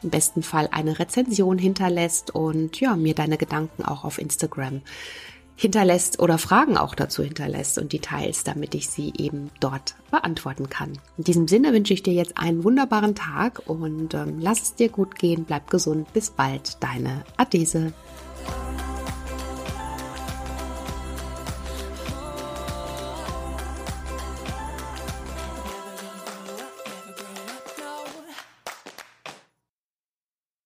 Im 0.03 0.09
besten 0.09 0.43
Fall 0.43 0.67
eine 0.73 0.99
Rezension 0.99 1.57
hinterlässt 1.57 2.35
und 2.35 2.81
ja, 2.81 2.97
mir 2.97 3.15
deine 3.15 3.37
Gedanken 3.37 3.85
auch 3.85 4.03
auf 4.03 4.19
Instagram 4.19 4.81
hinterlässt 5.57 6.19
oder 6.19 6.37
Fragen 6.37 6.77
auch 6.77 6.95
dazu 6.95 7.23
hinterlässt 7.23 7.79
und 7.79 7.91
Details, 7.91 8.43
damit 8.43 8.75
ich 8.75 8.87
sie 8.87 9.11
eben 9.17 9.49
dort 9.59 9.95
beantworten 10.11 10.69
kann. 10.69 10.93
In 11.17 11.23
diesem 11.23 11.47
Sinne 11.47 11.73
wünsche 11.73 11.93
ich 11.93 12.03
dir 12.03 12.13
jetzt 12.13 12.37
einen 12.37 12.63
wunderbaren 12.63 13.15
Tag 13.15 13.63
und 13.65 14.13
ähm, 14.13 14.37
lass 14.39 14.61
es 14.61 14.75
dir 14.75 14.89
gut 14.89 15.17
gehen, 15.17 15.45
bleib 15.45 15.69
gesund, 15.69 16.13
bis 16.13 16.29
bald, 16.29 16.77
deine 16.81 17.23
Adese. 17.37 17.91